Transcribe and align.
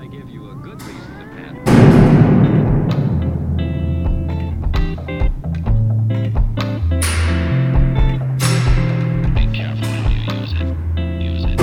I 0.00 0.06
give 0.06 0.30
you 0.30 0.50
a 0.50 0.54
good 0.54 0.80
reason 0.80 1.18
to 1.18 1.24
pat. 1.36 1.54
Be 9.34 9.46
careful 9.54 9.86
how 9.86 10.08
you 10.08 10.20
use 10.32 10.54
it. 10.54 10.74
Use 11.20 11.44
it. 11.44 11.60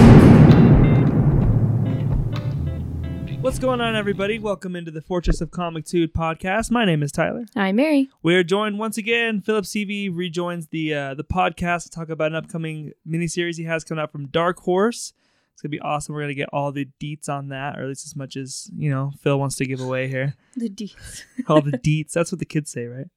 What's 3.42 3.58
going 3.58 3.82
on, 3.82 3.96
everybody? 3.96 4.38
Welcome 4.38 4.76
into 4.76 4.92
the 4.92 5.02
Fortress 5.02 5.42
of 5.42 5.50
Comictude 5.50 6.14
podcast. 6.14 6.70
My 6.70 6.86
name 6.86 7.02
is 7.02 7.12
Tyler. 7.12 7.48
Hi, 7.56 7.72
Mary. 7.72 8.08
We 8.22 8.36
are 8.36 8.44
joined 8.44 8.78
once 8.78 9.00
again. 9.00 9.42
Philip 9.42 9.66
Sevy 9.66 10.16
rejoins 10.16 10.68
the 10.68 10.94
uh, 10.94 11.16
the 11.16 11.24
podcast 11.24 11.86
to 11.86 11.90
talk 11.90 12.10
about 12.10 12.28
an 12.28 12.36
upcoming 12.36 12.92
miniseries 13.10 13.58
he 13.58 13.64
has 13.64 13.84
coming 13.84 14.04
out 14.04 14.12
from 14.12 14.28
Dark 14.28 14.60
Horse. 14.60 15.14
It's 15.58 15.64
gonna 15.64 15.72
be 15.72 15.80
awesome. 15.80 16.14
We're 16.14 16.22
gonna 16.22 16.36
get 16.36 16.50
all 16.54 16.72
the 16.72 16.88
deets 17.02 17.28
on 17.30 17.48
that, 17.50 17.80
or 17.80 17.82
at 17.82 17.88
least 17.88 18.06
as 18.06 18.16
much 18.16 18.38
as 18.38 18.70
you 18.78 18.92
know 18.92 19.12
Phil 19.24 19.40
wants 19.40 19.56
to 19.56 19.66
give 19.66 19.80
away 19.82 20.08
here. 20.08 20.36
The 20.56 20.70
deets. 20.70 21.24
All 21.48 21.62
the 21.62 21.72
deets. 21.80 22.12
That's 22.12 22.32
what 22.32 22.38
the 22.38 22.46
kids 22.46 22.70
say, 22.70 22.86
right? 22.86 23.08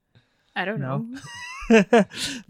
I 0.57 0.65
don't 0.65 0.81
No. 0.81 1.05
know. 1.69 1.83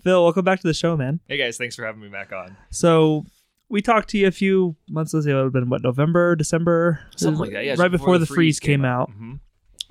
Phil, 0.05 0.23
welcome 0.23 0.45
back 0.45 0.61
to 0.61 0.66
the 0.69 0.74
show, 0.74 0.97
man. 0.97 1.19
Hey 1.27 1.38
guys, 1.38 1.59
thanks 1.59 1.74
for 1.74 1.84
having 1.84 2.00
me 2.02 2.09
back 2.09 2.30
on. 2.33 2.56
So 2.70 3.27
we 3.69 3.83
talked 3.83 4.09
to 4.11 4.19
you 4.19 4.28
a 4.28 4.30
few 4.30 4.77
months 4.88 5.12
ago. 5.12 5.28
It 5.28 5.34
would 5.34 5.45
have 5.47 5.52
been 5.55 5.69
what 5.69 5.83
November, 5.83 6.36
December, 6.36 7.00
Something 7.16 7.41
like 7.41 7.50
that. 7.55 7.64
Yeah, 7.64 7.75
right 7.77 7.91
before, 7.91 8.16
the 8.19 8.27
freeze 8.27 8.61
came 8.61 8.84
out. 8.84 9.11
Mhm. 9.11 9.41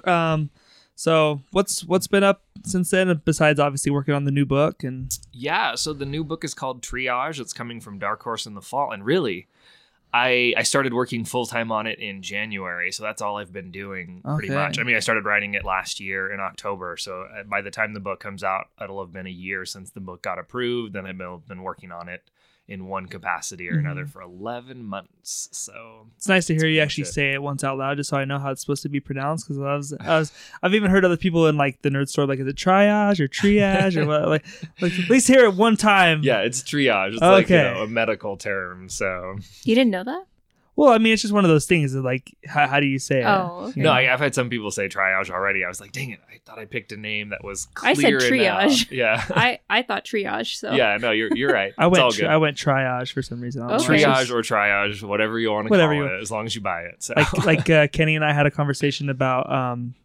Um, 0.08 0.50
so 0.96 1.42
what's 1.52 1.84
what's 1.84 2.08
been 2.08 2.24
up 2.24 2.44
since 2.64 2.90
then? 2.92 3.22
Besides 3.26 3.60
obviously 3.60 3.92
working 3.92 4.14
on 4.14 4.24
the 4.24 4.32
new 4.32 4.46
book 4.46 4.82
and 4.86 5.12
Yeah, 5.34 5.76
so 5.76 5.92
the 5.92 6.06
new 6.06 6.24
book 6.24 6.46
is 6.46 6.54
called 6.54 6.82
Triage. 6.84 7.42
It's 7.42 7.52
coming 7.52 7.82
from 7.82 8.00
Dark 8.00 8.24
Horse 8.24 8.46
in 8.46 8.54
the 8.54 8.62
fall, 8.62 8.92
and 8.94 9.04
really, 9.06 9.48
I 10.14 10.54
I 10.58 10.64
started 10.64 10.94
working 10.94 11.24
full 11.24 11.46
time 11.46 11.72
on 11.72 11.86
it 11.86 12.00
in 12.00 12.22
January, 12.22 12.92
so 12.92 13.04
that's 13.04 13.22
all 13.22 13.38
I've 13.38 13.54
been 13.54 13.72
doing 13.72 14.22
pretty 14.24 14.50
much. 14.56 14.80
I 14.80 14.84
mean, 14.84 14.96
I 14.96 15.00
started 15.00 15.26
writing 15.26 15.54
it 15.54 15.64
last 15.64 16.00
year 16.00 16.32
in 16.34 16.40
October, 16.40 16.98
so 16.98 17.22
uh, 17.24 17.44
by 17.44 17.62
the 17.62 17.72
time 17.72 17.94
the 17.94 18.00
book 18.00 18.20
comes 18.20 18.44
out, 18.44 18.70
it'll 18.82 19.04
have 19.04 19.14
been 19.14 19.28
a 19.28 19.32
year 19.32 19.66
since 19.66 19.92
the 19.92 20.00
book 20.00 20.22
got 20.22 20.40
approved. 20.40 20.94
Then 20.94 21.06
I've 21.06 21.48
been 21.48 21.62
working 21.62 21.92
on 21.92 22.10
it 22.10 22.24
in 22.70 22.86
one 22.88 23.08
capacity 23.08 23.68
or 23.70 23.78
another 23.80 24.06
Mhm. 24.06 24.10
for 24.12 24.22
eleven 24.22 24.86
months. 24.86 25.50
So 25.52 26.08
it's 26.16 26.28
nice 26.30 26.46
to 26.46 26.54
hear 26.56 26.68
you 26.68 26.80
actually 26.82 27.02
much 27.02 27.10
it. 27.10 27.14
say 27.14 27.34
it 27.34 27.42
once 27.42 27.64
out 27.64 27.78
loud, 27.78 27.98
just 27.98 28.10
so 28.12 28.18
I 28.18 28.26
know 28.26 28.38
how 28.40 28.52
it's 28.52 28.62
supposed 28.62 28.84
to 28.84 28.90
be 28.90 29.00
pronounced. 29.00 29.48
Because 29.48 29.60
I 29.62 29.76
was, 29.76 29.94
I 30.00 30.20
was, 30.20 30.32
I've 30.64 30.74
even 30.76 30.92
heard 30.92 31.04
other 31.04 31.18
people 31.18 31.48
in 31.48 31.58
like 31.58 31.82
the 31.82 31.90
nerd 31.90 32.08
store 32.10 32.26
like, 32.28 32.40
is 32.40 32.48
it 32.48 32.56
triage 32.56 33.20
or 33.20 33.28
triage 33.28 33.98
or 33.98 34.06
what? 34.06 34.28
Like, 34.30 34.46
like 34.82 34.98
at 35.00 35.10
least 35.10 35.28
hear 35.28 35.44
it 35.46 35.56
one 35.56 35.76
time. 35.76 36.22
yeah, 36.24 36.42
it's 36.42 36.62
triage. 36.62 37.14
It's 37.14 37.22
like 37.22 37.50
you 37.50 37.56
Okay. 37.58 37.74
know, 37.74 37.82
a 37.82 37.88
medical 37.88 38.38
term. 38.38 38.88
So 38.88 39.38
You 39.66 39.76
didn't 39.76 39.92
know 39.92 40.04
that? 40.04 40.26
Well, 40.80 40.94
I 40.94 40.98
mean, 40.98 41.12
it's 41.12 41.22
just 41.22 41.34
one 41.34 41.44
of 41.44 41.50
those 41.50 41.66
things. 41.66 41.92
That 41.92 42.04
like, 42.04 42.34
how, 42.48 42.66
how 42.66 42.80
do 42.80 42.88
you 42.88 43.00
say 43.00 43.20
it? 43.20 43.26
Oh, 43.26 43.66
okay. 43.70 43.82
No. 43.82 43.92
I, 43.92 44.12
I've 44.14 44.20
had 44.22 44.34
some 44.34 44.50
people 44.50 44.72
say 44.72 44.88
triage 44.88 45.30
already. 45.30 45.66
I 45.66 45.68
was 45.68 45.82
like, 45.82 45.92
dang 45.92 46.12
it, 46.12 46.22
I 46.34 46.40
thought 46.46 46.58
I 46.58 46.64
picked 46.64 46.94
a 46.94 46.98
name 46.98 47.30
that 47.30 47.44
was 47.44 47.68
I 47.84 47.96
clear 47.96 48.20
said 48.22 48.32
enough. 48.32 48.62
triage. 48.64 48.88
Yeah. 48.92 49.24
I, 49.30 49.60
I 49.70 49.82
thought 49.82 50.06
triage, 50.06 50.56
so. 50.56 50.72
yeah, 50.72 50.96
no, 50.96 51.12
you're 51.12 51.36
you're 51.36 51.52
right. 51.52 51.74
I 51.78 51.88
it's 51.88 51.98
all 52.00 52.06
went, 52.06 52.16
good. 52.16 52.24
tri- 52.24 52.34
I 52.34 52.38
went 52.38 52.56
triage 52.58 53.12
for 53.12 53.22
some 53.22 53.42
reason. 53.42 53.62
I 53.62 53.68
don't 53.78 53.78
know. 53.88 53.94
Okay. 53.94 54.04
Triage 54.06 54.32
or 54.32 54.42
triage, 54.42 55.04
whatever 55.04 55.38
you 55.38 55.52
want 55.52 55.68
to 55.68 55.70
Whatever 55.70 55.94
call 55.94 56.04
you- 56.06 56.16
it, 56.16 56.22
as 56.22 56.32
long 56.32 56.46
as 56.46 56.56
you 56.56 56.62
buy 56.62 56.84
it. 56.84 57.04
So 57.04 57.14
like 57.18 57.34
like 57.46 57.70
uh, 57.70 57.88
Kenny 57.90 58.16
and 58.16 58.24
I 58.24 58.32
had 58.32 58.46
a 58.46 58.52
conversation 58.52 59.10
about 59.10 59.52
um, 59.52 59.96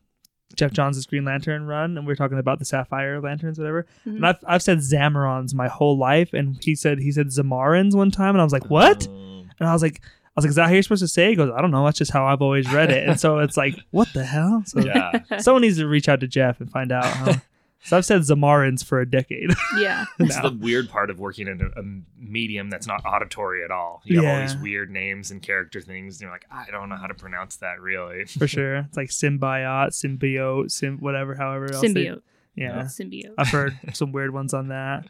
Geoff 0.56 0.72
Johns' 0.72 1.06
Green 1.06 1.25
Lantern 1.25 1.67
run, 1.67 1.97
and 1.97 2.05
we 2.06 2.12
are 2.12 2.17
talking 2.17 2.39
about 2.41 2.58
the 2.58 2.64
Sapphire 2.64 3.20
Lanterns, 3.20 3.58
whatever. 3.58 3.86
Mhm. 4.06 4.17
And 4.17 4.27
I've 4.27 4.45
I've 4.47 4.62
said 4.62 4.78
Zamarons 4.78 5.55
my 5.55 5.69
whole 5.69 5.97
life, 5.97 6.33
and 6.33 6.58
he 6.62 6.75
said 6.75 6.98
he 6.98 7.12
said 7.12 7.28
Zamarans 7.28 7.95
one 7.95 8.11
time, 8.11 8.30
and 8.34 8.41
I 8.41 8.45
was 8.45 8.52
like, 8.52 8.69
what? 8.70 9.06
Um, 9.06 9.50
And 9.61 9.69
I 9.69 9.72
was 9.72 9.83
like, 9.83 10.00
I 10.02 10.23
was 10.37 10.45
like, 10.45 10.51
is 10.51 10.57
that 10.57 10.67
how 10.67 10.73
you're 10.73 10.83
supposed 10.83 11.03
to 11.03 11.09
say? 11.09 11.27
it? 11.27 11.31
He 11.31 11.35
goes, 11.37 11.51
I 11.57 11.61
don't 11.61 11.71
know. 11.71 11.85
That's 11.85 11.99
just 11.99 12.11
how 12.11 12.27
I've 12.27 12.43
always 12.43 12.71
read 12.73 12.91
it. 12.91 13.09
And 13.09 13.21
so 13.21 13.39
it's 13.41 13.57
like, 13.57 13.77
what 13.91 14.09
the 14.15 14.25
hell? 14.25 14.63
So 14.67 14.81
yeah. 14.81 15.21
someone 15.39 15.63
needs 15.63 15.79
to 15.79 15.87
reach 15.87 16.09
out 16.09 16.21
to 16.21 16.27
Jeff 16.27 16.61
and 16.61 16.71
find 16.71 16.91
out. 16.91 17.05
How. 17.05 17.33
so 17.85 17.97
I've 17.99 18.05
said 18.05 18.21
Zamarans 18.23 18.85
for 18.85 19.01
a 19.01 19.09
decade. 19.09 19.51
Yeah. 19.79 20.05
It's 20.20 20.36
now. 20.36 20.48
the 20.48 20.57
weird 20.57 20.89
part 20.89 21.11
of 21.11 21.19
working 21.19 21.48
in 21.48 21.61
a, 21.61 21.81
a 21.81 21.85
medium 22.17 22.70
that's 22.70 22.86
not 22.86 23.05
auditory 23.05 23.64
at 23.64 23.70
all. 23.70 24.03
You 24.05 24.23
have 24.23 24.35
all 24.35 24.41
these 24.41 24.57
weird 24.57 24.91
names 24.91 25.31
and 25.31 25.42
character 25.42 25.81
things, 25.81 26.17
and 26.17 26.23
you're 26.23 26.31
like, 26.31 26.47
I 26.51 26.70
don't 26.70 26.89
know 26.89 26.97
how 26.97 27.07
to 27.08 27.14
pronounce 27.14 27.57
that 27.57 27.81
really. 27.81 28.25
for 28.25 28.47
sure. 28.47 28.77
It's 28.77 28.97
like 28.97 29.11
symbiote, 29.11 29.89
symbiote, 29.91 30.70
sim 30.70 30.98
whatever, 30.98 31.35
however 31.35 31.73
else. 31.73 31.81
they- 31.83 31.89
Symbiote. 31.89 32.23
Yeah. 32.57 32.83
Symbiote. 32.83 33.35
I've 33.39 33.48
heard 33.48 33.79
some 33.92 34.13
weird 34.13 34.33
ones 34.33 34.55
on 34.55 34.69
that. 34.69 35.05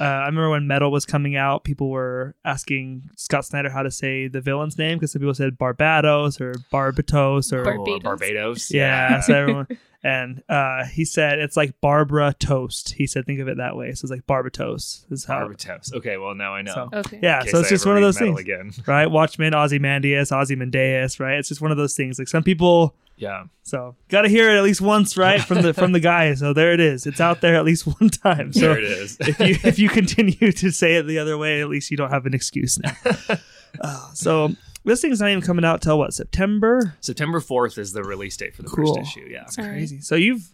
Uh, 0.00 0.04
I 0.04 0.26
remember 0.26 0.50
when 0.50 0.66
Metal 0.68 0.90
was 0.92 1.04
coming 1.04 1.34
out, 1.36 1.64
people 1.64 1.90
were 1.90 2.34
asking 2.44 3.10
Scott 3.16 3.44
Snyder 3.44 3.68
how 3.68 3.82
to 3.82 3.90
say 3.90 4.28
the 4.28 4.40
villain's 4.40 4.78
name 4.78 4.96
because 4.98 5.10
some 5.12 5.20
people 5.20 5.34
said 5.34 5.58
Barbados 5.58 6.40
or 6.40 6.52
Barbatos 6.72 7.52
or 7.52 7.64
Bar- 7.64 7.78
Oh, 7.80 7.84
Barbados. 7.84 8.02
Barbados. 8.02 8.70
yeah. 8.70 9.20
So 9.28 9.34
everyone 9.34 9.66
and 10.04 10.44
uh, 10.48 10.84
he 10.84 11.04
said 11.04 11.40
it's 11.40 11.56
like 11.56 11.74
Barbara 11.80 12.32
Toast. 12.38 12.92
He 12.94 13.08
said 13.08 13.26
think 13.26 13.40
of 13.40 13.48
it 13.48 13.56
that 13.56 13.76
way. 13.76 13.92
So 13.94 14.04
it's 14.04 14.12
like 14.12 14.24
Barbatos 14.28 15.10
is 15.10 15.24
how. 15.24 15.40
Barbados. 15.40 15.92
Okay, 15.92 16.16
well 16.16 16.36
now 16.36 16.54
I 16.54 16.62
know. 16.62 16.74
So- 16.74 16.88
Okay. 17.00 17.18
yeah, 17.20 17.40
so 17.42 17.58
it's 17.58 17.66
I 17.66 17.70
just 17.70 17.84
one 17.86 17.96
of 17.96 18.02
those 18.02 18.16
things, 18.18 18.38
again. 18.38 18.70
right? 18.86 19.06
Watchmen, 19.10 19.52
Ozymandias, 19.54 20.30
Ozymandias, 20.30 21.18
right? 21.18 21.38
It's 21.40 21.48
just 21.48 21.60
one 21.60 21.72
of 21.72 21.76
those 21.76 21.96
things. 21.96 22.20
Like 22.20 22.28
some 22.28 22.44
people, 22.44 22.94
Yeah. 23.18 23.44
so 23.64 23.96
got 24.08 24.22
to 24.22 24.28
hear 24.28 24.48
it 24.50 24.56
at 24.56 24.62
least 24.62 24.80
once, 24.80 25.16
right, 25.16 25.40
from 25.40 25.60
the 25.62 25.74
from 25.74 25.92
the 25.92 26.00
guy. 26.00 26.32
So 26.34 26.52
there 26.52 26.72
it 26.72 26.80
is. 26.80 27.04
It's 27.06 27.20
out 27.20 27.40
there 27.40 27.56
at 27.56 27.64
least 27.64 27.86
one 28.00 28.08
time. 28.10 28.52
So 28.52 28.60
there 28.60 28.78
it 28.78 28.84
is. 28.84 29.16
if 29.20 29.38
you 29.40 29.56
if 29.64 29.78
you 29.78 29.88
continue 29.88 30.52
to 30.52 30.70
say 30.70 30.94
it 30.96 31.02
the 31.02 31.18
other 31.18 31.36
way, 31.36 31.60
at 31.60 31.68
least 31.68 31.90
you 31.90 31.96
don't 31.96 32.10
have 32.10 32.24
an 32.26 32.34
excuse 32.34 32.78
now. 32.78 32.92
Uh, 33.82 34.10
so 34.14 34.48
this 34.86 35.02
thing's 35.02 35.20
not 35.20 35.28
even 35.28 35.42
coming 35.42 35.62
out 35.64 35.82
till 35.82 35.98
what 35.98 36.14
September? 36.14 36.94
September 37.00 37.38
4th 37.38 37.76
is 37.76 37.92
the 37.92 38.02
release 38.02 38.34
date 38.34 38.56
for 38.56 38.62
the 38.62 38.68
Cool. 38.70 38.96
first 38.96 39.10
issue. 39.10 39.28
Yeah. 39.30 39.40
That's 39.40 39.56
crazy. 39.56 40.00
So 40.00 40.14
you've 40.14 40.50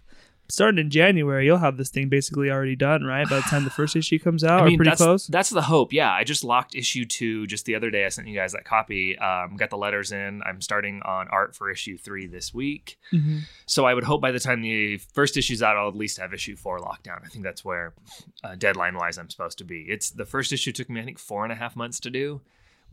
started 0.49 0.79
in 0.79 0.91
January. 0.91 1.47
You'll 1.47 1.59
have 1.59 1.77
this 1.77 1.91
thing 1.91 2.09
basically 2.09 2.51
already 2.51 2.77
done, 2.77 3.03
right? 3.05 3.29
By 3.29 3.37
the 3.37 3.43
time 3.43 3.65
the 3.65 3.71
first 3.79 3.97
issue 3.97 4.19
comes 4.19 4.45
out, 4.45 4.63
I 4.63 4.65
mean, 4.67 4.75
or 4.75 4.77
pretty 4.79 4.91
that's, 4.91 5.01
close. 5.01 5.27
That's 5.27 5.51
the 5.51 5.63
hope. 5.63 5.93
Yeah, 5.93 6.13
I 6.13 6.25
just 6.25 6.45
locked 6.45 6.75
issue 6.75 7.05
two 7.05 7.47
just 7.47 7.65
the 7.65 7.75
other 7.75 7.91
day. 7.91 8.05
I 8.05 8.09
sent 8.09 8.29
you 8.29 8.35
guys 8.35 8.53
that 8.53 8.65
copy. 8.65 9.19
Um, 9.19 9.57
got 9.57 9.71
the 9.71 9.79
letters 9.79 10.13
in. 10.13 10.43
I'm 10.45 10.61
starting 10.61 11.03
on 11.03 11.29
art 11.29 11.55
for 11.57 11.71
issue 11.71 11.97
three 11.97 12.27
this 12.27 12.53
week. 12.53 12.99
Mhm. 13.13 13.43
So 13.67 13.85
I 13.85 13.95
would 13.95 14.05
hope 14.05 14.21
by 14.21 14.33
the 14.33 14.41
time 14.41 14.61
the 14.61 14.99
first 14.99 15.37
issue's 15.37 15.63
out, 15.63 15.77
I'll 15.77 15.89
at 15.89 15.97
least 15.97 16.19
have 16.19 16.33
issue 16.35 16.57
four 16.57 16.79
locked 16.81 17.05
down. 17.05 17.21
I 17.25 17.29
think 17.29 17.45
that's 17.45 17.65
where, 17.65 17.95
uh, 18.43 18.55
deadline 18.57 18.97
wise, 18.97 19.19
I'm 19.19 19.31
supposed 19.31 19.59
to 19.59 19.65
be. 19.65 19.87
It's 19.89 20.11
the 20.11 20.27
first 20.27 20.53
issue 20.53 20.73
took 20.73 20.91
me 20.91 21.01
I 21.01 21.05
think 21.05 21.19
four 21.19 21.45
and 21.45 21.53
a 21.53 21.57
half 21.57 21.77
months 21.77 22.01
to 22.01 22.11
do. 22.11 22.41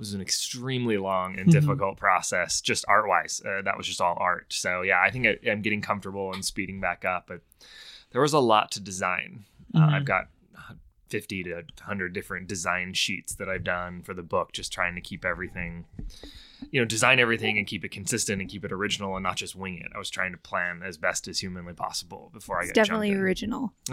It 0.01 0.05
was 0.09 0.13
an 0.15 0.21
extremely 0.21 0.97
long 0.97 1.37
and 1.39 1.47
Mhm. 1.47 1.51
difficult 1.51 1.95
process, 1.99 2.59
just 2.59 2.83
art 2.87 3.07
wise. 3.07 3.39
Uh, 3.45 3.61
that 3.61 3.77
was 3.77 3.85
just 3.85 4.01
all 4.01 4.17
art. 4.19 4.51
So 4.51 4.81
yeah, 4.81 4.99
I 4.99 5.11
think 5.11 5.27
I, 5.27 5.37
I'm 5.47 5.61
getting 5.61 5.79
comfortable 5.79 6.33
and 6.33 6.43
speeding 6.43 6.81
back 6.81 7.05
up. 7.05 7.27
But 7.27 7.41
there 8.09 8.19
was 8.19 8.33
a 8.33 8.39
lot 8.39 8.71
to 8.71 8.79
design. 8.79 9.45
Uh, 9.75 9.79
Mhm. 9.81 9.93
I've 9.93 10.05
got 10.05 10.29
50 11.09 11.43
to 11.43 11.53
100 11.53 12.13
different 12.13 12.47
design 12.47 12.95
sheets 12.95 13.35
that 13.35 13.47
I've 13.47 13.63
done 13.63 14.01
for 14.01 14.15
the 14.15 14.23
book, 14.23 14.53
just 14.53 14.73
trying 14.73 14.95
to 14.95 15.01
keep 15.01 15.23
everything, 15.23 15.85
you 16.71 16.81
know, 16.81 16.85
design 16.85 17.19
everything 17.19 17.59
and 17.59 17.67
keep 17.67 17.85
it 17.85 17.89
consistent 17.89 18.41
and 18.41 18.49
keep 18.49 18.65
it 18.65 18.71
original 18.71 19.15
and 19.15 19.21
not 19.21 19.35
just 19.35 19.55
wing 19.55 19.77
it. 19.77 19.91
I 19.93 19.99
was 19.99 20.09
trying 20.09 20.31
to 20.31 20.37
plan 20.39 20.81
as 20.83 20.97
best 20.97 21.27
as 21.27 21.37
humanly 21.41 21.73
possible 21.73 22.31
before 22.33 22.57
I 22.57 22.61
It's 22.63 22.71
got 22.71 22.85
definitely 22.85 23.13
original. 23.13 23.71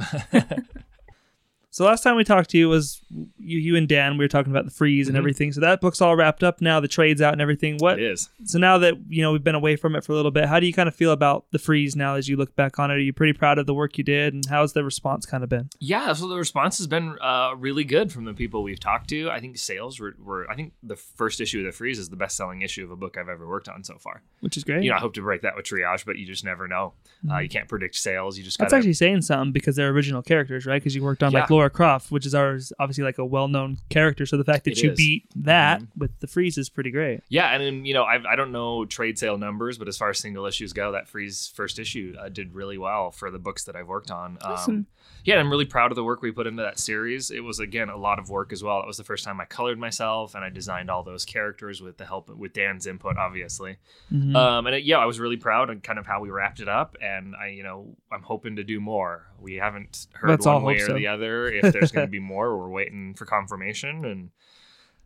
So 1.71 1.85
last 1.85 2.03
time 2.03 2.17
we 2.17 2.25
talked 2.25 2.49
to 2.51 2.59
you 2.59 2.69
was 2.69 3.03
you, 3.39 3.59
you 3.59 3.77
and 3.77 3.87
Dan. 3.87 4.17
We 4.17 4.25
were 4.25 4.29
talking 4.29 4.51
about 4.51 4.65
the 4.65 4.71
freeze 4.71 5.07
and 5.07 5.15
Mhm. 5.15 5.19
everything. 5.19 5.53
So 5.53 5.61
that 5.61 5.81
book's 5.83 6.01
all 6.01 6.17
wrapped 6.17 6.43
up 6.43 6.63
now. 6.63 6.81
The 6.81 6.89
trade's 6.89 7.21
out 7.21 7.35
and 7.35 7.43
everything. 7.43 7.77
What? 7.77 7.99
It 7.99 8.05
is. 8.11 8.31
So 8.45 8.59
now 8.59 8.79
that 8.79 8.95
you 9.09 9.21
know 9.21 9.33
we've 9.33 9.45
been 9.45 9.55
away 9.55 9.77
from 9.77 9.95
it 9.95 10.03
for 10.03 10.13
a 10.13 10.17
little 10.17 10.31
bit, 10.31 10.47
how 10.47 10.61
do 10.61 10.67
you 10.67 10.73
kind 10.73 10.89
of 10.89 10.95
feel 10.95 11.13
about 11.13 11.45
the 11.53 11.59
freeze 11.59 11.95
now 11.95 12.15
as 12.15 12.27
you 12.27 12.37
look 12.37 12.57
back 12.57 12.79
on 12.79 12.91
it? 12.91 12.95
Are 12.95 12.99
you 13.01 13.13
pretty 13.13 13.35
proud 13.35 13.59
of 13.59 13.67
the 13.67 13.75
work 13.75 13.99
you 13.99 14.05
did, 14.05 14.33
and 14.33 14.47
how's 14.47 14.73
the 14.73 14.83
response 14.83 15.27
kind 15.27 15.45
of 15.45 15.51
been? 15.51 15.69
Yeah, 15.79 16.13
so 16.15 16.27
the 16.27 16.37
response 16.37 16.79
has 16.79 16.87
been 16.87 17.17
uh, 17.21 17.53
really 17.57 17.85
good 17.85 18.13
from 18.13 18.25
the 18.25 18.33
people 18.35 18.63
we've 18.63 18.81
talked 18.81 19.11
to. 19.11 19.29
I 19.31 19.39
think 19.39 19.59
sales 19.59 20.01
were, 20.01 20.15
were, 20.19 20.51
I 20.51 20.55
think 20.55 20.73
the 20.83 20.97
first 20.97 21.39
issue 21.41 21.59
of 21.61 21.67
The 21.67 21.73
Freeze 21.73 21.99
is 21.99 22.09
the 22.09 22.17
best 22.17 22.37
selling 22.37 22.63
issue 22.63 22.83
of 22.85 22.91
a 22.91 22.97
book 22.97 23.19
I've 23.19 23.29
ever 23.29 23.47
worked 23.47 23.69
on 23.69 23.85
so 23.85 23.99
far. 23.99 24.23
Which 24.41 24.57
is 24.57 24.65
great. 24.65 24.83
You 24.83 24.91
know, 24.91 24.97
I 24.97 25.01
hope 25.01 25.13
to 25.15 25.21
break 25.23 25.43
that 25.43 25.55
with 25.55 25.67
Triage, 25.67 26.07
but 26.07 26.17
you 26.19 26.27
just 26.27 26.45
never 26.45 26.67
know. 26.67 26.95
Uh, 27.31 27.39
you 27.39 27.49
can't 27.51 27.69
predict 27.69 27.95
sales. 27.97 28.39
You 28.39 28.45
just 28.45 28.59
That's 28.59 28.71
gotta, 28.73 28.79
actually 28.81 28.95
saying 28.95 29.21
something 29.23 29.53
because 29.53 29.77
they're 29.77 29.91
original 29.91 30.23
characters, 30.23 30.65
right? 30.67 30.81
Because 30.81 30.95
you 30.95 31.03
worked 31.03 31.23
on 31.23 31.33
like 31.33 31.43
Yeah. 31.51 31.57
Lara 31.59 31.71
Croft, 31.71 32.11
which 32.11 32.25
is 32.25 32.35
ours, 32.35 32.73
obviously 32.79 33.05
like 33.05 33.19
a 33.19 33.25
well-known 33.25 33.79
character. 33.91 34.25
So 34.27 34.37
the 34.37 34.45
fact 34.45 34.65
that 34.65 34.73
It 34.73 34.83
you 34.83 34.93
is. 34.93 34.97
beat 34.97 35.25
that 35.37 35.81
Mhm. 35.83 35.89
with 35.97 36.19
the 36.21 36.27
freeze 36.27 36.57
is 36.57 36.69
pretty 36.69 36.91
great. 36.91 37.21
Yeah, 37.29 37.49
and 37.53 37.63
then, 37.63 37.85
you 37.85 37.95
know, 37.95 38.05
I've, 38.05 38.25
I 38.25 38.37
don't 38.37 38.53
know 38.53 38.85
trade 38.85 39.19
sale 39.19 39.37
numbers, 39.39 39.77
but 39.79 39.89
as 39.89 39.99
far 39.99 40.11
as 40.11 40.19
single 40.19 40.47
issues 40.47 40.73
go, 40.73 40.93
that 40.93 41.09
Freeze 41.09 41.53
first 41.55 41.79
issue 41.79 42.15
uh, 42.19 42.29
did 42.29 42.55
really 42.55 42.79
well 42.79 43.11
for 43.11 43.31
the 43.31 43.39
books 43.39 43.65
that 43.65 43.77
I've 43.77 43.89
worked 43.89 44.11
on. 44.11 44.39
Um, 44.43 44.53
Awesome. 44.53 44.87
yeah, 45.25 45.39
I'm 45.41 45.51
really 45.51 45.65
proud 45.65 45.91
of 45.93 45.97
the 45.97 46.05
work 46.05 46.23
we 46.23 46.31
put 46.31 46.47
into 46.47 46.63
that 46.63 46.79
series. 46.79 47.31
It 47.31 47.41
was 47.41 47.59
again 47.59 47.89
a 47.89 47.97
lot 47.97 48.19
of 48.19 48.31
work 48.31 48.53
as 48.53 48.63
well. 48.63 48.81
It 48.81 48.87
was 48.87 48.97
the 48.97 49.05
first 49.05 49.25
time 49.25 49.41
I 49.41 49.45
colored 49.45 49.79
myself 49.79 50.35
and 50.35 50.45
I 50.45 50.49
designed 50.51 50.91
all 50.91 51.03
those 51.03 51.25
characters 51.25 51.83
with 51.83 51.97
the 51.99 52.07
help 52.07 52.29
with 52.31 52.53
Dan's 52.53 52.87
input, 52.87 53.17
obviously. 53.17 53.77
Mhm. 54.13 54.35
Um, 54.37 54.67
and 54.67 54.77
it, 54.77 54.85
yeah, 54.85 54.99
I 54.99 55.07
was 55.07 55.19
really 55.19 55.37
proud 55.37 55.71
and 55.71 55.83
kind 55.83 55.99
of 55.99 56.07
how 56.07 56.21
we 56.21 56.31
wrapped 56.31 56.61
it 56.61 56.69
up. 56.69 56.97
And 57.03 57.35
I, 57.37 57.49
you 57.49 57.63
know, 57.63 57.97
I'm 58.13 58.23
hoping 58.23 58.57
to 58.57 58.65
do 58.65 58.81
more. 58.81 59.25
We 59.41 59.55
haven't 59.57 60.07
heard 60.15 60.31
Let's 60.31 60.47
all 60.47 60.57
one 60.57 60.65
way 60.65 60.75
hope 60.75 60.83
or 60.83 60.87
so. 60.89 60.95
the 60.95 61.07
other 61.09 61.48
if 61.51 61.73
there's 61.73 61.93
going 61.93 62.07
to 62.11 62.11
be 62.11 62.21
more. 62.21 62.57
We're 62.59 62.69
waiting 62.69 63.15
for 63.15 63.25
confirmation 63.27 64.05
and. 64.05 64.31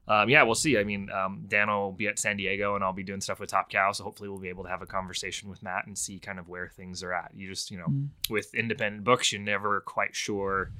um, 0.08 0.28
yeah, 0.28 0.42
we'll 0.42 0.56
see. 0.56 0.76
I 0.78 0.84
mean, 0.84 1.10
um, 1.12 1.44
Dan 1.46 1.68
will 1.68 1.92
be 1.92 2.08
at 2.08 2.18
San 2.18 2.36
Diego, 2.36 2.74
and 2.74 2.82
I'll 2.82 2.92
be 2.92 3.04
doing 3.04 3.20
stuff 3.20 3.38
with 3.38 3.50
Top 3.50 3.70
Cow. 3.70 3.92
So 3.92 4.02
hopefully, 4.02 4.28
we'll 4.28 4.40
be 4.40 4.48
able 4.48 4.64
to 4.64 4.68
have 4.70 4.82
a 4.82 4.86
conversation 4.86 5.48
with 5.48 5.62
Matt 5.62 5.86
and 5.86 5.96
see 5.96 6.18
kind 6.18 6.38
of 6.40 6.48
where 6.48 6.66
things 6.68 7.04
are 7.04 7.12
at. 7.14 7.30
You 7.36 7.48
just, 7.48 7.70
you 7.70 7.78
know, 7.78 7.86
Mm. 7.86 8.08
with 8.28 8.52
independent 8.52 9.04
books, 9.04 9.32
you're 9.32 9.40
never 9.40 9.80
quite 9.80 10.16
sure 10.16 10.70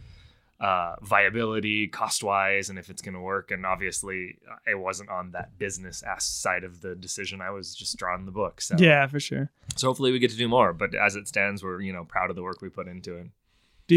uh, 0.61 0.95
viability, 1.03 1.89
cost 1.89 2.23
wise, 2.23 2.69
and 2.71 2.79
if 2.79 2.89
it's 2.91 3.03
going 3.03 3.15
to 3.15 3.21
work. 3.21 3.51
And 3.51 3.65
obviously, 3.67 4.39
uh, 4.51 4.57
it 4.71 4.77
wasn't 4.79 5.09
on 5.11 5.33
that 5.33 5.57
business 5.59 6.03
ass 6.03 6.25
side 6.25 6.63
of 6.65 6.81
the 6.83 6.95
decision. 6.95 7.41
I 7.41 7.51
was 7.51 7.75
just 7.75 7.97
drawing 7.97 8.27
the 8.27 8.33
book. 8.33 8.61
So 8.61 8.77
Yeah, 8.79 9.07
for 9.09 9.19
sure. 9.21 9.51
So 9.77 9.89
hopefully, 9.89 10.13
we 10.13 10.19
get 10.21 10.31
to 10.33 10.37
do 10.37 10.49
more. 10.49 10.73
But 10.73 10.95
as 10.95 11.17
it 11.17 11.27
stands, 11.29 11.63
we're 11.65 11.81
you 11.81 11.93
know 11.93 12.05
proud 12.05 12.31
of 12.31 12.37
the 12.37 12.43
work 12.43 12.61
we 12.61 12.69
put 12.69 12.87
into 12.89 13.17
it. 13.17 13.27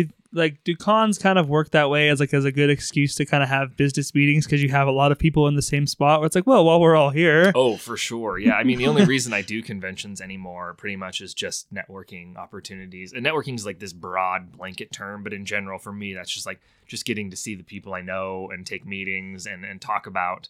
Do 0.04 0.10
like 0.34 0.62
do 0.66 0.76
cons 0.76 1.18
kind 1.18 1.40
of 1.40 1.48
work 1.48 1.72
that 1.72 1.90
way 1.90 2.10
as 2.10 2.20
like 2.20 2.34
as 2.34 2.44
a 2.44 2.52
good 2.52 2.70
excuse 2.70 3.16
to 3.16 3.26
kind 3.26 3.42
of 3.42 3.48
have 3.48 3.78
business 3.78 4.14
meetings 4.14 4.46
because 4.46 4.62
you 4.62 4.70
have 4.70 4.88
a 4.88 4.92
lot 4.92 5.14
of 5.14 5.18
people 5.18 5.48
in 5.48 5.56
the 5.56 5.62
same 5.62 5.88
spot 5.88 6.20
where 6.20 6.28
it's 6.28 6.36
like, 6.36 6.46
well, 6.46 6.66
while 6.66 6.80
we're 6.80 6.96
all 6.96 7.10
here. 7.10 7.54
Oh, 7.56 7.78
for 7.78 7.96
sure. 7.96 8.38
Yeah. 8.38 8.56
I 8.56 8.64
mean, 8.64 8.78
the 8.78 8.88
only 8.88 9.06
reason 9.06 9.34
I 9.34 9.42
do 9.42 9.62
conventions 9.62 10.20
anymore 10.20 10.74
pretty 10.74 10.98
much 10.98 11.22
is 11.22 11.34
just 11.34 11.74
networking 11.74 12.36
opportunities. 12.36 13.14
And 13.14 13.26
networking 13.26 13.56
is 13.56 13.66
like 13.66 13.80
this 13.80 13.94
broad 13.94 14.52
blanket 14.52 14.92
term, 14.92 15.24
but 15.24 15.34
in 15.34 15.46
general, 15.46 15.80
for 15.80 15.94
me, 15.94 16.14
that's 16.14 16.34
just 16.34 16.46
like 16.46 16.60
just 16.86 17.06
getting 17.06 17.30
to 17.30 17.38
see 17.38 17.56
the 17.56 17.64
people 17.64 17.94
I 17.94 18.02
know 18.02 18.50
and 18.52 18.66
take 18.66 18.86
meetings 18.86 19.48
and, 19.48 19.64
and 19.64 19.80
talk 19.80 20.06
about, 20.06 20.50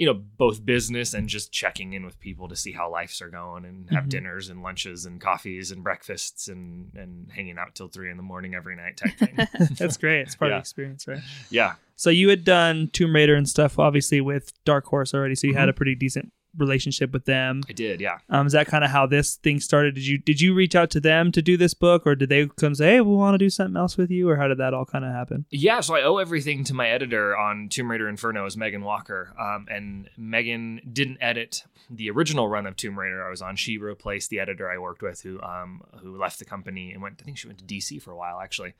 you 0.00 0.06
know, 0.06 0.14
both 0.14 0.64
business 0.64 1.12
and 1.12 1.28
just 1.28 1.52
checking 1.52 1.92
in 1.92 2.06
with 2.06 2.18
people 2.20 2.48
to 2.48 2.56
see 2.56 2.72
how 2.72 2.90
lives 2.90 3.20
are 3.20 3.28
going 3.28 3.66
and 3.66 3.90
have 3.90 4.04
Mhm. 4.04 4.08
dinners 4.08 4.48
and 4.48 4.62
lunches 4.62 5.04
and 5.04 5.20
coffees 5.20 5.70
and 5.72 5.84
breakfasts 5.84 6.48
and, 6.48 6.90
and 6.94 7.30
hanging 7.30 7.58
out 7.58 7.74
till 7.74 7.88
three 7.88 8.10
in 8.10 8.16
the 8.16 8.22
morning 8.22 8.54
every 8.54 8.74
night 8.76 8.96
type 8.96 9.14
thing. 9.18 9.36
That's 9.78 9.98
great. 9.98 10.22
It's 10.22 10.36
part 10.36 10.52
of 10.52 10.56
the 10.56 10.60
experience, 10.60 11.06
right? 11.06 11.20
yeah. 11.50 11.74
So 11.96 12.08
you 12.08 12.30
had 12.30 12.44
done 12.44 12.88
Tomb 12.94 13.14
Raider 13.14 13.34
and 13.34 13.46
stuff, 13.46 13.78
obviously 13.78 14.22
with 14.22 14.54
Dark 14.64 14.86
Horse 14.86 15.12
already. 15.12 15.34
So 15.34 15.46
you 15.46 15.54
had 15.54 15.66
Mhm. 15.66 15.72
a 15.72 15.74
pretty 15.74 15.94
decent 15.94 16.32
relationship 16.56 17.12
with 17.12 17.24
them. 17.24 17.62
I 17.68 17.72
did. 17.72 18.00
Yeah. 18.00 18.18
Um, 18.28 18.46
is 18.46 18.52
that 18.52 18.66
kind 18.66 18.84
of 18.84 18.90
how 18.90 19.06
this 19.06 19.36
thing 19.36 19.60
started? 19.60 19.94
Did 19.94 20.06
you 20.06 20.18
did 20.18 20.40
you 20.40 20.54
reach 20.54 20.74
out 20.74 20.90
to 20.90 21.00
them 21.00 21.32
to 21.32 21.42
do 21.42 21.56
this 21.56 21.74
book, 21.74 22.06
or 22.06 22.14
did 22.14 22.28
they 22.28 22.46
come 22.46 22.74
say, 22.74 22.92
"Hey, 22.92 23.00
we 23.00 23.14
want 23.14 23.34
to 23.34 23.38
do 23.38 23.50
something 23.50 23.76
else 23.76 23.96
with 23.96 24.10
you," 24.10 24.28
or 24.28 24.36
how 24.36 24.48
did 24.48 24.58
that 24.58 24.74
all 24.74 24.84
kind 24.84 25.04
of 25.04 25.12
happen? 25.12 25.46
Yeah, 25.50 25.80
so 25.80 25.94
I 25.94 26.02
owe 26.02 26.18
everything 26.18 26.64
to 26.64 26.74
my 26.74 26.88
editor 26.88 27.36
on 27.36 27.68
Tomb 27.68 27.90
Raider 27.90 28.08
Inferno 28.08 28.46
is 28.46 28.56
Megan 28.56 28.82
Walker. 28.82 29.34
Um, 29.38 29.66
and 29.70 30.08
Megan 30.16 30.80
didn't 30.92 31.18
edit 31.20 31.64
the 31.90 32.10
original 32.10 32.48
run 32.48 32.66
of 32.66 32.76
Tomb 32.76 32.98
Raider 32.98 33.24
I 33.24 33.30
was 33.30 33.42
on. 33.42 33.56
She 33.56 33.78
replaced 33.78 34.30
the 34.30 34.40
editor 34.40 34.70
I 34.70 34.78
worked 34.78 35.02
with 35.02 35.22
who 35.22 35.40
um, 35.42 35.82
who 36.00 36.16
left 36.16 36.38
the 36.38 36.44
company 36.44 36.92
and 36.92 37.02
went 37.02 37.20
I 37.20 37.24
think 37.24 37.38
she 37.38 37.46
went 37.48 37.58
to 37.58 37.64
DC 37.64 38.00
for 38.02 38.12
a 38.12 38.16
while 38.16 38.40
actually. 38.40 38.74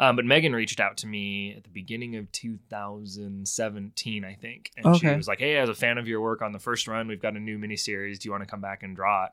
Um, 0.00 0.16
but 0.16 0.24
Megan 0.24 0.54
reached 0.54 0.80
out 0.80 0.96
to 0.98 1.06
me 1.06 1.54
at 1.54 1.64
the 1.64 1.68
beginning 1.68 2.16
of 2.16 2.32
2017, 2.32 4.24
I 4.24 4.32
think. 4.32 4.70
And 4.74 4.96
she 4.96 5.06
was 5.06 5.28
like, 5.28 5.40
Hey, 5.40 5.58
I 5.58 5.60
was 5.60 5.68
a 5.68 5.74
fan 5.74 5.98
of 5.98 6.08
your 6.08 6.22
work 6.22 6.40
on 6.40 6.52
the 6.52 6.58
first 6.58 6.88
run. 6.88 7.06
We've 7.10 7.20
got 7.20 7.36
a 7.36 7.40
new 7.40 7.58
miniseries. 7.58 8.18
Do 8.18 8.28
you 8.28 8.32
want 8.32 8.42
to 8.42 8.50
come 8.50 8.60
back 8.60 8.82
and 8.82 8.96
draw 8.96 9.26
it? 9.26 9.32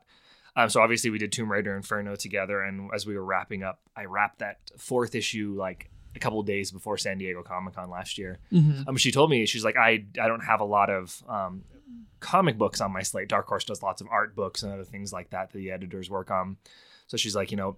Um, 0.56 0.68
so 0.68 0.80
obviously 0.80 1.10
we 1.10 1.18
did 1.18 1.32
Tomb 1.32 1.50
Raider 1.50 1.76
Inferno 1.76 2.16
together, 2.16 2.60
and 2.62 2.90
as 2.94 3.06
we 3.06 3.16
were 3.16 3.24
wrapping 3.24 3.62
up, 3.62 3.80
I 3.96 4.06
wrapped 4.06 4.40
that 4.40 4.58
fourth 4.76 5.14
issue 5.14 5.54
like 5.56 5.90
a 6.16 6.18
couple 6.18 6.42
days 6.42 6.72
before 6.72 6.98
San 6.98 7.18
Diego 7.18 7.42
Comic 7.42 7.74
Con 7.74 7.90
last 7.90 8.18
year. 8.18 8.38
Mm-hmm. 8.52 8.88
Um, 8.88 8.96
she 8.96 9.12
told 9.12 9.30
me 9.30 9.46
she's 9.46 9.64
like, 9.64 9.76
I 9.76 10.04
I 10.20 10.26
don't 10.26 10.44
have 10.44 10.60
a 10.60 10.64
lot 10.64 10.90
of 10.90 11.22
um, 11.28 11.64
comic 12.20 12.58
books 12.58 12.80
on 12.80 12.92
my 12.92 13.02
slate. 13.02 13.28
Dark 13.28 13.46
Horse 13.46 13.64
does 13.64 13.82
lots 13.82 14.00
of 14.00 14.08
art 14.10 14.34
books 14.34 14.62
and 14.62 14.72
other 14.72 14.84
things 14.84 15.12
like 15.12 15.30
that 15.30 15.50
that 15.50 15.58
the 15.58 15.70
editors 15.70 16.10
work 16.10 16.30
on. 16.30 16.56
So 17.06 17.16
she's 17.16 17.36
like, 17.36 17.50
you 17.50 17.56
know, 17.56 17.76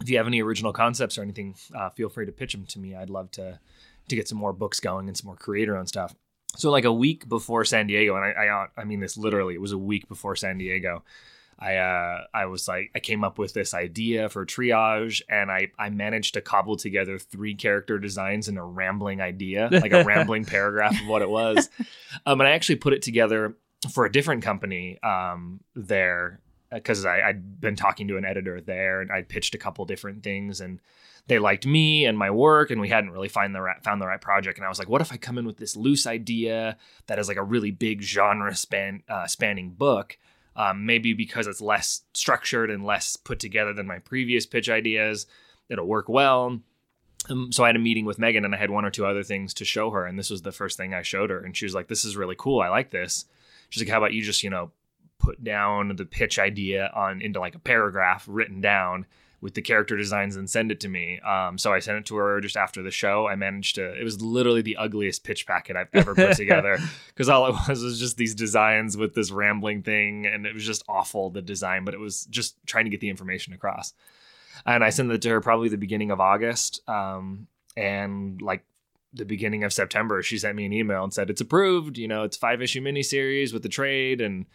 if 0.00 0.08
you 0.10 0.16
have 0.16 0.26
any 0.26 0.42
original 0.42 0.72
concepts 0.72 1.16
or 1.16 1.22
anything, 1.22 1.54
uh, 1.74 1.90
feel 1.90 2.08
free 2.08 2.26
to 2.26 2.32
pitch 2.32 2.52
them 2.52 2.66
to 2.66 2.78
me. 2.78 2.94
I'd 2.94 3.10
love 3.10 3.30
to 3.32 3.60
to 4.08 4.16
get 4.16 4.26
some 4.26 4.38
more 4.38 4.52
books 4.52 4.80
going 4.80 5.08
and 5.08 5.16
some 5.16 5.26
more 5.26 5.36
creator 5.36 5.76
owned 5.76 5.88
stuff. 5.88 6.14
So 6.56 6.70
like 6.70 6.84
a 6.84 6.92
week 6.92 7.28
before 7.28 7.64
San 7.64 7.86
Diego, 7.86 8.16
and 8.16 8.24
I, 8.24 8.30
I 8.30 8.66
I 8.76 8.84
mean 8.84 9.00
this 9.00 9.16
literally, 9.16 9.54
it 9.54 9.60
was 9.60 9.72
a 9.72 9.78
week 9.78 10.08
before 10.08 10.36
San 10.36 10.58
Diego. 10.58 11.04
I 11.60 11.76
uh, 11.76 12.24
I 12.32 12.46
was 12.46 12.66
like 12.66 12.90
I 12.94 13.00
came 13.00 13.22
up 13.22 13.38
with 13.38 13.52
this 13.52 13.74
idea 13.74 14.28
for 14.30 14.46
triage, 14.46 15.20
and 15.28 15.50
I 15.50 15.68
I 15.78 15.90
managed 15.90 16.34
to 16.34 16.40
cobble 16.40 16.76
together 16.76 17.18
three 17.18 17.54
character 17.54 17.98
designs 17.98 18.48
in 18.48 18.56
a 18.56 18.64
rambling 18.64 19.20
idea, 19.20 19.68
like 19.70 19.92
a 19.92 20.02
rambling 20.06 20.46
paragraph 20.46 20.98
of 21.00 21.06
what 21.06 21.22
it 21.22 21.28
was. 21.28 21.68
Um, 22.24 22.40
and 22.40 22.48
I 22.48 22.52
actually 22.52 22.76
put 22.76 22.94
it 22.94 23.02
together 23.02 23.56
for 23.92 24.06
a 24.06 24.12
different 24.12 24.42
company 24.42 24.98
um, 25.02 25.60
there 25.74 26.40
because 26.72 27.04
I 27.04 27.20
I'd 27.20 27.60
been 27.60 27.76
talking 27.76 28.08
to 28.08 28.16
an 28.16 28.24
editor 28.24 28.62
there, 28.62 29.02
and 29.02 29.12
I 29.12 29.22
pitched 29.22 29.54
a 29.54 29.58
couple 29.58 29.84
different 29.84 30.22
things, 30.22 30.62
and 30.62 30.80
they 31.26 31.38
liked 31.38 31.66
me 31.66 32.04
and 32.06 32.18
my 32.18 32.30
work, 32.30 32.70
and 32.70 32.80
we 32.80 32.88
hadn't 32.88 33.10
really 33.10 33.28
find 33.28 33.54
the 33.54 33.60
right, 33.60 33.82
found 33.82 34.00
the 34.00 34.06
right 34.06 34.20
project. 34.20 34.58
And 34.58 34.66
I 34.66 34.68
was 34.68 34.78
like, 34.78 34.88
what 34.88 35.00
if 35.00 35.12
I 35.12 35.16
come 35.16 35.38
in 35.38 35.46
with 35.46 35.58
this 35.58 35.76
loose 35.76 36.06
idea 36.06 36.76
that 37.06 37.18
is 37.18 37.28
like 37.28 37.36
a 37.36 37.42
really 37.42 37.70
big 37.70 38.02
genre 38.02 38.54
span 38.54 39.02
uh, 39.08 39.26
spanning 39.26 39.70
book? 39.70 40.18
um, 40.56 40.84
maybe 40.84 41.12
because 41.12 41.46
it's 41.46 41.60
less 41.60 42.02
structured 42.12 42.70
and 42.70 42.84
less 42.84 43.16
put 43.16 43.38
together 43.38 43.72
than 43.72 43.86
my 43.86 43.98
previous 43.98 44.46
pitch 44.46 44.68
ideas 44.68 45.26
it'll 45.68 45.86
work 45.86 46.08
well 46.08 46.60
um, 47.28 47.52
so 47.52 47.64
i 47.64 47.68
had 47.68 47.76
a 47.76 47.80
meeting 47.80 48.04
with 48.04 48.18
megan 48.18 48.44
and 48.44 48.54
i 48.54 48.58
had 48.58 48.70
one 48.70 48.84
or 48.84 48.90
two 48.90 49.06
other 49.06 49.22
things 49.22 49.54
to 49.54 49.64
show 49.64 49.90
her 49.90 50.04
and 50.04 50.18
this 50.18 50.30
was 50.30 50.42
the 50.42 50.52
first 50.52 50.76
thing 50.76 50.92
i 50.92 51.02
showed 51.02 51.30
her 51.30 51.40
and 51.40 51.56
she 51.56 51.64
was 51.64 51.74
like 51.74 51.88
this 51.88 52.04
is 52.04 52.16
really 52.16 52.36
cool 52.36 52.60
i 52.60 52.68
like 52.68 52.90
this 52.90 53.24
she's 53.68 53.82
like 53.82 53.90
how 53.90 53.98
about 53.98 54.12
you 54.12 54.22
just 54.22 54.42
you 54.42 54.50
know 54.50 54.70
put 55.18 55.42
down 55.44 55.94
the 55.96 56.04
pitch 56.04 56.38
idea 56.38 56.90
on 56.94 57.20
into 57.20 57.38
like 57.38 57.54
a 57.54 57.60
paragraph 57.60 58.24
written 58.28 58.60
down 58.60 59.06
with 59.40 59.54
the 59.54 59.62
character 59.62 59.96
designs 59.96 60.36
and 60.36 60.50
send 60.50 60.70
it 60.70 60.80
to 60.80 60.88
me. 60.88 61.18
Um, 61.20 61.56
so 61.56 61.72
I 61.72 61.78
sent 61.78 61.98
it 61.98 62.06
to 62.06 62.16
her 62.16 62.40
just 62.40 62.56
after 62.56 62.82
the 62.82 62.90
show. 62.90 63.26
I 63.26 63.36
managed 63.36 63.76
to. 63.76 63.98
It 63.98 64.04
was 64.04 64.20
literally 64.20 64.62
the 64.62 64.76
ugliest 64.76 65.24
pitch 65.24 65.46
packet 65.46 65.76
I've 65.76 65.88
ever 65.94 66.14
put 66.14 66.36
together 66.36 66.78
because 67.08 67.28
all 67.28 67.46
it 67.46 67.54
was 67.68 67.82
was 67.82 67.98
just 67.98 68.16
these 68.16 68.34
designs 68.34 68.96
with 68.96 69.14
this 69.14 69.30
rambling 69.30 69.82
thing, 69.82 70.26
and 70.26 70.46
it 70.46 70.54
was 70.54 70.64
just 70.64 70.84
awful 70.88 71.30
the 71.30 71.42
design. 71.42 71.84
But 71.84 71.94
it 71.94 72.00
was 72.00 72.26
just 72.26 72.56
trying 72.66 72.84
to 72.84 72.90
get 72.90 73.00
the 73.00 73.08
information 73.08 73.54
across. 73.54 73.94
And 74.66 74.84
I 74.84 74.90
sent 74.90 75.10
it 75.10 75.22
to 75.22 75.30
her 75.30 75.40
probably 75.40 75.70
the 75.70 75.78
beginning 75.78 76.10
of 76.10 76.20
August, 76.20 76.86
um, 76.86 77.46
and 77.76 78.42
like 78.42 78.64
the 79.12 79.24
beginning 79.24 79.64
of 79.64 79.72
September, 79.72 80.22
she 80.22 80.38
sent 80.38 80.54
me 80.54 80.66
an 80.66 80.72
email 80.72 81.02
and 81.02 81.14
said 81.14 81.30
it's 81.30 81.40
approved. 81.40 81.96
You 81.96 82.08
know, 82.08 82.24
it's 82.24 82.36
five 82.36 82.60
issue 82.60 82.82
miniseries 82.82 83.52
with 83.52 83.62
the 83.62 83.68
trade 83.68 84.20
and 84.20 84.46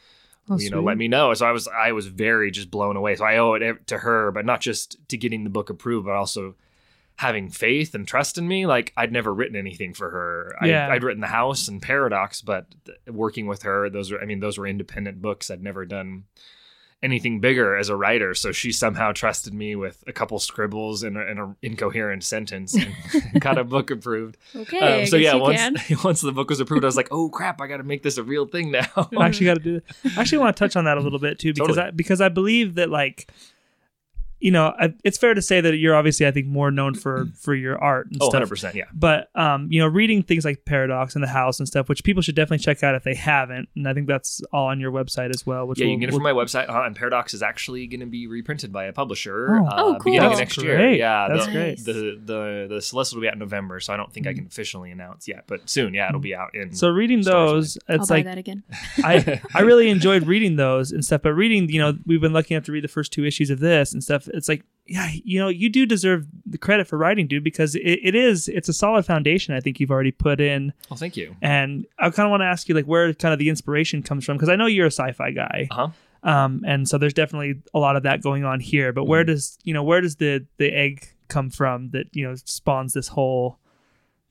Oh, 0.50 0.60
you 0.60 0.70
know 0.70 0.82
let 0.82 0.98
me 0.98 1.08
know. 1.08 1.34
So 1.34 1.46
i 1.46 1.52
was 1.52 1.68
i 1.68 1.92
was 1.92 2.08
very 2.08 2.52
just 2.52 2.70
blown 2.70 2.96
away. 2.96 3.16
So 3.16 3.26
i 3.26 3.38
owe 3.38 3.54
it 3.54 3.88
to 3.88 3.98
her 4.00 4.32
but 4.32 4.46
not 4.46 4.62
just 4.62 4.98
to 5.10 5.18
getting 5.18 5.44
the 5.44 5.50
book 5.50 5.70
approved 5.70 6.06
but 6.06 6.14
also 6.16 6.56
having 7.18 7.50
faith 7.50 7.96
and 7.96 8.08
trust 8.08 8.38
in 8.38 8.48
me. 8.48 8.66
Like 8.66 8.94
i'd 8.98 9.12
never 9.12 9.34
written 9.34 9.56
anything 9.56 9.94
for 9.94 10.10
her. 10.10 10.56
Yeah. 10.64 10.88
I, 10.88 10.96
i'd 10.96 11.04
written 11.04 11.22
the 11.22 11.28
house 11.28 11.68
and 11.68 11.82
paradox 11.82 12.42
but 12.42 12.68
th- 12.86 12.98
working 13.08 13.48
with 13.48 13.64
her 13.64 13.90
those 13.90 14.12
were 14.12 14.22
i 14.22 14.26
mean 14.26 14.40
those 14.40 14.58
were 14.58 14.68
independent 14.68 15.22
books 15.22 15.50
i'd 15.50 15.64
never 15.64 15.86
done 15.86 16.26
anything 17.06 17.40
bigger 17.40 17.76
as 17.78 17.90
a 17.90 17.96
writer 17.96 18.34
so 18.34 18.52
she 18.52 18.72
somehow 18.72 19.12
trusted 19.12 19.54
me 19.54 19.76
with 19.76 20.04
a 20.08 20.12
couple 20.12 20.40
scribbles 20.40 21.04
and 21.04 21.18
an 21.18 21.56
incoherent 21.62 22.24
sentence 22.24 22.76
and 22.76 22.94
got 23.40 23.58
a 23.58 23.64
book 23.64 23.92
approved 23.92 24.38
Okay. 24.56 25.02
Um, 25.02 25.06
so 25.06 25.16
yeah 25.16 25.36
once 25.36 25.60
once 26.04 26.22
the 26.22 26.32
book 26.32 26.50
was 26.50 26.60
approved 26.60 26.84
i 26.84 26.88
was 26.88 26.98
like 26.98 27.10
oh 27.12 27.30
crap 27.30 27.62
i 27.62 27.68
gotta 27.68 27.84
make 27.84 28.04
this 28.04 28.18
a 28.18 28.24
real 28.24 28.46
thing 28.46 28.72
now 28.72 29.10
I 29.18 29.28
actually 29.28 29.46
got 29.46 29.54
to 29.56 29.64
do 29.64 29.74
that. 29.82 30.18
I 30.18 30.22
actually 30.22 30.40
want 30.40 30.56
to 30.56 30.60
touch 30.60 30.76
on 30.76 30.86
that 30.86 30.98
a 30.98 31.02
little 31.02 31.20
bit 31.20 31.40
too 31.40 31.54
because 31.54 31.76
Totally. 31.76 31.88
I 31.88 31.92
because 31.92 32.22
I 32.22 32.30
believe 32.30 32.76
that 32.76 32.90
like 32.90 33.32
you 34.46 34.52
know 34.52 34.74
I, 34.80 34.94
it's 35.04 35.18
fair 35.18 35.34
to 35.34 35.42
say 35.42 35.60
that 35.62 35.76
you're 35.78 35.96
obviously 35.96 36.26
I 36.28 36.32
think 36.32 36.46
more 36.48 36.70
known 36.72 36.94
for 36.94 37.26
for 37.46 37.54
your 37.56 37.78
art 37.82 38.08
and 38.12 38.18
oh 38.22 38.30
stuff. 38.30 38.44
100% 38.50 38.74
yeah 38.76 38.84
But 38.94 39.30
um, 39.36 39.68
you 39.72 39.80
know, 39.82 39.88
reading 39.88 40.22
things 40.24 40.46
like 40.46 40.66
Paradox 40.66 41.16
and 41.16 41.24
the 41.24 41.28
House 41.28 41.60
and 41.60 41.68
stuff, 41.68 41.90
which 41.90 42.04
people 42.04 42.22
should 42.22 42.36
definitely 42.36 42.64
check 42.64 42.84
out 42.84 42.94
if 42.96 43.04
they 43.04 43.16
haven't, 43.16 43.68
and 43.76 43.88
I 43.90 43.94
think 43.94 44.08
that's 44.08 44.42
all 44.54 44.68
on 44.68 44.80
your 44.80 44.92
website 44.92 45.32
as 45.34 45.46
well. 45.46 45.68
Which 45.68 45.80
Yeah, 45.80 45.86
you 45.86 45.90
we'll- 45.92 45.96
can 45.96 46.00
get 46.02 46.10
it 46.10 46.12
we'll- 46.14 46.20
from 46.20 46.36
my 46.38 46.44
website. 46.44 46.70
Uh, 46.70 46.84
and 46.86 46.96
Paradox 46.96 47.34
is 47.34 47.42
actually 47.42 47.88
going 47.88 48.00
to 48.02 48.06
be 48.06 48.28
reprinted 48.28 48.72
by 48.72 48.86
a 48.86 48.94
publisher 48.94 49.58
Oh. 49.60 49.66
uh, 49.66 49.74
Oh, 49.78 49.94
cool. 50.00 50.14
beginning 50.14 50.22
That's 50.30 50.34
of 50.34 50.40
next 50.40 50.58
year. 50.64 50.76
great. 50.78 50.98
Yeah, 51.00 51.28
That's 51.30 51.46
the, 51.48 51.52
great. 51.52 51.76
The 51.86 51.94
the 52.24 52.68
the 52.76 52.82
solicit 52.82 53.16
will 53.16 53.22
be 53.22 53.28
out 53.28 53.34
in 53.34 53.40
November, 53.40 53.80
so 53.80 53.94
I 53.94 53.98
don't 53.98 54.12
think 54.14 54.28
I 54.28 54.34
can 54.34 54.46
officially 54.46 54.92
announce 54.92 55.28
yet, 55.28 55.46
but 55.48 55.68
soon. 55.70 55.94
Yeah, 55.94 56.08
it'll 56.10 56.20
be 56.22 56.36
out 56.36 56.54
in. 56.54 56.74
So 56.74 56.90
reading 56.90 57.24
Stores 57.24 57.76
those, 57.76 57.78
I'll 57.90 57.96
it's 57.98 58.10
buy 58.10 58.16
like 58.18 58.26
that 58.26 58.38
again. 58.38 58.64
I 59.04 59.42
I 59.54 59.62
really 59.62 59.90
enjoyed 59.90 60.28
reading 60.28 60.56
those 60.56 60.92
and 60.92 61.04
stuff. 61.04 61.22
But 61.24 61.34
reading, 61.34 61.70
you 61.70 61.80
know, 61.80 61.98
we've 62.06 62.22
been 62.22 62.34
lucky 62.34 62.54
enough 62.54 62.66
to 62.66 62.72
read 62.72 62.84
the 62.84 62.88
first 62.90 63.12
two 63.12 63.26
issues 63.26 63.50
of 63.50 63.60
this 63.60 63.94
and 63.94 64.04
stuff. 64.04 64.28
It's 64.36 64.50
like, 64.50 64.64
yeah, 64.88 65.10
you 65.24 65.40
know, 65.40 65.48
you 65.48 65.70
do 65.70 65.86
deserve 65.88 66.28
the 66.46 66.60
credit 66.60 66.86
for 66.88 66.98
writing, 66.98 67.26
dude, 67.28 67.44
because 67.44 67.74
it, 67.76 67.82
it 68.04 68.14
is 68.16 68.48
it's 68.48 68.70
a 68.70 68.74
solid 68.74 69.04
foundation. 69.06 69.56
I 69.56 69.60
think 69.60 69.80
you've 69.80 69.90
already 69.92 70.12
put 70.12 70.40
in, 70.40 70.74
well, 70.90 70.98
thank 70.98 71.18
you. 71.18 71.36
and 71.42 71.86
I 71.98 72.10
kind 72.12 72.28
of 72.28 72.30
want 72.32 72.42
to 72.42 72.46
ask 72.46 72.70
you 72.70 72.76
like 72.76 72.86
where 72.86 73.12
kind 73.14 73.34
of 73.34 73.40
the 73.40 73.50
inspiration 73.50 74.04
comes 74.04 74.26
from 74.26 74.38
because 74.38 74.50
I 74.50 74.56
know 74.56 74.68
you're 74.68 74.86
a 74.86 74.92
sci-fi 74.92 75.32
guy. 75.32 75.68
Uh 75.72 75.88
huh. 75.88 76.30
um, 76.30 76.64
and 76.68 76.88
so 76.88 76.98
there's 77.00 77.14
definitely 77.16 77.62
a 77.74 77.80
lot 77.80 77.96
of 77.96 78.04
that 78.04 78.22
going 78.22 78.44
on 78.46 78.60
here. 78.60 78.94
But 78.94 79.06
where 79.06 79.24
Mhm. 79.24 79.28
does 79.28 79.58
you 79.64 79.74
know 79.74 79.84
where 79.84 80.02
does 80.02 80.18
the 80.18 80.46
the 80.58 80.72
egg 80.72 81.08
come 81.30 81.50
from 81.50 81.90
that 81.90 82.06
you 82.16 82.24
know 82.28 82.36
spawns 82.46 82.94
this 82.94 83.08
whole 83.08 83.58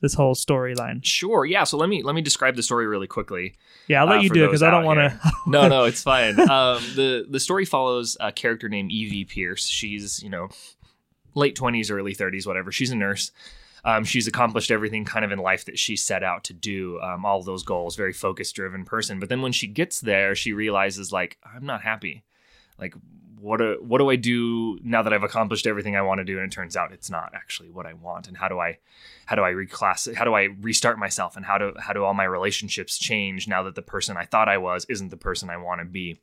this 0.04 0.14
whole 0.14 0.34
storyline? 0.34 1.04
Sure. 1.04 1.44
Yeah. 1.44 1.64
So 1.64 1.76
let 1.76 1.88
me 1.88 2.02
let 2.02 2.14
me 2.14 2.22
describe 2.22 2.54
the 2.56 2.62
story 2.62 2.86
really 2.86 3.06
quickly. 3.08 3.54
Yeah, 3.88 4.02
I'll 4.02 4.08
let 4.08 4.18
Uh, 4.18 4.22
you 4.22 4.30
do 4.30 4.44
it 4.44 4.48
because 4.48 4.62
I 4.62 4.70
don't 4.70 4.84
want 4.84 4.98
to. 5.00 5.18
No, 5.46 5.66
no, 5.68 5.84
it's 5.84 6.02
fine. 6.02 6.38
Um, 6.38 6.80
the 6.94 7.26
the 7.28 7.40
story 7.40 7.64
follows 7.64 8.16
a 8.20 8.30
character 8.30 8.68
named 8.68 8.92
Evie 8.92 9.24
Pierce. 9.24 9.66
She's 9.66 10.22
you 10.22 10.30
know 10.30 10.48
late 11.34 11.56
twenties, 11.56 11.90
early 11.90 12.14
thirties, 12.14 12.46
whatever. 12.46 12.70
She's 12.70 12.90
a 12.90 12.96
nurse. 12.96 13.32
Um, 13.86 14.04
she's 14.04 14.26
accomplished 14.26 14.70
everything 14.70 15.04
kind 15.04 15.24
of 15.26 15.32
in 15.32 15.38
life 15.38 15.66
that 15.66 15.78
she 15.78 15.94
set 15.96 16.22
out 16.22 16.44
to 16.44 16.54
do, 16.54 16.98
um, 17.02 17.26
all 17.26 17.42
those 17.42 17.62
goals, 17.64 17.96
very 17.96 18.14
focus 18.14 18.50
driven 18.50 18.84
person. 18.86 19.20
But 19.20 19.28
then 19.28 19.42
when 19.42 19.52
she 19.52 19.66
gets 19.66 20.00
there, 20.00 20.34
she 20.34 20.54
realizes, 20.54 21.12
like, 21.12 21.36
I'm 21.44 21.66
not 21.66 21.82
happy. 21.82 22.22
Like, 22.78 22.94
what 23.44 23.58
do, 23.58 23.76
what 23.80 23.98
do 23.98 24.08
I 24.08 24.16
do 24.16 24.78
now 24.82 25.02
that 25.02 25.12
I've 25.12 25.22
accomplished 25.22 25.66
everything 25.66 25.96
I 25.96 26.02
want 26.02 26.18
to 26.18 26.24
do? 26.24 26.38
And 26.38 26.50
it 26.50 26.54
turns 26.54 26.76
out 26.76 26.92
it's 26.92 27.10
not 27.10 27.32
actually 27.34 27.68
what 27.68 27.84
I 27.84 27.92
want. 27.92 28.26
And 28.26 28.38
how 28.38 28.48
do 28.48 28.58
I, 28.58 28.78
how 29.26 29.36
do 29.36 29.42
I 29.42 29.52
reclass? 29.52 30.12
How 30.14 30.24
do 30.24 30.32
I 30.32 30.44
restart 30.62 30.98
myself? 30.98 31.36
And 31.36 31.44
how 31.44 31.58
do 31.58 31.74
how 31.78 31.92
do 31.92 32.04
all 32.04 32.14
my 32.14 32.24
relationships 32.24 32.98
change 32.98 33.46
now 33.46 33.62
that 33.64 33.74
the 33.74 33.82
person 33.82 34.16
I 34.16 34.24
thought 34.24 34.48
I 34.48 34.56
was 34.56 34.86
isn't 34.88 35.10
the 35.10 35.18
person 35.18 35.50
I 35.50 35.58
want 35.58 35.82
to 35.82 35.84
be? 35.84 36.18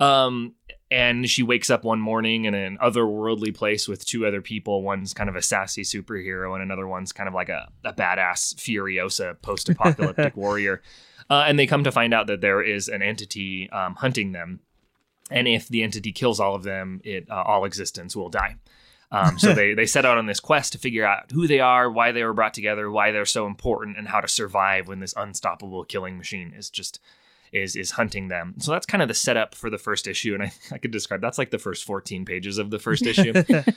Um, 0.00 0.54
and 0.90 1.28
she 1.28 1.42
wakes 1.42 1.70
up 1.70 1.84
one 1.84 2.00
morning 2.00 2.44
in 2.44 2.54
an 2.54 2.78
otherworldly 2.78 3.54
place 3.54 3.86
with 3.86 4.04
two 4.04 4.26
other 4.26 4.42
people. 4.42 4.82
One's 4.82 5.14
kind 5.14 5.30
of 5.30 5.36
a 5.36 5.42
sassy 5.42 5.82
superhero, 5.82 6.54
and 6.54 6.62
another 6.62 6.86
one's 6.86 7.12
kind 7.12 7.28
of 7.28 7.34
like 7.34 7.48
a, 7.48 7.70
a 7.84 7.92
badass 7.92 8.56
Furiosa 8.56 9.40
post 9.40 9.68
apocalyptic 9.68 10.36
warrior. 10.36 10.82
Uh, 11.30 11.44
and 11.46 11.58
they 11.58 11.66
come 11.66 11.84
to 11.84 11.92
find 11.92 12.14
out 12.14 12.26
that 12.28 12.40
there 12.40 12.62
is 12.62 12.88
an 12.88 13.02
entity 13.02 13.68
um, 13.70 13.94
hunting 13.96 14.32
them. 14.32 14.60
And 15.30 15.48
if 15.48 15.68
the 15.68 15.82
entity 15.82 16.12
kills 16.12 16.40
all 16.40 16.54
of 16.54 16.62
them, 16.62 17.00
it 17.04 17.28
uh, 17.30 17.42
all 17.42 17.64
existence 17.64 18.14
will 18.14 18.28
die. 18.28 18.56
Um, 19.10 19.38
so 19.38 19.52
they, 19.54 19.74
they 19.74 19.86
set 19.86 20.04
out 20.04 20.18
on 20.18 20.26
this 20.26 20.40
quest 20.40 20.72
to 20.72 20.78
figure 20.78 21.06
out 21.06 21.30
who 21.32 21.46
they 21.46 21.60
are, 21.60 21.90
why 21.90 22.12
they 22.12 22.24
were 22.24 22.34
brought 22.34 22.54
together, 22.54 22.90
why 22.90 23.10
they're 23.10 23.24
so 23.24 23.46
important, 23.46 23.96
and 23.96 24.08
how 24.08 24.20
to 24.20 24.28
survive 24.28 24.88
when 24.88 25.00
this 25.00 25.14
unstoppable 25.16 25.84
killing 25.84 26.18
machine 26.18 26.52
is 26.56 26.70
just 26.70 27.00
is 27.52 27.76
is 27.76 27.92
hunting 27.92 28.28
them. 28.28 28.54
So 28.58 28.72
that's 28.72 28.86
kind 28.86 29.02
of 29.02 29.08
the 29.08 29.14
setup 29.14 29.54
for 29.54 29.70
the 29.70 29.78
first 29.78 30.06
issue, 30.06 30.34
and 30.34 30.42
I, 30.42 30.52
I 30.72 30.78
could 30.78 30.90
describe 30.90 31.20
that's 31.20 31.38
like 31.38 31.50
the 31.50 31.58
first 31.58 31.84
14 31.84 32.24
pages 32.24 32.58
of 32.58 32.70
the 32.70 32.78
first 32.78 33.04
issue. 33.06 33.32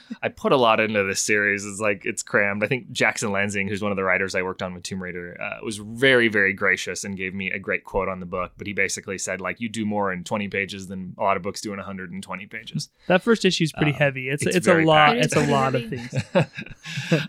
I 0.21 0.29
put 0.29 0.51
a 0.51 0.57
lot 0.57 0.79
into 0.79 1.03
this 1.03 1.21
series. 1.21 1.65
It's 1.65 1.79
like 1.79 2.03
it's 2.05 2.23
crammed. 2.23 2.63
I 2.63 2.67
think 2.67 2.91
Jackson 2.91 3.29
Lanzing, 3.29 3.67
who's 3.69 3.81
one 3.81 3.91
of 3.91 3.95
the 3.95 4.03
writers 4.03 4.35
I 4.35 4.41
worked 4.41 4.61
on 4.61 4.73
with 4.73 4.83
Tomb 4.83 5.01
Raider, 5.01 5.39
uh, 5.41 5.63
was 5.63 5.77
very 5.77 6.27
very 6.27 6.53
gracious 6.53 7.03
and 7.03 7.15
gave 7.17 7.33
me 7.33 7.51
a 7.51 7.59
great 7.59 7.83
quote 7.83 8.07
on 8.09 8.19
the 8.19 8.25
book. 8.25 8.51
But 8.57 8.67
he 8.67 8.73
basically 8.73 9.17
said 9.17 9.41
like 9.41 9.59
you 9.59 9.69
do 9.69 9.85
more 9.85 10.11
in 10.11 10.23
20 10.23 10.47
pages 10.49 10.87
than 10.87 11.15
a 11.17 11.23
lot 11.23 11.37
of 11.37 11.43
books 11.43 11.61
do 11.61 11.71
in 11.71 11.77
120 11.77 12.45
pages. 12.47 12.89
That 13.07 13.21
first 13.23 13.45
issue 13.45 13.63
is 13.65 13.71
pretty 13.71 13.91
Uh, 13.93 13.97
heavy. 13.97 14.29
It's 14.29 14.45
it's 14.45 14.55
it's, 14.57 14.67
a 14.67 14.75
lot. 14.75 15.13
packed. 15.13 15.25
It's 15.25 15.35
a 15.35 15.45
lot 15.47 15.75
of 15.75 15.89
things. 15.89 16.13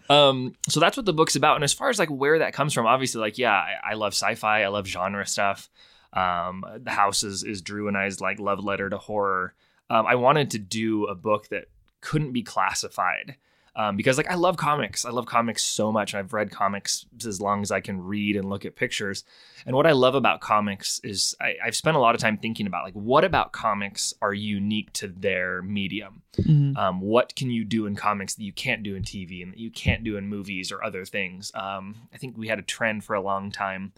um, 0.08 0.54
so 0.68 0.80
that's 0.80 0.96
what 0.96 1.06
the 1.06 1.12
book's 1.12 1.36
about. 1.36 1.56
And 1.56 1.64
as 1.64 1.72
far 1.72 1.88
as 1.88 1.98
like 1.98 2.08
where 2.08 2.38
that 2.38 2.52
comes 2.52 2.72
from, 2.72 2.86
obviously, 2.86 3.20
like 3.20 3.38
yeah, 3.38 3.52
I, 3.52 3.90
I 3.90 3.94
love 3.94 4.12
sci-fi. 4.12 4.62
I 4.62 4.68
love 4.68 4.86
genre 4.86 5.26
stuff. 5.26 5.68
Um, 6.12 6.64
the 6.82 6.90
house 6.90 7.22
is 7.22 7.44
is 7.44 7.62
Drew 7.62 7.88
and 7.88 7.96
I's 7.96 8.20
like 8.20 8.38
love 8.40 8.62
letter 8.64 8.90
to 8.90 8.98
horror. 8.98 9.54
Um, 9.88 10.06
I 10.06 10.14
wanted 10.16 10.50
to 10.52 10.58
do 10.58 11.06
a 11.06 11.14
book 11.14 11.48
that 11.48 11.66
couldn't 12.00 12.32
be 12.32 12.42
classified. 12.42 13.36
Um, 13.76 13.96
because 13.96 14.16
like 14.16 14.28
I 14.30 14.34
love 14.34 14.56
comics, 14.56 15.04
I 15.04 15.10
love 15.10 15.26
comics 15.26 15.62
so 15.62 15.92
much. 15.92 16.12
I've 16.12 16.32
read 16.32 16.50
comics 16.50 17.06
as 17.24 17.40
long 17.40 17.62
as 17.62 17.70
I 17.70 17.80
can 17.80 18.02
read 18.02 18.34
and 18.36 18.50
look 18.50 18.64
at 18.64 18.74
pictures. 18.74 19.22
And 19.64 19.76
what 19.76 19.86
I 19.86 19.92
love 19.92 20.16
about 20.16 20.40
comics 20.40 21.00
is 21.04 21.36
I, 21.40 21.54
I've 21.64 21.76
spent 21.76 21.96
a 21.96 22.00
lot 22.00 22.16
of 22.16 22.20
time 22.20 22.36
thinking 22.36 22.66
about 22.66 22.84
like 22.84 22.94
what 22.94 23.24
about 23.24 23.52
comics 23.52 24.12
are 24.20 24.34
unique 24.34 24.92
to 24.94 25.06
their 25.08 25.62
medium 25.62 26.22
Mhm. 26.36 26.76
um, 26.76 27.00
what 27.00 27.34
can 27.36 27.48
you 27.50 27.64
do 27.64 27.86
in 27.86 27.94
comics 27.94 28.34
that 28.34 28.42
you 28.42 28.52
can't 28.52 28.82
do 28.82 28.96
in 28.96 29.02
TV 29.04 29.40
and 29.42 29.52
that 29.52 29.58
you 29.58 29.70
can't 29.70 30.02
do 30.02 30.16
in 30.16 30.26
movies 30.28 30.72
or 30.72 30.82
other 30.82 31.04
things. 31.04 31.52
Um, 31.54 32.08
I 32.12 32.16
think 32.16 32.36
we 32.36 32.48
had 32.48 32.58
a 32.58 32.62
trend 32.62 33.04
for 33.04 33.14
a 33.14 33.20
long 33.20 33.52
time 33.52 33.92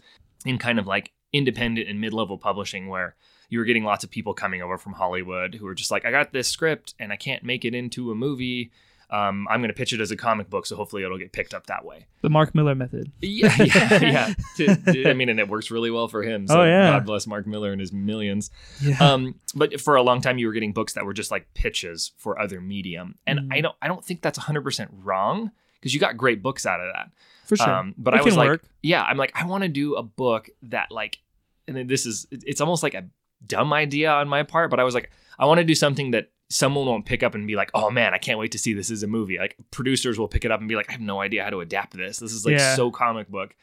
in 0.45 0.59
kind 0.59 0.77
of 0.77 0.85
like 0.85 1.11
independent 1.33 1.89
and 1.89 1.99
mid-level 1.99 2.37
publishing 2.37 2.87
where 2.87 3.15
you 3.49 3.59
were 3.59 3.65
getting 3.65 3.83
lots 3.83 4.03
of 4.03 4.09
people 4.11 4.33
coming 4.33 4.61
over 4.61 4.77
from 4.77 4.93
Hollywood 4.93 5.55
who 5.55 5.65
were 5.65 5.75
just 5.75 5.91
like, 5.91 6.05
I 6.05 6.11
got 6.11 6.31
this 6.31 6.47
script 6.47 6.93
and 6.99 7.11
I 7.11 7.15
can't 7.17 7.43
make 7.43 7.65
it 7.65 7.75
into 7.75 8.11
a 8.11 8.15
movie. 8.15 8.71
Um, 9.09 9.47
I'm 9.47 9.59
going 9.59 9.69
to 9.69 9.75
pitch 9.75 9.93
it 9.93 10.01
as 10.01 10.09
a 10.09 10.15
comic 10.15 10.49
book, 10.49 10.65
so 10.65 10.75
hopefully 10.75 11.03
it'll 11.03 11.19
get 11.19 11.33
picked 11.33 11.53
up 11.53 11.67
that 11.67 11.85
way. 11.85 12.07
The 12.21 12.31
Mark 12.31 12.55
Millar 12.55 12.73
method. 12.73 13.11
Yeah, 13.21 13.55
yeah, 13.61 14.33
yeah. 14.57 14.75
I 15.09 15.13
mean, 15.13 15.29
and 15.29 15.39
it 15.39 15.47
works 15.47 15.69
really 15.69 15.91
well 15.91 16.07
for 16.07 16.23
him. 16.23 16.47
So 16.47 16.61
Oh, 16.61 16.63
yeah. 16.63 16.91
God 16.91 17.05
bless 17.05 17.27
Mark 17.27 17.45
Millar 17.45 17.71
and 17.71 17.79
his 17.81 17.93
millions. 17.93 18.49
Yeah. 18.81 18.97
Um, 18.99 19.35
but 19.53 19.79
for 19.79 19.97
a 19.97 20.01
long 20.01 20.21
time, 20.21 20.39
you 20.39 20.47
were 20.47 20.53
getting 20.53 20.73
books 20.73 20.93
that 20.93 21.05
were 21.05 21.13
just 21.13 21.29
like 21.29 21.53
pitches 21.53 22.11
for 22.17 22.39
other 22.39 22.59
medium, 22.59 23.15
and 23.27 23.39
Mhm. 23.39 23.47
I 23.53 23.61
don't, 23.61 23.75
I 23.83 23.87
don't 23.87 24.03
think 24.03 24.21
that's 24.21 24.39
100 24.39 24.61
percent 24.63 24.89
wrong 24.91 25.51
because 25.79 25.93
you 25.93 25.99
got 25.99 26.17
great 26.17 26.41
books 26.41 26.65
out 26.65 26.79
of 26.79 26.91
that. 26.95 27.11
for 27.45 27.57
sure. 27.57 27.69
Um, 27.69 27.93
but 27.97 28.13
It 28.15 28.21
I 28.21 28.23
was 28.23 28.37
like, 28.37 28.47
work. 28.47 28.63
yeah, 28.81 29.03
I'm 29.03 29.17
like, 29.17 29.33
I 29.35 29.45
want 29.45 29.63
to 29.63 29.67
do 29.69 29.95
a 29.95 30.01
book 30.01 30.49
that 30.63 30.91
like, 30.91 31.19
and 31.67 31.75
then 31.77 31.87
this 31.87 32.05
is, 32.05 32.27
it's 32.31 32.61
almost 32.61 32.83
like 32.83 32.93
a 32.93 33.05
dumb 33.45 33.73
idea 33.73 34.11
on 34.11 34.27
my 34.27 34.43
part, 34.43 34.69
but 34.69 34.79
I 34.79 34.83
was 34.83 34.93
like, 34.93 35.09
I 35.39 35.45
want 35.45 35.59
to 35.59 35.63
do 35.63 35.75
something 35.75 36.11
that 36.11 36.29
someone 36.49 36.85
won't 36.85 37.05
pick 37.05 37.23
up 37.23 37.33
and 37.35 37.47
be 37.47 37.55
like, 37.55 37.71
oh 37.73 37.89
man, 37.89 38.13
I 38.13 38.17
can't 38.17 38.37
wait 38.39 38.51
to 38.51 38.57
see 38.59 38.73
this 38.73 38.91
as 38.91 39.01
a 39.03 39.07
movie. 39.07 39.37
Like 39.39 39.57
producers 39.71 40.19
will 40.19 40.27
pick 40.27 40.45
it 40.45 40.51
up 40.51 40.59
and 40.59 40.69
be 40.69 40.75
like, 40.75 40.89
I 40.89 40.93
have 40.93 41.01
no 41.01 41.19
idea 41.19 41.43
how 41.43 41.49
to 41.49 41.61
adapt 41.61 41.97
this. 41.97 42.19
This 42.19 42.31
is 42.31 42.45
like 42.45 42.57
Yeah. 42.57 42.75
so 42.75 42.91
comic 42.91 43.27
book. 43.29 43.55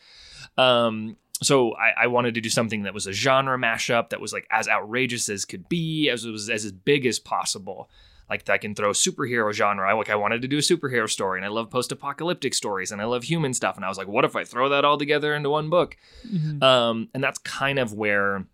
Um, 0.59 1.16
so 1.42 1.75
I, 1.76 2.04
I 2.04 2.07
wanted 2.09 2.35
to 2.35 2.40
do 2.40 2.50
something 2.50 2.83
that 2.83 2.92
was 2.95 3.07
a 3.07 3.12
genre 3.12 3.57
mashup 3.57 4.11
that 4.11 4.21
was 4.21 4.33
like 4.33 4.47
as 4.50 4.69
outrageous 4.69 5.28
as 5.28 5.45
could 5.45 5.69
be, 5.69 6.11
as 6.11 6.25
it 6.25 6.30
was 6.30 6.50
as 6.50 6.71
big 6.73 7.07
as 7.07 7.19
possible. 7.19 7.88
Like 8.31 8.49
I 8.49 8.59
can 8.59 8.75
throw 8.77 8.91
superhero 8.93 9.53
genre. 9.53 9.89
I 9.91 9.93
like 9.93 10.09
I 10.09 10.15
wanted 10.15 10.41
to 10.43 10.49
do 10.49 10.59
a 10.59 10.61
superhero 10.61 11.11
story, 11.11 11.39
and 11.39 11.45
I 11.45 11.49
love 11.49 11.69
post-apocalyptic 11.69 12.55
stories, 12.55 12.93
and 12.93 13.03
I 13.03 13.05
love 13.05 13.25
human 13.25 13.53
stuff. 13.53 13.75
And 13.77 13.85
I 13.85 13.89
was 13.89 13.99
like, 13.99 14.07
what 14.09 14.25
if 14.25 14.37
I 14.37 14.45
throw 14.45 14.69
that 14.69 14.85
all 14.85 14.97
together 14.97 15.35
into 15.35 15.51
one 15.51 15.69
book? 15.69 15.97
Mhm. 16.27 16.63
Um, 16.63 17.09
and 17.13 17.23
that's 17.25 17.39
kind 17.41 17.79
of 17.81 17.93
where 17.93 18.47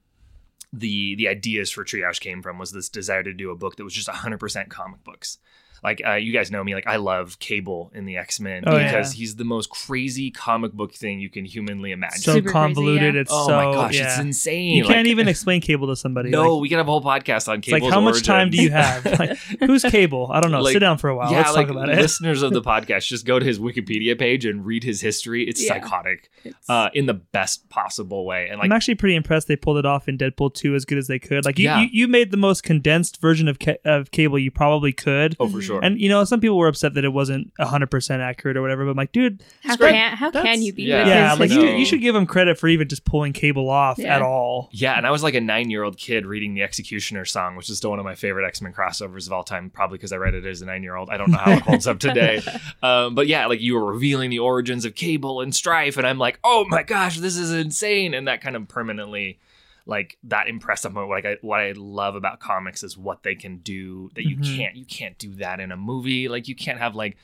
the 0.73 1.15
the 1.17 1.29
ideas 1.29 1.71
for 1.71 1.85
Triage 1.85 2.21
came 2.21 2.43
from. 2.43 2.59
Was 2.59 2.73
this 2.73 2.89
desire 2.89 3.23
to 3.23 3.33
do 3.35 3.51
a 3.51 3.57
book 3.57 3.77
that 3.77 3.85
was 3.85 3.95
just 3.95 4.09
100% 4.09 4.69
comic 4.71 5.05
books. 5.05 5.39
Like 5.85 6.03
uh, 6.07 6.15
you 6.15 6.33
guys 6.33 6.51
know 6.51 6.63
me, 6.65 6.75
like 6.75 6.87
I 6.87 6.97
love 6.97 7.39
Cable 7.39 7.91
in 7.95 8.05
the 8.07 8.17
X 8.17 8.41
Men 8.41 8.65
Oh, 8.67 8.77
because 8.79 9.15
yeah. 9.15 9.19
he's 9.19 9.37
the 9.37 9.45
most 9.45 9.71
crazy 9.71 10.31
comic 10.31 10.73
book 10.73 10.93
thing 10.95 11.21
you 11.21 11.31
can 11.31 11.45
humanly 11.45 11.93
imagine. 11.93 12.19
so 12.21 12.33
Super 12.35 12.51
crazy, 12.51 12.53
convoluted. 12.53 13.15
yeah. 13.15 13.21
It's 13.21 13.31
oh 13.33 13.47
so 13.47 13.57
my 13.57 13.65
gosh, 13.73 13.95
yeah. 13.95 14.09
it's 14.09 14.19
insane. 14.19 14.77
You 14.77 14.85
Like, 14.85 14.95
can't 14.95 15.07
even 15.09 15.29
explain 15.29 15.61
cable 15.61 15.87
to 15.89 15.97
somebody. 15.97 16.31
No, 16.31 16.55
Like, 16.55 16.63
we 16.63 16.69
can 16.69 16.79
have 16.79 16.89
a 16.89 16.91
whole 16.91 17.03
podcast 17.03 17.49
on 17.49 17.61
cable 17.61 17.87
like 17.87 17.93
how 17.93 18.01
much 18.01 18.23
time 18.25 18.51
do 18.51 18.57
you 18.63 18.71
have? 18.71 19.05
Like, 19.19 19.37
who's 19.61 19.83
cable? 19.85 20.31
I 20.33 20.41
don't 20.41 20.51
know. 20.51 20.61
Like, 20.63 20.73
Sit 20.73 20.79
down 20.81 20.99
for 20.99 21.09
a 21.11 21.17
while. 21.17 21.31
yeah, 21.31 21.39
Let's 21.39 21.55
like 21.55 21.67
talk 21.69 21.77
about 21.77 21.89
it. 21.91 21.99
listeners 21.99 22.43
of 22.43 22.53
the 22.53 22.63
podcast, 22.73 23.07
just 23.07 23.25
go 23.27 23.39
to 23.39 23.45
his 23.45 23.59
Wikipedia 23.59 24.19
page 24.19 24.45
and 24.45 24.65
read 24.65 24.83
his 24.85 25.01
history. 25.01 25.47
It's 25.49 25.63
Yeah. 25.63 25.75
psychotic, 25.75 26.31
It's- 26.45 26.69
uh, 26.69 26.91
in 26.95 27.07
the 27.07 27.15
best 27.15 27.69
possible 27.69 28.25
way. 28.25 28.49
And 28.49 28.59
like, 28.59 28.67
I'm 28.67 28.73
actually 28.73 28.95
pretty 28.97 29.15
impressed 29.15 29.47
they 29.49 29.57
pulled 29.57 29.79
it 29.79 29.87
off 29.87 30.09
in 30.09 30.17
Deadpool 30.19 30.55
2 30.55 30.75
as 30.75 30.85
good 30.85 30.99
as 30.99 31.07
they 31.07 31.19
could. 31.19 31.45
Like 31.45 31.59
you, 31.59 31.65
Yeah. 31.65 31.81
you, 31.83 31.89
you 31.93 32.09
made 32.09 32.31
the 32.31 32.37
most 32.37 32.63
condensed 32.63 33.21
version 33.21 33.49
of 33.49 33.59
ca- 33.59 33.77
of 33.85 34.11
cable 34.11 34.39
you 34.39 34.51
probably 34.51 34.93
could. 34.93 35.37
oh 35.39 35.49
for 35.49 35.61
sure. 35.67 35.81
And 35.83 36.01
you 36.01 36.09
know, 36.09 36.25
some 36.25 36.41
people 36.41 36.57
were 36.57 36.69
upset 36.69 36.95
that 36.95 37.05
it 37.05 37.13
wasn't 37.13 37.53
100% 37.61 38.19
accurate 38.21 38.57
or 38.57 38.63
whatever, 38.63 38.85
but 38.85 38.91
I'm 38.93 38.97
like, 38.97 39.13
dude, 39.13 39.43
how 39.63 39.77
can 39.77 40.17
how 40.17 40.31
can 40.31 40.63
you 40.63 40.73
be? 40.73 40.85
Yeah. 40.85 40.99
with 41.01 41.09
yeah, 41.09 41.31
his 41.31 41.41
like 41.41 41.51
you, 41.51 41.63
you 41.79 41.85
should 41.85 42.01
give 42.01 42.15
him 42.15 42.27
credit 42.27 42.59
for 42.59 42.69
even 42.69 42.89
just 42.89 43.05
pulling 43.05 43.33
cable 43.33 43.69
off 43.69 43.99
Yeah. 43.99 44.17
at 44.17 44.23
all. 44.23 44.69
Yeah, 44.73 44.97
and 44.97 45.07
I 45.07 45.11
was 45.11 45.23
like 45.23 45.35
a 45.35 45.41
nine 45.41 45.71
year 45.71 45.83
old 45.83 45.97
kid 45.99 46.27
reading 46.27 46.55
the 46.55 46.63
Executioner 46.63 47.25
song, 47.25 47.57
which 47.57 47.69
is 47.71 47.77
still 47.79 47.91
one 47.91 47.99
of 47.99 48.05
my 48.05 48.15
favorite 48.15 48.47
X 48.47 48.61
Men 48.63 48.73
crossovers 48.73 49.27
of 49.27 49.33
all 49.33 49.45
time, 49.45 49.71
probably 49.71 49.99
because 49.99 50.13
I 50.13 50.17
read 50.17 50.35
it 50.35 50.45
as 50.47 50.63
a 50.63 50.67
nine 50.67 50.83
year 50.83 50.97
old. 50.97 51.11
I 51.11 51.17
don't 51.17 51.31
know 51.31 51.39
how 51.39 51.53
it 51.53 51.63
holds 51.63 51.87
up 51.87 51.99
today. 51.99 52.43
Um, 52.83 53.15
but 53.15 53.27
yeah, 53.27 53.47
like 53.47 53.61
you 53.61 53.75
were 53.75 53.85
revealing 53.85 54.31
the 54.31 54.39
origins 54.39 54.85
of 54.85 54.95
Cable 54.95 55.41
and 55.41 55.55
Strife, 55.55 55.97
and 55.97 56.07
I'm 56.07 56.19
like, 56.19 56.39
oh 56.45 56.65
my 56.69 56.83
gosh, 56.83 57.19
this 57.19 57.37
is 57.37 57.51
insane. 57.53 58.15
And 58.15 58.29
that 58.29 58.41
kind 58.41 58.55
of 58.55 58.69
permanently, 58.69 59.39
like, 59.87 60.19
that 60.25 60.49
impressed 60.49 60.85
upon 60.85 61.09
like 61.09 61.25
I, 61.25 61.37
what 61.43 61.61
I 61.61 61.73
love 61.77 62.15
about 62.17 62.41
comics 62.41 62.83
is 62.83 62.99
what 62.99 63.23
they 63.23 63.35
can 63.35 63.59
do 63.59 64.11
that 64.15 64.25
you 64.29 64.37
Mhm. 64.37 64.57
can't, 64.57 64.77
you 64.77 64.85
can't 64.85 65.17
do 65.19 65.35
that 65.37 65.61
in 65.61 65.71
a 65.73 65.77
movie. 65.77 66.29
Like, 66.29 66.49
you 66.49 66.55
can't 66.57 66.79
have 66.79 66.95
like, 66.95 67.17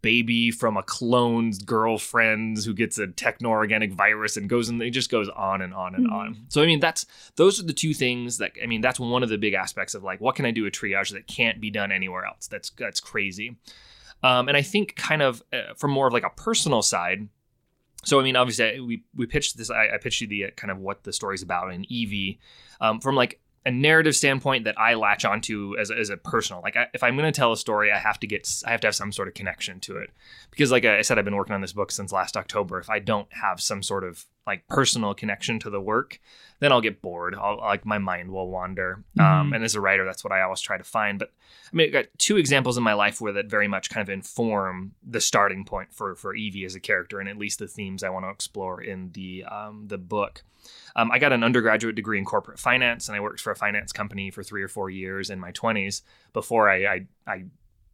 baby 0.00 0.52
from 0.52 0.76
a 0.76 0.82
cloned 0.84 1.66
girlfriend 1.66 2.56
who 2.64 2.72
gets 2.72 2.98
a 2.98 3.08
techno-organic 3.08 3.92
virus 3.92 4.36
and 4.36 4.48
goes 4.48 4.68
and 4.68 4.80
it 4.80 4.90
just 4.90 5.10
goes 5.10 5.28
on 5.30 5.60
and 5.60 5.74
on 5.74 5.96
and 5.96 6.06
Mhm. 6.08 6.12
on. 6.12 6.36
So 6.50 6.62
I 6.62 6.66
mean 6.66 6.78
that's 6.78 7.04
those 7.34 7.58
are 7.58 7.64
the 7.64 7.72
two 7.72 7.92
things 7.92 8.38
that 8.38 8.52
I 8.62 8.66
mean 8.66 8.80
that's 8.80 9.00
one 9.00 9.24
of 9.24 9.28
the 9.28 9.38
big 9.38 9.54
aspects 9.54 9.94
of 9.94 10.04
like 10.04 10.20
what 10.20 10.36
can 10.36 10.44
I 10.46 10.52
do 10.52 10.66
a 10.66 10.70
triage 10.70 11.10
that 11.12 11.26
can't 11.26 11.60
be 11.60 11.68
done 11.68 11.90
anywhere 11.90 12.24
else. 12.24 12.46
That's 12.46 12.70
that's 12.70 13.00
crazy. 13.00 13.56
Um, 14.22 14.46
and 14.46 14.56
I 14.56 14.62
think 14.62 14.94
kind 14.94 15.20
of 15.20 15.42
uh, 15.52 15.74
from 15.76 15.90
more 15.90 16.06
of 16.06 16.12
like 16.12 16.22
a 16.24 16.30
personal 16.30 16.82
side. 16.82 17.28
So 18.04 18.18
I 18.20 18.22
mean, 18.22 18.36
obviously, 18.36 18.76
I- 18.76 18.80
we 18.80 19.04
we 19.14 19.26
pitched 19.26 19.56
this. 19.56 19.70
I, 19.70 19.88
I 19.94 19.98
pitched 19.98 20.20
you 20.20 20.26
the 20.26 20.46
uh, 20.46 20.50
kind 20.56 20.70
of 20.70 20.78
what 20.78 21.04
the 21.04 21.12
story's 21.12 21.42
about 21.42 21.72
in 21.72 21.84
Evie, 21.92 22.40
um, 22.80 23.00
from 23.00 23.14
like 23.14 23.40
a 23.64 23.70
narrative 23.70 24.16
standpoint 24.16 24.64
that 24.64 24.76
I 24.76 24.94
latch 24.94 25.24
onto 25.24 25.76
as 25.78 25.90
a, 25.90 25.96
as 25.96 26.10
a 26.10 26.16
personal. 26.16 26.62
Like, 26.62 26.76
I, 26.76 26.88
if 26.94 27.04
I'm 27.04 27.16
going 27.16 27.32
to 27.32 27.36
tell 27.36 27.52
a 27.52 27.56
story, 27.56 27.92
I 27.92 27.98
have 27.98 28.18
to 28.20 28.26
get 28.26 28.48
I 28.66 28.72
have 28.72 28.80
to 28.80 28.88
have 28.88 28.94
some 28.96 29.12
sort 29.12 29.28
of 29.28 29.34
connection 29.34 29.78
to 29.80 29.98
it 29.98 30.10
because, 30.50 30.72
like 30.72 30.84
I 30.84 31.02
said, 31.02 31.18
I've 31.18 31.24
been 31.24 31.36
working 31.36 31.54
on 31.54 31.60
this 31.60 31.72
book 31.72 31.92
since 31.92 32.10
last 32.12 32.36
October. 32.36 32.80
If 32.80 32.90
I 32.90 32.98
don't 32.98 33.28
have 33.32 33.60
some 33.60 33.82
sort 33.82 34.02
of 34.02 34.26
like 34.46 34.66
personal 34.68 35.14
connection 35.14 35.58
to 35.60 35.70
the 35.70 35.80
work, 35.80 36.18
then 36.58 36.72
I'll 36.72 36.80
get 36.80 37.00
bored. 37.00 37.34
I'll 37.34 37.58
like 37.58 37.84
my 37.86 37.98
mind 37.98 38.30
will 38.30 38.48
wander. 38.48 39.04
Um, 39.18 39.50
Mhm. 39.50 39.54
and 39.56 39.64
as 39.64 39.74
a 39.76 39.80
writer, 39.80 40.04
that's 40.04 40.24
what 40.24 40.32
I 40.32 40.42
always 40.42 40.60
try 40.60 40.76
to 40.76 40.84
find. 40.84 41.18
But 41.18 41.32
I 41.72 41.76
mean, 41.76 41.88
I 41.88 41.90
got 41.90 42.06
two 42.18 42.36
examples 42.36 42.76
in 42.76 42.82
my 42.82 42.92
life 42.94 43.20
where 43.20 43.32
that 43.34 43.46
very 43.46 43.68
much 43.68 43.88
kind 43.88 44.02
of 44.06 44.12
inform 44.12 44.94
the 45.02 45.20
starting 45.20 45.64
point 45.64 45.92
for 45.92 46.14
for 46.16 46.34
Evie 46.34 46.64
as 46.64 46.74
a 46.74 46.80
character, 46.80 47.20
and 47.20 47.28
at 47.28 47.38
least 47.38 47.58
the 47.60 47.68
themes 47.68 48.02
I 48.02 48.08
want 48.10 48.24
to 48.24 48.30
explore 48.30 48.80
in 48.82 49.12
the 49.12 49.44
um, 49.44 49.86
the 49.88 49.98
book. 49.98 50.42
Um, 50.94 51.10
I 51.10 51.18
got 51.18 51.32
an 51.32 51.42
undergraduate 51.42 51.94
degree 51.96 52.18
in 52.18 52.24
corporate 52.24 52.58
finance, 52.58 53.08
and 53.08 53.16
I 53.16 53.20
worked 53.20 53.40
for 53.40 53.50
a 53.50 53.56
finance 53.56 53.92
company 53.92 54.30
for 54.30 54.42
three 54.42 54.62
or 54.62 54.68
four 54.68 54.90
years 54.90 55.30
in 55.30 55.38
my 55.40 55.50
twenties 55.52 56.02
before 56.32 56.68
I, 56.68 56.84
I 56.86 57.06
I 57.26 57.44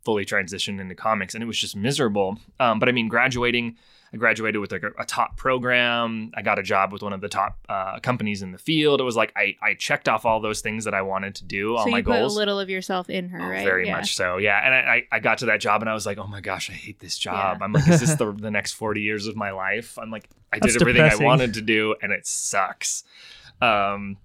fully 0.05 0.25
transitioned 0.25 0.81
into 0.81 0.95
comics, 0.95 1.35
and 1.35 1.43
it 1.43 1.47
was 1.47 1.59
just 1.61 1.76
miserable. 1.76 2.38
Um, 2.61 2.78
but 2.78 2.88
I 2.88 2.93
mean, 2.93 3.09
graduating, 3.09 3.76
I 4.12 4.17
graduated 4.17 4.61
with 4.61 4.73
like 4.73 4.83
a, 4.83 4.91
a 4.99 5.05
top 5.05 5.37
program. 5.37 6.31
I 6.35 6.43
got 6.43 6.59
a 6.59 6.62
job 6.62 6.93
with 6.93 7.03
one 7.03 7.12
of 7.12 7.21
the 7.21 7.29
top 7.29 7.59
uh, 7.69 8.00
companies 8.00 8.41
in 8.43 8.53
the 8.53 8.59
field. 8.59 9.00
It 9.00 9.05
was 9.05 9.17
like 9.17 9.33
I, 9.37 9.57
I 9.62 9.75
checked 9.75 10.09
off 10.09 10.25
all 10.25 10.41
those 10.41 10.61
things 10.62 10.85
that 10.85 10.95
I 10.95 11.03
wanted 11.03 11.35
to 11.37 11.45
do, 11.45 11.77
all 11.77 11.85
so 11.85 11.91
my 11.91 11.99
you 11.99 12.03
goals. 12.05 12.33
put 12.33 12.37
a 12.37 12.38
little 12.38 12.59
of 12.61 12.71
yourself 12.71 13.11
in 13.11 13.29
her, 13.29 13.38
Oh, 13.41 13.49
right? 13.49 13.65
Very 13.65 13.87
Yeah. 13.87 13.97
much 13.97 14.15
so, 14.17 14.38
yeah. 14.38 14.61
And 14.65 14.75
I, 14.75 14.79
I 14.79 15.17
I 15.17 15.21
got 15.21 15.38
to 15.38 15.47
that 15.47 15.61
job 15.61 15.83
and 15.83 15.91
I 15.91 15.95
was 15.95 16.07
like, 16.07 16.19
oh 16.19 16.27
my 16.27 16.41
gosh, 16.41 16.71
I 16.71 16.75
hate 16.75 17.00
this 17.00 17.19
job. 17.19 17.62
I'm 17.62 17.73
like, 17.73 17.87
is 17.88 18.00
this 18.00 18.15
the, 18.15 18.33
the 18.38 18.50
next 18.50 18.73
40 18.73 19.00
years 19.03 19.27
of 19.27 19.37
my 19.37 19.50
life? 19.50 19.99
I'm 19.99 20.11
like, 20.11 20.29
I 20.53 20.59
That's 20.59 20.73
did 20.73 20.83
everything 20.83 21.03
depressing. 21.03 21.25
I 21.25 21.29
wanted 21.29 21.55
to 21.55 21.61
do 21.62 21.95
and 22.00 22.11
it 22.12 22.27
sucks. 22.27 23.05
Um, 23.61 24.17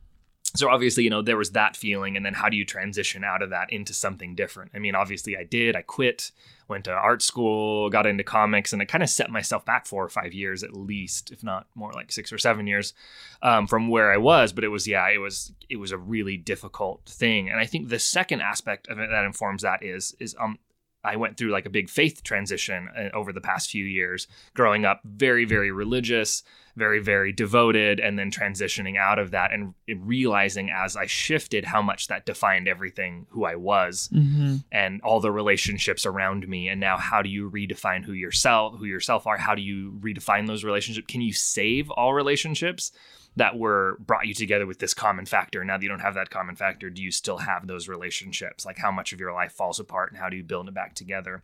so 0.56 0.70
obviously, 0.70 1.04
you 1.04 1.10
know, 1.10 1.22
there 1.22 1.38
was 1.38 1.52
that 1.52 1.76
feeling. 1.76 2.16
And 2.16 2.26
then 2.26 2.36
how 2.36 2.48
do 2.48 2.56
you 2.56 2.66
transition 2.66 3.24
out 3.24 3.42
of 3.42 3.50
that 3.50 3.72
into 3.72 3.94
something 3.94 4.36
different? 4.36 4.72
I 4.76 4.80
mean, 4.80 4.94
obviously, 4.94 5.36
I 5.36 5.44
did. 5.44 5.76
I 5.76 5.82
quit, 5.82 6.32
went 6.68 6.86
to 6.86 6.92
art 6.92 7.24
school, 7.24 7.90
got 7.90 8.06
into 8.06 8.24
comics, 8.24 8.72
and 8.72 8.82
I 8.82 8.86
kind 8.86 9.04
of 9.04 9.10
set 9.10 9.32
myself 9.32 9.66
back 9.66 9.88
four 9.88 10.04
or 10.04 10.10
five 10.10 10.32
years 10.32 10.64
at 10.64 10.76
least, 10.76 11.32
if 11.32 11.44
not 11.44 11.66
more 11.74 11.92
like 11.92 12.12
six 12.12 12.32
or 12.32 12.38
seven 12.38 12.68
years 12.68 12.94
um, 13.42 13.66
from 13.66 13.88
where 13.88 14.12
I 14.12 14.18
was. 14.18 14.54
But 14.54 14.64
it 14.64 14.70
was, 14.70 14.88
yeah, 14.88 15.10
it 15.10 15.18
was, 15.18 15.54
it 15.70 15.78
was 15.78 15.92
a 15.92 15.98
really 15.98 16.38
difficult 16.38 17.04
thing. 17.06 17.50
And 17.50 17.60
I 17.60 17.66
think 17.66 17.90
the 17.90 18.00
second 18.00 18.42
aspect 18.42 18.88
of 18.90 19.00
it 19.00 19.10
that 19.10 19.26
informs 19.26 19.64
that 19.64 19.84
is, 19.84 20.16
is 20.20 20.36
um, 20.40 20.60
I 21.04 21.16
went 21.16 21.38
through 21.38 21.52
like 21.52 21.66
a 21.66 21.72
big 21.72 21.90
faith 21.90 22.24
transition 22.24 22.90
uh, 22.96 23.16
over 23.16 23.34
the 23.34 23.42
past 23.42 23.70
few 23.70 23.84
years, 23.86 24.28
growing 24.54 24.86
up 24.86 25.02
very, 25.04 25.46
very 25.46 25.72
religious, 25.72 26.44
very, 26.76 27.00
very 27.00 27.32
devoted, 27.32 28.00
and 28.00 28.18
then 28.18 28.32
transitioning 28.32 28.98
out 28.98 29.20
of 29.20 29.32
that 29.32 29.54
and 29.54 29.74
realizing 29.88 30.72
as 30.72 30.96
I 30.96 31.06
shifted 31.06 31.66
how 31.66 31.82
much 31.82 32.08
that 32.08 32.26
defined 32.26 32.68
everything 32.68 33.28
who 33.30 33.46
I 33.46 33.56
was 33.56 34.10
hmm 34.12 34.58
and 34.72 35.02
all 35.02 35.20
the 35.20 35.32
relationships 35.32 36.06
around 36.06 36.48
me. 36.48 36.68
And 36.68 36.80
now, 36.80 36.98
how 36.98 37.22
do 37.22 37.30
you 37.30 37.50
redefine 37.50 38.04
who 38.04 38.14
yourself, 38.14 38.78
who 38.78 38.86
yourself 38.86 39.28
are? 39.28 39.38
How 39.38 39.56
do 39.56 39.62
you 39.62 40.00
redefine 40.02 40.48
those 40.48 40.64
relationships? 40.64 41.08
Can 41.08 41.22
you 41.22 41.34
save 41.34 41.90
all 41.92 42.14
relationships? 42.14 42.92
That 43.36 43.58
were 43.58 43.98
brought 44.00 44.28
you 44.28 44.34
together 44.34 44.68
with 44.68 44.78
this 44.78 44.94
common 44.94 45.26
factor. 45.26 45.64
Now 45.66 45.78
that 45.78 45.84
you 45.84 45.90
don't 45.90 46.02
have 46.02 46.14
that 46.14 46.30
common 46.30 46.56
factor, 46.56 46.90
do 46.92 47.02
you 47.02 47.10
still 47.12 47.40
have 47.40 47.66
those 47.66 47.88
relationships? 47.88 48.64
Like 48.66 48.78
how 48.78 48.92
much 48.92 49.12
of 49.12 49.20
your 49.20 49.34
life 49.34 49.52
falls 49.54 49.80
apart 49.80 50.12
and 50.12 50.20
how 50.20 50.30
do 50.30 50.38
you 50.38 50.44
build 50.44 50.68
it 50.68 50.74
back 50.76 50.94
together? 50.94 51.42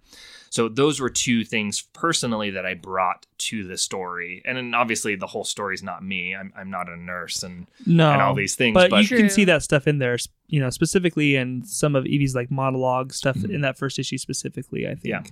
So 0.52 0.70
those 0.70 1.00
were 1.00 1.10
two 1.10 1.44
things 1.44 1.82
personally 1.94 2.52
that 2.52 2.64
I 2.66 2.76
brought 2.76 3.26
to 3.40 3.64
the 3.68 3.76
story. 3.78 4.44
And 4.46 4.56
then 4.58 4.74
obviously 4.76 5.16
the 5.16 5.26
whole 5.28 5.44
story 5.44 5.74
is 5.74 5.82
not 5.82 6.04
me. 6.04 6.36
I'm, 6.36 6.54
I'm 6.56 6.70
not 6.70 6.90
a 6.90 6.96
nurse 6.96 7.42
and, 7.42 7.66
No, 7.88 8.12
and 8.12 8.22
all 8.22 8.36
these 8.36 8.56
things. 8.56 8.76
but, 8.76 8.92
But, 8.92 9.10
you 9.10 9.18
can 9.18 9.30
see 9.30 9.46
that 9.46 9.64
stuff 9.64 9.88
in 9.88 9.98
there, 9.98 10.18
you 10.48 10.60
know, 10.60 10.70
specifically 10.70 11.36
in 11.38 11.64
some 11.66 11.96
of 11.96 12.06
Evie's 12.06 12.36
like 12.36 12.52
monologue 12.52 13.14
stuff 13.14 13.36
Mhm. 13.38 13.54
in 13.56 13.62
that 13.62 13.78
first 13.80 13.98
issue 13.98 14.18
specifically. 14.20 14.88
I 14.88 14.94
think. 14.94 15.32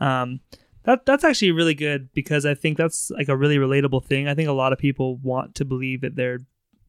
Yeah. 0.00 0.22
Um, 0.22 0.40
that 0.86 1.04
that's 1.04 1.24
actually 1.24 1.52
really 1.52 1.74
good 1.74 2.08
because 2.14 2.46
I 2.46 2.54
think 2.54 2.78
that's 2.78 3.10
like 3.10 3.28
a 3.28 3.36
really 3.36 3.56
relatable 3.58 4.04
thing. 4.04 4.26
I 4.28 4.34
think 4.34 4.48
a 4.48 4.52
lot 4.52 4.72
of 4.72 4.78
people 4.78 5.16
want 5.18 5.54
to 5.56 5.64
believe 5.64 6.00
that 6.00 6.16
they're 6.16 6.38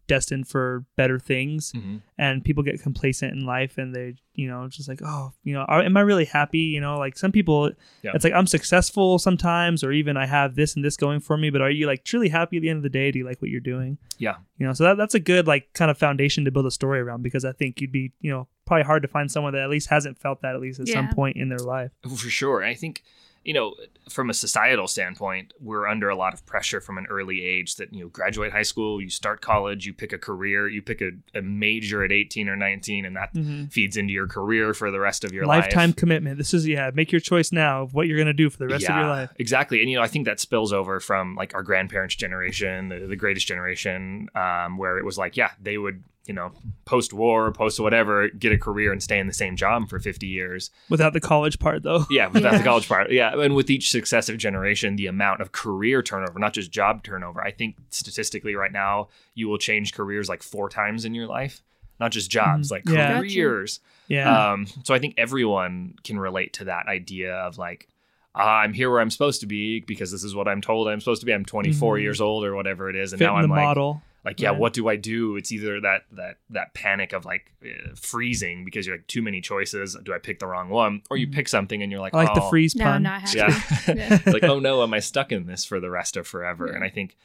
destined 0.07 0.47
for 0.47 0.85
better 0.95 1.19
things, 1.19 1.73
Mhm. 1.73 1.99
and 2.17 2.41
people 2.45 2.63
get 2.63 2.81
complacent 2.81 3.33
in 3.33 3.45
life 3.45 3.77
and 3.77 3.93
they, 3.93 4.15
you 4.35 4.47
know, 4.47 4.65
just 4.69 4.87
like, 4.87 5.01
oh, 5.03 5.33
you 5.43 5.53
know, 5.53 5.63
are, 5.67 5.81
am 5.81 5.97
I 5.97 5.99
really 5.99 6.23
happy? 6.23 6.59
You 6.59 6.79
know, 6.79 6.97
like 6.97 7.17
some 7.17 7.33
people, 7.33 7.71
Yeah. 8.03 8.11
it's 8.13 8.23
like 8.23 8.31
I'm 8.31 8.47
successful 8.47 9.19
sometimes, 9.19 9.83
or 9.83 9.91
even 9.91 10.15
I 10.15 10.25
have 10.25 10.55
this 10.55 10.77
and 10.77 10.85
this 10.85 10.95
going 10.95 11.19
for 11.19 11.35
me. 11.35 11.49
But 11.49 11.59
are 11.61 11.69
you 11.69 11.87
like 11.87 12.05
truly 12.05 12.29
happy 12.29 12.55
at 12.55 12.61
the 12.61 12.69
end 12.69 12.77
of 12.77 12.83
the 12.83 12.89
day? 12.89 13.11
Do 13.11 13.19
you 13.19 13.25
like 13.25 13.41
what 13.41 13.51
you're 13.51 13.59
doing? 13.59 13.97
yeah. 14.19 14.37
you 14.57 14.65
know 14.65 14.73
so 14.73 14.83
that, 14.85 14.97
that's 14.97 15.13
a 15.13 15.19
good 15.19 15.45
like 15.45 15.71
kind 15.73 15.91
of 15.91 15.97
foundation 15.97 16.43
to 16.45 16.51
build 16.51 16.65
a 16.65 16.71
story 16.71 16.99
around 16.99 17.21
because 17.21 17.45
i 17.45 17.51
think 17.51 17.79
you'd 17.79 17.91
be 17.91 18.11
you 18.19 18.31
know 18.31 18.47
probably 18.65 18.83
hard 18.83 19.03
to 19.03 19.07
find 19.07 19.29
someone 19.31 19.53
that 19.53 19.61
at 19.61 19.69
least 19.69 19.89
hasn't 19.89 20.17
felt 20.17 20.41
that 20.41 20.55
at 20.55 20.59
least 20.61 20.79
at 20.79 20.87
some 20.87 21.07
point 21.09 21.37
in 21.37 21.49
their 21.49 21.59
life 21.59 21.91
For 22.03 22.27
sure. 22.29 22.63
I 22.63 22.73
think, 22.73 23.03
you 23.47 23.53
know, 23.53 23.73
from 24.09 24.29
a 24.29 24.33
societal 24.33 24.87
standpoint, 24.87 25.53
we're 25.59 25.87
under 25.87 26.09
a 26.09 26.15
lot 26.15 26.33
of 26.33 26.45
pressure 26.45 26.81
from 26.81 26.97
an 26.97 27.07
early 27.09 27.43
age 27.43 27.77
that, 27.77 27.93
you 27.93 28.01
know, 28.01 28.09
graduate 28.09 28.51
high 28.51 28.61
school, 28.61 29.01
you 29.01 29.09
start 29.09 29.41
college, 29.41 29.85
you 29.85 29.93
pick 29.93 30.11
a 30.13 30.17
career, 30.17 30.67
you 30.67 30.81
pick 30.81 31.01
a, 31.01 31.11
a 31.33 31.41
major 31.41 32.03
at 32.03 32.11
18 32.11 32.49
or 32.49 32.55
19, 32.55 33.05
and 33.05 33.15
that 33.15 33.31
feeds 33.71 33.97
into 33.97 34.13
your 34.13 34.27
career 34.27 34.73
for 34.73 34.91
the 34.91 34.99
rest 34.99 35.23
of 35.23 35.31
your 35.31 35.45
lifetime 35.45 35.89
life. 35.89 35.95
commitment 35.95 36.37
this 36.37 36.53
is 36.53 36.67
yeah 36.67 36.91
make 36.93 37.11
your 37.11 37.21
choice 37.21 37.51
now 37.51 37.83
of 37.83 37.93
what 37.93 38.07
you're 38.07 38.17
going 38.17 38.27
to 38.27 38.33
do 38.33 38.49
for 38.49 38.57
the 38.57 38.67
rest 38.67 38.89
of 38.89 38.95
your 38.95 39.07
life 39.07 39.31
Exactly. 39.39 39.81
And, 39.81 39.89
you 39.89 39.97
know, 39.97 40.03
I 40.03 40.07
think 40.07 40.25
that 40.25 40.39
spills 40.39 40.73
over 40.73 40.99
from 40.99 41.35
like 41.35 41.55
our 41.55 41.63
grandparents' 41.63 42.15
generation, 42.15 42.89
the, 42.89 43.07
the 43.07 43.15
greatest 43.15 43.47
generation, 43.47 44.29
um, 44.35 44.77
where 44.77 44.97
it 44.97 45.05
was 45.05 45.17
like, 45.17 45.37
yeah, 45.37 45.51
they 45.61 45.77
would, 45.77 46.03
you 46.27 46.33
know, 46.33 46.51
post 46.85 47.13
war, 47.13 47.51
post 47.51 47.79
whatever, 47.79 48.27
get 48.29 48.51
a 48.51 48.57
career 48.57 48.91
and 48.91 49.01
stay 49.01 49.17
in 49.17 49.27
the 49.27 49.33
same 49.33 49.55
job 49.55 49.89
for 49.89 49.97
50 49.99 50.27
years. 50.27 50.69
without 50.89 51.13
the 51.13 51.19
college 51.21 51.57
part 51.59 51.83
though 51.83 52.05
Yeah, 52.09 52.27
without 52.27 52.51
Yeah. 52.51 52.57
the 52.59 52.63
college 52.63 52.87
part. 52.87 53.11
Yeah, 53.11 53.39
and 53.39 53.55
with 53.55 53.69
each 53.69 53.89
successive 53.89 54.37
generation, 54.37 54.95
the 54.97 55.07
amount 55.07 55.41
of 55.41 55.51
career 55.53 56.03
turnover, 56.03 56.37
not 56.39 56.53
just 56.53 56.71
job 56.71 57.03
turnover. 57.03 57.41
I 57.41 57.51
think 57.51 57.77
statistically, 57.89 58.55
right 58.55 58.71
now, 58.71 59.07
you 59.35 59.47
will 59.47 59.57
change 59.57 59.93
careers 59.93 60.27
like 60.29 60.43
four 60.43 60.69
times 60.69 61.05
in 61.05 61.13
your 61.13 61.27
life, 61.27 61.63
not 61.99 62.11
just 62.11 62.29
jobs, 62.29 62.67
Mhm. 62.67 62.71
like 62.71 62.83
Yeah. 62.89 63.17
Careers. 63.19 63.79
yeah 64.09 64.51
Um, 64.51 64.67
so 64.83 64.93
I 64.93 64.99
think 64.99 65.15
everyone 65.17 65.95
can 66.03 66.19
relate 66.19 66.53
to 66.53 66.65
that 66.65 66.87
idea 66.87 67.33
of 67.35 67.57
like, 67.57 67.87
ah, 68.35 68.59
I'm 68.59 68.73
here 68.73 68.91
where 68.91 68.99
I'm 69.01 69.09
supposed 69.09 69.41
to 69.41 69.47
be 69.47 69.79
because 69.79 70.11
this 70.11 70.23
is 70.23 70.35
what 70.35 70.47
I'm 70.47 70.61
told 70.61 70.87
I'm 70.87 70.99
supposed 70.99 71.21
to 71.21 71.25
be. 71.25 71.33
I'm 71.33 71.43
24 71.45 71.95
Mhm. 71.97 72.01
years 72.01 72.21
old 72.21 72.43
or 72.45 72.53
whatever 72.55 72.89
it 72.89 72.95
is, 72.95 73.11
and 73.13 73.19
fit 73.19 73.25
now 73.25 73.35
I'm 73.35 73.47
the 73.47 73.53
like, 73.55 73.63
model 73.63 74.01
like 74.27 74.39
yeah 74.39 74.51
Yeah. 74.51 74.57
what 74.61 74.73
do 74.73 74.83
i 74.93 74.95
do 74.95 75.35
it's 75.37 75.51
either 75.51 75.79
that 75.81 76.01
that 76.11 76.35
that 76.57 76.73
panic 76.73 77.13
of 77.13 77.25
like 77.25 77.43
uh, 77.63 77.95
freezing 77.95 78.65
because 78.65 78.85
you're 78.85 78.97
like 78.97 79.07
too 79.07 79.21
many 79.21 79.39
choices 79.41 79.97
do 80.03 80.13
i 80.13 80.19
pick 80.19 80.37
the 80.39 80.47
wrong 80.47 80.69
one 80.69 81.01
or 81.09 81.15
you 81.17 81.27
Mhm. 81.27 81.33
pick 81.37 81.47
something 81.47 81.81
and 81.81 81.91
you're 81.91 82.01
like 82.07 82.13
i 82.13 82.23
like 82.23 82.33
the 82.35 82.41
oh, 82.43 82.49
freeze 82.49 82.75
No, 82.75 82.83
pun 82.85 82.93
I'm 82.95 83.03
not 83.03 83.33
yeah 83.33 83.61
Yeah. 84.01 84.19
like 84.25 84.43
oh 84.43 84.59
no 84.59 84.83
am 84.83 84.93
i 84.93 84.99
stuck 84.99 85.31
in 85.31 85.47
this 85.47 85.63
for 85.65 85.79
the 85.79 85.89
rest 85.89 86.17
of 86.17 86.27
forever 86.27 86.67
Yeah. 86.67 86.75
and 86.75 86.83
i 86.83 86.89
think 86.89 87.15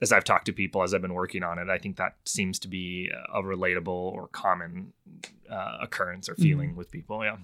as 0.00 0.12
i've 0.12 0.24
talked 0.24 0.46
to 0.46 0.52
people 0.52 0.82
as 0.82 0.92
i've 0.94 1.02
been 1.02 1.14
working 1.14 1.42
on 1.42 1.58
it 1.58 1.68
i 1.68 1.78
think 1.78 1.96
that 1.96 2.16
seems 2.24 2.58
to 2.60 2.68
be 2.68 3.10
a 3.34 3.42
relatable 3.42 3.88
or 4.16 4.28
common 4.28 4.92
uh, 5.50 5.78
occurrence 5.80 6.28
or 6.28 6.34
Mm-hmm. 6.34 6.42
feeling 6.42 6.76
with 6.76 6.90
people 6.90 7.24
yeah 7.24 7.36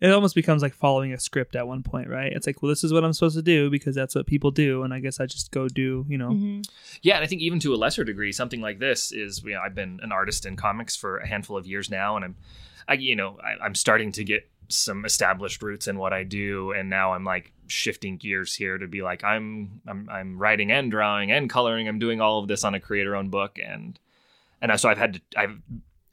it 0.00 0.10
almost 0.12 0.34
becomes 0.34 0.60
like 0.62 0.74
following 0.74 1.12
a 1.12 1.18
script 1.18 1.56
at 1.56 1.66
one 1.66 1.82
point 1.82 2.08
right 2.08 2.32
it's 2.32 2.46
like 2.46 2.62
well 2.62 2.68
this 2.68 2.84
is 2.84 2.92
what 2.92 3.04
i'm 3.04 3.12
supposed 3.12 3.36
to 3.36 3.42
do 3.42 3.70
because 3.70 3.94
that's 3.94 4.14
what 4.14 4.26
people 4.26 4.50
do 4.50 4.82
and 4.82 4.92
i 4.92 5.00
guess 5.00 5.20
i 5.20 5.26
just 5.26 5.50
go 5.50 5.68
do 5.68 6.04
you 6.08 6.18
know 6.18 6.30
Mhm. 6.30 6.68
Yeah, 7.02 7.16
and 7.16 7.24
I 7.24 7.26
think 7.26 7.40
even 7.42 7.58
to 7.60 7.74
a 7.74 7.76
lesser 7.76 8.04
degree, 8.04 8.32
something 8.32 8.60
like 8.60 8.78
this 8.78 9.12
is, 9.12 9.42
you 9.44 9.52
know, 9.52 9.60
I've 9.60 9.74
been 9.74 10.00
an 10.02 10.12
artist 10.12 10.44
in 10.46 10.56
comics 10.56 10.96
for 10.96 11.18
a 11.18 11.26
handful 11.26 11.56
of 11.56 11.66
years 11.66 11.90
now, 11.90 12.16
and 12.16 12.24
I'm, 12.24 12.36
I, 12.88 12.94
you 12.94 13.14
know, 13.16 13.38
I, 13.42 13.62
I'm 13.64 13.74
starting 13.74 14.12
to 14.12 14.24
get 14.24 14.48
some 14.68 15.04
established 15.04 15.62
roots 15.62 15.86
in 15.86 15.98
what 15.98 16.12
I 16.12 16.24
do, 16.24 16.72
and 16.72 16.88
now 16.90 17.12
I'm 17.12 17.24
like 17.24 17.52
shifting 17.68 18.16
gears 18.16 18.54
here 18.54 18.78
to 18.78 18.86
be 18.86 19.02
like, 19.02 19.22
I'm, 19.24 19.80
I'm, 19.86 20.08
I'm 20.10 20.38
writing 20.38 20.72
and 20.72 20.90
drawing 20.90 21.30
and 21.30 21.48
coloring. 21.50 21.86
I'm 21.88 21.98
doing 21.98 22.20
all 22.20 22.40
of 22.40 22.48
this 22.48 22.64
on 22.64 22.74
a 22.74 22.80
creator-owned 22.80 23.30
book, 23.30 23.58
and, 23.64 23.98
and 24.60 24.78
so 24.80 24.88
I've 24.88 24.98
had 24.98 25.14
to, 25.14 25.20
I've 25.36 25.60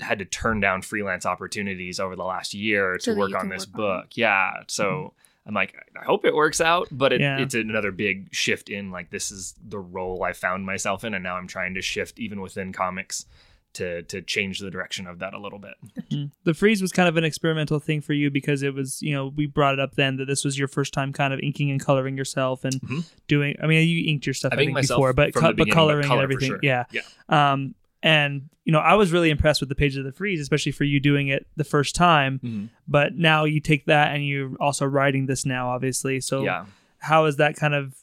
had 0.03 0.19
to 0.19 0.25
turn 0.25 0.59
down 0.59 0.81
freelance 0.81 1.25
opportunities 1.25 1.99
over 1.99 2.15
the 2.15 2.23
last 2.23 2.53
year 2.53 2.95
to 2.97 3.01
So 3.01 3.13
that 3.13 3.19
work 3.19 3.35
on 3.35 3.49
this 3.49 3.67
work 3.67 3.75
on 3.75 4.01
book. 4.01 4.07
Yeah, 4.15 4.51
so. 4.67 5.13
I'm 5.45 5.53
like, 5.53 5.75
I 6.01 6.05
hope 6.05 6.23
it 6.23 6.33
works 6.33 6.61
out, 6.61 6.87
but 6.89 7.11
it, 7.11 7.19
Yeah. 7.19 7.37
it's 7.37 7.53
another 7.53 7.91
big 7.91 8.33
shift 8.33 8.69
in 8.69 8.91
like 8.91 9.09
this 9.09 9.29
is 9.29 9.53
the 9.61 9.77
role 9.77 10.23
I 10.23 10.31
found 10.31 10.65
myself 10.65 11.03
in, 11.03 11.13
and 11.13 11.21
now 11.21 11.35
I'm 11.35 11.47
trying 11.47 11.73
to 11.73 11.81
shift 11.81 12.17
even 12.17 12.39
within 12.39 12.71
comics 12.71 13.25
to 13.73 14.03
to 14.03 14.21
change 14.21 14.59
the 14.59 14.71
direction 14.71 15.05
of 15.05 15.19
that 15.19 15.33
a 15.33 15.37
little 15.37 15.59
bit. 15.59 15.73
Mhm. 16.09 16.31
The 16.45 16.53
freeze 16.53 16.81
was 16.81 16.93
kind 16.93 17.09
of 17.09 17.17
an 17.17 17.25
experimental 17.25 17.79
thing 17.81 17.99
for 17.99 18.13
you 18.13 18.29
because 18.31 18.63
it 18.63 18.73
was, 18.73 19.01
you 19.01 19.11
know, 19.13 19.33
we 19.35 19.45
brought 19.45 19.73
it 19.73 19.81
up 19.81 19.95
then 19.95 20.15
that 20.15 20.27
this 20.27 20.45
was 20.45 20.57
your 20.57 20.69
first 20.69 20.93
time 20.93 21.11
kind 21.11 21.33
of 21.33 21.41
inking 21.41 21.69
and 21.71 21.83
coloring 21.83 22.15
yourself 22.15 22.63
and 22.63 22.75
Mhm. 22.79 23.03
doing. 23.27 23.57
I 23.61 23.67
mean, 23.67 23.85
you 23.85 24.09
inked 24.09 24.25
your 24.25 24.33
stuff 24.35 24.53
I've 24.53 24.59
I 24.59 24.63
think 24.65 24.77
before, 24.77 25.11
but 25.11 25.33
co- 25.33 25.41
but 25.41 25.55
beginning, 25.57 25.71
but 25.71 25.75
coloring 25.75 26.07
color 26.07 26.21
and 26.21 26.23
everything, 26.23 26.49
sure. 26.51 26.59
yeah. 26.63 26.85
Yeah. 26.93 27.01
Um, 27.27 27.75
and 28.03 28.49
you 28.65 28.71
know, 28.71 28.79
I 28.79 28.93
was 28.93 29.11
really 29.11 29.29
impressed 29.29 29.61
with 29.61 29.69
the 29.69 29.75
pages 29.75 29.97
of 29.97 30.05
the 30.05 30.11
freeze, 30.11 30.39
especially 30.39 30.71
for 30.71 30.83
you 30.83 30.99
doing 30.99 31.29
it 31.29 31.47
the 31.55 31.63
first 31.63 31.95
time. 31.95 32.39
Mm-hmm. 32.39 32.65
But 32.87 33.15
now 33.15 33.45
you 33.45 33.59
take 33.59 33.87
that 33.87 34.13
and 34.13 34.25
you're 34.25 34.55
also 34.59 34.85
writing 34.85 35.25
this 35.25 35.45
now, 35.45 35.69
obviously. 35.69 36.21
So 36.21 36.43
yeah, 36.43 36.65
how 36.99 37.25
is 37.25 37.37
that 37.37 37.55
kind 37.55 37.73
of? 37.73 37.95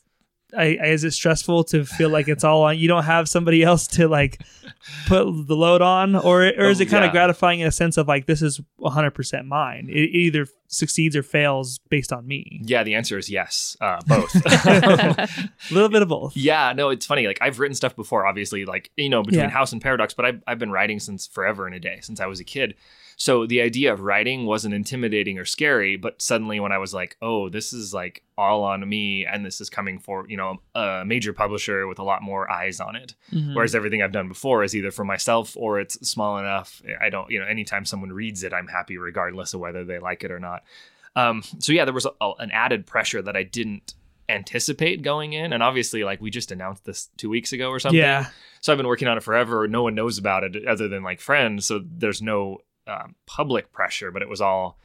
I, 0.57 0.79
I- 0.83 0.87
is 0.87 1.05
it 1.05 1.13
stressful 1.13 1.65
to 1.65 1.85
feel 1.85 2.11
like 2.11 2.29
it's 2.29 2.45
all 2.45 2.63
on? 2.63 2.79
You 2.79 2.89
don't 2.89 3.05
have 3.05 3.29
somebody 3.29 3.63
else 3.63 3.87
to 3.89 4.09
like 4.09 4.43
put 5.07 5.25
the 5.47 5.55
load 5.57 5.83
on, 5.83 6.15
or 6.17 6.43
or 6.43 6.71
is 6.71 6.81
Oh, 6.81 6.83
it 6.83 6.89
kind 6.89 7.03
yeah. 7.03 7.07
of 7.09 7.13
gratifying 7.13 7.61
in 7.61 7.67
a 7.67 7.73
sense 7.73 7.97
of 7.97 8.09
like 8.09 8.27
this 8.27 8.43
is 8.43 8.61
100 8.77 9.11
percent 9.13 9.47
mine? 9.47 9.87
It, 9.89 9.99
it 9.99 10.17
either 10.17 10.47
succeeds 10.69 11.17
or 11.17 11.23
fails 11.23 11.79
based 11.89 12.13
on 12.13 12.27
me. 12.27 12.61
yeah. 12.65 12.83
The 12.85 12.95
answer 12.95 13.19
is 13.19 13.29
yes, 13.29 13.77
uh, 13.81 14.01
both. 14.07 14.31
A 14.47 15.29
little 15.71 15.89
bit 15.89 16.03
of 16.03 16.09
both. 16.09 16.37
Yeah, 16.37 16.73
no, 16.75 16.91
it's 16.91 17.07
funny. 17.07 17.27
Like 17.27 17.39
I've 17.41 17.59
written 17.59 17.75
stuff 17.75 17.97
before, 17.97 18.27
obviously, 18.27 18.65
like 18.65 18.91
you 18.97 19.09
know, 19.09 19.23
between 19.23 19.41
Yeah. 19.45 19.51
House 19.51 19.73
and 19.73 19.81
Paradox, 19.83 20.15
but 20.15 20.25
I've 20.25 20.43
I've 20.47 20.59
been 20.59 20.71
writing 20.71 21.01
since 21.01 21.27
forever 21.27 21.67
and 21.67 21.75
a 21.75 21.81
day, 21.81 21.99
since 22.03 22.21
I 22.21 22.27
was 22.27 22.41
a 22.41 22.45
kid. 22.45 22.75
So 23.21 23.45
the 23.45 23.61
idea 23.61 23.93
of 23.93 24.01
writing 24.01 24.47
wasn't 24.47 24.73
intimidating 24.73 25.39
or 25.39 25.45
scary, 25.45 25.99
but 25.99 26.23
suddenly 26.23 26.59
when 26.59 26.73
I 26.73 26.79
was 26.79 26.95
like, 26.95 27.19
oh, 27.21 27.51
this 27.51 27.75
is 27.75 27.93
like 27.93 28.23
all 28.39 28.65
on 28.65 28.89
me, 28.89 29.27
and 29.27 29.45
this 29.45 29.61
is 29.61 29.69
coming 29.69 29.99
for 29.99 30.25
you 30.27 30.39
know 30.39 30.57
a 30.75 31.05
major 31.05 31.35
publisher 31.35 31.87
with 31.87 31.99
a 31.99 32.03
lot 32.03 32.23
more 32.23 32.51
eyes 32.51 32.81
on 32.81 32.97
it. 32.97 33.15
Mhm. 33.31 33.55
Whereas 33.55 33.75
everything 33.75 34.01
I've 34.03 34.11
done 34.11 34.29
before 34.29 34.65
is 34.65 34.75
either 34.75 34.91
for 34.91 35.05
myself 35.05 35.55
or 35.55 35.79
it's 35.81 36.01
small 36.09 36.39
enough. 36.39 36.81
I 36.99 37.11
don't, 37.11 37.31
you 37.31 37.39
know, 37.39 37.45
anytime 37.45 37.85
someone 37.85 38.11
reads 38.11 38.43
it, 38.43 38.55
I'm 38.55 38.69
happy 38.69 38.97
regardless 38.97 39.53
of 39.53 39.61
whether 39.61 39.85
they 39.85 39.99
like 39.99 40.25
it 40.25 40.31
or 40.31 40.41
not. 40.41 40.65
Um, 41.15 41.43
so 41.59 41.73
yeah, 41.75 41.85
there 41.85 41.93
was 41.93 42.07
a, 42.07 42.31
an 42.39 42.51
added 42.53 42.87
pressure 42.87 43.21
that 43.21 43.37
I 43.37 43.43
didn't 43.43 43.93
anticipate 44.31 45.03
going 45.03 45.35
in. 45.35 45.53
And 45.53 45.63
obviously, 45.63 46.05
like 46.05 46.23
we 46.23 46.31
just 46.31 46.53
announced 46.53 46.87
this 46.87 47.11
two 47.19 47.29
weeks 47.29 47.53
ago 47.53 47.69
or 47.69 47.81
something. 47.81 47.99
Yeah. 47.99 48.29
So 48.63 48.73
I've 48.73 48.79
been 48.79 48.87
working 48.87 49.09
on 49.09 49.19
it 49.19 49.23
forever. 49.23 49.69
No 49.69 49.83
one 49.83 49.95
knows 49.95 50.17
about 50.17 50.45
it 50.45 50.67
other 50.67 50.89
than 50.89 51.03
like 51.03 51.21
friends. 51.21 51.67
So 51.67 51.83
there's 51.85 52.23
no 52.23 52.61
um, 52.91 53.15
public 53.27 53.73
pressure, 53.73 54.11
but 54.11 54.23
it 54.23 54.29
was 54.29 54.41
all 54.41 54.79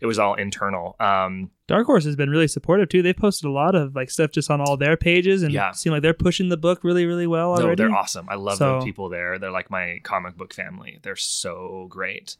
it 0.00 0.06
was 0.06 0.18
all 0.18 0.34
internal. 0.34 0.94
Um, 1.00 1.50
Dark 1.66 1.86
Horse 1.86 2.04
has 2.04 2.14
been 2.14 2.30
really 2.30 2.46
supportive 2.46 2.88
too. 2.88 3.02
They've 3.02 3.16
posted 3.16 3.48
a 3.48 3.50
lot 3.52 3.74
of 3.74 3.96
like 3.96 4.10
stuff 4.10 4.30
just 4.30 4.48
on 4.50 4.60
all 4.60 4.76
their 4.76 4.96
pages 4.96 5.42
and 5.42 5.52
Yeah. 5.52 5.72
seem 5.72 5.92
like 5.92 6.02
they're 6.02 6.14
pushing 6.14 6.50
the 6.50 6.56
book 6.56 6.84
really, 6.84 7.04
really 7.04 7.26
well 7.26 7.56
no, 7.56 7.74
they're 7.74 7.90
awesome. 7.94 8.28
I 8.30 8.36
love 8.36 8.58
So- 8.58 8.78
the 8.78 8.84
people 8.84 9.08
there. 9.08 9.38
They're 9.40 9.50
like 9.50 9.70
my 9.70 9.98
comic 10.04 10.36
book 10.36 10.54
family. 10.54 11.00
They're 11.02 11.16
so 11.16 11.86
great. 11.90 12.36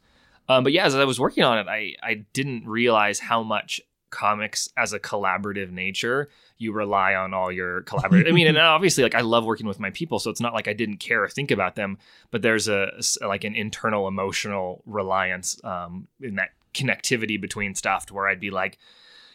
Um, 0.47 0.63
but 0.63 0.71
yeah, 0.73 0.85
as 0.85 0.95
I 0.95 1.03
was 1.03 1.19
working 1.19 1.43
on 1.43 1.59
it, 1.59 1.67
I 1.67 1.95
I 2.01 2.25
didn't 2.33 2.65
realize 2.65 3.19
how 3.19 3.43
much 3.43 3.81
comics 4.09 4.69
as 4.77 4.93
a 4.93 4.99
collaborative 4.99 5.71
nature 5.71 6.29
you 6.59 6.73
rely 6.73 7.15
on 7.15 7.33
all 7.33 7.51
your 7.51 7.81
collaborators. 7.81 8.29
I 8.29 8.35
mean, 8.35 8.45
and 8.45 8.57
obviously, 8.59 9.01
like 9.01 9.15
I 9.15 9.21
love 9.21 9.45
working 9.45 9.65
with 9.65 9.79
my 9.79 9.89
people, 9.89 10.19
so 10.19 10.29
it's 10.29 10.41
not 10.41 10.53
like 10.53 10.67
I 10.67 10.73
didn't 10.73 10.97
care 10.97 11.23
or 11.23 11.29
think 11.29 11.49
about 11.51 11.75
them. 11.75 11.97
But 12.29 12.43
there's 12.43 12.67
a 12.67 12.91
like 13.21 13.45
an 13.45 13.55
internal 13.55 14.07
emotional 14.07 14.83
reliance 14.85 15.59
um, 15.63 16.07
in 16.21 16.35
that 16.35 16.49
connectivity 16.73 17.41
between 17.41 17.73
stuff, 17.73 18.05
to 18.07 18.13
where 18.13 18.27
I'd 18.27 18.41
be 18.41 18.51
like, 18.51 18.77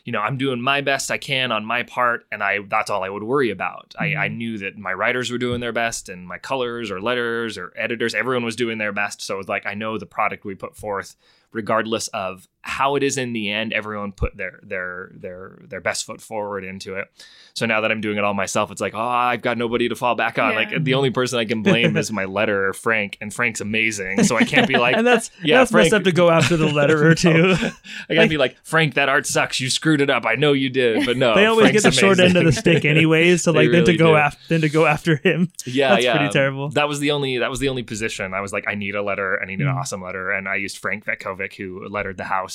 you 0.04 0.12
know, 0.12 0.20
I'm 0.20 0.36
doing 0.36 0.60
my 0.60 0.82
best 0.82 1.10
I 1.10 1.16
can 1.16 1.50
on 1.50 1.64
my 1.64 1.82
part, 1.82 2.26
and 2.30 2.42
I 2.42 2.58
that's 2.68 2.90
all 2.90 3.02
I 3.02 3.08
would 3.08 3.24
worry 3.24 3.50
about. 3.50 3.94
I, 3.98 4.14
I 4.16 4.28
knew 4.28 4.58
that 4.58 4.76
my 4.76 4.92
writers 4.92 5.30
were 5.30 5.38
doing 5.38 5.60
their 5.60 5.72
best, 5.72 6.10
and 6.10 6.28
my 6.28 6.36
colors 6.36 6.90
or 6.90 7.00
letters 7.00 7.56
or 7.56 7.72
editors, 7.74 8.14
everyone 8.14 8.44
was 8.44 8.54
doing 8.54 8.76
their 8.76 8.92
best. 8.92 9.22
So 9.22 9.34
it 9.34 9.38
was 9.38 9.48
like 9.48 9.64
I 9.64 9.72
know 9.72 9.96
the 9.96 10.04
product 10.04 10.44
we 10.44 10.54
put 10.54 10.76
forth, 10.76 11.16
regardless 11.52 12.08
of 12.08 12.48
how 12.66 12.96
it 12.96 13.02
is 13.02 13.18
in 13.18 13.34
the 13.34 13.50
end, 13.50 13.72
everyone 13.74 14.10
put 14.12 14.36
their 14.36 14.58
their 14.62 15.10
their 15.14 15.58
their 15.68 15.80
best 15.82 16.04
foot 16.06 16.20
forward 16.20 16.64
into 16.64 16.94
it. 16.94 17.08
So 17.52 17.66
now 17.66 17.82
that 17.82 17.92
I'm 17.92 18.00
doing 18.00 18.16
it 18.18 18.24
all 18.24 18.34
myself, 18.34 18.72
it's 18.72 18.80
like, 18.80 18.94
oh, 18.94 18.98
I've 19.00 19.40
got 19.42 19.56
nobody 19.58 19.88
to 19.88 19.94
fall 19.94 20.16
back 20.16 20.40
on. 20.40 20.50
Yeah. 20.54 20.56
Like 20.56 20.82
the 20.84 20.94
only 20.94 21.10
person 21.10 21.38
I 21.38 21.44
can 21.44 21.62
blame 21.62 21.96
is 21.98 22.10
my 22.10 22.24
letterer, 22.24 22.74
Frank, 22.74 23.16
and 23.20 23.32
Frank's 23.32 23.60
amazing. 23.60 24.24
So 24.24 24.36
I 24.36 24.42
can't 24.44 24.66
be 24.66 24.76
like, 24.76 24.96
and 24.96 25.06
that's 25.06 25.30
yeah, 25.42 25.58
that's 25.58 25.70
messed 25.72 25.90
Frank- 25.90 26.00
up 26.00 26.04
to 26.04 26.12
go 26.12 26.30
after 26.30 26.56
the 26.56 26.66
letterer 26.66 27.16
too. 27.20 27.54
No. 27.62 27.70
I 28.10 28.14
gotta 28.14 28.28
be 28.28 28.38
like, 28.38 28.56
Frank, 28.64 28.94
that 28.94 29.08
art 29.08 29.26
sucks. 29.26 29.60
You 29.60 29.70
screwed 29.70 30.00
it 30.00 30.10
up. 30.10 30.24
I 30.26 30.34
know 30.34 30.52
you 30.52 30.68
did, 30.70 31.04
but 31.06 31.16
no. 31.16 31.34
they 31.34 31.46
always 31.46 31.66
Frank's 31.66 31.82
get 31.84 31.90
the 31.90 31.94
short 32.00 32.18
end 32.18 32.36
of 32.36 32.44
the 32.44 32.52
stick 32.52 32.84
anyways. 32.84 33.42
So 33.42 33.52
like 33.52 33.70
then 33.70 33.84
to 33.84 33.96
go 33.96 34.16
after 34.16 34.40
then 34.48 34.62
to 34.62 34.68
go 34.68 34.86
after 34.86 35.16
him. 35.16 35.52
yeah, 35.66 35.90
That's 35.90 36.04
yeah, 36.04 36.16
pretty 36.16 36.32
terrible. 36.32 36.70
That 36.70 36.88
was 36.88 36.98
the 36.98 37.10
only 37.12 37.38
that 37.38 37.50
was 37.50 37.60
the 37.60 37.68
only 37.68 37.82
position. 37.84 38.32
I 38.34 38.40
was 38.40 38.52
like, 38.52 38.64
I 38.66 38.74
need 38.74 38.94
a 38.96 39.02
letter. 39.02 39.40
I 39.40 39.44
need 39.46 39.60
an 39.60 39.66
Mm. 39.68 39.76
awesome 39.76 40.02
letter, 40.02 40.30
and 40.30 40.48
I 40.48 40.56
used 40.56 40.78
Frank 40.78 41.04
Cvetkovic, 41.04 41.54
who 41.54 41.86
lettered 41.88 42.16
the 42.16 42.24
house, 42.24 42.53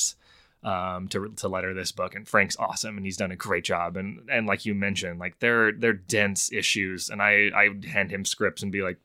um, 0.63 1.07
to 1.09 1.29
to 1.29 1.47
letter 1.47 1.73
this 1.73 1.91
book. 1.91 2.15
And 2.15 2.27
Frank's 2.27 2.57
awesome, 2.57 2.97
and 2.97 3.05
he's 3.05 3.17
done 3.17 3.31
a 3.31 3.35
great 3.35 3.63
job. 3.63 3.97
And 3.97 4.27
and 4.29 4.47
like 4.47 4.65
you 4.65 4.75
mentioned, 4.75 5.19
like 5.19 5.39
they're 5.39 5.71
they're 5.71 5.93
dense 5.93 6.51
issues, 6.51 7.09
and 7.09 7.21
I 7.21 7.49
I 7.55 7.69
hand 7.87 8.11
him 8.11 8.25
scripts 8.25 8.63
and 8.63 8.71
be 8.71 8.81
like. 8.81 8.97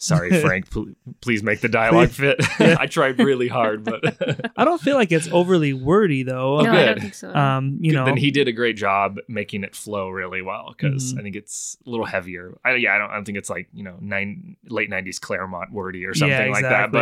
Sorry, 0.00 0.30
Frank. 0.40 0.70
pl- 0.70 0.92
please 1.20 1.42
make 1.42 1.60
the 1.60 1.68
dialogue 1.68 2.10
fit. 2.10 2.38
I 2.60 2.86
tried 2.86 3.18
really 3.18 3.48
hard, 3.48 3.82
but 3.82 4.50
I 4.56 4.64
don't 4.64 4.80
feel 4.80 4.94
like 4.96 5.10
it's 5.10 5.26
overly 5.32 5.72
wordy 5.72 6.22
though. 6.22 6.60
no, 6.60 6.70
I 6.70 6.84
don't 6.86 7.00
think 7.00 7.14
so. 7.14 7.34
Um, 7.34 7.78
you 7.80 7.92
know, 7.92 8.04
then 8.04 8.16
he 8.16 8.30
did 8.30 8.46
a 8.46 8.52
great 8.52 8.76
job 8.76 9.18
making 9.26 9.64
it 9.64 9.74
flow 9.74 10.08
really 10.08 10.40
well 10.40 10.72
because 10.76 11.12
Mhm. 11.14 11.18
I 11.18 11.22
think 11.22 11.34
it's 11.36 11.76
a 11.84 11.90
little 11.90 12.06
heavier. 12.06 12.56
I, 12.64 12.76
yeah, 12.76 12.94
I 12.94 12.98
don't, 12.98 13.10
I 13.10 13.14
don't 13.14 13.24
think 13.24 13.38
it's 13.38 13.50
like 13.50 13.68
you 13.72 13.82
know 13.82 13.96
nine 14.00 14.56
late 14.68 14.88
nineties 14.88 15.18
Claremont 15.18 15.72
wordy 15.72 16.04
or 16.04 16.14
something 16.14 16.36
Yeah, 16.38 16.50
like 16.52 16.62
that. 16.62 16.92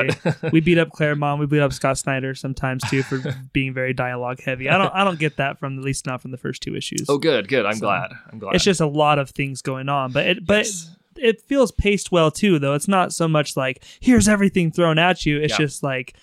But 0.41 0.53
we 0.53 0.61
beat 0.61 0.79
up 0.79 0.91
Claremont, 0.91 1.39
we 1.39 1.47
beat 1.47 1.61
up 1.61 1.75
Scott 1.75 1.99
Snyder 1.99 2.35
sometimes 2.35 2.83
too 2.89 3.03
for 3.03 3.21
being 3.53 3.75
very 3.75 3.93
dialogue 3.93 4.41
heavy. 4.41 4.71
I 4.71 4.79
don't 4.79 4.95
I 4.95 5.05
don't 5.05 5.19
get 5.19 5.37
that 5.37 5.59
from 5.59 5.79
at 5.79 5.85
least 5.85 6.07
not 6.07 6.23
from 6.23 6.31
the 6.31 6.39
first 6.39 6.63
two 6.63 6.75
issues. 6.75 7.05
oh, 7.11 7.19
good, 7.19 7.47
good. 7.49 7.67
I'm 7.67 7.75
So, 7.75 7.81
glad. 7.81 8.11
I'm 8.33 8.39
glad. 8.39 8.55
It's 8.55 8.65
just 8.65 8.81
a 8.81 8.87
lot 8.87 9.19
of 9.19 9.29
things 9.31 9.61
going 9.61 9.91
on, 9.91 10.13
but 10.13 10.27
it 10.27 10.47
but 10.47 10.65
Yes. 10.65 10.96
It, 11.19 11.25
it 11.37 11.43
feels 11.43 11.73
paced 11.73 12.11
well 12.13 12.31
too. 12.31 12.59
Though 12.59 12.75
it's 12.75 12.89
not 12.89 13.13
so 13.13 13.27
much 13.29 13.57
like 13.57 13.83
here's 14.01 14.29
everything 14.29 14.71
thrown 14.71 14.99
at 14.99 15.27
you. 15.27 15.39
It's 15.41 15.53
Yeah. 15.53 15.65
just 15.67 15.83
like 15.83 16.15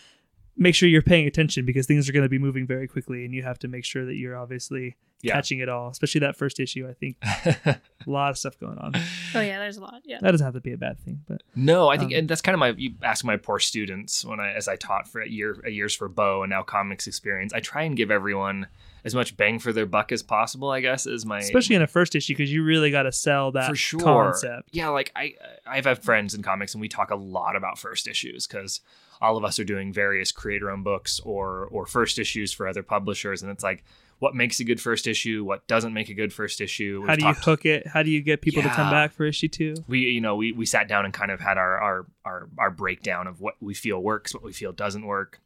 make 0.56 0.76
sure 0.76 0.88
you're 0.88 1.02
paying 1.02 1.26
attention 1.26 1.66
because 1.66 1.88
things 1.88 2.08
are 2.08 2.14
going 2.14 2.24
to 2.24 2.30
be 2.30 2.38
moving 2.38 2.68
very 2.68 2.88
quickly, 2.88 3.26
and 3.26 3.34
you 3.34 3.42
have 3.44 3.58
to 3.60 3.68
make 3.68 3.84
sure 3.84 4.06
that 4.06 4.16
you're 4.16 4.38
obviously 4.38 4.96
Yeah. 5.24 5.34
catching 5.34 5.60
it 5.60 5.70
all. 5.70 5.90
Especially 5.90 6.20
that 6.20 6.36
first 6.36 6.60
issue, 6.60 6.88
I 6.88 6.94
think 6.94 7.18
a 7.24 7.80
lot 8.06 8.30
of 8.30 8.38
stuff 8.38 8.60
going 8.60 8.78
on. 8.78 8.92
oh 9.34 9.42
yeah, 9.42 9.58
there's 9.58 9.78
a 9.78 9.82
lot. 9.82 10.02
Yeah. 10.06 10.20
That 10.22 10.30
doesn't 10.32 10.46
have 10.46 10.54
to 10.54 10.62
be 10.62 10.74
a 10.74 10.78
bad 10.78 11.00
thing, 11.00 11.22
but 11.28 11.42
no, 11.56 11.90
I 11.90 11.98
think, 11.98 12.12
Um, 12.14 12.20
and 12.20 12.30
that's 12.30 12.42
kind 12.42 12.54
of 12.54 12.60
my. 12.60 12.70
You 12.78 12.92
ask 13.02 13.26
my 13.26 13.38
poor 13.38 13.58
students 13.60 14.24
when 14.24 14.40
I, 14.40 14.52
as 14.54 14.68
I 14.68 14.76
taught 14.76 15.08
for 15.08 15.22
a 15.22 15.28
year, 15.28 15.60
a 15.66 15.72
years 15.72 15.96
for 15.96 16.08
Bo, 16.08 16.44
and 16.44 16.50
now 16.52 16.62
comics 16.62 17.08
experience. 17.08 17.52
I 17.54 17.60
try 17.60 17.82
and 17.84 17.98
give 17.98 18.12
everyone 18.12 18.68
as 19.06 19.13
much 19.13 19.36
bang 19.36 19.60
for 19.60 19.74
their 19.74 19.86
buck 19.86 20.12
as 20.12 20.24
possible. 20.24 20.70
I 20.70 20.80
guess 20.82 21.06
is 21.06 21.26
my 21.26 21.39
especially 21.39 21.76
in 21.76 21.82
a 21.82 21.88
first 21.88 22.16
issue 22.16 22.34
because 22.34 22.52
you 22.52 22.63
really 22.63 22.92
got 22.92 23.04
to 23.04 23.12
sell 23.12 23.52
that 23.52 23.70
for 23.70 23.76
sure. 23.76 24.00
concept. 24.00 24.70
Yeah, 24.72 24.89
like 24.89 25.12
I 25.16 25.36
I've 25.66 25.86
had 25.86 26.04
friends 26.04 26.34
in 26.34 26.42
comics 26.44 26.74
and 26.74 26.82
we 26.82 26.88
talk 26.88 27.12
a 27.12 27.16
lot 27.16 27.56
about 27.56 27.78
first 27.78 28.08
issues 28.08 28.48
because 28.48 28.82
all 29.22 29.38
of 29.38 29.44
us 29.46 29.60
are 29.60 29.63
doing 29.63 29.94
various 29.94 30.32
creator 30.32 30.70
owned 30.70 30.84
books 30.84 31.20
or 31.22 31.68
or 31.72 31.86
first 31.86 32.18
issues 32.20 32.52
for 32.52 32.68
other 32.68 32.84
publishers 32.84 33.42
and 33.42 33.52
it's 33.52 33.63
like 33.63 33.84
what 34.20 34.36
makes 34.36 34.62
a 34.62 34.63
good 34.63 34.80
first 34.80 35.06
issue, 35.06 35.44
what 35.44 35.68
doesn't 35.68 35.94
make 35.94 36.08
a 36.08 36.13
good 36.13 36.32
first 36.32 36.62
issue. 36.62 37.02
How 37.02 37.10
We've 37.13 37.20
do 37.20 37.26
you 37.26 37.34
talked- 37.34 37.46
hook 37.46 37.66
it? 37.66 37.88
How 37.88 38.04
do 38.04 38.10
you 38.10 38.22
get 38.22 38.42
people 38.42 38.62
to 38.63 38.70
come 38.70 38.89
back 38.89 39.12
for 39.12 39.26
issue 39.26 39.50
two? 39.50 39.76
we 39.88 40.00
you 40.00 40.22
know 40.22 40.36
we 40.38 40.54
we 40.54 40.66
sat 40.66 40.88
down 40.88 41.04
and 41.04 41.13
kind 41.13 41.30
of 41.30 41.42
had 41.42 41.58
our 41.58 41.78
our 41.82 42.06
our, 42.24 42.50
our 42.58 42.72
breakdown 42.72 43.28
of 43.28 43.42
what 43.42 43.56
we 43.60 43.74
feel 43.74 44.02
works, 44.02 44.34
what 44.34 44.44
we 44.44 44.54
feel 44.54 44.72
doesn't 44.72 45.06
work. 45.06 45.42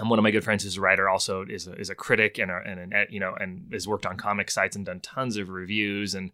And 0.00 0.10
one 0.10 0.18
of 0.18 0.22
my 0.24 0.32
good 0.32 0.42
friends 0.44 0.64
who's 0.64 0.76
a 0.76 0.80
writer 0.80 1.08
also 1.08 1.44
is 1.48 1.68
a, 1.68 1.74
is 1.74 1.88
a 1.88 1.94
critic 1.94 2.38
and 2.38 2.50
a, 2.50 2.60
and 2.66 2.92
an 2.92 3.06
you 3.10 3.20
know 3.20 3.34
and 3.38 3.68
has 3.72 3.86
worked 3.86 4.06
on 4.06 4.16
comic 4.16 4.50
sites 4.50 4.74
and 4.74 4.84
done 4.84 5.00
tons 5.00 5.36
of 5.36 5.48
reviews. 5.50 6.14
And 6.16 6.32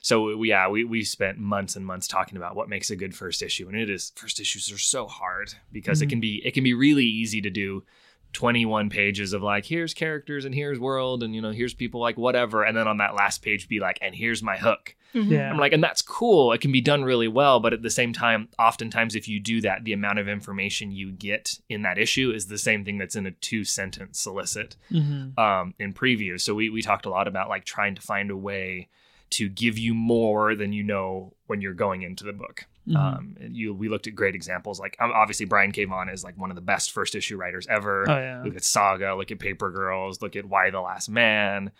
so 0.00 0.34
we, 0.36 0.48
yeah 0.48 0.68
we 0.68 0.82
we 0.84 1.04
spent 1.04 1.36
months 1.38 1.76
and 1.76 1.84
months 1.84 2.08
talking 2.08 2.38
about 2.38 2.56
what 2.56 2.70
makes 2.70 2.90
a 2.90 2.96
good 2.96 3.14
first 3.14 3.42
issue. 3.42 3.68
And 3.68 3.76
it 3.76 3.90
is 3.90 4.12
first 4.16 4.40
issues 4.40 4.72
are 4.72 4.78
so 4.78 5.06
hard 5.06 5.52
because 5.70 6.00
Mhm. 6.00 6.02
it 6.04 6.08
can 6.08 6.20
be 6.20 6.42
it 6.46 6.52
can 6.54 6.64
be 6.64 6.72
really 6.72 7.04
easy 7.04 7.42
to 7.42 7.50
do 7.50 7.84
21 8.32 8.88
pages 8.90 9.32
of 9.34 9.42
like 9.42 9.66
here's 9.66 9.92
characters 9.94 10.44
and 10.46 10.54
here's 10.54 10.78
world 10.80 11.22
and 11.22 11.34
you 11.34 11.42
know 11.42 11.50
here's 11.50 11.74
people 11.74 12.00
like 12.00 12.16
whatever. 12.16 12.64
And 12.64 12.74
then 12.74 12.88
on 12.88 12.96
that 12.96 13.14
last 13.14 13.42
page 13.42 13.68
be 13.68 13.78
like 13.78 13.98
and 14.00 14.14
here's 14.14 14.42
my 14.42 14.56
hook 14.56 14.95
Yeah. 15.24 15.50
I'm 15.50 15.58
like, 15.58 15.72
and 15.72 15.82
that's 15.82 16.02
cool. 16.02 16.52
It 16.52 16.60
can 16.60 16.72
be 16.72 16.80
done 16.80 17.02
really 17.04 17.28
well, 17.28 17.60
but 17.60 17.72
at 17.72 17.82
the 17.82 17.90
same 17.90 18.12
time, 18.12 18.48
oftentimes 18.58 19.14
if 19.14 19.28
you 19.28 19.40
do 19.40 19.60
that, 19.62 19.84
the 19.84 19.92
amount 19.92 20.18
of 20.18 20.28
information 20.28 20.90
you 20.92 21.10
get 21.12 21.58
in 21.68 21.82
that 21.82 21.98
issue 21.98 22.30
is 22.30 22.46
the 22.46 22.58
same 22.58 22.84
thing 22.84 22.98
that's 22.98 23.16
in 23.16 23.26
a 23.26 23.30
two 23.30 23.64
sentence 23.64 24.20
solicit 24.20 24.76
Mhm. 24.90 25.38
um, 25.38 25.74
in 25.78 25.92
preview. 25.94 26.40
So 26.40 26.54
we 26.54 26.68
we 26.70 26.82
talked 26.82 27.06
a 27.06 27.10
lot 27.10 27.26
about 27.28 27.48
like 27.48 27.64
trying 27.64 27.94
to 27.94 28.02
find 28.02 28.30
a 28.30 28.36
way 28.36 28.88
to 29.30 29.48
give 29.48 29.76
you 29.78 29.92
more 29.94 30.54
than 30.54 30.72
you 30.72 30.82
know 30.84 31.32
when 31.46 31.60
you're 31.60 31.74
going 31.74 32.02
into 32.02 32.22
the 32.24 32.32
book. 32.32 32.66
Mhm. 32.88 32.96
Um, 32.96 33.36
you 33.40 33.74
we 33.74 33.88
looked 33.88 34.06
at 34.06 34.14
great 34.14 34.36
examples 34.36 34.78
like 34.78 34.96
um, 35.00 35.10
obviously 35.12 35.44
Brian 35.44 35.72
K. 35.72 35.84
Vaughan 35.86 36.08
is 36.08 36.22
like 36.22 36.38
one 36.38 36.50
of 36.50 36.56
the 36.56 36.62
best 36.62 36.92
first 36.92 37.16
issue 37.16 37.36
writers 37.36 37.66
ever. 37.68 38.08
oh 38.08 38.16
yeah. 38.16 38.42
Look 38.44 38.54
at 38.54 38.62
Saga, 38.62 39.14
look 39.16 39.30
at 39.32 39.40
Paper 39.40 39.70
Girls, 39.70 40.22
look 40.22 40.36
at 40.36 40.44
Y 40.44 40.70
the 40.70 40.80
Last 40.80 41.08
Man. 41.08 41.72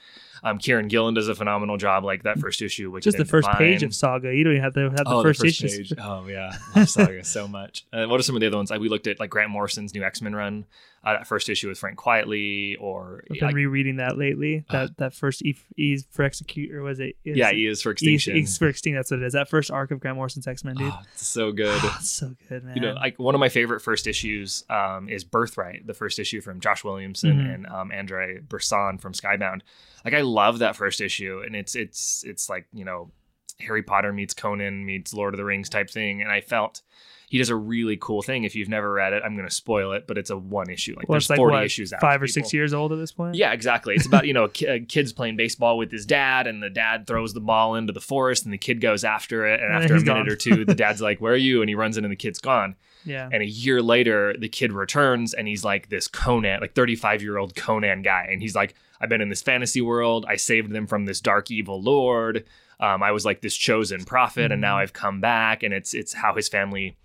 Um, 0.42 0.59
Kieron 0.59 0.88
Gillen 0.88 1.14
does 1.14 1.29
a 1.29 1.35
phenomenal 1.35 1.77
job, 1.77 2.05
like 2.05 2.25
that 2.25 2.38
first 2.38 2.61
issue, 2.61 2.90
which 2.90 3.05
Just 3.05 3.16
the 3.19 3.25
first 3.25 3.49
page 3.53 3.83
of 3.83 3.95
Saga. 3.95 4.35
You 4.35 4.45
don't 4.45 4.55
even 4.55 4.62
have 4.62 4.75
to 4.75 4.90
have 4.90 4.97
the 4.97 5.05
oh, 5.07 5.23
first, 5.23 5.40
the 5.40 5.49
first 5.49 5.64
issues. 5.64 5.88
page. 5.90 5.99
Oh 6.03 6.27
yeah, 6.29 6.57
love 6.77 6.88
Saga 6.88 7.25
so 7.25 7.47
much. 7.49 7.87
Uh, 7.92 8.07
what 8.07 8.19
are 8.19 8.23
some 8.23 8.37
of 8.37 8.40
the 8.40 8.47
other 8.49 8.57
ones? 8.57 8.71
Like 8.71 8.81
we 8.81 8.88
looked 8.88 9.07
at 9.07 9.21
like 9.21 9.31
Grant 9.31 9.51
Morrison's 9.51 9.95
new 9.95 10.03
X 10.03 10.21
Men 10.21 10.35
run, 10.35 10.66
uh, 11.07 11.12
that 11.19 11.27
first 11.27 11.49
issue 11.49 11.69
with 11.69 11.79
Frank 11.79 11.97
Quitely, 11.99 12.77
or 12.81 13.23
I've 13.31 13.38
been 13.38 13.47
like, 13.49 13.55
rereading 13.55 13.97
that 13.97 14.19
lately. 14.19 14.64
That 14.71 14.97
that 14.99 15.14
first 15.14 15.42
E, 15.42 15.57
e 15.77 15.99
for 16.11 16.25
execute 16.25 16.75
or 16.75 16.83
was 16.83 16.99
it? 17.01 17.16
is 17.25 17.37
yeah, 17.37 17.53
he 17.53 17.66
is 17.66 17.81
for 17.81 17.90
E, 17.90 17.92
Extinction. 17.92 18.37
E 18.37 18.40
is 18.40 18.59
for 18.59 18.66
extinction. 18.69 18.97
That's 18.99 19.11
what 19.11 19.21
it 19.21 19.27
is. 19.27 19.33
That 19.35 19.49
first 19.49 19.71
arc 19.71 19.90
of 19.92 20.01
Grant 20.01 20.16
Morrison's 20.16 20.47
X 20.47 20.64
Men, 20.64 20.75
dude. 20.75 20.92
Oh, 20.92 21.01
it's 21.12 21.27
so 21.27 21.53
good. 21.53 21.81
it's 21.85 22.11
so 22.11 22.35
good, 22.49 22.64
man. 22.64 22.75
you 22.77 22.83
know, 22.83 22.92
like 22.95 23.19
one 23.19 23.35
of 23.35 23.38
my 23.38 23.49
favorite 23.49 23.81
first 23.81 24.07
issues 24.07 24.64
um, 24.69 25.09
is 25.09 25.23
Birthright, 25.25 25.87
the 25.87 25.95
first 25.95 26.19
issue 26.19 26.40
from 26.40 26.61
Josh 26.61 26.83
Williamson 26.85 27.38
Mhm. 27.38 27.55
and 27.55 27.66
um, 27.69 27.92
Andrei 27.92 28.38
Bressan 28.40 29.01
from 29.01 29.12
Skybound. 29.12 29.61
Like 30.05 30.14
I 30.14 30.23
love 30.23 30.59
that 30.59 30.77
first 30.77 31.01
issue, 31.01 31.42
and 31.47 31.55
it's 31.55 31.75
it's 31.77 32.25
it's 32.27 32.49
like 32.49 32.66
you 32.73 32.85
know 32.85 33.11
Harry 33.61 33.83
Potter 33.83 34.12
meets 34.12 34.35
Conan 34.35 34.85
meets 34.85 35.14
Lord 35.14 35.35
of 35.35 35.38
the 35.38 35.45
Rings 35.45 35.69
type 35.69 35.88
thing, 35.88 36.21
and 36.21 36.31
I 36.31 36.40
felt 36.40 36.83
he 37.28 37.38
does 37.38 37.50
a 37.50 37.56
really 37.56 37.96
cool 37.96 38.22
thing. 38.22 38.44
If 38.44 38.54
you've 38.54 38.68
never 38.68 38.92
read 38.92 39.12
it, 39.12 39.22
I'm 39.24 39.34
going 39.36 39.48
to 39.48 39.54
spoil 39.54 39.92
it, 39.92 40.06
but 40.06 40.16
it's 40.16 40.30
a 40.30 40.36
one 40.36 40.70
issue. 40.70 40.94
Like 40.96 41.08
well, 41.08 41.14
there's 41.16 41.28
like 41.28 41.38
40 41.38 41.52
what, 41.52 41.64
issues 41.64 41.92
out. 41.92 42.00
five 42.00 42.22
or 42.22 42.26
six 42.28 42.52
years 42.52 42.72
old 42.72 42.92
at 42.92 42.98
this 42.98 43.10
point. 43.12 43.34
Yeah, 43.34 43.52
exactly. 43.52 43.94
It's 43.96 44.06
about 44.06 44.26
you 44.26 44.32
know 44.32 44.48
ki- 44.52 44.86
kids 44.88 45.12
playing 45.12 45.36
baseball 45.36 45.76
with 45.76 45.90
his 45.90 46.06
dad, 46.06 46.46
and 46.46 46.62
the 46.62 46.70
dad 46.70 47.06
throws 47.06 47.34
the 47.34 47.40
ball 47.40 47.74
into 47.74 47.92
the 47.92 48.00
forest, 48.00 48.44
and 48.44 48.52
the 48.52 48.58
kid 48.58 48.80
goes 48.80 49.02
after 49.04 49.46
it, 49.46 49.60
and 49.60 49.72
And 49.72 49.82
after 49.82 49.94
a 49.94 49.98
minute 50.00 50.06
gone. 50.06 50.28
or 50.28 50.36
two, 50.36 50.64
the 50.64 50.74
dad's 50.84 51.00
like, 51.00 51.20
"Where 51.20 51.32
are 51.32 51.36
you?" 51.36 51.62
and 51.62 51.68
he 51.68 51.74
runs 51.74 51.96
in, 51.96 52.04
and 52.04 52.12
the 52.12 52.16
kid's 52.16 52.38
gone. 52.38 52.76
yeah. 53.04 53.28
And 53.32 53.42
a 53.42 53.46
year 53.46 53.82
later, 53.82 54.34
the 54.38 54.48
kid 54.48 54.72
returns 54.72 55.34
and 55.34 55.46
he's 55.48 55.64
like 55.64 55.88
this 55.88 56.06
Conan, 56.08 56.60
like 56.60 56.74
35 56.74 57.22
year 57.22 57.38
old 57.38 57.54
Conan 57.56 58.02
guy. 58.02 58.26
And 58.30 58.40
he's 58.42 58.54
like, 58.54 58.74
I've 59.00 59.08
been 59.08 59.20
in 59.20 59.28
this 59.28 59.42
fantasy 59.42 59.80
world. 59.80 60.24
I 60.28 60.36
saved 60.36 60.70
them 60.72 60.86
from 60.86 61.04
this 61.06 61.20
dark 61.20 61.50
evil 61.50 61.80
lord. 61.82 62.44
Um, 62.80 63.02
I 63.02 63.12
was 63.12 63.24
like 63.24 63.40
this 63.40 63.56
chosen 63.56 64.04
prophet, 64.04 64.52
and 64.52 64.60
now 64.60 64.78
I've 64.78 64.92
come 64.92 65.20
back. 65.20 65.62
And 65.62 65.72
it's 65.72 65.94
it's 65.94 66.12
how 66.12 66.34
his 66.34 66.48
family 66.48 66.96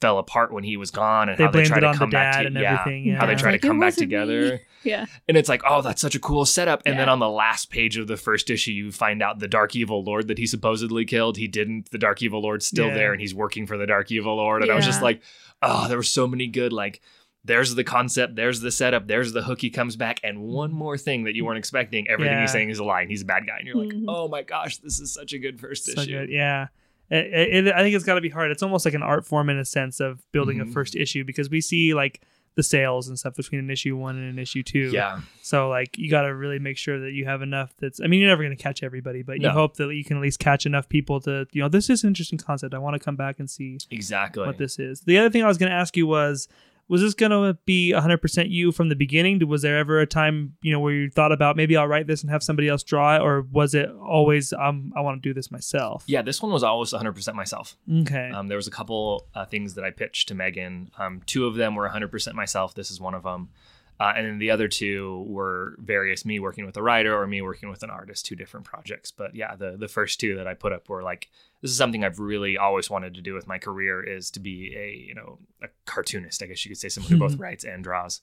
fell 0.00 0.18
apart 0.18 0.52
when 0.52 0.62
he 0.62 0.76
was 0.76 0.92
gone 0.92 1.28
and 1.28 1.36
They 1.36 1.44
how 1.44 1.50
they 1.50 1.64
try 1.64 1.78
it 1.78 1.80
to 1.80 1.86
on 1.88 1.92
the 1.94 1.98
come 1.98 2.10
back 2.10 2.34
dad 2.34 2.40
to 2.42 2.46
and 2.46 2.56
yeah. 2.56 2.88
Yeah. 2.88 3.18
how 3.18 3.26
they 3.26 3.34
try 3.34 3.50
like, 3.50 3.60
to 3.62 3.66
come 3.66 3.80
back 3.80 3.86
wasn't 3.88 4.00
me." 4.02 4.06
together 4.06 4.60
Yeah. 4.84 5.06
and 5.26 5.36
it's 5.36 5.48
like 5.48 5.62
oh 5.68 5.82
that's 5.82 6.00
such 6.00 6.14
a 6.14 6.20
cool 6.20 6.44
setup 6.44 6.82
and 6.86 6.96
then 6.96 7.08
on 7.08 7.18
the 7.18 7.28
last 7.28 7.68
page 7.68 7.96
of 7.96 8.06
the 8.06 8.16
first 8.16 8.48
issue 8.48 8.70
you 8.70 8.92
find 8.92 9.20
out 9.24 9.40
the 9.40 9.48
dark 9.48 9.74
evil 9.74 10.04
lord 10.04 10.28
that 10.28 10.38
he 10.38 10.46
supposedly 10.46 11.04
killed 11.04 11.36
he 11.36 11.48
didn't 11.48 11.90
the 11.90 11.98
dark 11.98 12.22
evil 12.22 12.40
lord's 12.40 12.64
still 12.64 12.86
Yeah. 12.86 12.94
there 12.94 13.12
and 13.12 13.20
he's 13.20 13.34
working 13.34 13.66
for 13.66 13.76
the 13.76 13.86
dark 13.86 14.12
evil 14.12 14.36
lord 14.36 14.62
and 14.62 14.70
i 14.70 14.76
was 14.76 14.84
just 14.86 15.02
like 15.02 15.20
oh 15.62 15.88
there 15.88 15.96
were 15.96 16.04
so 16.04 16.28
many 16.28 16.46
good 16.46 16.72
like 16.72 17.00
there's 17.48 17.74
the 17.74 17.82
concept 17.82 18.36
there's 18.36 18.60
the 18.60 18.70
setup 18.70 19.08
there's 19.08 19.32
the 19.32 19.42
hook 19.42 19.60
he 19.60 19.70
comes 19.70 19.96
back 19.96 20.20
and 20.22 20.38
one 20.40 20.70
more 20.72 20.96
thing 20.96 21.24
that 21.24 21.34
you 21.34 21.44
weren't 21.44 21.58
expecting 21.58 22.06
everything 22.08 22.34
Yeah. 22.34 22.42
he's 22.42 22.52
saying 22.52 22.70
is 22.70 22.78
a 22.78 22.84
lie 22.84 23.00
and 23.00 23.10
he's 23.10 23.22
a 23.22 23.24
bad 23.24 23.44
guy 23.46 23.56
and 23.58 23.66
you're 23.66 23.76
like 23.76 23.88
Mhm. 23.88 24.04
oh 24.06 24.28
my 24.28 24.42
gosh 24.42 24.76
this 24.76 25.00
is 25.00 25.12
such 25.12 25.32
a 25.32 25.38
good 25.40 25.58
first 25.58 25.86
so 25.86 26.00
issue 26.00 26.12
good. 26.12 26.30
Yeah. 26.30 26.68
It, 27.10 27.66
it, 27.66 27.72
I 27.74 27.78
think 27.82 27.96
it's 27.96 28.04
got 28.04 28.16
to 28.16 28.20
be 28.20 28.28
hard. 28.28 28.50
It's 28.50 28.62
almost 28.62 28.84
like 28.84 28.92
an 28.92 29.02
art 29.02 29.24
form 29.24 29.48
in 29.48 29.56
a 29.58 29.64
sense 29.64 29.98
of 29.98 30.30
building 30.30 30.58
Mhm. 30.58 30.68
a 30.68 30.72
first 30.72 30.94
issue 30.94 31.24
because 31.24 31.48
we 31.48 31.62
see 31.62 31.94
like 31.94 32.20
the 32.54 32.62
sales 32.62 33.06
and 33.08 33.16
stuff 33.18 33.34
between 33.36 33.60
an 33.60 33.70
issue 33.70 33.96
one 33.96 34.16
and 34.16 34.28
an 34.28 34.38
issue 34.38 34.62
two. 34.62 34.90
yeah 34.92 35.20
So 35.40 35.68
like 35.70 35.96
you 35.96 36.10
got 36.10 36.22
to 36.22 36.34
really 36.34 36.58
make 36.58 36.76
sure 36.76 36.98
that 37.00 37.12
you 37.12 37.24
have 37.24 37.40
enough. 37.40 37.72
That's 37.78 37.98
I 38.00 38.08
mean 38.08 38.20
you're 38.20 38.28
never 38.28 38.42
going 38.42 38.54
to 38.54 38.62
catch 38.62 38.82
everybody, 38.82 39.22
but 39.22 39.40
you 39.40 39.48
hope 39.48 39.76
that 39.76 39.94
you 39.94 40.04
can 40.04 40.16
at 40.18 40.22
least 40.22 40.38
catch 40.38 40.66
enough 40.66 40.86
people 40.88 41.18
to 41.20 41.46
you 41.52 41.62
know 41.62 41.68
this 41.70 41.88
is 41.88 42.02
an 42.04 42.08
interesting 42.08 42.38
concept. 42.38 42.74
I 42.74 42.78
want 42.78 42.94
to 42.94 42.98
come 43.00 43.16
back 43.16 43.38
and 43.38 43.48
see 43.48 43.78
exactly 43.90 44.44
what 44.44 44.58
this 44.58 44.78
is. 44.78 45.00
The 45.02 45.16
other 45.18 45.30
thing 45.30 45.42
I 45.42 45.46
was 45.48 45.56
going 45.56 45.70
to 45.70 45.76
ask 45.76 45.96
you 45.96 46.06
was 46.06 46.46
was 46.88 47.00
this 47.02 47.14
going 47.14 47.30
to 47.32 47.58
be 47.66 47.92
100% 47.94 48.50
you 48.50 48.72
from 48.72 48.88
the 48.88 48.96
beginning? 48.96 49.46
Was 49.46 49.62
there 49.62 49.78
ever 49.78 50.00
a 50.00 50.06
time, 50.06 50.54
you 50.62 50.72
know, 50.72 50.80
where 50.80 50.92
you 50.92 51.10
thought 51.10 51.32
about 51.32 51.56
maybe 51.56 51.76
I'll 51.76 51.86
write 51.86 52.06
this 52.06 52.22
and 52.22 52.30
have 52.30 52.42
somebody 52.42 52.68
else 52.68 52.82
draw 52.82 53.16
it 53.16 53.20
or 53.20 53.42
was 53.42 53.74
it 53.74 53.90
always 53.90 54.52
um 54.52 54.92
I 54.96 55.00
want 55.00 55.22
to 55.22 55.28
do 55.28 55.34
this 55.34 55.50
myself? 55.50 56.04
yeah 56.06 56.22
this 56.22 56.42
one 56.42 56.52
was 56.52 56.62
always 56.62 56.92
100% 56.92 57.34
myself 57.34 57.76
Okay. 58.02 58.30
Um, 58.30 58.48
there 58.48 58.56
was 58.56 58.66
a 58.66 58.70
couple 58.70 59.26
uh, 59.34 59.44
things 59.44 59.74
that 59.74 59.84
I 59.84 59.90
pitched 59.90 60.28
to 60.28 60.34
Megan. 60.34 60.90
Um, 60.98 61.22
two 61.26 61.46
of 61.46 61.54
them 61.56 61.74
were 61.74 61.88
100% 61.88 62.34
myself. 62.34 62.74
This 62.74 62.90
is 62.90 63.00
one 63.00 63.14
of 63.14 63.22
them. 63.22 63.50
Uh, 64.00 64.12
and 64.16 64.24
then 64.26 64.38
the 64.38 64.50
other 64.50 64.68
two 64.68 65.24
were 65.26 65.74
various 65.78 66.24
me 66.24 66.38
working 66.38 66.64
with 66.64 66.76
a 66.76 66.82
writer 66.82 67.16
or 67.20 67.26
me 67.26 67.42
working 67.42 67.68
with 67.68 67.82
an 67.82 67.90
artist, 67.90 68.24
two 68.26 68.36
different 68.36 68.64
projects. 68.64 69.10
But 69.10 69.34
yeah, 69.34 69.56
the 69.56 69.76
the 69.76 69.88
first 69.88 70.20
two 70.20 70.36
that 70.36 70.46
I 70.46 70.54
put 70.54 70.72
up 70.72 70.88
were 70.88 71.02
like 71.02 71.28
this 71.62 71.72
is 71.72 71.76
something 71.76 72.04
I've 72.04 72.20
really 72.20 72.56
always 72.56 72.88
wanted 72.88 73.14
to 73.14 73.20
do 73.22 73.34
with 73.34 73.48
my 73.48 73.58
career 73.58 74.00
is 74.02 74.30
to 74.32 74.40
be 74.40 74.72
a 74.76 74.90
you 75.08 75.14
know 75.14 75.38
a 75.62 75.66
cartoonist. 75.84 76.42
I 76.42 76.46
guess 76.46 76.64
you 76.64 76.70
could 76.70 76.78
say 76.78 76.88
someone 76.88 77.10
who 77.12 77.18
both 77.18 77.36
writes 77.40 77.64
and 77.64 77.82
draws. 77.82 78.20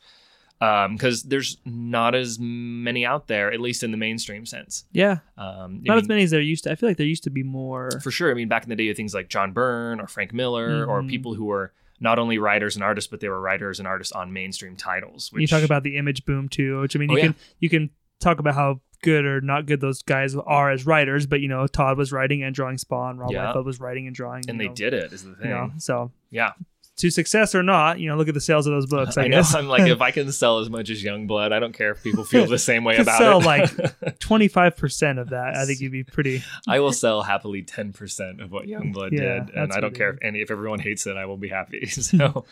Because 0.58 1.24
there's 1.24 1.58
not 1.66 2.16
as 2.16 2.40
many 2.40 3.06
out 3.06 3.28
there, 3.28 3.52
at 3.52 3.60
least 3.60 3.84
in 3.84 3.92
the 3.92 3.98
mainstream 3.98 4.46
sense. 4.46 4.86
yeah. 4.94 5.18
Um, 5.38 5.82
Not 5.84 5.98
as 5.98 6.08
many 6.08 6.24
as 6.24 6.32
there 6.32 6.40
used 6.40 6.64
to. 6.64 6.72
I 6.72 6.76
feel 6.76 6.88
like 6.90 6.96
there 6.96 7.06
used 7.06 7.26
to 7.26 7.30
be 7.30 7.44
more. 7.44 7.92
for 8.02 8.10
sure. 8.10 8.32
I 8.32 8.34
mean, 8.36 8.48
back 8.48 8.64
in 8.64 8.70
the 8.70 8.76
day, 8.78 8.94
things 8.94 9.14
like 9.14 9.28
John 9.28 9.52
Byrne 9.52 10.00
or 10.00 10.08
Frank 10.08 10.34
Miller 10.34 10.86
or 10.86 11.02
Mhm. 11.02 11.10
people 11.10 11.34
who 11.34 11.44
were 11.46 11.74
not 12.00 12.20
only 12.20 12.38
writers 12.38 12.76
and 12.76 12.84
artists, 12.84 13.10
but 13.10 13.20
they 13.20 13.30
were 13.30 13.40
writers 13.40 13.80
and 13.80 13.88
artists 13.88 14.12
on 14.14 14.34
mainstream 14.34 14.76
titles. 14.76 15.32
Which, 15.32 15.42
you 15.42 15.48
talk 15.48 15.64
about 15.64 15.84
the 15.84 15.98
image 15.98 16.26
boom 16.26 16.50
too, 16.50 16.82
which 16.82 16.96
I 16.96 17.00
mean, 17.00 17.10
Oh, 17.12 17.14
you 17.14 17.20
yeah. 17.20 17.26
can 17.26 17.36
you 17.60 17.70
can 17.70 17.90
talk 18.20 18.40
about 18.40 18.56
how 18.56 18.82
good 19.04 19.26
or 19.26 19.40
not 19.42 19.66
good 19.66 19.82
those 19.82 20.02
guys 20.02 20.36
are 20.36 20.72
as 20.72 20.86
writers, 20.86 21.26
but 21.28 21.40
you 21.42 21.48
know, 21.48 21.68
Todd 21.68 21.98
was 21.98 22.12
writing 22.12 22.44
and 22.44 22.56
drawing 22.56 22.78
Spawn, 22.78 23.18
Rob 23.18 23.32
Yeah. 23.32 23.54
Liefeld 23.54 23.66
was 23.66 23.80
writing 23.80 24.08
and 24.08 24.16
drawing, 24.16 24.44
and 24.50 24.60
they 24.60 24.68
know, 24.68 24.74
did 24.74 24.94
it. 24.94 25.14
Is 25.14 25.24
the 25.24 25.36
thing. 25.36 25.48
You 25.50 25.54
know, 25.54 25.72
so 25.78 26.12
Yeah, 26.32 26.52
to 26.98 27.10
success 27.10 27.54
or 27.54 27.62
not, 27.62 28.00
you 28.00 28.08
know, 28.08 28.16
look 28.16 28.30
at 28.30 28.34
the 28.34 28.40
sales 28.40 28.68
of 28.68 28.72
those 28.74 28.86
books. 28.86 29.18
I, 29.18 29.24
I 29.26 29.28
know. 29.28 29.38
guess 29.38 29.54
I'm 29.54 29.68
like, 29.68 29.82
if 29.90 30.02
I 30.10 30.12
can 30.12 30.32
sell 30.32 30.60
as 30.60 30.70
much 30.70 30.90
as 30.90 31.04
Youngblood, 31.04 31.52
I 31.52 31.60
don't 31.60 31.74
care 31.74 31.92
if 31.92 32.02
people 32.02 32.24
feel 32.24 32.46
the 32.50 32.58
same 32.58 32.84
way 32.86 32.96
about 32.96 33.18
sell, 33.18 33.42
it. 33.42 33.46
like, 33.46 34.20
twenty 34.20 34.48
five 34.48 34.78
percent 34.78 35.20
of 35.20 35.30
that, 35.30 35.56
I 35.58 35.66
think 35.66 35.82
you'd 35.82 35.92
be 35.92 36.04
pretty. 36.06 36.42
I 36.68 36.80
will 36.80 36.94
sell 36.94 37.22
happily 37.22 37.64
10% 37.64 38.42
of 38.42 38.52
what 38.52 38.66
Youngblood 38.66 39.12
Yeah, 39.12 39.44
did, 39.46 39.56
and 39.56 39.74
I 39.74 39.80
don't 39.82 39.94
care 39.94 40.12
if 40.12 40.20
and 40.22 40.36
if 40.38 40.50
everyone 40.52 40.80
hates 40.80 41.06
it, 41.06 41.18
I 41.18 41.26
will 41.26 41.38
be 41.38 41.50
happy. 41.50 41.86
So 41.88 42.46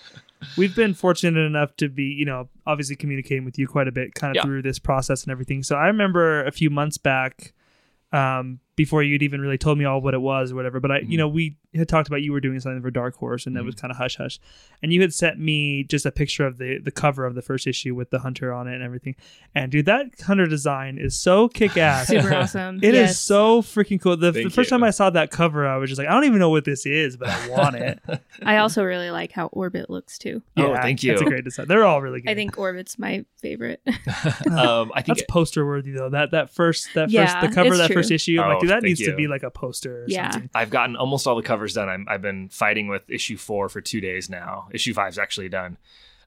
We've 0.58 0.76
been 0.76 0.94
fortunate 0.94 1.40
enough 1.40 1.74
to 1.78 1.88
be, 1.88 2.04
you 2.04 2.26
know, 2.26 2.50
obviously 2.68 2.98
communicating 2.98 3.46
with 3.46 3.58
you 3.58 3.66
quite 3.66 3.88
a 3.88 3.94
bit, 3.94 4.14
kind 4.14 4.32
of 4.32 4.36
Yeah. 4.36 4.44
through 4.44 4.64
this 4.64 4.78
process 4.78 5.24
and 5.24 5.32
everything. 5.32 5.64
So 5.64 5.78
I 5.78 5.88
remember 5.88 6.44
a 6.44 6.52
few 6.52 6.70
months 6.70 6.98
back. 6.98 7.54
Um, 8.12 8.60
before 8.76 9.04
you'd 9.04 9.22
even 9.22 9.40
really 9.40 9.58
told 9.58 9.78
me 9.78 9.86
all 9.86 10.02
what 10.02 10.14
it 10.16 10.22
was 10.22 10.52
or 10.52 10.56
whatever, 10.56 10.80
but 10.80 10.92
I, 10.92 11.00
Mm-hmm. 11.02 11.12
you 11.12 11.18
know, 11.18 11.28
we 11.28 11.58
had 11.76 11.88
talked 11.90 12.08
about 12.08 12.22
you 12.22 12.32
were 12.32 12.40
doing 12.40 12.60
something 12.60 12.82
for 12.82 12.92
Dark 12.92 13.16
Horse, 13.16 13.46
and 13.48 13.56
that 13.56 13.64
was 13.64 13.76
kind 13.76 13.92
of 13.92 13.98
hush 13.98 14.16
hush. 14.18 14.40
And 14.82 14.92
you 14.94 15.02
had 15.02 15.14
sent 15.14 15.40
me 15.40 15.84
just 15.84 16.06
a 16.06 16.12
picture 16.12 16.46
of 16.46 16.58
the 16.58 16.78
the 16.80 16.92
cover 16.92 17.26
of 17.26 17.36
the 17.36 17.42
first 17.42 17.68
issue 17.68 17.94
with 17.96 18.10
the 18.10 18.20
hunter 18.20 18.52
on 18.54 18.68
it 18.68 18.74
and 18.76 18.84
everything. 18.84 19.16
And 19.56 19.72
dude, 19.72 19.86
that 19.88 20.08
hunter 20.22 20.46
design 20.48 20.98
is 21.00 21.18
so 21.18 21.48
kick 21.50 21.78
ass. 21.78 22.08
Super 22.14 22.34
awesome. 22.34 22.78
It 22.84 22.94
is 22.96 23.10
Yes. 23.10 23.20
so 23.20 23.62
freaking 23.62 24.00
cool. 24.02 24.18
The, 24.18 24.32
the 24.32 24.44
first 24.50 24.58
you. 24.72 24.78
time 24.78 24.84
I 24.84 24.92
saw 24.92 25.10
that 25.12 25.30
cover, 25.32 25.68
I 25.68 25.78
was 25.78 25.90
just 25.90 26.00
like, 26.00 26.08
I 26.08 26.14
don't 26.14 26.26
even 26.26 26.40
know 26.40 26.50
what 26.50 26.66
this 26.66 26.86
is, 26.86 27.18
but 27.18 27.30
I 27.30 27.50
want 27.50 27.76
it. 27.76 28.00
I 28.44 28.58
also 28.58 28.84
really 28.84 29.10
like 29.12 29.32
how 29.32 29.48
Orbit 29.48 29.90
looks 29.90 30.18
too. 30.18 30.42
Oh, 30.58 30.74
thank 30.76 31.02
you. 31.04 31.12
That's 31.12 31.22
a 31.22 31.26
great 31.26 31.44
design. 31.44 31.68
They're 31.68 31.86
all 31.86 32.02
really 32.02 32.22
good. 32.22 32.30
I 32.32 32.36
think 32.36 32.58
Orbit's 32.58 32.98
my 33.00 33.26
favorite. 33.42 33.82
um, 34.52 34.92
I 34.94 35.02
think 35.02 35.18
that's 35.18 35.24
poster 35.30 35.66
worthy 35.66 35.92
though. 35.92 36.10
That 36.10 36.32
that 36.32 36.50
first 36.54 36.90
that 36.96 37.10
Yeah, 37.10 37.26
first 37.42 37.50
the 37.50 37.56
cover 37.56 37.72
of 37.74 37.78
that 37.80 37.88
true. 37.88 37.96
first 37.96 38.12
issue. 38.12 38.38
Oh, 38.40 38.48
like, 38.48 38.63
dude, 38.64 38.70
that 38.72 38.82
thank 38.82 38.84
needs 38.86 39.04
to 39.06 39.16
be 39.16 39.28
like 39.28 39.44
a 39.44 39.52
poster 39.52 40.04
or 40.04 40.06
Yeah. 40.08 40.32
something. 40.32 40.50
I've 40.54 40.70
gotten 40.70 40.96
almost 40.96 41.28
all 41.28 41.36
the 41.36 41.44
covers 41.44 41.74
done. 41.74 41.90
I'm, 41.90 42.06
I've 42.10 42.22
been 42.22 42.50
fighting 42.50 42.88
with 42.88 43.10
issue 43.10 43.38
four 43.38 43.70
for 43.70 43.82
two 43.82 44.02
days 44.02 44.30
now. 44.30 44.68
Issue 44.74 44.94
five's 44.94 45.18
actually 45.20 45.50
done. 45.50 45.78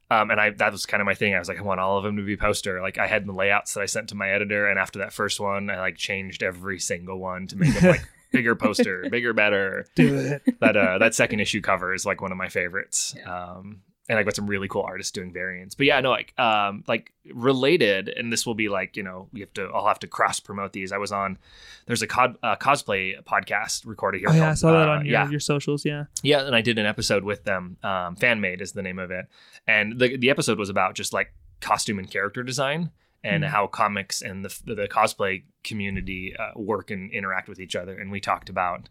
Um, 0.08 0.30
and 0.30 0.40
I 0.40 0.50
that 0.50 0.70
was 0.70 0.86
kind 0.86 1.00
of 1.00 1.04
my 1.04 1.14
thing. 1.14 1.34
I 1.34 1.38
was 1.40 1.48
like, 1.48 1.58
I 1.58 1.62
want 1.62 1.80
all 1.80 1.98
of 1.98 2.04
them 2.04 2.16
to 2.16 2.22
be 2.22 2.36
poster. 2.36 2.80
Like 2.80 2.96
I 2.96 3.08
had 3.08 3.26
the 3.26 3.32
layouts 3.32 3.74
that 3.74 3.80
I 3.80 3.86
sent 3.86 4.08
to 4.10 4.14
my 4.14 4.30
editor, 4.30 4.68
and 4.68 4.78
after 4.78 5.00
that 5.00 5.12
first 5.12 5.40
one, 5.40 5.68
I 5.68 5.80
like 5.80 5.96
changed 5.96 6.44
every 6.44 6.78
single 6.78 7.18
one 7.18 7.48
to 7.48 7.56
make 7.56 7.74
them 7.74 7.90
like 7.90 8.08
bigger 8.32 8.54
poster, 8.54 9.08
bigger, 9.10 9.32
better. 9.32 9.84
Do 9.96 10.14
it. 10.14 10.60
That 10.60 10.76
uh, 10.76 10.98
that 10.98 11.16
second 11.16 11.40
issue 11.40 11.60
cover 11.60 11.92
is 11.92 12.06
like 12.06 12.20
one 12.20 12.30
of 12.30 12.38
my 12.38 12.48
favorites. 12.48 13.16
Um, 13.26 13.80
and 14.08 14.18
I 14.18 14.22
got 14.22 14.36
some 14.36 14.46
really 14.46 14.68
cool 14.68 14.82
artists 14.82 15.10
doing 15.12 15.32
variants. 15.32 15.74
But 15.74 15.86
yeah, 15.86 16.00
no, 16.00 16.10
like 16.10 16.32
um, 16.38 16.84
like 16.86 17.12
related, 17.34 18.08
and 18.08 18.32
this 18.32 18.46
will 18.46 18.54
be 18.54 18.68
like 18.68 18.96
you 18.96 19.02
know 19.02 19.28
we 19.32 19.40
have 19.40 19.52
to 19.54 19.70
I'll 19.74 19.86
have 19.86 19.98
to 20.00 20.06
cross 20.06 20.40
promote 20.40 20.72
these. 20.72 20.92
I 20.92 20.98
was 20.98 21.12
on 21.12 21.38
there's 21.86 22.02
a 22.02 22.06
cod, 22.06 22.36
uh, 22.42 22.56
cosplay 22.56 23.20
podcast 23.24 23.86
recorded 23.86 24.18
here. 24.20 24.28
Oh 24.30 24.34
yeah, 24.34 24.50
I 24.50 24.54
saw 24.54 24.72
that 24.72 24.88
uh, 24.88 24.92
on 24.92 25.04
your, 25.06 25.12
yeah 25.12 25.30
your 25.30 25.40
socials. 25.40 25.84
Yeah. 25.84 26.04
yeah, 26.22 26.46
and 26.46 26.54
I 26.54 26.60
did 26.60 26.78
an 26.78 26.86
episode 26.86 27.24
with 27.24 27.44
them. 27.44 27.76
Um, 27.82 28.16
Fan 28.16 28.40
made 28.40 28.60
is 28.60 28.72
the 28.72 28.82
name 28.82 28.98
of 28.98 29.10
it, 29.10 29.26
and 29.66 29.98
the 29.98 30.16
the 30.16 30.30
episode 30.30 30.58
was 30.58 30.68
about 30.68 30.94
just 30.94 31.12
like 31.12 31.32
costume 31.60 31.98
and 31.98 32.10
character 32.10 32.42
design 32.42 32.90
and 33.24 33.42
Mhm. 33.42 33.48
how 33.48 33.66
comics 33.66 34.22
and 34.22 34.44
the 34.44 34.74
the 34.74 34.86
cosplay 34.88 35.42
community 35.64 36.36
uh, 36.38 36.50
work 36.54 36.90
and 36.90 37.10
interact 37.12 37.48
with 37.48 37.58
each 37.58 37.74
other. 37.74 37.98
And 37.98 38.10
we 38.12 38.20
talked 38.20 38.48
about 38.48 38.88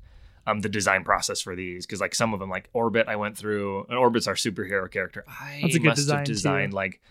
um, 0.48 0.60
the 0.62 0.70
design 0.70 1.04
process 1.04 1.42
for 1.42 1.56
these 1.56 1.86
because 1.86 2.00
like 2.02 2.14
some 2.16 2.34
of 2.34 2.40
them 2.40 2.50
like 2.50 2.70
Orbit 2.74 3.08
I 3.08 3.16
went 3.16 3.38
through. 3.38 3.86
And 3.90 3.98
Orbit's 3.98 4.28
our 4.28 4.36
superhero 4.36 4.90
character. 4.90 5.24
I 5.28 5.60
That's 5.62 5.76
a 5.76 5.80
good 5.80 5.88
must 5.88 5.98
design, 5.98 6.18
have 6.20 6.26
too. 6.28 6.34
designed 6.34 6.74
like. 6.74 7.02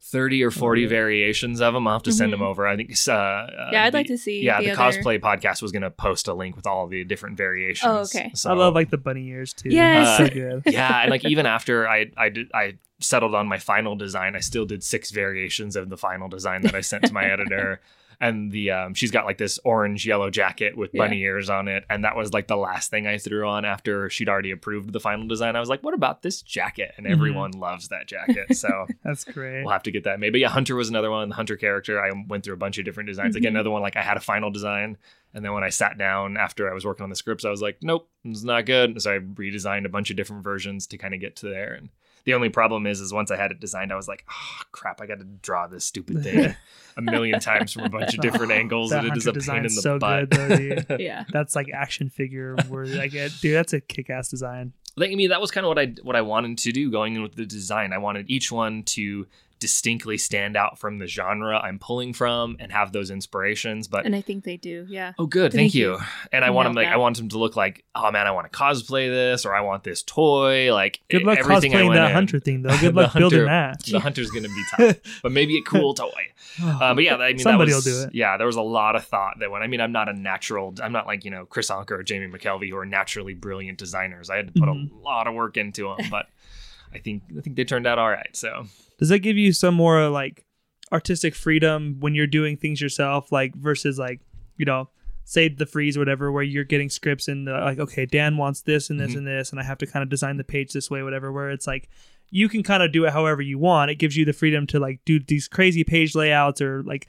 30 0.00 0.44
or 0.44 0.52
40 0.52 0.82
yeah. 0.82 0.88
variations 0.88 1.60
of 1.60 1.74
them. 1.74 1.88
I'll 1.88 1.94
have 1.94 2.04
to 2.04 2.12
send 2.12 2.28
Mhm. 2.28 2.34
them 2.38 2.42
over. 2.42 2.68
I 2.68 2.76
think 2.76 2.94
uh, 3.08 3.12
uh, 3.12 3.70
yeah, 3.72 3.82
I'd 3.82 3.92
the- 3.92 3.98
like 3.98 4.06
to 4.06 4.16
see. 4.16 4.42
yeah, 4.42 4.60
the, 4.60 4.66
the, 4.66 4.80
other... 4.80 4.96
cosplay 5.02 5.18
podcast 5.20 5.60
was 5.60 5.72
going 5.72 5.82
to 5.82 5.90
post 5.90 6.28
a 6.28 6.34
link 6.34 6.54
with 6.54 6.68
all 6.68 6.86
the 6.86 7.02
different 7.02 7.36
variations. 7.36 7.90
Oh, 8.14 8.18
okay. 8.20 8.30
So, 8.32 8.48
I 8.48 8.54
love 8.54 8.74
like 8.74 8.90
the 8.90 8.96
bunny 8.96 9.26
ears 9.26 9.52
too. 9.52 9.70
Yes. 9.70 10.20
It's 10.20 10.28
so 10.28 10.34
good. 10.34 10.62
yeah, 10.72 11.02
and 11.02 11.10
like 11.10 11.24
even 11.24 11.46
after 11.46 11.88
I 11.88 12.12
I 12.16 12.28
did 12.28 12.48
I 12.54 12.76
settled 13.00 13.34
on 13.34 13.48
my 13.48 13.58
final 13.58 13.96
design, 13.96 14.36
I 14.36 14.40
still 14.40 14.64
did 14.66 14.84
six 14.84 15.10
variations 15.10 15.74
of 15.74 15.88
the 15.88 15.96
final 15.96 16.28
design 16.28 16.62
that 16.62 16.76
I 16.76 16.80
sent 16.80 17.04
to 17.06 17.12
my 17.12 17.24
editor. 17.24 17.80
And 18.20 18.50
the 18.50 18.72
um, 18.72 18.94
she's 18.94 19.12
got 19.12 19.26
like 19.26 19.38
this 19.38 19.60
orange 19.64 20.04
yellow 20.04 20.28
jacket 20.28 20.76
with 20.76 20.92
bunny 20.92 21.20
ears 21.20 21.48
on 21.48 21.68
it, 21.68 21.84
and 21.88 22.02
that 22.04 22.16
was 22.16 22.32
like 22.32 22.48
the 22.48 22.56
last 22.56 22.90
thing 22.90 23.06
I 23.06 23.16
threw 23.16 23.46
on 23.46 23.64
after 23.64 24.10
she'd 24.10 24.28
already 24.28 24.50
approved 24.50 24.92
the 24.92 24.98
final 24.98 25.28
design. 25.28 25.54
I 25.54 25.60
was 25.60 25.68
like, 25.68 25.84
"What 25.84 25.94
about 25.94 26.22
this 26.22 26.42
jacket?" 26.42 26.94
And 26.96 27.06
Mhm. 27.06 27.12
everyone 27.12 27.50
loves 27.52 27.88
that 27.90 28.08
jacket, 28.08 28.56
so 28.56 28.86
That's 29.04 29.22
great. 29.24 29.62
we'll 29.62 29.70
have 29.72 29.84
to 29.84 29.92
get 29.92 30.02
that 30.02 30.18
maybe. 30.18 30.40
Yeah, 30.40 30.48
Hunter 30.48 30.74
was 30.74 30.88
another 30.88 31.12
one. 31.12 31.28
The 31.28 31.36
Hunter 31.36 31.56
character, 31.56 32.00
I 32.02 32.10
went 32.26 32.42
through 32.42 32.54
a 32.54 32.58
bunch 32.58 32.76
of 32.78 32.84
different 32.84 33.06
designs. 33.06 33.36
Again, 33.36 33.52
Mhm. 33.52 33.56
another 33.56 33.70
one 33.70 33.82
like 33.82 33.96
I 33.96 34.02
had 34.02 34.16
a 34.16 34.20
final 34.20 34.50
design, 34.50 34.96
and 35.32 35.44
then 35.44 35.52
when 35.52 35.62
I 35.62 35.68
sat 35.68 35.96
down 35.96 36.36
after 36.36 36.68
I 36.68 36.74
was 36.74 36.84
working 36.84 37.04
on 37.04 37.10
the 37.10 37.14
scripts, 37.16 37.44
I 37.44 37.50
was 37.50 37.62
like, 37.62 37.78
nope, 37.82 38.10
it's 38.24 38.42
not 38.42 38.66
good. 38.66 39.00
So 39.00 39.14
I 39.14 39.20
redesigned 39.20 39.84
a 39.84 39.88
bunch 39.90 40.10
of 40.10 40.16
different 40.16 40.42
versions 40.42 40.88
to 40.88 40.98
kind 40.98 41.14
of 41.14 41.20
get 41.20 41.36
to 41.36 41.46
there. 41.48 41.72
And 41.74 41.90
the 42.28 42.34
only 42.34 42.50
problem 42.50 42.86
is, 42.86 43.00
is 43.00 43.10
once 43.10 43.30
I 43.30 43.38
had 43.38 43.52
it 43.52 43.58
designed, 43.58 43.90
I 43.90 43.96
was 43.96 44.06
like, 44.06 44.22
oh 44.30 44.60
crap, 44.70 45.00
I 45.00 45.06
got 45.06 45.18
to 45.18 45.24
draw 45.24 45.66
this 45.66 45.82
stupid 45.86 46.22
thing 46.22 46.54
a 46.98 47.00
million 47.00 47.40
times 47.40 47.72
from 47.72 47.84
a 47.84 47.88
bunch 47.88 48.12
of 48.12 48.20
different 48.20 48.52
angles, 48.60 48.90
That 48.90 49.04
and 49.06 49.14
it 49.14 49.16
is 49.16 49.24
Hunter 49.24 49.40
a 49.40 49.42
pain 49.42 49.56
in 49.56 49.62
the 49.62 49.70
so 49.70 49.98
butt. 49.98 50.28
good, 50.28 50.38
though, 50.50 50.56
dude. 50.56 50.86
Yeah. 51.00 51.24
That's 51.32 51.56
like 51.56 51.68
action 51.72 52.10
figure 52.10 52.54
worthy. 52.68 53.00
I 53.00 53.06
get, 53.06 53.32
dude. 53.40 53.56
That's 53.56 53.72
a 53.72 53.80
kick-ass 53.80 54.28
design. 54.28 54.74
I 54.98 55.00
think, 55.00 55.12
I 55.14 55.16
mean, 55.16 55.30
that 55.30 55.40
was 55.40 55.50
kind 55.50 55.64
of 55.64 55.68
what 55.68 55.78
I 55.78 55.94
what 56.02 56.16
I 56.16 56.20
wanted 56.20 56.58
to 56.58 56.70
do 56.72 56.90
going 56.90 57.14
in 57.14 57.22
with 57.22 57.34
the 57.34 57.46
design. 57.46 57.94
I 57.94 57.98
wanted 57.98 58.28
each 58.28 58.52
one 58.52 58.82
to 58.82 59.26
distinctly 59.60 60.18
stand 60.18 60.56
out 60.56 60.78
from 60.78 60.98
the 60.98 61.06
genre 61.06 61.58
I'm 61.58 61.78
pulling 61.78 62.12
from 62.12 62.56
and 62.60 62.70
have 62.72 62.92
those 62.92 63.10
inspirations. 63.10 63.88
But 63.88 64.06
And 64.06 64.14
I 64.14 64.20
think 64.20 64.44
they 64.44 64.56
do. 64.56 64.86
Yeah. 64.88 65.12
Oh, 65.18 65.26
good. 65.26 65.52
Thank, 65.52 65.72
Thank 65.72 65.74
you. 65.74 65.92
you. 65.92 65.98
And 66.32 66.44
I 66.44 66.48
You 66.48 66.52
want 66.54 66.66
them 66.66 66.74
nailed 66.74 66.86
like 66.86 66.94
I 66.94 66.96
want 66.96 67.16
them 67.16 67.28
to 67.30 67.38
look 67.38 67.56
like, 67.56 67.84
oh 67.94 68.10
man, 68.10 68.26
I 68.26 68.30
want 68.30 68.50
to 68.52 68.56
cosplay 68.58 69.08
this, 69.08 69.44
or 69.44 69.54
I 69.54 69.60
want 69.62 69.84
this 69.84 70.02
toy. 70.02 70.72
Like 70.72 71.00
Good 71.10 71.24
luck 71.24 71.38
everything 71.38 71.74
I 71.74 71.78
cosplaying 71.82 71.88
went 71.88 71.94
that 71.98 72.08
in. 72.10 72.14
hunter 72.14 72.40
thing 72.40 72.62
though. 72.62 72.70
Good 72.80 72.94
The 72.94 73.00
luck 73.02 73.14
building 73.14 73.44
that. 73.46 73.82
The 73.84 74.00
hunter's 74.00 74.30
gonna 74.30 74.48
be 74.48 74.64
tough, 74.76 74.96
but 75.22 75.32
maybe 75.32 75.58
a 75.58 75.62
cool 75.62 75.94
toy. 75.94 76.08
Uh, 76.60 76.92
but 76.92 77.04
yeah, 77.04 77.14
I 77.14 77.28
mean, 77.28 77.38
Somebody 77.38 77.70
that 77.70 77.76
was, 77.76 77.86
will 77.86 78.02
do 78.02 78.08
it. 78.08 78.14
Yeah, 78.14 78.36
there 78.36 78.46
was 78.46 78.56
a 78.56 78.62
lot 78.62 78.96
of 78.96 79.04
thought 79.04 79.38
that 79.38 79.48
went. 79.50 79.62
I 79.62 79.68
mean, 79.68 79.80
I'm 79.80 79.92
not 79.92 80.08
a 80.08 80.12
natural. 80.12 80.74
I'm 80.82 80.90
not 80.90 81.06
like 81.06 81.24
you 81.24 81.30
know 81.30 81.46
Kris 81.46 81.70
Anka 81.70 81.92
or 81.92 82.02
Jamie 82.02 82.26
McKelvie 82.26 82.68
who 82.68 82.76
are 82.76 82.84
naturally 82.86 83.34
brilliant 83.34 83.78
designers. 83.78 84.28
I 84.28 84.36
had 84.38 84.48
to 84.48 84.52
put 84.60 84.68
Mhm. 84.68 84.90
a 84.90 84.94
lot 85.04 85.28
of 85.28 85.34
work 85.34 85.56
into 85.56 85.82
them, 85.96 86.08
but 86.10 86.26
I 86.92 86.98
think 86.98 87.22
I 87.36 87.42
think 87.42 87.54
they 87.54 87.62
turned 87.64 87.86
out 87.86 87.98
all 88.00 88.10
right. 88.10 88.34
So 88.34 88.66
Does 88.98 89.08
that 89.10 89.20
give 89.20 89.36
you 89.36 89.52
some 89.52 89.74
more 89.74 90.08
like 90.08 90.44
artistic 90.92 91.34
freedom 91.34 91.96
when 92.00 92.14
you're 92.14 92.26
doing 92.26 92.56
things 92.56 92.80
yourself, 92.80 93.30
like 93.32 93.54
versus 93.54 93.98
like 93.98 94.20
you 94.56 94.64
know, 94.64 94.88
say 95.24 95.48
the 95.48 95.66
freeze 95.66 95.96
or 95.96 96.00
whatever, 96.00 96.32
where 96.32 96.42
you're 96.42 96.64
getting 96.64 96.88
scripts 96.88 97.28
and 97.28 97.46
like, 97.46 97.78
okay, 97.78 98.06
Dan 98.06 98.36
wants 98.36 98.62
this 98.62 98.90
and 98.90 98.98
this 98.98 99.12
Mhm. 99.12 99.18
and 99.18 99.26
this, 99.26 99.50
and 99.50 99.60
I 99.60 99.62
have 99.64 99.78
to 99.78 99.86
kind 99.86 100.02
of 100.02 100.08
design 100.08 100.36
the 100.36 100.44
page 100.44 100.72
this 100.72 100.90
way, 100.90 101.02
whatever. 101.02 101.30
Where 101.32 101.50
it's 101.50 101.66
like 101.66 101.88
you 102.30 102.48
can 102.48 102.62
kind 102.62 102.82
of 102.82 102.92
do 102.92 103.04
it 103.06 103.12
however 103.12 103.40
you 103.40 103.58
want. 103.58 103.90
It 103.90 103.94
gives 103.96 104.16
you 104.16 104.24
the 104.24 104.32
freedom 104.32 104.66
to 104.68 104.78
like 104.80 105.00
do 105.04 105.18
these 105.20 105.48
crazy 105.48 105.84
page 105.84 106.14
layouts 106.14 106.60
or 106.60 106.82
like. 106.82 107.06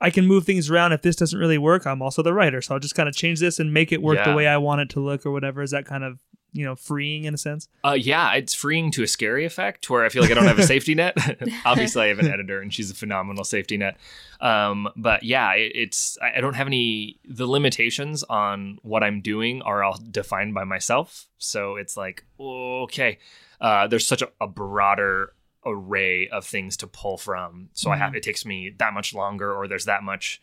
I 0.00 0.10
can 0.10 0.28
move 0.28 0.44
things 0.44 0.70
around 0.70 0.92
if 0.92 1.02
this 1.02 1.16
doesn't 1.16 1.36
really 1.40 1.58
work. 1.58 1.84
I'm 1.84 2.02
also 2.02 2.22
the 2.22 2.32
writer, 2.32 2.62
so 2.62 2.72
I'll 2.72 2.78
just 2.78 2.94
kind 2.94 3.08
of 3.08 3.16
change 3.16 3.40
this 3.40 3.58
and 3.58 3.74
make 3.74 3.90
it 3.90 4.00
work 4.00 4.18
the 4.26 4.36
way 4.36 4.46
I 4.46 4.56
want 4.56 4.80
it 4.80 4.90
to 4.90 5.00
look 5.00 5.26
or 5.26 5.32
whatever. 5.32 5.60
Is 5.60 5.72
that 5.72 5.86
kind 5.86 6.04
of 6.04 6.20
you 6.52 6.64
know 6.64 6.74
freeing 6.74 7.24
in 7.24 7.34
a 7.34 7.38
sense? 7.38 7.68
Uh, 7.84 7.96
yeah, 7.98 8.34
it's 8.34 8.54
freeing 8.54 8.90
to 8.92 9.02
a 9.02 9.06
scary 9.06 9.44
effect 9.44 9.88
where 9.90 10.04
I 10.04 10.08
feel 10.08 10.22
like 10.22 10.30
I 10.30 10.34
don't 10.34 10.46
have 10.46 10.58
a 10.58 10.66
safety 10.66 10.94
net. 10.94 11.16
Obviously, 11.64 12.02
I 12.02 12.06
have 12.08 12.18
an 12.18 12.30
editor 12.30 12.60
and 12.60 12.72
she's 12.72 12.90
a 12.90 12.94
phenomenal 12.94 13.44
safety 13.44 13.76
net. 13.76 13.96
Um, 14.40 14.88
but 14.96 15.22
yeah, 15.22 15.52
it, 15.54 15.72
it's 15.74 16.18
I 16.22 16.40
don't 16.40 16.54
have 16.54 16.66
any. 16.66 17.18
The 17.24 17.46
limitations 17.46 18.22
on 18.24 18.78
what 18.82 19.02
I'm 19.02 19.20
doing 19.20 19.62
are 19.62 19.82
all 19.82 19.98
defined 20.10 20.54
by 20.54 20.64
myself. 20.64 21.28
So 21.38 21.76
it's 21.76 21.96
like 21.96 22.24
okay, 22.40 23.18
uh, 23.60 23.86
there's 23.86 24.06
such 24.06 24.22
a, 24.22 24.30
a 24.40 24.46
broader 24.46 25.34
array 25.66 26.28
of 26.28 26.44
things 26.46 26.76
to 26.78 26.86
pull 26.86 27.18
from. 27.18 27.68
So 27.74 27.90
I 27.90 27.96
have 27.96 28.14
it 28.14 28.22
takes 28.22 28.46
me 28.46 28.74
that 28.78 28.94
much 28.94 29.14
longer, 29.14 29.52
or 29.52 29.68
there's 29.68 29.86
that 29.86 30.02
much 30.02 30.40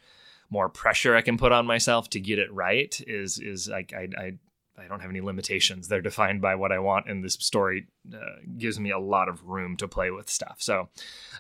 more 0.49 0.69
pressure 0.69 1.15
I 1.15 1.21
can 1.21 1.37
put 1.37 1.51
on 1.51 1.65
myself 1.65 2.09
to 2.11 2.19
get 2.19 2.39
it 2.39 2.53
right. 2.53 2.99
Is 3.07 3.39
is 3.39 3.67
like 3.67 3.93
I 3.93 4.09
I 4.17 4.33
I 4.77 4.88
don't 4.88 4.99
have 4.99 5.09
any 5.09 5.21
limitations. 5.21 5.88
They're 5.88 6.01
defined 6.01 6.41
by 6.41 6.55
what 6.55 6.71
I 6.71 6.79
want, 6.79 7.07
and 7.07 7.23
this 7.23 7.33
story 7.33 7.88
uh, 8.13 8.17
gives 8.57 8.79
me 8.79 8.91
a 8.91 8.99
lot 8.99 9.29
of 9.29 9.43
room 9.45 9.77
to 9.77 9.88
play 9.88 10.11
with 10.11 10.29
stuff. 10.29 10.57
So, 10.59 10.89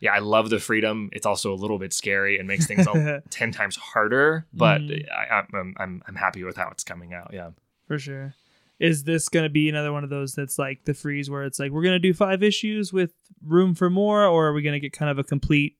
yeah, 0.01 0.13
I 0.13 0.19
love 0.19 0.49
the 0.49 0.59
freedom. 0.59 1.09
It's 1.11 1.25
also 1.25 1.53
a 1.53 1.55
little 1.55 1.77
bit 1.77 1.91
scary 1.93 2.37
and 2.39 2.47
makes 2.47 2.65
things 2.65 2.87
a, 2.87 3.21
ten 3.29 3.51
times 3.51 3.75
harder, 3.75 4.45
but 4.53 4.81
Mm. 4.81 5.05
I, 5.11 5.43
I'm, 5.53 5.75
I'm 5.77 6.03
I'm 6.07 6.15
happy 6.15 6.43
with 6.43 6.57
how 6.57 6.69
it's 6.71 6.83
coming 6.83 7.13
out. 7.13 7.31
Yeah. 7.33 7.51
For 7.87 7.99
sure. 7.99 8.33
Is 8.79 9.03
this 9.05 9.29
going 9.29 9.43
to 9.43 9.49
be 9.49 9.69
another 9.69 9.93
one 9.93 10.03
of 10.03 10.09
those 10.09 10.33
that's 10.35 10.59
like 10.59 10.83
the 10.83 10.93
freeze 10.93 11.29
where 11.29 11.43
it's 11.43 11.59
like 11.59 11.71
we're 11.71 11.83
going 11.83 11.93
to 11.93 11.99
do 11.99 12.13
five 12.13 12.43
issues 12.43 12.91
with 12.91 13.13
room 13.45 13.73
for 13.73 13.89
more, 13.89 14.25
or 14.25 14.47
are 14.47 14.53
we 14.53 14.61
going 14.61 14.73
to 14.73 14.79
get 14.79 14.91
kind 14.91 15.09
of 15.09 15.17
a 15.17 15.23
complete 15.23 15.77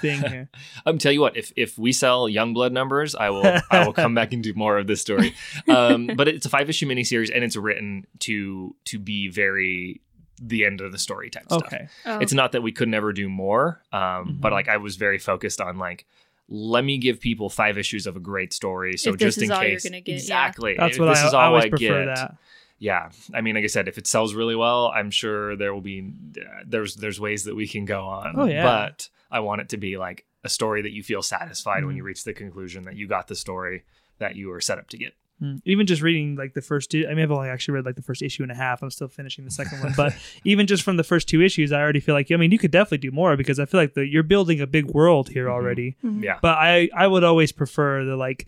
thing 0.00 0.20
here? 0.28 0.48
Um, 0.84 0.98
tell 0.98 1.12
you 1.12 1.20
what, 1.20 1.36
if 1.36 1.52
if 1.56 1.78
we 1.78 1.92
sell 1.92 2.26
Youngblood 2.28 2.72
numbers, 2.72 3.14
I 3.14 3.30
will 3.30 3.44
I 3.70 3.84
will 3.86 3.92
come 3.92 4.14
back 4.14 4.32
and 4.32 4.42
do 4.42 4.52
more 4.54 4.78
of 4.78 4.86
this 4.86 5.00
story. 5.00 5.34
Um, 5.68 6.06
but 6.16 6.28
it's 6.28 6.46
a 6.46 6.50
five 6.50 6.68
issue 6.70 6.86
miniseries, 6.86 7.30
and 7.34 7.44
it's 7.44 7.56
written 7.56 8.06
to 8.20 8.74
to 8.86 8.98
be 8.98 9.28
very 9.28 10.00
the 10.40 10.66
end 10.66 10.82
of 10.82 10.92
the 10.92 10.98
story 10.98 11.30
type 11.30 11.44
stuff. 11.44 11.62
okay. 11.64 11.88
Oh, 12.04 12.18
it's 12.18 12.34
not 12.34 12.52
that 12.52 12.62
we 12.62 12.70
could 12.70 12.88
never 12.90 13.10
do 13.14 13.26
more 13.26 13.80
um 13.90 14.36
but 14.38 14.50
Mhm. 14.50 14.52
like 14.52 14.68
i 14.68 14.76
was 14.76 14.96
very 14.96 15.16
focused 15.16 15.62
on 15.62 15.78
like 15.78 16.04
let 16.50 16.84
me 16.84 16.98
give 16.98 17.20
people 17.20 17.48
five 17.48 17.78
issues 17.78 18.06
of 18.06 18.16
a 18.16 18.20
great 18.20 18.52
story 18.52 18.98
so 18.98 19.12
If 19.14 19.16
this 19.18 19.28
just 19.36 19.38
is 19.38 19.42
in 19.44 19.52
all 19.52 19.62
you're 19.62 19.70
case 19.72 19.84
gonna 19.84 20.02
get, 20.02 20.12
yeah. 20.12 20.18
exactly 20.18 20.76
That's 20.78 20.96
if 20.96 21.00
what 21.00 21.06
this 21.08 21.20
I, 21.22 21.26
is 21.28 21.32
I 21.32 21.38
all 21.40 21.46
always 21.46 21.64
i 21.64 21.68
prefer 21.70 22.04
get 22.04 22.14
that. 22.16 22.36
yeah 22.78 23.08
i 23.32 23.40
mean 23.40 23.54
like 23.54 23.64
i 23.64 23.66
said 23.66 23.88
if 23.88 23.96
it 23.96 24.06
sells 24.06 24.34
really 24.34 24.54
well 24.54 24.92
i'm 24.94 25.10
sure 25.10 25.56
there 25.56 25.72
will 25.72 25.80
be 25.80 26.12
uh, 26.38 26.64
there's 26.66 26.96
there's 26.96 27.18
ways 27.18 27.44
that 27.44 27.56
we 27.56 27.66
can 27.66 27.86
go 27.86 28.04
on 28.04 28.34
Oh, 28.36 28.44
yeah. 28.44 28.62
but 28.62 29.08
i 29.36 29.40
want 29.48 29.60
it 29.62 29.68
to 29.74 29.76
be 29.86 29.92
like 30.06 30.18
a 30.44 30.48
story 30.58 30.80
that 30.82 30.92
you 30.96 31.02
feel 31.10 31.22
satisfied 31.22 31.84
when 31.84 31.94
Mhm. 31.94 31.98
you 31.98 32.04
reach 32.10 32.22
the 32.24 32.32
conclusion 32.42 32.80
that 32.86 32.96
you 33.00 33.06
got 33.16 33.24
the 33.32 33.34
story 33.46 33.76
that 34.22 34.32
you 34.38 34.48
were 34.52 34.60
set 34.68 34.78
up 34.78 34.88
to 34.94 34.98
get 35.04 35.12
Mm. 35.42 35.60
Even 35.66 35.84
just 35.86 36.00
reading 36.00 36.34
like 36.42 36.54
the 36.54 36.62
first 36.62 36.90
two, 36.90 37.04
I 37.06 37.10
mean, 37.12 37.22
I've 37.24 37.30
only 37.30 37.50
actually 37.50 37.74
read 37.74 37.84
like 37.84 37.96
the 37.96 38.06
first 38.10 38.22
issue 38.22 38.42
and 38.42 38.50
a 38.50 38.54
half. 38.54 38.80
I'm 38.82 38.90
still 38.90 39.06
finishing 39.20 39.44
the 39.44 39.50
second 39.50 39.80
one, 39.84 39.92
but 39.94 40.14
even 40.44 40.66
just 40.66 40.82
from 40.82 40.96
the 40.96 41.04
first 41.04 41.28
two 41.28 41.42
issues, 41.42 41.72
I 41.72 41.78
already 41.82 42.00
feel 42.00 42.14
like, 42.14 42.32
I 42.32 42.36
mean, 42.36 42.52
you 42.52 42.58
could 42.58 42.70
definitely 42.70 43.04
do 43.06 43.10
more 43.10 43.36
because 43.36 43.58
I 43.60 43.66
feel 43.66 43.78
like 43.78 43.92
the, 43.92 44.06
you're 44.06 44.22
building 44.34 44.62
a 44.62 44.66
big 44.66 44.86
world 44.98 45.28
here 45.28 45.44
Mhm. 45.48 45.50
already. 45.56 45.88
Mhm. 46.02 46.22
yeah 46.22 46.38
But 46.40 46.56
I, 46.56 46.88
I 46.96 47.06
would 47.06 47.22
always 47.22 47.52
prefer 47.52 48.02
the 48.06 48.16
like, 48.16 48.46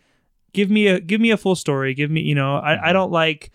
give 0.55 0.70
me 0.70 0.87
a, 0.87 0.98
give 0.98 1.20
me 1.20 1.31
a 1.31 1.37
full 1.37 1.57
story. 1.57 1.92
Give 1.92 2.11
me, 2.11 2.22
you 2.22 2.35
know, 2.35 2.57
I, 2.57 2.72
I 2.72 2.88
Mhm. 2.88 2.92
don't 2.94 3.12
like 3.12 3.51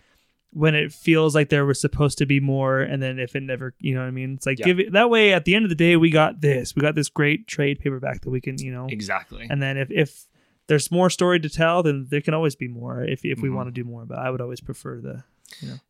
when 0.54 0.76
it 0.76 0.92
feels 0.94 1.34
like 1.36 1.50
there 1.50 1.66
was 1.66 1.80
supposed 1.82 2.18
to 2.20 2.26
be 2.26 2.40
more 2.40 2.80
and 2.82 3.02
then 3.02 3.20
if 3.20 3.36
it 3.36 3.44
never, 3.44 3.74
you 3.80 3.94
know 3.94 4.02
what 4.02 4.08
I 4.08 4.12
mean? 4.12 4.34
It's 4.36 4.46
like, 4.46 4.60
Yeah. 4.60 4.66
give 4.66 4.80
it 4.80 4.92
that 4.94 5.10
way 5.10 5.34
at 5.34 5.46
the 5.46 5.56
end 5.56 5.66
of 5.66 5.70
the 5.70 5.76
day, 5.76 5.96
we 5.98 6.10
got 6.10 6.42
this, 6.42 6.76
we 6.76 6.82
got 6.82 6.96
this 6.96 7.10
great 7.10 7.48
trade 7.48 7.80
paperback 7.80 8.22
that 8.22 8.30
we 8.30 8.40
can, 8.42 8.58
you 8.60 8.72
know, 8.72 8.88
exactly 8.90 9.48
and 9.50 9.62
then 9.62 9.78
if, 9.78 9.90
if 9.92 10.26
there's 10.68 10.90
more 10.92 11.10
story 11.10 11.40
to 11.42 11.50
tell, 11.50 11.84
then 11.84 12.08
there 12.10 12.22
can 12.22 12.34
always 12.34 12.56
be 12.56 12.68
more 12.68 13.04
if, 13.04 13.26
if 13.26 13.42
we 13.42 13.50
Mhm. 13.50 13.56
want 13.56 13.68
to 13.68 13.72
do 13.72 13.84
more. 13.84 14.06
But 14.06 14.20
I 14.20 14.30
would 14.30 14.40
always 14.42 14.62
prefer 14.62 15.02
the. 15.02 15.24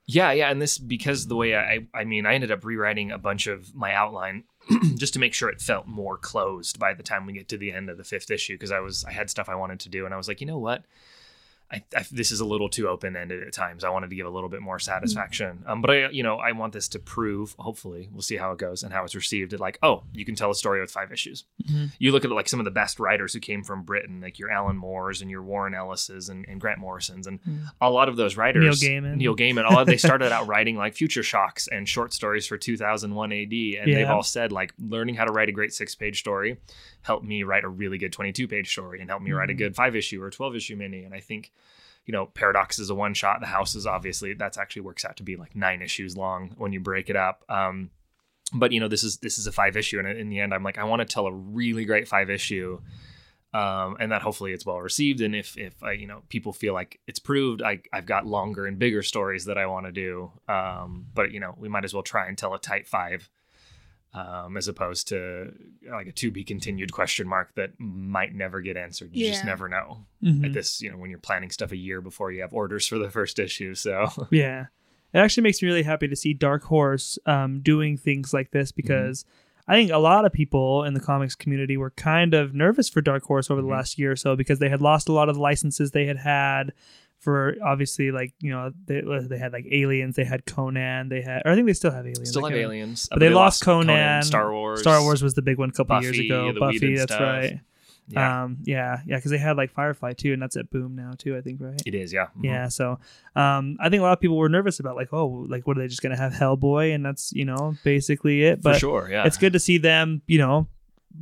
Yeah, 0.08 0.32
yeah, 0.32 0.50
and 0.50 0.62
this 0.62 0.78
because 0.78 1.28
the 1.28 1.36
way 1.36 1.56
I 1.56 1.88
I 1.94 2.04
mean 2.04 2.26
I 2.26 2.34
ended 2.34 2.52
up 2.52 2.66
rewriting 2.66 3.12
a 3.12 3.18
bunch 3.18 3.48
of 3.48 3.74
my 3.76 3.94
outline 3.94 4.44
just 4.98 5.14
to 5.14 5.20
make 5.20 5.34
sure 5.34 5.48
it 5.48 5.62
felt 5.62 5.88
more 5.88 6.18
closed 6.18 6.80
by 6.80 6.94
the 6.94 7.04
time 7.04 7.26
we 7.26 7.34
get 7.34 7.48
to 7.50 7.58
the 7.58 7.72
end 7.72 7.90
of 7.90 7.98
the 7.98 8.04
fifth 8.04 8.30
issue 8.32 8.56
because 8.56 8.72
I 8.72 8.80
was 8.80 9.06
I 9.06 9.12
had 9.12 9.30
stuff 9.30 9.48
I 9.48 9.56
wanted 9.56 9.80
to 9.82 9.90
do 9.90 10.06
and 10.06 10.14
I 10.14 10.18
was 10.18 10.28
like, 10.28 10.42
you 10.42 10.48
know 10.48 10.58
what? 10.58 10.84
I, 11.74 11.84
I, 11.98 12.06
this 12.12 12.32
is 12.32 12.40
a 12.40 12.46
little 12.46 12.70
too 12.70 12.88
open 12.88 13.16
ended 13.16 13.42
at 13.42 13.52
times. 13.52 13.84
I 13.84 13.90
wanted 13.90 14.12
to 14.12 14.16
give 14.16 14.28
a 14.28 14.30
little 14.30 14.50
bit 14.50 14.62
more 14.62 14.78
satisfaction. 14.78 15.64
Um, 15.66 15.82
but 15.82 15.90
I, 15.90 16.10
you 16.10 16.22
know, 16.22 16.38
I 16.38 16.52
want 16.52 16.72
this 16.74 16.88
to 16.90 17.00
prove. 17.00 17.56
Hopefully, 17.58 18.10
we'll 18.12 18.22
see 18.22 18.38
how 18.38 18.52
it 18.52 18.60
goes 18.60 18.84
and 18.84 18.94
how 18.94 19.04
it's 19.04 19.16
received. 19.16 19.60
Like, 19.60 19.80
oh, 19.82 20.04
you 20.14 20.24
can 20.24 20.36
tell 20.36 20.52
a 20.52 20.56
story 20.56 20.80
with 20.82 20.92
five 20.92 21.12
issues. 21.12 21.46
Mhm. 21.68 21.92
You 21.98 22.12
look 22.12 22.26
at 22.26 22.32
like 22.32 22.48
some 22.48 22.60
of 22.60 22.66
the 22.66 22.72
best 22.72 23.00
writers 23.00 23.34
who 23.34 23.40
came 23.40 23.64
from 23.64 23.84
Britain, 23.84 24.22
like 24.22 24.38
your 24.40 24.52
Alan 24.52 24.78
Moores 24.78 25.22
and 25.22 25.32
your 25.32 25.42
Warren 25.42 25.74
Ellis's 25.74 26.30
and, 26.30 26.46
and 26.48 26.62
Grant 26.62 26.80
Morrison's, 26.80 27.26
and 27.28 27.40
Mm. 27.44 27.64
a 27.82 27.90
lot 27.90 28.08
of 28.10 28.16
those 28.16 28.38
writers, 28.38 28.82
Neil 28.82 28.92
Gaiman. 29.02 29.16
Neil 29.18 29.36
Gaiman, 29.36 29.64
all 29.70 29.84
they 29.84 29.98
started 29.98 30.32
out 30.32 30.48
writing 30.48 30.76
like 30.78 30.94
Future 30.94 31.24
Shocks 31.24 31.68
and 31.68 31.90
short 31.90 32.14
stories 32.14 32.46
for 32.46 32.58
2001 32.58 33.32
AD, 33.32 33.54
and 33.82 33.94
they've 33.94 34.08
all 34.10 34.22
said 34.24 34.52
like 34.52 34.74
learning 34.80 35.16
how 35.16 35.26
to 35.26 35.32
write 35.32 35.50
a 35.50 35.52
great 35.52 35.74
six 35.74 35.96
page 35.96 36.20
story 36.20 36.58
helped 37.04 37.26
me 37.26 37.44
write 37.44 37.64
a 37.64 37.70
really 37.70 37.98
good 37.98 38.12
22 38.12 38.48
page 38.48 38.72
story 38.72 39.00
and 39.00 39.10
helped 39.10 39.24
me 39.24 39.32
write 39.32 39.50
a 39.50 39.54
good 39.54 39.76
five 39.76 39.96
issue 39.96 40.22
or 40.22 40.30
12 40.30 40.56
issue 40.56 40.76
mini. 40.76 41.04
And 41.04 41.14
I 41.14 41.20
think, 41.20 41.52
you 42.06 42.12
know, 42.12 42.26
Paradox 42.26 42.80
is 42.80 42.90
a 42.90 42.96
one 42.96 43.14
shot. 43.14 43.40
The 43.40 43.48
House 43.48 43.76
is 43.76 43.86
obviously 43.86 44.34
that's 44.34 44.58
actually 44.58 44.84
works 44.84 45.06
out 45.06 45.18
to 45.18 45.24
be 45.24 45.36
like 45.36 45.56
nine 45.56 45.82
issues 45.82 46.18
long 46.18 46.54
when 46.58 46.74
you 46.74 46.80
break 46.80 47.10
it 47.10 47.16
up. 47.16 47.44
Um, 47.48 47.92
but 48.54 48.72
you 48.72 48.80
know, 48.80 48.88
this 48.88 49.04
is 49.04 49.18
this 49.18 49.38
is 49.38 49.48
a 49.48 49.52
five 49.52 49.78
issue, 49.78 50.00
and 50.00 50.08
in 50.08 50.30
the 50.30 50.40
end, 50.40 50.54
I'm 50.54 50.64
like, 50.64 50.78
I 50.78 50.84
want 50.84 51.00
to 51.00 51.06
tell 51.06 51.26
a 51.26 51.32
really 51.32 51.86
great 51.86 52.08
five 52.08 52.30
issue 52.30 52.80
um, 53.54 53.98
and 54.00 54.12
that 54.12 54.24
hopefully 54.24 54.52
it's 54.52 54.66
well 54.66 54.80
received. 54.80 55.22
And 55.22 55.36
if 55.36 55.58
if 55.58 55.82
I, 55.84 55.92
you 55.92 56.08
know 56.08 56.24
people 56.30 56.54
feel 56.54 56.74
like 56.74 57.00
it's 57.08 57.20
proved, 57.20 57.62
I 57.62 57.82
I've 57.92 58.06
got 58.06 58.26
longer 58.26 58.66
and 58.66 58.80
bigger 58.80 59.04
stories 59.04 59.46
that 59.46 59.58
I 59.58 59.68
want 59.68 59.86
to 59.86 59.92
do. 59.92 60.32
Um, 60.48 61.06
but 61.14 61.32
you 61.32 61.40
know 61.40 61.56
we 61.58 61.70
might 61.70 61.86
as 61.86 61.94
well 61.94 62.04
try 62.04 62.28
and 62.28 62.38
tell 62.38 62.54
a 62.54 62.60
tight 62.60 62.88
five, 62.88 63.30
um, 64.14 64.58
as 64.58 64.68
opposed 64.68 65.08
to 65.10 65.52
like 65.92 66.08
a 66.08 66.12
to 66.12 66.32
be 66.32 66.44
continued 66.44 66.92
question 66.92 67.28
mark 67.28 67.54
that 67.56 67.72
might 67.80 68.34
never 68.36 68.62
get 68.62 68.78
answered. 68.78 69.10
You 69.14 69.28
just 69.28 69.46
never 69.46 69.68
know 69.68 70.06
Mhm. 70.24 70.46
at 70.46 70.54
this. 70.54 70.82
You 70.82 70.92
know 70.92 70.98
when 70.98 71.10
you're 71.10 71.20
planning 71.20 71.50
stuff 71.50 71.72
a 71.72 71.78
year 71.78 72.02
before 72.02 72.32
you 72.32 72.42
have 72.42 72.54
orders 72.54 72.88
for 72.88 72.98
the 72.98 73.10
first 73.10 73.40
issue. 73.40 73.74
So 73.76 74.08
Yeah. 74.32 74.68
It 75.14 75.20
actually 75.20 75.44
makes 75.44 75.62
me 75.62 75.68
really 75.68 75.84
happy 75.84 76.08
to 76.08 76.16
see 76.16 76.34
Dark 76.34 76.64
Horse 76.64 77.20
um, 77.28 77.60
doing 77.62 77.98
things 77.98 78.34
like 78.34 78.50
this 78.52 78.72
because 78.72 79.26
I 79.68 79.76
think 79.76 79.92
a 79.92 79.98
lot 80.00 80.26
of 80.26 80.34
people 80.34 80.84
in 80.84 80.94
the 80.96 81.00
comics 81.00 81.36
community 81.36 81.78
were 81.78 81.92
kind 81.92 82.34
of 82.34 82.54
nervous 82.56 82.90
for 82.90 83.00
Dark 83.00 83.24
Horse 83.24 83.50
over 83.52 83.62
the 83.62 83.68
Mhm. 83.68 83.72
last 83.72 84.00
year 84.00 84.12
or 84.12 84.16
so 84.16 84.36
because 84.36 84.58
they 84.60 84.70
had 84.70 84.82
lost 84.82 85.08
a 85.08 85.14
lot 85.14 85.30
of 85.30 85.36
the 85.36 85.42
licenses 85.42 85.92
they 85.92 86.06
had 86.08 86.18
had 86.18 86.74
for 87.24 87.56
obviously 87.64 88.12
like 88.12 88.34
you 88.42 88.52
know 88.52 88.72
they, 88.86 89.02
they 89.30 89.38
had 89.38 89.54
like 89.54 89.66
aliens 89.72 90.16
they 90.16 90.26
had 90.26 90.46
conan 90.46 91.08
they 91.08 91.22
had 91.22 91.42
or 91.46 91.52
i 91.52 91.56
think 91.56 91.66
they 91.68 91.74
still 91.74 91.92
have 91.92 92.06
aliens 92.06 92.30
still 92.30 92.44
have 92.46 92.54
aliens, 92.58 93.08
but 93.10 93.20
they, 93.20 93.30
lost 93.30 93.64
conan, 93.64 94.22
Star 94.24 94.52
Wars, 94.52 94.82
star 94.82 95.02
wars 95.02 95.24
was 95.24 95.34
the 95.34 95.42
big 95.42 95.58
one 95.58 95.70
a 95.70 95.72
couple 95.72 96.02
years 96.02 96.20
ago 96.20 96.54
buffy 96.60 96.96
that's 96.98 97.14
stuff. 97.14 97.22
right 97.22 97.60
Yeah, 98.10 98.44
um 98.44 98.58
yeah 98.64 99.00
yeah 99.08 99.16
because 99.16 99.32
they 99.32 99.38
had 99.38 99.56
like 99.56 99.72
firefly 99.72 100.12
too 100.14 100.34
and 100.34 100.42
that's 100.42 100.58
at 100.58 100.70
boom 100.70 100.96
now 100.98 101.14
too 101.18 101.38
i 101.38 101.42
think 101.42 101.62
right 101.62 101.82
it 101.86 101.96
is. 101.96 102.12
Yeah, 102.12 102.28
Mhm. 102.38 102.44
yeah, 102.44 102.68
so 102.68 103.00
um, 103.36 103.78
I 103.80 103.88
think 103.90 104.02
a 104.02 104.04
lot 104.04 104.12
of 104.14 104.20
people 104.20 104.36
were 104.38 104.50
nervous 104.50 104.80
about 104.82 104.96
like, 104.98 105.14
oh, 105.14 105.46
like 105.48 105.66
what 105.66 105.78
are 105.78 105.82
they 105.82 105.88
just 105.88 106.02
gonna 106.04 106.18
have 106.18 106.34
Hellboy, 106.34 106.94
and 106.94 107.06
that's 107.06 107.32
you 107.32 107.46
know 107.46 107.76
basically 107.86 108.44
it. 108.44 108.58
for 108.58 108.64
But 108.74 108.80
sure. 108.80 109.08
Yeah, 109.10 109.26
it's 109.26 109.38
good 109.38 109.54
to 109.54 109.60
see 109.60 109.78
them, 109.78 110.22
you 110.28 110.38
know, 110.38 110.68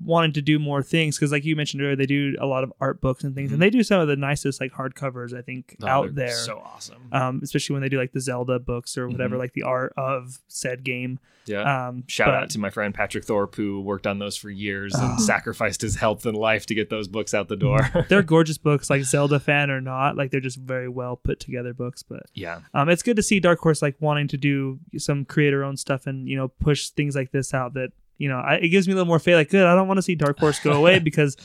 wanting 0.03 0.33
to 0.33 0.41
do 0.41 0.57
more 0.59 0.81
things 0.81 1.17
because, 1.17 1.31
like 1.31 1.43
you 1.45 1.55
mentioned 1.55 1.81
earlier, 1.81 1.95
they 1.95 2.05
do 2.05 2.35
a 2.39 2.45
lot 2.45 2.63
of 2.63 2.71
art 2.79 3.01
books 3.01 3.23
and 3.23 3.35
things, 3.35 3.49
Mhm. 3.49 3.53
and 3.53 3.61
they 3.61 3.69
do 3.69 3.83
some 3.83 3.99
of 3.99 4.07
the 4.07 4.15
nicest 4.15 4.61
like 4.61 4.71
hardcovers 4.71 5.37
I 5.37 5.41
think 5.41 5.75
Oh, 5.81 5.87
out 5.87 6.15
there. 6.15 6.29
So 6.31 6.59
awesome. 6.59 7.01
um, 7.11 7.41
especially 7.43 7.73
when 7.73 7.81
they 7.81 7.89
do 7.89 7.97
like 7.97 8.11
the 8.13 8.21
Zelda 8.21 8.59
books 8.59 8.97
or 8.97 9.07
whatever, 9.09 9.35
Mhm. 9.35 9.39
like 9.39 9.53
the 9.53 9.63
art 9.63 9.93
of 9.97 10.39
said 10.47 10.83
game. 10.83 11.19
yeah. 11.47 11.87
Um, 11.87 12.03
Shout 12.07 12.27
but- 12.27 12.33
out 12.35 12.49
to 12.51 12.59
my 12.59 12.69
friend 12.69 12.93
Patrick 12.93 13.25
Thorpe 13.25 13.55
who 13.55 13.81
worked 13.81 14.05
on 14.05 14.19
those 14.19 14.37
for 14.37 14.49
years 14.51 14.93
and 14.93 15.19
sacrificed 15.19 15.81
his 15.81 15.95
health 15.95 16.25
and 16.25 16.37
life 16.37 16.65
to 16.67 16.75
get 16.75 16.89
those 16.91 17.07
books 17.07 17.33
out 17.33 17.47
the 17.49 17.55
door. 17.55 17.79
they're 18.09 18.21
gorgeous 18.21 18.57
books, 18.59 18.89
like 18.91 19.03
Zelda 19.03 19.39
fan 19.39 19.69
or 19.71 19.81
not. 19.81 20.15
Like 20.15 20.29
they're 20.31 20.39
just 20.39 20.57
very 20.59 20.87
well 20.87 21.15
put 21.15 21.39
together 21.39 21.73
books. 21.73 22.03
But 22.03 22.23
yeah. 22.35 22.59
um, 22.75 22.89
it's 22.89 23.01
good 23.03 23.15
to 23.17 23.23
see 23.23 23.39
Dark 23.39 23.59
Horse 23.59 23.81
like 23.81 23.95
wanting 23.99 24.27
to 24.29 24.37
do 24.37 24.79
some 24.97 25.25
creator 25.25 25.63
own 25.63 25.77
stuff 25.77 26.05
and 26.07 26.27
you 26.29 26.37
know 26.37 26.47
push 26.47 26.89
things 26.89 27.15
like 27.15 27.31
this 27.31 27.53
out. 27.53 27.73
That 27.73 27.91
you 28.21 28.29
know 28.29 28.37
I, 28.39 28.55
it 28.55 28.69
gives 28.69 28.87
me 28.87 28.93
a 28.93 28.95
little 28.95 29.07
more 29.07 29.19
faith. 29.19 29.35
Like, 29.35 29.49
good, 29.49 29.65
I 29.65 29.75
don't 29.75 29.87
want 29.87 29.97
to 29.97 30.01
see 30.03 30.15
Dark 30.15 30.39
Horse 30.39 30.59
go 30.59 30.71
away 30.81 30.99
because 30.99 31.35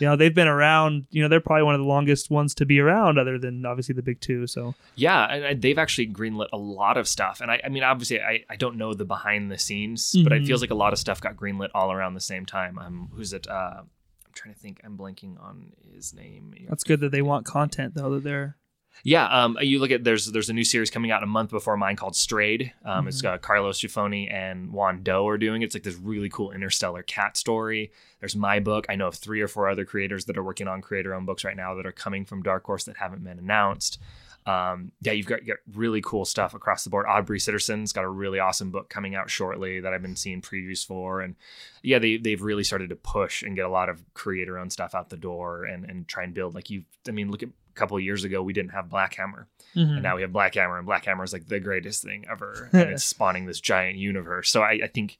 you 0.00 0.06
know 0.08 0.16
they've 0.16 0.34
been 0.34 0.48
around. 0.48 1.06
You 1.10 1.22
know 1.22 1.28
they're 1.28 1.40
probably 1.40 1.62
one 1.64 1.74
of 1.74 1.80
the 1.80 1.86
longest 1.86 2.30
ones 2.30 2.54
to 2.56 2.66
be 2.66 2.80
around, 2.80 3.18
other 3.18 3.38
than 3.38 3.64
obviously 3.66 3.94
the 3.94 4.02
big 4.02 4.20
two. 4.20 4.46
So 4.46 4.74
Yeah, 4.96 5.24
and, 5.26 5.62
they've 5.62 5.78
actually 5.78 6.08
greenlit 6.08 6.48
a 6.52 6.56
lot 6.58 6.96
of 6.96 7.06
stuff. 7.06 7.40
And 7.40 7.50
I, 7.50 7.60
I 7.64 7.68
mean, 7.68 7.82
obviously, 7.84 8.20
I, 8.20 8.44
I 8.50 8.56
don't 8.56 8.76
know 8.76 8.94
the 8.94 9.04
behind 9.04 9.50
the 9.52 9.58
scenes, 9.58 10.12
but 10.24 10.32
it 10.32 10.42
Mhm. 10.42 10.46
feels 10.46 10.60
like 10.60 10.70
a 10.70 10.74
lot 10.84 10.92
of 10.92 10.98
stuff 10.98 11.20
got 11.20 11.36
greenlit 11.36 11.68
all 11.74 11.92
around 11.92 12.14
the 12.14 12.20
same 12.20 12.46
time. 12.46 12.78
Um, 12.78 13.10
who's 13.14 13.32
it? 13.32 13.46
Uh, 13.48 13.82
I'm 13.82 14.32
trying 14.34 14.54
to 14.54 14.60
think. 14.60 14.80
I'm 14.82 14.96
blanking 14.96 15.38
on 15.40 15.72
his 15.94 16.12
name. 16.14 16.54
that's 16.68 16.84
good 16.84 17.00
that 17.00 17.12
they 17.12 17.22
want 17.22 17.46
content 17.46 17.94
though. 17.94 18.10
That 18.14 18.24
they're 18.24 18.56
Yeah, 19.04 19.26
um, 19.26 19.58
you 19.60 19.80
look 19.80 19.90
at 19.90 20.04
there's 20.04 20.26
there's 20.26 20.48
a 20.48 20.52
new 20.52 20.64
series 20.64 20.90
coming 20.90 21.10
out 21.10 21.22
a 21.22 21.26
month 21.26 21.50
before 21.50 21.76
mine 21.76 21.96
called 21.96 22.14
Strayed. 22.14 22.72
Um, 22.84 23.08
It's 23.08 23.20
got 23.20 23.42
Carlos 23.42 23.80
Giffoni 23.80 24.32
and 24.32 24.72
Juan 24.72 25.02
Doe 25.02 25.26
are 25.26 25.38
doing 25.38 25.62
it. 25.62 25.66
It's 25.66 25.74
like 25.74 25.82
this 25.82 25.96
really 25.96 26.28
cool 26.28 26.52
interstellar 26.52 27.02
cat 27.02 27.36
story. 27.36 27.90
There's 28.20 28.36
my 28.36 28.60
book. 28.60 28.86
I 28.88 28.94
know 28.94 29.08
of 29.08 29.16
three 29.16 29.40
or 29.40 29.48
four 29.48 29.68
other 29.68 29.84
creators 29.84 30.26
that 30.26 30.38
are 30.38 30.44
working 30.44 30.68
on 30.68 30.82
creator-owned 30.82 31.26
books 31.26 31.44
right 31.44 31.56
now 31.56 31.74
that 31.74 31.86
are 31.86 31.92
coming 31.92 32.24
from 32.24 32.42
Dark 32.42 32.64
Horse 32.64 32.84
that 32.84 32.96
haven't 32.96 33.24
been 33.24 33.40
announced. 33.40 33.98
Um, 34.44 34.90
yeah, 35.00 35.12
you've 35.12 35.26
got, 35.26 35.42
you 35.42 35.54
got 35.54 35.58
really 35.72 36.00
cool 36.00 36.24
stuff 36.24 36.52
across 36.52 36.82
the 36.82 36.90
board. 36.90 37.06
Aubrey 37.08 37.38
Sitterson's 37.38 37.92
got 37.92 38.04
a 38.04 38.08
really 38.08 38.40
awesome 38.40 38.70
book 38.70 38.88
coming 38.88 39.14
out 39.14 39.30
shortly 39.30 39.80
that 39.80 39.92
I've 39.92 40.02
been 40.02 40.16
seeing 40.16 40.42
previews 40.42 40.84
for, 40.84 41.20
and 41.20 41.36
yeah, 41.82 42.00
they 42.00 42.16
they've 42.16 42.42
really 42.42 42.64
started 42.64 42.90
to 42.90 42.96
push 42.96 43.42
and 43.42 43.54
get 43.54 43.66
a 43.66 43.68
lot 43.68 43.88
of 43.88 44.02
creator-owned 44.14 44.72
stuff 44.72 44.96
out 44.96 45.10
the 45.10 45.16
door 45.16 45.64
and 45.64 45.84
and 45.88 46.08
try 46.08 46.24
and 46.24 46.34
build 46.34 46.56
like 46.56 46.70
you. 46.70 46.82
I 47.06 47.12
mean, 47.12 47.30
look 47.30 47.44
at 47.44 47.50
a 47.74 47.78
couple 47.78 47.96
of 47.96 48.02
years 48.02 48.24
ago 48.24 48.42
we 48.42 48.52
didn't 48.52 48.72
have 48.72 48.88
Black 48.88 49.14
Hammer, 49.14 49.48
Mhm. 49.74 49.94
and 49.94 50.02
now 50.02 50.16
we 50.16 50.22
have 50.22 50.32
Black 50.32 50.54
Hammer, 50.54 50.76
and 50.76 50.86
Black 50.86 51.04
Hammer 51.06 51.24
is 51.24 51.32
like 51.32 51.46
the 51.48 51.58
greatest 51.60 52.02
thing 52.02 52.24
ever, 52.30 52.68
and 52.72 52.90
it's 52.90 53.04
spawning 53.04 53.46
this 53.46 53.60
giant 53.60 53.96
universe. 53.98 54.50
So 54.50 54.62
I, 54.62 54.80
I 54.84 54.86
think 54.86 55.18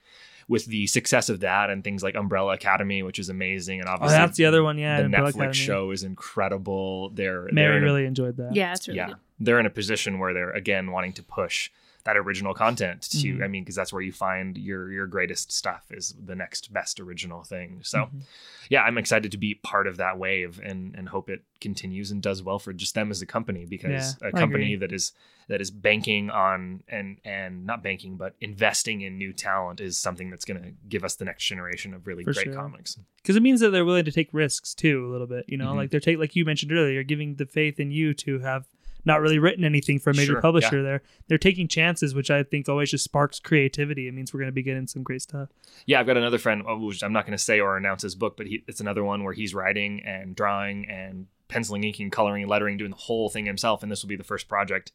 with 0.49 0.67
the 0.67 0.87
success 0.89 1.29
of 1.29 1.41
that 1.41 1.71
and 1.71 1.83
things 1.85 2.03
like 2.03 2.15
Umbrella 2.17 2.55
Academy, 2.55 3.03
which 3.03 3.19
is 3.19 3.29
amazing, 3.29 3.81
and 3.81 3.89
oh, 3.89 3.93
obviously 3.93 4.19
that's 4.19 4.37
the 4.37 4.45
other 4.45 4.63
one. 4.63 4.77
Yeah, 4.77 4.99
the 4.99 5.05
Umbrella 5.07 5.31
Netflix 5.33 5.35
Academy. 5.37 5.55
show 5.55 5.91
is 5.93 6.03
incredible. 6.03 7.11
They're 7.11 7.45
they're 7.45 7.53
Mary 7.53 7.77
in 7.77 7.83
a- 7.83 7.87
really 7.87 8.05
enjoyed 8.07 8.37
that. 8.37 8.55
Yeah, 8.55 8.73
it's 8.73 8.87
really 8.89 8.99
yeah, 8.99 9.07
good. 9.09 9.17
they're 9.41 9.61
in 9.61 9.67
a 9.67 9.71
position 9.71 10.19
where 10.19 10.35
they're 10.35 10.51
again 10.51 10.91
wanting 10.91 11.13
to 11.15 11.23
push 11.23 11.71
that 12.05 12.17
original 12.17 12.53
content 12.55 13.03
to. 13.03 13.17
Mhm. 13.37 13.45
I 13.45 13.49
mean, 13.49 13.63
because 13.63 13.77
that's 13.77 13.93
where 13.93 14.03
you 14.03 14.13
find 14.13 14.59
your 14.59 14.91
your 14.91 15.07
greatest 15.07 15.53
stuff 15.53 15.87
is 15.91 16.15
the 16.25 16.35
next 16.35 16.73
best 16.73 16.99
original 16.99 17.43
thing. 17.45 17.81
So 17.83 17.99
Mhm. 18.07 18.23
yeah, 18.69 18.83
I'm 18.83 18.99
excited 18.99 19.31
to 19.33 19.39
be 19.39 19.55
part 19.55 19.87
of 19.87 19.97
that 19.99 20.19
wave 20.19 20.61
and 20.63 20.95
and 20.97 21.09
hope 21.09 21.29
it 21.31 21.43
continues 21.61 22.11
and 22.11 22.21
does 22.21 22.43
well 22.43 22.59
for 22.59 22.73
just 22.73 22.95
them 22.95 23.11
as 23.11 23.23
a 23.23 23.27
company 23.27 23.65
because 23.67 24.17
Yeah, 24.21 24.29
a 24.29 24.33
company 24.33 24.75
that 24.77 24.93
is 24.93 25.13
that 25.49 25.61
is 25.61 25.71
banking 25.71 26.29
on 26.31 26.83
and 26.89 27.19
and 27.25 27.65
not 27.67 27.83
banking 27.83 28.17
but 28.17 28.35
investing 28.41 29.03
in 29.03 29.17
new 29.19 29.33
talent 29.33 29.81
is 29.81 29.97
something 29.99 30.29
that's 30.31 30.45
going 30.45 30.61
to 30.63 30.73
give 30.89 31.05
us 31.05 31.15
the 31.17 31.25
next 31.25 31.45
generation 31.47 31.95
of 31.95 32.07
really 32.07 32.25
For 32.25 32.33
great 32.33 32.45
sure. 32.47 32.55
comics. 32.55 32.99
because 33.23 33.37
it 33.37 33.43
means 33.43 33.61
that 33.61 33.71
they're 33.71 33.85
willing 33.85 34.05
to 34.05 34.13
take 34.13 34.29
risks 34.33 34.75
too 34.75 35.07
a 35.07 35.11
little 35.11 35.27
bit 35.29 35.45
you 35.49 35.57
know 35.57 35.73
Mhm. 35.73 35.77
like 35.77 35.91
they're 35.91 36.01
take 36.01 36.19
like 36.19 36.35
you 36.35 36.45
mentioned 36.45 36.73
earlier 36.73 36.93
you're 36.95 37.05
giving 37.05 37.37
the 37.37 37.47
faith 37.47 37.79
in 37.79 37.91
you 37.93 38.13
to 38.15 38.41
have 38.41 38.67
not 39.05 39.21
really 39.21 39.39
written 39.39 39.65
anything 39.65 39.99
for 39.99 40.11
a 40.11 40.15
major 40.15 40.33
Sure, 40.33 40.41
publisher 40.41 40.77
yeah. 40.77 40.83
there 40.83 41.03
they're 41.29 41.39
taking 41.39 41.69
chances 41.69 42.15
which 42.15 42.31
i 42.31 42.43
think 42.43 42.69
always 42.69 42.91
just 42.91 43.05
sparks 43.05 43.41
creativity 43.41 44.09
it 44.09 44.13
means 44.13 44.33
we're 44.33 44.41
going 44.41 44.49
to 44.49 44.53
be 44.53 44.63
getting 44.63 44.87
some 44.87 45.03
great 45.03 45.23
stuff 45.23 45.49
Yeah, 45.87 46.01
I've 46.01 46.07
got 46.07 46.17
another 46.17 46.39
friend, 46.39 46.63
uh, 46.69 46.77
which 46.77 47.03
I'm 47.03 47.13
not 47.13 47.27
going 47.27 47.37
to 47.37 47.43
say 47.43 47.61
or 47.61 47.77
announce 47.77 48.03
his 48.03 48.15
book, 48.15 48.37
but 48.37 48.47
he, 48.47 48.63
it's 48.69 48.81
another 48.81 49.03
one 49.03 49.25
where 49.25 49.33
he's 49.33 49.55
writing 49.55 50.03
and 50.05 50.37
drawing 50.37 50.89
and 50.89 51.27
penciling, 51.49 51.85
inking, 51.85 52.11
coloring, 52.11 52.47
lettering, 52.47 52.77
doing 52.77 52.91
the 52.91 52.97
whole 52.97 53.29
thing 53.29 53.47
himself. 53.47 53.83
And 53.83 53.91
this 53.91 54.03
will 54.03 54.09
be 54.09 54.17
the 54.17 54.25
first 54.25 54.49
project 54.49 54.93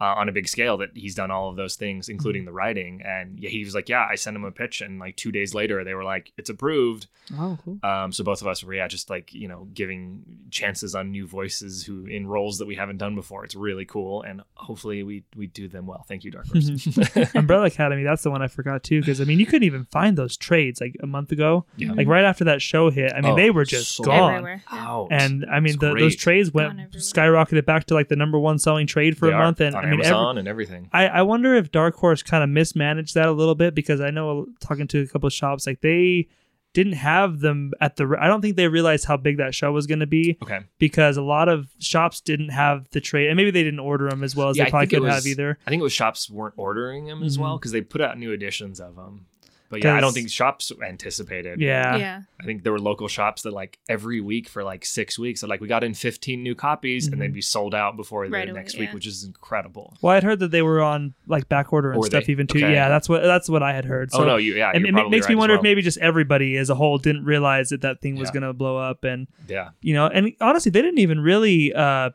uh, 0.00 0.14
on 0.16 0.28
a 0.28 0.32
big 0.32 0.46
scale 0.48 0.76
that 0.78 0.90
he's 0.94 1.14
done 1.14 1.30
all 1.30 1.48
of 1.50 1.56
those 1.56 1.74
things, 1.76 2.08
including 2.08 2.44
the 2.44 2.52
writing. 2.52 3.02
And 3.04 3.38
yeah, 3.38 3.50
he 3.50 3.64
was 3.64 3.74
like, 3.74 3.88
"Yeah, 3.88 4.06
I 4.08 4.14
sent 4.14 4.36
him 4.36 4.44
a 4.44 4.50
pitch, 4.52 4.80
and 4.80 4.98
like 4.98 5.16
two 5.16 5.32
days 5.32 5.54
later, 5.54 5.82
they 5.84 5.94
were 5.94 6.04
like, 6.04 6.32
it's 6.36 6.50
approved." 6.50 7.06
oh 7.38 7.58
cool 7.62 7.78
Um, 7.82 8.10
so 8.10 8.24
both 8.24 8.40
of 8.40 8.46
us 8.46 8.64
were 8.64 8.72
yeah, 8.74 8.88
just 8.88 9.10
like 9.10 9.34
you 9.34 9.48
know, 9.48 9.68
giving 9.74 10.22
chances 10.50 10.94
on 10.94 11.10
new 11.10 11.26
voices 11.26 11.84
who 11.84 12.06
in 12.06 12.26
roles 12.26 12.58
that 12.58 12.66
we 12.66 12.74
haven't 12.76 12.96
done 12.98 13.14
before. 13.14 13.44
It's 13.44 13.54
really 13.54 13.84
cool, 13.84 14.22
and 14.22 14.42
hopefully 14.54 15.02
we 15.02 15.24
we 15.36 15.46
do 15.46 15.68
them 15.68 15.86
well. 15.86 16.04
Thank 16.08 16.24
you, 16.24 16.30
Dark 16.30 16.46
Horse. 16.48 17.34
umbrella 17.34 17.66
academy 17.66 18.02
that's 18.02 18.22
the 18.22 18.30
one 18.30 18.42
i 18.42 18.48
forgot 18.48 18.82
too 18.82 19.00
because 19.00 19.20
i 19.20 19.24
mean 19.24 19.38
you 19.38 19.46
couldn't 19.46 19.64
even 19.64 19.84
find 19.86 20.16
those 20.16 20.36
trades 20.36 20.80
like 20.80 20.96
a 21.02 21.06
month 21.06 21.32
ago 21.32 21.64
Yeah. 21.76 21.92
like 21.92 22.06
right 22.06 22.24
after 22.24 22.44
that 22.44 22.62
show 22.62 22.90
hit 22.90 23.12
i 23.12 23.20
mean 23.20 23.32
Oh, 23.32 23.36
they 23.36 23.50
were 23.50 23.64
just 23.64 23.96
so 23.96 24.04
gone 24.04 24.60
Out. 24.70 25.08
and 25.10 25.44
i 25.50 25.60
mean 25.60 25.78
the, 25.78 25.94
those 25.94 26.16
trades 26.16 26.52
went 26.52 26.92
skyrocketed 26.92 27.64
back 27.66 27.84
to 27.86 27.94
like 27.94 28.08
the 28.08 28.16
number 28.16 28.38
one 28.38 28.58
selling 28.58 28.86
trade 28.86 29.16
for 29.16 29.26
They 29.28 29.32
a 29.34 29.38
month 29.38 29.60
and 29.60 29.74
on 29.74 29.87
i 29.88 29.90
mean 29.90 30.00
every, 30.00 30.06
Amazon 30.06 30.38
and 30.38 30.48
everything. 30.48 30.88
I, 30.92 31.08
I 31.08 31.22
wonder 31.22 31.54
if 31.54 31.70
Dark 31.70 31.96
Horse 31.96 32.22
kind 32.22 32.44
of 32.44 32.50
mismanaged 32.50 33.14
that 33.14 33.26
a 33.26 33.32
little 33.32 33.54
bit 33.54 33.74
because 33.74 34.00
I 34.00 34.10
know 34.10 34.46
talking 34.60 34.86
to 34.88 35.00
a 35.00 35.06
couple 35.06 35.26
of 35.26 35.32
shops 35.32 35.66
like 35.66 35.80
they 35.80 36.28
didn't 36.74 36.94
have 36.94 37.40
them 37.40 37.72
at 37.80 37.96
the 37.96 38.16
I 38.20 38.26
don't 38.26 38.40
think 38.40 38.56
they 38.56 38.68
realized 38.68 39.06
how 39.06 39.16
big 39.16 39.38
that 39.38 39.54
show 39.54 39.72
was 39.72 39.86
going 39.86 40.00
to 40.00 40.06
be 40.06 40.36
Okay. 40.42 40.60
because 40.78 41.16
a 41.16 41.22
lot 41.22 41.48
of 41.48 41.68
shops 41.78 42.20
didn't 42.20 42.50
have 42.50 42.88
the 42.90 43.00
trade 43.00 43.28
and 43.28 43.36
maybe 43.36 43.50
they 43.50 43.64
didn't 43.64 43.80
order 43.80 44.08
them 44.08 44.22
as 44.22 44.36
well 44.36 44.50
as 44.50 44.56
Yeah, 44.56 44.64
they 44.64 44.70
probably 44.70 44.86
could 44.88 45.04
have 45.04 45.26
either. 45.26 45.58
I 45.66 45.70
think 45.70 45.80
it 45.80 45.82
was 45.82 45.92
shops 45.92 46.30
weren't 46.30 46.54
ordering 46.56 47.06
them 47.06 47.22
as 47.22 47.38
well 47.38 47.52
mm-hmm. 47.52 47.58
because 47.58 47.72
they 47.72 47.80
put 47.80 48.00
out 48.00 48.18
new 48.18 48.32
editions 48.32 48.80
of 48.80 48.96
them. 48.96 49.26
But 49.70 49.84
yeah, 49.84 49.94
I 49.96 50.00
don't 50.00 50.12
think 50.14 50.30
shops 50.30 50.72
anticipated. 50.86 51.60
Yeah. 51.60 51.96
yeah. 51.96 52.22
I 52.40 52.44
think 52.44 52.62
there 52.62 52.72
were 52.72 52.78
local 52.78 53.06
shops 53.08 53.42
that 53.42 53.52
like 53.52 53.78
every 53.88 54.20
week 54.20 54.48
for 54.48 54.64
like 54.64 54.84
six 54.84 55.18
weeks, 55.18 55.42
that 55.42 55.48
like 55.48 55.60
we 55.60 55.68
got 55.68 55.84
in 55.84 55.92
15 55.94 56.42
new 56.42 56.54
copies 56.54 57.06
and 57.06 57.16
Mhm. 57.16 57.18
they'd 57.20 57.32
be 57.34 57.42
sold 57.42 57.74
out 57.74 57.96
before 57.96 58.26
the 58.28 58.34
away, 58.34 58.46
next 58.50 58.78
week, 58.78 58.88
yeah. 58.88 58.94
which 58.94 59.06
is 59.06 59.24
incredible. 59.24 59.96
Well, 60.00 60.14
I'd 60.16 60.22
heard 60.22 60.38
that 60.40 60.50
they 60.50 60.62
were 60.62 60.80
on 60.80 61.14
like 61.26 61.48
back 61.48 61.72
order 61.72 61.90
and 61.90 62.00
Were 62.00 62.06
stuff 62.06 62.24
they? 62.26 62.32
even 62.32 62.46
too. 62.46 62.58
Okay. 62.58 62.72
Yeah, 62.72 62.88
that's 62.88 63.08
what 63.08 63.22
that's 63.22 63.48
what 63.48 63.62
I 63.62 63.72
had 63.74 63.84
heard. 63.84 64.10
So 64.10 64.22
oh 64.22 64.24
no, 64.24 64.36
you 64.36 64.54
yeah, 64.54 64.70
and 64.74 64.86
it 64.86 64.92
makes 64.92 65.10
me 65.10 65.18
right 65.18 65.30
as 65.32 65.36
wonder 65.38 65.54
if 65.56 65.62
maybe 65.62 65.82
just 65.82 65.98
everybody 65.98 66.56
as 66.56 66.70
a 66.70 66.74
whole 66.74 66.96
didn't 66.98 67.24
realize 67.24 67.68
that 67.68 67.82
that 67.82 68.00
thing 68.00 68.16
was 68.16 68.28
Yeah. 68.30 68.32
going 68.40 68.42
to 68.44 68.52
blow 68.54 68.76
up 68.78 69.04
and 69.04 69.26
yeah, 69.48 69.70
you 69.82 69.92
know 69.94 70.06
and 70.06 70.32
honestly 70.40 70.70
they 70.70 70.80
didn't 70.82 70.98
even 71.00 71.20
really 71.20 71.72
uh 71.74 72.10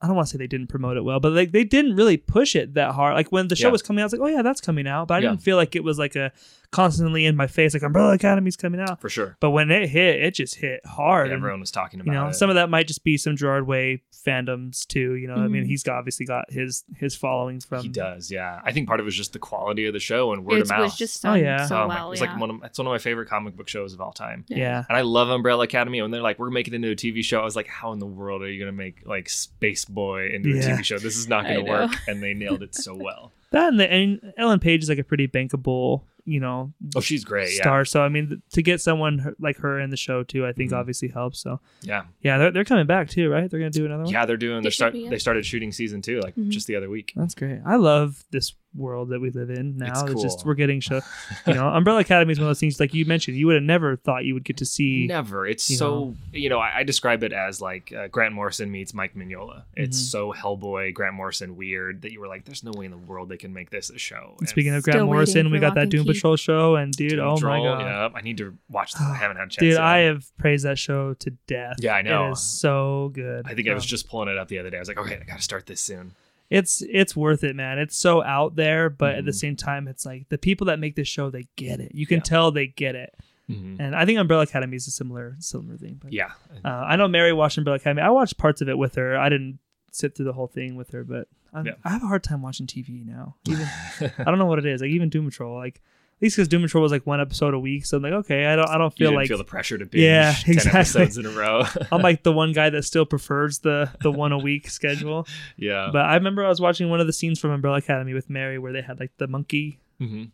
i 0.00 0.06
don't 0.06 0.14
want 0.14 0.28
to 0.28 0.32
say 0.32 0.38
they 0.38 0.46
didn't 0.46 0.68
promote 0.68 0.96
it 0.96 1.02
well 1.02 1.18
but 1.18 1.32
like 1.32 1.50
they 1.50 1.64
didn't 1.64 1.96
really 1.96 2.16
push 2.16 2.54
it 2.54 2.74
that 2.74 2.92
hard 2.92 3.14
like 3.14 3.32
when 3.32 3.48
the 3.48 3.56
show 3.56 3.66
Yeah. 3.68 3.72
was 3.72 3.82
coming 3.82 4.00
out 4.00 4.04
i 4.04 4.06
was 4.06 4.12
like 4.12 4.20
oh 4.22 4.26
yeah 4.28 4.42
that's 4.42 4.60
coming 4.60 4.86
out 4.86 5.08
but 5.08 5.14
i 5.14 5.18
Yeah. 5.18 5.30
didn't 5.30 5.42
feel 5.42 5.56
like 5.56 5.74
it 5.74 5.82
was 5.82 5.98
like 5.98 6.14
a 6.14 6.30
constantly 6.70 7.24
in 7.24 7.34
my 7.34 7.46
face 7.46 7.72
like 7.74 7.82
umbrella 7.82 8.12
academy's 8.14 8.56
coming 8.56 8.80
out 8.80 9.00
for 9.00 9.08
sure. 9.08 9.36
but 9.40 9.50
when 9.50 9.70
it 9.70 9.88
hit 9.88 10.22
it 10.22 10.34
just 10.34 10.56
hit 10.56 10.84
hard 10.84 11.28
Yeah, 11.28 11.34
and, 11.34 11.40
everyone 11.40 11.60
was 11.60 11.70
talking 11.70 12.00
about 12.00 12.12
you 12.12 12.18
know 12.18 12.28
it. 12.28 12.34
some 12.34 12.50
of 12.50 12.56
that 12.56 12.68
might 12.68 12.86
just 12.86 13.04
be 13.04 13.16
some 13.16 13.36
gerard 13.36 13.66
way 13.66 14.02
fandoms 14.26 14.86
too 14.86 15.14
you 15.14 15.26
know 15.26 15.36
i 15.36 15.48
mean 15.48 15.64
Mhm. 15.64 15.66
he's 15.68 15.82
got, 15.82 15.96
obviously 15.96 16.26
got 16.26 16.50
his 16.52 16.84
his 16.96 17.16
followings 17.16 17.64
from 17.64 17.82
he 17.82 17.88
does, 17.88 18.30
yeah. 18.30 18.60
I 18.64 18.72
think 18.72 18.86
part 18.86 19.00
of 19.00 19.04
it 19.04 19.08
was 19.08 19.16
just 19.16 19.32
the 19.32 19.38
quality 19.38 19.86
of 19.86 19.92
the 19.94 19.98
show 20.00 20.32
and 20.32 20.44
word 20.44 20.58
It 20.58 20.62
of 20.62 20.68
mouth. 20.70 20.78
It 20.80 20.82
was 20.82 20.96
just 20.96 21.24
Oh, 21.24 21.34
yeah. 21.34 21.64
so 21.66 21.82
Oh 21.82 21.88
my- 21.88 21.94
well. 21.96 22.12
it's 22.12 22.20
yeah. 22.20 22.30
like 22.32 22.40
one 22.40 22.50
of 22.50 22.56
it's 22.64 22.78
one 22.78 22.86
of 22.86 22.90
my 22.90 22.98
favorite 22.98 23.28
comic 23.28 23.56
book 23.56 23.68
shows 23.68 23.94
of 23.94 24.00
all 24.00 24.12
time. 24.12 24.44
yeah 24.48 24.84
And 24.88 24.96
I 24.98 25.02
love 25.02 25.28
Umbrella 25.30 25.64
Academy. 25.64 26.02
When 26.02 26.10
they're 26.10 26.20
like, 26.22 26.38
we're 26.38 26.50
making 26.50 26.74
it 26.74 26.76
into 26.76 26.90
a 26.90 26.96
TV 26.96 27.22
show, 27.24 27.40
I 27.40 27.44
was 27.44 27.56
like, 27.56 27.66
how 27.68 27.92
in 27.92 27.98
the 27.98 28.06
world 28.06 28.42
are 28.42 28.50
you 28.50 28.58
going 28.62 28.72
to 28.72 28.76
make 28.76 29.02
like 29.06 29.28
Space 29.28 29.84
Boy 29.84 30.28
into 30.30 30.50
a 30.50 30.54
TV 30.60 30.84
show? 30.84 30.98
This 30.98 31.16
is 31.16 31.28
not 31.28 31.44
going 31.48 31.64
to 31.64 31.70
work. 31.70 31.92
And 32.06 32.22
they 32.22 32.34
nailed 32.34 32.62
it 32.62 32.74
so 32.74 32.94
well. 32.94 33.32
that 33.52 33.68
and, 33.68 33.80
the, 33.80 33.90
and 33.90 34.32
ellen 34.36 34.58
page 34.60 34.82
is 34.82 34.88
like 34.88 34.98
a 34.98 35.04
pretty 35.04 35.26
bankable 35.28 36.02
you 36.28 36.40
know 36.40 36.72
Oh, 36.94 37.00
she's 37.00 37.24
great. 37.24 37.50
Yeah. 37.54 37.62
star 37.62 37.84
so 37.84 38.02
i 38.02 38.08
mean 38.08 38.28
th- 38.28 38.40
to 38.52 38.62
get 38.62 38.80
someone 38.80 39.34
like 39.40 39.56
her 39.58 39.80
in 39.80 39.90
the 39.90 39.96
show 39.96 40.22
too 40.22 40.46
i 40.46 40.52
think 40.52 40.70
Mhm. 40.72 40.76
obviously 40.76 41.08
helps 41.08 41.40
so 41.40 41.60
Yeah. 41.82 42.02
Yeah, 42.22 42.38
they're, 42.38 42.50
they're 42.52 42.64
coming 42.64 42.86
back 42.86 43.08
too, 43.08 43.30
right? 43.30 43.48
They're 43.50 43.60
gonna 43.60 43.70
do 43.70 43.86
another 43.86 44.02
one. 44.04 44.12
Yeah, 44.12 44.26
they're 44.26 44.36
doing. 44.36 44.62
They 44.62 44.66
They 44.68 44.70
start. 44.70 44.92
be, 44.92 45.00
yeah. 45.00 45.10
They 45.10 45.18
started 45.18 45.46
shooting 45.46 45.72
season 45.72 46.02
two 46.02 46.20
like 46.20 46.34
Mhm. 46.36 46.48
just 46.50 46.66
the 46.66 46.76
other 46.76 46.90
week. 46.90 47.12
that's 47.16 47.34
great. 47.34 47.60
I 47.64 47.76
love 47.76 48.24
this 48.30 48.54
world 48.74 49.08
that 49.08 49.20
we 49.20 49.30
live 49.30 49.50
in 49.50 49.76
now. 49.78 50.04
It's 50.04 50.12
It's, 50.12 50.22
just 50.22 50.46
we're 50.46 50.54
getting 50.54 50.80
show. 50.80 51.00
You 51.46 51.54
know, 51.54 51.68
Umbrella 51.74 52.00
Academy 52.00 52.32
is 52.32 52.38
one 52.38 52.44
of 52.46 52.50
those 52.50 52.60
things 52.60 52.78
like 52.78 52.92
you 52.94 53.04
mentioned. 53.06 53.36
You 53.36 53.46
would 53.46 53.54
have 53.56 53.62
never 53.64 53.96
thought 53.96 54.24
you 54.24 54.34
would 54.34 54.44
get 54.44 54.58
to 54.58 54.64
see. 54.64 55.06
Never. 55.06 55.46
It's 55.46 55.68
you 55.70 55.76
so 55.76 56.14
you 56.32 56.48
know. 56.48 56.58
I, 56.58 56.78
I 56.78 56.82
describe 56.84 57.22
it 57.22 57.32
as 57.32 57.60
like 57.60 57.92
uh, 57.92 58.08
Grant 58.08 58.34
Morrison 58.34 58.70
meets 58.70 58.92
Mike 58.94 59.14
Mignola. 59.14 59.62
It's 59.74 59.98
Mhm. 59.98 60.10
so 60.10 60.32
Hellboy, 60.32 60.92
Grant 60.94 61.14
Morrison 61.14 61.56
weird 61.56 62.02
that 62.02 62.12
you 62.12 62.20
were 62.20 62.28
like, 62.28 62.44
"There's 62.44 62.62
no 62.62 62.72
way 62.74 62.84
in 62.84 62.90
the 62.90 62.98
world 62.98 63.28
they 63.30 63.36
can 63.38 63.52
make 63.52 63.70
this 63.70 63.90
a 63.90 63.98
show." 63.98 64.36
And 64.38 64.48
speaking 64.48 64.74
of 64.74 64.82
Grant 64.82 65.04
Morrison, 65.06 65.50
we 65.50 65.58
got 65.58 65.74
that 65.74 65.88
Doom 65.88 66.04
Key. 66.04 66.12
Patrol 66.12 66.36
show, 66.36 66.76
and 66.76 66.92
dude, 66.92 67.10
Doom 67.12 67.20
oh 67.20 67.40
my 67.40 67.58
god, 67.60 67.80
yeah, 67.80 68.08
I 68.14 68.20
need 68.20 68.36
to 68.38 68.56
watch 68.68 68.92
this. 68.92 69.02
I 69.02 69.14
haven't 69.14 69.38
had 69.38 69.46
a 69.46 69.50
chance. 69.50 69.56
dude, 69.56 69.72
yet. 69.72 69.80
I 69.80 69.98
have 70.00 70.24
praised 70.38 70.64
that 70.64 70.78
show 70.78 71.14
to 71.14 71.30
death. 71.46 71.76
Yeah, 71.80 71.94
I 71.94 72.02
know. 72.02 72.28
It 72.28 72.32
is 72.32 72.40
so 72.42 73.10
good. 73.14 73.46
I 73.46 73.54
think 73.54 73.68
I 73.68 73.74
was 73.74 73.84
Um, 73.84 73.88
just 73.88 74.08
pulling 74.08 74.28
it 74.28 74.36
up 74.36 74.48
the 74.48 74.58
other 74.58 74.70
day. 74.70 74.76
I 74.76 74.80
was 74.80 74.88
like, 74.88 74.98
okay, 74.98 75.18
I 75.20 75.24
got 75.24 75.36
to 75.38 75.42
start 75.42 75.66
this 75.66 75.80
soon. 75.80 76.12
It's 76.50 76.82
it's 76.88 77.14
worth 77.16 77.44
it, 77.44 77.54
man. 77.56 77.78
It's 77.78 77.96
so 77.96 78.22
out 78.22 78.56
there, 78.56 78.88
but 78.90 79.14
at 79.16 79.24
the 79.24 79.30
Mhm. 79.32 79.34
same 79.34 79.56
time, 79.56 79.86
it's 79.88 80.06
like 80.06 80.28
the 80.28 80.38
people 80.38 80.66
that 80.68 80.78
make 80.78 80.96
this 80.96 81.08
show, 81.08 81.30
they 81.30 81.46
get 81.56 81.80
it. 81.80 81.92
You 81.94 82.06
can 82.06 82.18
Yeah. 82.18 82.22
tell 82.22 82.50
they 82.50 82.66
get 82.68 82.94
it. 82.94 83.14
Mhm. 83.50 83.76
And 83.80 83.94
I 83.96 84.04
think 84.04 84.18
Umbrella 84.18 84.42
Academy 84.42 84.76
is 84.76 84.86
a 84.86 84.90
similar 84.90 85.36
similar 85.40 85.76
thing. 85.76 85.98
But 86.02 86.12
Yeah. 86.12 86.32
uh, 86.64 86.68
I 86.68 86.96
know 86.96 87.08
Mary 87.08 87.32
watched 87.32 87.58
Umbrella 87.58 87.76
Academy. 87.76 88.02
I 88.02 88.10
watched 88.10 88.36
parts 88.38 88.60
of 88.60 88.68
it 88.68 88.78
with 88.78 88.94
her. 88.96 89.16
I 89.16 89.28
didn't 89.28 89.58
sit 89.92 90.14
through 90.14 90.26
the 90.26 90.32
whole 90.34 90.46
thing 90.48 90.76
with 90.76 90.90
her, 90.92 91.04
but 91.04 91.28
Yeah. 91.64 91.72
I 91.84 91.90
have 91.90 92.02
a 92.02 92.06
hard 92.06 92.22
time 92.22 92.42
watching 92.42 92.66
TV 92.66 93.04
now. 93.04 93.36
Even 93.48 93.66
I 94.18 94.24
don't 94.24 94.38
know 94.38 94.46
what 94.46 94.58
it 94.58 94.66
is. 94.66 94.80
Like 94.82 94.90
even 94.90 95.08
Doom 95.08 95.24
Patrol, 95.26 95.56
like 95.56 95.80
least 96.20 96.36
because 96.36 96.48
Doom 96.48 96.62
Patrol 96.62 96.82
was 96.82 96.92
like 96.92 97.06
one 97.06 97.20
episode 97.20 97.54
a 97.54 97.58
week, 97.58 97.86
so 97.86 97.96
I'm 97.96 98.02
like, 98.02 98.12
okay, 98.12 98.46
I 98.46 98.56
don't 98.56 98.68
I 98.68 98.78
don't 98.78 98.94
feel 98.96 99.14
like 99.14 99.28
feel 99.28 99.38
the 99.38 99.44
pressure 99.44 99.78
to 99.78 99.86
binge 99.86 100.02
Yeah, 100.02 100.32
10 100.32 100.68
episodes 100.68 101.18
in 101.18 101.26
a 101.26 101.30
row. 101.30 101.62
I'm 101.92 102.02
like 102.02 102.22
the 102.22 102.32
one 102.32 102.52
guy 102.52 102.70
that 102.70 102.82
still 102.84 103.06
prefers 103.06 103.60
the 103.60 103.90
the 104.02 104.10
one 104.10 104.32
a 104.32 104.38
week 104.38 104.68
schedule. 104.70 105.26
yeah. 105.56 105.90
But 105.92 106.06
I 106.06 106.14
remember 106.14 106.44
I 106.44 106.48
was 106.48 106.60
watching 106.60 106.88
one 106.90 107.00
of 107.00 107.06
the 107.06 107.12
scenes 107.12 107.38
from 107.38 107.50
Umbrella 107.50 107.78
Academy 107.78 108.14
with 108.14 108.28
Mary 108.30 108.58
where 108.58 108.72
they 108.72 108.82
had 108.82 108.98
like 109.00 109.12
the 109.18 109.26
monkey. 109.26 109.78
hmm 109.98 110.24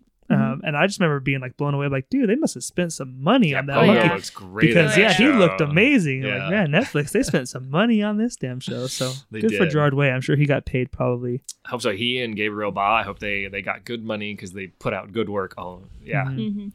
Um, 0.55 0.61
and 0.65 0.77
I 0.77 0.87
just 0.87 0.99
remember 1.01 1.21
being 1.21 1.41
like 1.41 1.57
blown 1.57 1.75
away, 1.75 1.89
like, 1.89 2.09
dude, 2.11 2.29
they 2.29 2.35
must 2.37 2.55
have 2.55 2.65
spent 2.65 2.93
some 2.93 3.23
money 3.23 3.51
Yeah, 3.51 3.59
on 3.61 3.67
that 3.67 3.77
Oh, 3.79 3.81
Pogo 3.83 3.95
monkey. 3.95 4.15
looks 4.15 4.31
great. 4.31 4.69
Because 4.69 4.97
yeah, 4.97 5.09
that 5.09 5.17
he 5.17 5.27
looked 5.29 5.61
amazing. 5.61 6.23
Yeah. 6.23 6.49
Like, 6.49 6.51
man, 6.51 6.69
Netflix, 6.71 7.13
they 7.13 7.23
spent 7.23 7.49
some 7.49 7.71
money 7.71 8.03
on 8.03 8.17
this 8.17 8.37
damn 8.37 8.61
show. 8.61 8.87
So 8.87 9.13
They 9.31 9.41
good 9.41 9.53
for 9.53 9.65
did. 9.65 9.71
Gerard 9.73 9.95
Way. 9.95 10.11
I'm 10.11 10.21
sure 10.21 10.37
he 10.37 10.47
got 10.47 10.65
paid 10.65 10.91
probably. 10.93 11.43
I 11.65 11.71
hope 11.71 11.83
so. 11.83 11.93
He 11.93 12.21
and 12.21 12.37
Gabriel 12.37 12.73
Ba, 12.73 12.81
I 12.81 13.03
hope 13.03 13.19
they 13.19 13.47
they 13.49 13.63
got 13.63 13.85
good 13.85 14.05
money 14.05 14.35
because 14.35 14.53
they 14.53 14.69
put 14.69 14.93
out 14.95 15.13
good 15.13 15.29
work. 15.29 15.55
Oh 15.59 15.83
yeah. 16.03 16.25
Mhm. 16.25 16.39
Mm-hmm. 16.39 16.69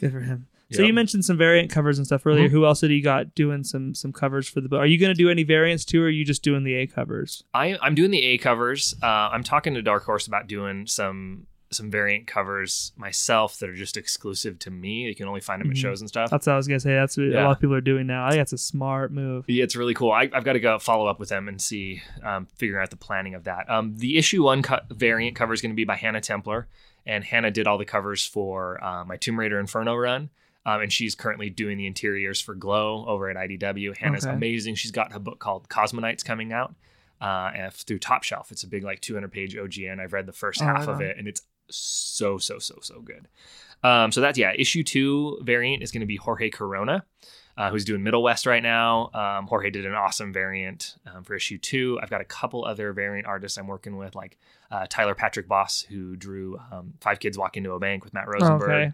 Good 0.00 0.12
for 0.12 0.20
him. 0.20 0.46
So 0.72 0.80
Yep. 0.80 0.88
you 0.88 0.94
mentioned 0.94 1.24
some 1.24 1.36
variant 1.36 1.70
covers 1.70 1.98
and 1.98 2.06
stuff 2.06 2.26
earlier. 2.26 2.48
Mhm. 2.48 2.52
Who 2.52 2.64
else 2.64 2.80
did 2.80 2.90
you 2.90 3.02
got 3.02 3.34
doing 3.34 3.62
some 3.64 3.94
some 3.94 4.12
covers 4.12 4.48
for 4.48 4.60
the 4.60 4.68
book? 4.68 4.80
Are 4.80 4.86
you 4.86 4.98
going 4.98 5.14
to 5.14 5.14
do 5.14 5.28
any 5.30 5.44
variants 5.44 5.84
too, 5.84 6.02
or 6.02 6.06
are 6.06 6.10
you 6.10 6.24
just 6.24 6.42
doing 6.42 6.64
the 6.64 6.74
A 6.74 6.86
covers? 6.86 7.44
I, 7.52 7.78
I'm 7.80 7.94
doing 7.94 8.10
the 8.10 8.22
A 8.22 8.38
covers. 8.38 8.94
Uh, 9.02 9.06
I'm 9.06 9.44
talking 9.44 9.74
to 9.74 9.82
Dark 9.82 10.04
Horse 10.04 10.26
about 10.26 10.48
doing 10.48 10.86
some 10.86 11.46
some 11.74 11.90
variant 11.90 12.26
covers 12.26 12.92
myself 12.96 13.58
that 13.58 13.68
are 13.68 13.74
just 13.74 13.96
exclusive 13.96 14.58
to 14.60 14.70
me. 14.70 15.02
You 15.02 15.14
can 15.14 15.26
only 15.28 15.40
find 15.40 15.60
them 15.60 15.70
at 15.70 15.76
shows 15.76 16.00
and 16.00 16.08
stuff. 16.08 16.30
That's 16.30 16.46
what 16.46 16.52
I 16.54 16.56
was 16.56 16.66
going 16.68 16.76
to 16.78 16.82
say. 16.82 16.94
That's 16.94 17.16
what 17.16 17.26
a 17.26 17.30
lot 17.42 17.50
of 17.52 17.60
people 17.60 17.74
are 17.74 17.80
doing 17.80 18.06
now. 18.06 18.24
I 18.26 18.30
think 18.30 18.40
that's 18.40 18.52
a 18.52 18.58
smart 18.58 19.12
move. 19.12 19.44
Yeah, 19.48 19.64
it's 19.64 19.76
really 19.76 19.94
cool. 19.94 20.12
I, 20.12 20.30
I've 20.32 20.44
got 20.44 20.54
to 20.54 20.60
go 20.60 20.78
follow 20.78 21.06
up 21.06 21.18
with 21.20 21.28
them 21.28 21.48
and 21.48 21.60
see, 21.60 22.02
um, 22.22 22.46
figure 22.56 22.80
out 22.80 22.90
the 22.90 22.96
planning 22.96 23.34
of 23.34 23.44
that. 23.44 23.68
Um, 23.68 23.96
the 23.96 24.16
issue 24.16 24.44
one 24.44 24.62
co- 24.62 24.80
variant 24.90 25.36
cover 25.36 25.52
is 25.52 25.60
going 25.60 25.72
to 25.72 25.76
be 25.76 25.84
by 25.84 25.96
Hannah 25.96 26.20
Templer, 26.20 26.64
and 27.06 27.24
Hannah 27.24 27.50
did 27.50 27.66
all 27.66 27.76
the 27.78 27.84
covers 27.84 28.26
for 28.26 28.82
uh, 28.82 29.04
my 29.04 29.16
Tomb 29.16 29.38
Raider 29.38 29.58
Inferno 29.60 29.94
run. 29.94 30.30
Um, 30.66 30.80
and 30.80 30.90
she's 30.90 31.14
currently 31.14 31.50
doing 31.50 31.76
the 31.76 31.86
interiors 31.86 32.40
for 32.40 32.54
Glow 32.54 33.04
over 33.06 33.28
at 33.28 33.36
IDW. 33.36 33.98
Hannah's 33.98 34.24
Okay. 34.24 34.34
amazing. 34.34 34.76
She's 34.76 34.92
got 34.92 35.14
a 35.14 35.18
book 35.18 35.38
called 35.38 35.68
Cosmoknights 35.68 36.24
coming 36.24 36.54
out 36.54 36.74
uh, 37.20 37.68
through 37.70 37.98
Top 37.98 38.22
Shelf. 38.22 38.50
It's 38.50 38.62
a 38.62 38.66
big, 38.66 38.82
like, 38.82 39.00
200 39.00 39.30
page 39.30 39.54
OGN. 39.56 40.00
I've 40.00 40.14
read 40.14 40.24
the 40.24 40.32
first 40.32 40.62
Oh, 40.62 40.64
half 40.64 40.88
of 40.88 41.02
it, 41.02 41.18
and 41.18 41.28
it's 41.28 41.42
so, 41.70 42.38
so, 42.38 42.58
so, 42.58 42.78
so 42.82 43.00
good. 43.00 43.28
Um, 43.82 44.12
so 44.12 44.20
that's, 44.20 44.38
yeah, 44.38 44.52
issue 44.56 44.82
two 44.82 45.38
variant 45.42 45.82
is 45.82 45.90
going 45.92 46.00
to 46.00 46.06
be 46.06 46.16
Jorge 46.16 46.50
Corona 46.50 47.04
uh, 47.56 47.70
who's 47.70 47.84
doing 47.84 48.02
Middle 48.02 48.22
West 48.22 48.46
right 48.46 48.62
now. 48.62 49.10
Um, 49.14 49.46
Jorge 49.46 49.70
did 49.70 49.86
an 49.86 49.94
awesome 49.94 50.32
variant 50.32 50.96
um, 51.12 51.22
for 51.22 51.34
issue 51.34 51.58
two. 51.58 51.98
I've 52.02 52.10
got 52.10 52.20
a 52.20 52.24
couple 52.24 52.64
other 52.64 52.92
variant 52.92 53.26
artists 53.26 53.58
I'm 53.58 53.66
working 53.66 53.96
with, 53.96 54.14
like 54.14 54.38
uh, 54.70 54.86
Tyler 54.88 55.14
Patrick 55.14 55.46
Boss, 55.48 55.82
who 55.82 56.16
drew 56.16 56.58
um, 56.72 56.94
Five 57.00 57.20
Kids 57.20 57.38
Walk 57.38 57.56
Into 57.56 57.72
a 57.72 57.78
Bank 57.78 58.04
with 58.04 58.12
Matt 58.12 58.26
Rosenberg, 58.26 58.70
Okay. 58.70 58.92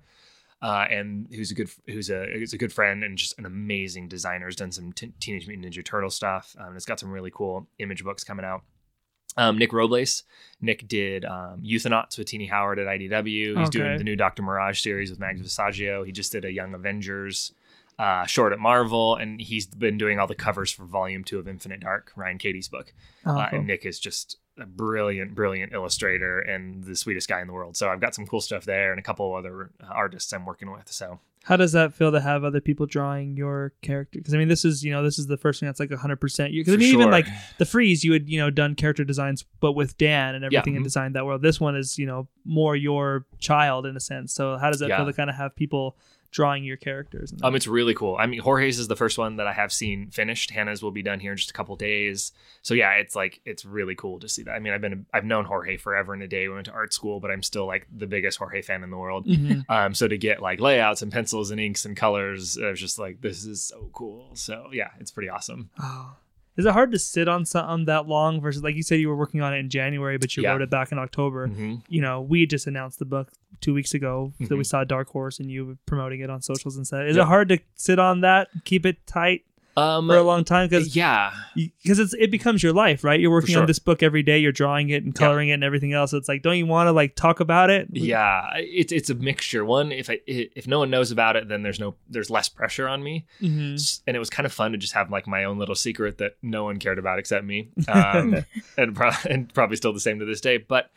uh, 0.60 0.86
and 0.90 1.26
who's 1.32 1.50
a 1.50 1.54
good 1.54 1.70
who's 1.86 2.10
a 2.10 2.26
who's 2.32 2.52
a 2.52 2.58
good 2.58 2.72
friend 2.72 3.02
and 3.02 3.16
just 3.16 3.38
an 3.38 3.46
amazing 3.46 4.08
designer. 4.08 4.46
Has 4.46 4.56
done 4.56 4.72
some 4.72 4.92
t- 4.92 5.12
Teenage 5.20 5.46
Mutant 5.46 5.72
Ninja 5.72 5.84
Turtle 5.84 6.10
stuff. 6.10 6.54
Um, 6.58 6.76
it's 6.76 6.84
got 6.86 7.00
some 7.00 7.10
really 7.10 7.30
cool 7.30 7.66
image 7.78 8.04
books 8.04 8.24
coming 8.24 8.44
out. 8.44 8.62
Um, 9.36 9.58
Nick 9.58 9.72
Robles. 9.72 10.24
Nick 10.60 10.86
did 10.88 11.24
um, 11.24 11.62
Euthanauts 11.64 12.18
with 12.18 12.26
Tini 12.28 12.46
Howard 12.46 12.78
at 12.78 12.86
IDW. 12.86 13.58
He's 13.58 13.70
doing 13.70 13.96
the 13.98 14.04
new 14.04 14.16
Doctor 14.16 14.42
Mirage 14.42 14.80
series 14.80 15.10
with 15.10 15.18
Mags 15.18 15.40
Visaggio. 15.40 16.04
He 16.04 16.12
just 16.12 16.32
did 16.32 16.44
a 16.44 16.52
Young 16.52 16.74
Avengers 16.74 17.52
uh, 17.98 18.26
short 18.26 18.52
at 18.52 18.58
Marvel, 18.58 19.16
and 19.16 19.40
he's 19.40 19.66
been 19.66 19.96
doing 19.98 20.18
all 20.18 20.26
the 20.26 20.34
covers 20.34 20.70
for 20.70 20.84
Volume 20.84 21.22
Two 21.24 21.38
of 21.38 21.46
Infinite 21.48 21.80
Dark, 21.80 22.12
Ryan 22.16 22.38
Cady's 22.38 22.68
book. 22.68 22.92
Oh, 23.24 23.38
Uh, 23.38 23.48
cool. 23.50 23.58
and 23.60 23.68
Nick 23.68 23.84
is 23.86 23.98
just 23.98 24.36
a 24.58 24.66
brilliant, 24.66 25.34
brilliant 25.34 25.72
illustrator 25.72 26.38
and 26.40 26.84
the 26.84 26.94
sweetest 26.96 27.28
guy 27.28 27.40
in 27.40 27.46
the 27.46 27.52
world. 27.52 27.76
So 27.76 27.88
I've 27.88 28.00
got 28.00 28.14
some 28.14 28.26
cool 28.26 28.40
stuff 28.42 28.64
there, 28.64 28.90
and 28.90 28.98
a 28.98 29.02
couple 29.02 29.34
other 29.34 29.70
artists 29.88 30.32
I'm 30.32 30.44
working 30.44 30.70
with. 30.72 30.90
So 30.92 31.20
How 31.44 31.56
does 31.56 31.72
that 31.72 31.94
feel 31.94 32.12
to 32.12 32.20
have 32.20 32.44
other 32.44 32.60
people 32.60 32.84
drawing 32.84 33.34
your 33.36 33.72
character? 33.80 34.18
Because 34.18 34.34
I 34.34 34.36
mean, 34.36 34.48
this 34.48 34.64
is 34.64 34.84
you 34.84 34.92
know 34.92 35.02
this 35.02 35.18
is 35.18 35.26
the 35.26 35.38
first 35.38 35.58
thing 35.58 35.68
that's 35.68 35.80
like 35.80 35.90
hundred 35.92 36.20
percent. 36.20 36.52
Because 36.52 36.74
I 36.74 36.76
mean, 36.76 36.94
even 36.94 37.10
like 37.10 37.26
the 37.58 37.64
freeze, 37.64 38.04
you 38.04 38.12
had 38.12 38.28
you 38.28 38.38
know 38.38 38.50
done 38.50 38.74
character 38.74 39.04
designs, 39.04 39.44
but 39.60 39.72
with 39.72 39.96
Dan 39.96 40.34
and 40.34 40.44
everything 40.44 40.74
and 40.76 40.82
mhm. 40.82 40.84
designed 40.84 41.14
that 41.16 41.24
world. 41.24 41.40
This 41.40 41.58
one 41.58 41.76
is 41.76 41.98
you 41.98 42.06
know 42.06 42.28
more 42.44 42.76
your 42.76 43.24
child 43.38 43.86
in 43.86 43.96
a 43.96 44.00
sense. 44.00 44.34
So 44.34 44.58
how 44.58 44.70
does 44.70 44.80
that 44.80 44.90
Yeah. 44.90 44.98
feel 44.98 45.06
to 45.06 45.12
kind 45.14 45.30
of 45.30 45.36
have 45.36 45.56
people 45.56 45.96
drawing 46.30 46.64
your 46.64 46.76
characters? 46.76 47.32
And 47.32 47.42
Um, 47.44 47.54
it's 47.56 47.66
really 47.66 47.94
cool. 47.94 48.16
I 48.18 48.26
mean, 48.26 48.40
Jorge's 48.40 48.78
is 48.78 48.88
the 48.88 48.96
first 48.96 49.18
one 49.18 49.36
that 49.36 49.46
I 49.46 49.52
have 49.52 49.72
seen 49.72 50.10
finished. 50.10 50.50
Hannah's 50.50 50.82
will 50.82 50.90
be 50.90 51.02
done 51.02 51.20
here 51.20 51.32
in 51.32 51.36
just 51.36 51.50
a 51.50 51.52
couple 51.52 51.74
days. 51.76 52.32
So 52.62 52.74
yeah, 52.74 52.92
it's 52.92 53.16
like 53.16 53.40
it's 53.44 53.64
really 53.64 53.94
cool 53.94 54.20
to 54.20 54.28
see 54.28 54.42
that. 54.44 54.52
I 54.52 54.58
mean, 54.58 54.72
I've 54.72 54.80
been 54.80 55.06
I've 55.12 55.24
known 55.24 55.44
Jorge 55.44 55.76
forever 55.76 56.14
and 56.14 56.22
a 56.22 56.28
day. 56.28 56.46
We 56.48 56.54
went 56.54 56.66
to 56.66 56.72
art 56.72 56.92
school, 56.92 57.20
but 57.20 57.30
I'm 57.30 57.42
still 57.42 57.66
like 57.66 57.86
the 57.96 58.06
biggest 58.06 58.38
Jorge 58.38 58.62
fan 58.62 58.82
in 58.84 58.90
the 58.90 58.96
world. 58.98 59.26
Mhm. 59.26 59.64
Um, 59.68 59.94
so 59.94 60.06
to 60.08 60.16
get 60.18 60.40
like 60.40 60.60
layouts 60.60 61.02
and 61.02 61.10
pencils 61.12 61.50
and 61.50 61.60
inks 61.60 61.84
and 61.84 61.96
colors, 61.96 62.58
I 62.58 62.70
was 62.70 62.80
just 62.80 62.98
like, 62.98 63.20
this 63.20 63.44
is 63.44 63.62
so 63.62 63.90
cool. 63.92 64.30
So 64.34 64.68
yeah, 64.72 64.90
it's 65.00 65.10
pretty 65.10 65.28
awesome. 65.28 65.70
Oh. 65.80 66.16
Is 66.56 66.66
it 66.66 66.72
hard 66.72 66.90
to 66.92 66.98
sit 66.98 67.28
on 67.28 67.44
something 67.46 67.86
that 67.86 68.06
long 68.06 68.40
versus 68.40 68.62
like 68.62 68.74
you 68.74 68.82
said 68.82 69.00
you 69.00 69.08
were 69.08 69.16
working 69.16 69.40
on 69.40 69.54
it 69.54 69.58
in 69.58 69.70
January, 69.70 70.18
but 70.18 70.36
you 70.36 70.42
Yeah. 70.42 70.50
wrote 70.52 70.62
it 70.62 70.70
back 70.70 70.92
in 70.92 70.98
October? 70.98 71.46
hmm 71.48 71.76
You 71.88 72.00
know, 72.02 72.20
we 72.20 72.44
just 72.46 72.66
announced 72.66 72.98
the 72.98 73.04
book 73.04 73.30
two 73.60 73.72
weeks 73.74 73.94
ago 73.94 74.32
that 74.40 74.50
we 74.56 74.62
Mhm. 74.62 74.66
saw 74.66 74.84
Dark 74.84 75.08
Horse 75.08 75.38
and 75.40 75.50
you 75.50 75.66
were 75.66 75.76
promoting 75.86 76.20
it 76.20 76.30
on 76.30 76.42
socials 76.42 76.76
and 76.76 76.86
stuff. 76.86 77.04
Is 77.06 77.16
it 77.16 77.24
hard 77.24 77.48
to 77.50 77.58
sit 77.74 77.98
on 77.98 78.20
that, 78.22 78.48
keep 78.64 78.84
it 78.84 79.06
tight 79.06 79.42
Um, 79.76 80.08
for 80.08 80.16
a 80.16 80.22
long 80.22 80.44
time? 80.44 80.68
Because 80.68 80.94
yeah, 80.96 81.32
because 81.54 81.98
it's 81.98 82.12
it 82.14 82.30
becomes 82.30 82.62
your 82.62 82.72
life, 82.72 83.04
right? 83.04 83.18
You're 83.20 83.30
working 83.30 83.56
on 83.56 83.66
this 83.66 83.78
book 83.78 84.02
every 84.02 84.22
day. 84.22 84.38
You're 84.38 84.52
drawing 84.52 84.90
it 84.90 85.04
and 85.04 85.14
coloring 85.14 85.48
it 85.50 85.52
and 85.52 85.64
everything 85.64 85.92
else. 85.92 86.12
It's 86.12 86.28
like, 86.28 86.42
don't 86.42 86.58
you 86.58 86.66
want 86.66 86.88
to 86.88 86.92
like 86.92 87.14
talk 87.14 87.40
about 87.40 87.70
it? 87.70 87.88
yeah, 87.92 88.50
it's 88.56 88.92
it's 88.92 89.10
a 89.10 89.14
mixture. 89.14 89.64
One, 89.64 89.92
if 89.92 90.10
I 90.10 90.20
if 90.26 90.66
no 90.66 90.80
one 90.80 90.90
knows 90.90 91.10
about 91.10 91.36
it, 91.36 91.48
then 91.48 91.62
there's 91.62 91.78
no 91.80 91.94
there's 92.08 92.30
less 92.30 92.48
pressure 92.48 92.88
on 92.88 93.02
me. 93.02 93.26
Mhm. 93.40 94.00
And 94.06 94.16
it 94.16 94.18
was 94.18 94.30
kind 94.30 94.44
of 94.46 94.52
fun 94.52 94.72
to 94.72 94.78
just 94.78 94.94
have 94.94 95.10
like 95.10 95.26
my 95.26 95.44
own 95.44 95.58
little 95.58 95.74
secret 95.76 96.18
that 96.18 96.36
no 96.42 96.64
one 96.64 96.78
cared 96.78 96.98
about 96.98 97.18
except 97.18 97.44
me, 97.44 97.68
um, 97.88 98.44
and, 98.76 98.94
pro- 98.94 99.10
and 99.28 99.52
probably 99.54 99.76
still 99.76 99.92
the 99.92 100.00
same 100.00 100.18
to 100.18 100.24
this 100.24 100.40
day. 100.40 100.58
But 100.58 100.90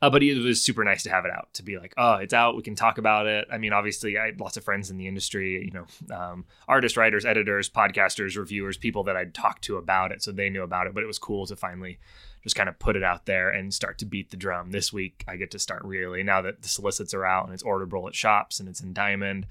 uh, 0.00 0.10
but 0.10 0.22
it 0.22 0.38
was 0.38 0.62
super 0.62 0.84
nice 0.84 1.02
to 1.02 1.10
have 1.10 1.24
it 1.24 1.30
out 1.32 1.48
to 1.54 1.62
be 1.62 1.76
like, 1.76 1.92
oh, 1.96 2.14
it's 2.14 2.32
out. 2.32 2.56
We 2.56 2.62
can 2.62 2.76
talk 2.76 2.98
about 2.98 3.26
it. 3.26 3.48
I 3.52 3.58
mean, 3.58 3.72
obviously, 3.72 4.16
I 4.16 4.26
had 4.26 4.40
lots 4.40 4.56
of 4.56 4.64
friends 4.64 4.90
in 4.90 4.96
the 4.96 5.08
industry, 5.08 5.64
you 5.64 5.72
know, 5.72 6.16
um, 6.16 6.44
artists, 6.68 6.96
writers, 6.96 7.24
editors, 7.24 7.68
podcasters, 7.68 8.36
reviewers, 8.36 8.76
people 8.76 9.02
that 9.04 9.16
I'd 9.16 9.34
talked 9.34 9.62
to 9.64 9.76
about 9.76 10.12
it, 10.12 10.22
so 10.22 10.30
they 10.30 10.50
knew 10.50 10.62
about 10.62 10.86
it. 10.86 10.94
But 10.94 11.02
it 11.02 11.06
was 11.06 11.18
cool 11.18 11.46
to 11.46 11.56
finally 11.56 11.98
just 12.44 12.54
kind 12.54 12.68
of 12.68 12.78
put 12.78 12.94
it 12.94 13.02
out 13.02 13.26
there 13.26 13.50
and 13.50 13.74
start 13.74 13.98
to 13.98 14.06
beat 14.06 14.30
the 14.30 14.36
drum. 14.36 14.70
This 14.70 14.92
week, 14.92 15.24
I 15.26 15.36
get 15.36 15.50
to 15.50 15.58
start 15.58 15.82
really 15.84 16.22
now 16.22 16.42
that 16.42 16.62
the 16.62 16.68
solicits 16.68 17.12
are 17.12 17.24
out 17.24 17.46
and 17.46 17.54
it's 17.54 17.64
orderable 17.64 18.06
at 18.06 18.14
shops 18.14 18.60
and 18.60 18.68
it's 18.68 18.80
in 18.80 18.92
Diamond. 18.92 19.46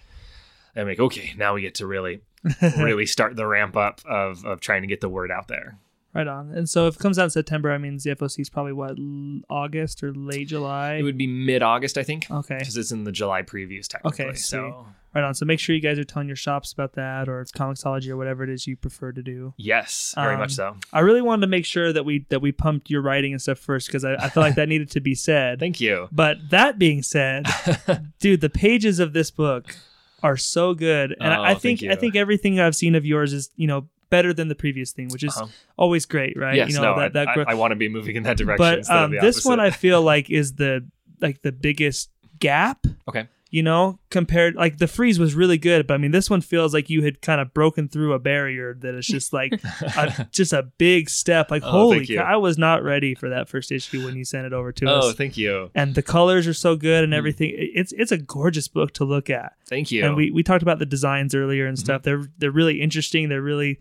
I'm 0.75 0.87
like, 0.87 0.99
okay, 0.99 1.33
now 1.35 1.55
we 1.55 1.61
get 1.61 1.75
to 1.75 1.87
really 1.87 2.21
really 2.77 3.05
start 3.05 3.35
the 3.35 3.47
ramp 3.47 3.75
up 3.75 4.01
of 4.05 4.45
of 4.45 4.61
trying 4.61 4.83
to 4.83 4.87
get 4.87 5.01
the 5.01 5.09
word 5.09 5.31
out 5.31 5.47
there. 5.47 5.77
Right 6.17 6.27
on. 6.27 6.51
And 6.51 6.67
so 6.67 6.87
if 6.87 6.95
it 6.95 6.99
comes 6.99 7.17
out 7.19 7.25
in 7.25 7.29
September, 7.29 7.71
I 7.71 7.77
mean, 7.77 7.97
the 7.97 8.15
FOC 8.15 8.39
is 8.41 8.49
probably 8.49 8.73
what 8.73 8.97
l- 8.99 9.41
August 9.49 10.03
or 10.03 10.11
late 10.13 10.47
July. 10.49 10.95
It 10.95 11.03
would 11.03 11.17
be 11.17 11.27
mid 11.27 11.61
August, 11.63 11.97
I 11.97 12.03
think, 12.03 12.29
okay, 12.29 12.57
because 12.59 12.75
it's 12.75 12.91
in 12.91 13.03
the 13.05 13.11
July 13.11 13.43
previews 13.43 13.87
technically. 13.87 14.25
Okay, 14.25 14.35
so 14.35 14.85
right 15.13 15.23
on. 15.23 15.33
So 15.33 15.45
make 15.45 15.59
sure 15.59 15.73
you 15.75 15.81
guys 15.81 15.97
are 15.97 16.03
telling 16.03 16.27
your 16.27 16.35
shops 16.35 16.71
about 16.73 16.93
that 16.93 17.29
or 17.29 17.43
Comixology 17.55 18.09
or 18.09 18.17
whatever 18.17 18.43
it 18.43 18.49
is 18.49 18.67
you 18.67 18.75
prefer 18.75 19.11
to 19.13 19.21
do. 19.23 19.53
yes, 19.57 20.13
very 20.15 20.33
Um, 20.33 20.39
much 20.41 20.51
so. 20.53 20.75
I 20.91 20.99
really 20.99 21.21
wanted 21.21 21.41
to 21.41 21.47
make 21.47 21.65
sure 21.65 21.93
that 21.93 22.03
we 22.03 22.25
that 22.29 22.41
we 22.41 22.51
pumped 22.51 22.89
your 22.89 23.01
writing 23.01 23.31
and 23.33 23.41
stuff 23.41 23.59
first 23.59 23.87
because 23.87 24.03
I, 24.03 24.15
I 24.15 24.29
feel 24.29 24.43
like 24.43 24.55
that 24.55 24.67
needed 24.69 24.89
to 24.91 24.99
be 24.99 25.15
said. 25.15 25.59
Thank 25.65 25.79
you. 25.79 26.07
But 26.11 26.37
that 26.49 26.77
being 26.79 27.03
said, 27.03 27.45
dude, 28.19 28.41
the 28.41 28.49
pages 28.49 28.99
of 28.99 29.13
this 29.13 29.31
book 29.31 29.75
are 30.23 30.35
so 30.37 30.73
good, 30.73 31.15
and 31.21 31.31
Oh, 31.33 31.43
I 31.43 31.53
thank 31.53 31.79
think 31.79 31.91
I 31.91 31.95
think 31.95 32.15
everything 32.15 32.59
I've 32.59 32.75
seen 32.75 32.95
of 32.95 33.05
yours 33.05 33.33
is 33.33 33.51
you 33.55 33.67
know 33.67 33.87
better 34.09 34.33
than 34.33 34.47
the 34.47 34.55
previous 34.55 34.91
thing, 34.91 35.09
which 35.09 35.23
is 35.23 35.35
Uh-huh. 35.35 35.47
always 35.77 36.05
great, 36.05 36.37
right? 36.37 36.55
yes, 36.55 36.69
you 36.69 36.75
know 36.75 36.93
no, 36.95 36.99
that, 36.99 37.13
that 37.13 37.27
I, 37.29 37.33
gro- 37.33 37.45
I, 37.47 37.53
want 37.55 37.71
to 37.71 37.75
be 37.75 37.89
moving 37.89 38.15
in 38.15 38.23
that 38.23 38.37
direction. 38.37 38.57
but 38.57 38.89
um, 38.89 39.11
this 39.11 39.43
one 39.45 39.59
I 39.59 39.69
feel 39.71 40.01
like 40.13 40.29
is 40.29 40.53
the 40.55 40.85
like 41.21 41.41
the 41.41 41.51
biggest 41.51 42.09
gap. 42.39 42.85
Okay. 43.07 43.27
You 43.49 43.63
know, 43.63 43.97
compared 44.09 44.55
like 44.55 44.77
the 44.77 44.87
freeze 44.89 45.19
was 45.19 45.33
really 45.33 45.57
good, 45.57 45.87
but 45.87 45.93
I 45.93 45.97
mean 45.97 46.11
this 46.11 46.29
one 46.29 46.41
feels 46.41 46.73
like 46.73 46.89
you 46.89 47.01
had 47.03 47.21
kind 47.21 47.39
of 47.39 47.53
broken 47.53 47.87
through 47.87 48.11
a 48.11 48.19
barrier 48.19 48.73
that 48.81 48.93
is 48.93 49.07
just 49.07 49.31
like 49.31 49.53
a, 49.81 50.27
just 50.33 50.51
a 50.51 50.63
big 50.77 51.09
step. 51.09 51.49
Like 51.49 51.63
Oh, 51.63 51.71
holy, 51.71 52.05
cow, 52.05 52.23
I 52.23 52.35
was 52.35 52.57
not 52.57 52.83
ready 52.83 53.15
for 53.15 53.29
that 53.29 53.47
first 53.47 53.71
issue 53.71 54.03
when 54.03 54.17
you 54.17 54.25
sent 54.25 54.45
it 54.45 54.51
over 54.51 54.73
to 54.73 54.85
oh, 54.89 54.95
us. 54.97 55.05
Oh, 55.05 55.11
thank 55.13 55.37
you, 55.37 55.71
and 55.73 55.95
the 55.95 56.01
colors 56.03 56.45
are 56.45 56.53
so 56.53 56.75
good 56.75 57.05
and 57.05 57.13
Mm. 57.13 57.17
everything. 57.17 57.49
It- 57.51 57.71
It's 57.73 57.93
it's 57.93 58.11
a 58.11 58.17
gorgeous 58.17 58.67
book 58.67 58.91
to 58.95 59.05
look 59.05 59.29
at. 59.29 59.53
thank 59.65 59.91
you. 59.91 60.03
And 60.05 60.17
we, 60.17 60.29
we 60.29 60.43
talked 60.43 60.61
about 60.61 60.79
the 60.79 60.85
designs 60.85 61.33
earlier 61.33 61.67
and 61.67 61.77
Mm-hmm. 61.77 61.85
stuff. 61.85 62.03
They're 62.03 62.25
they're 62.37 62.51
really 62.51 62.81
interesting. 62.81 63.29
They're 63.29 63.41
really 63.41 63.79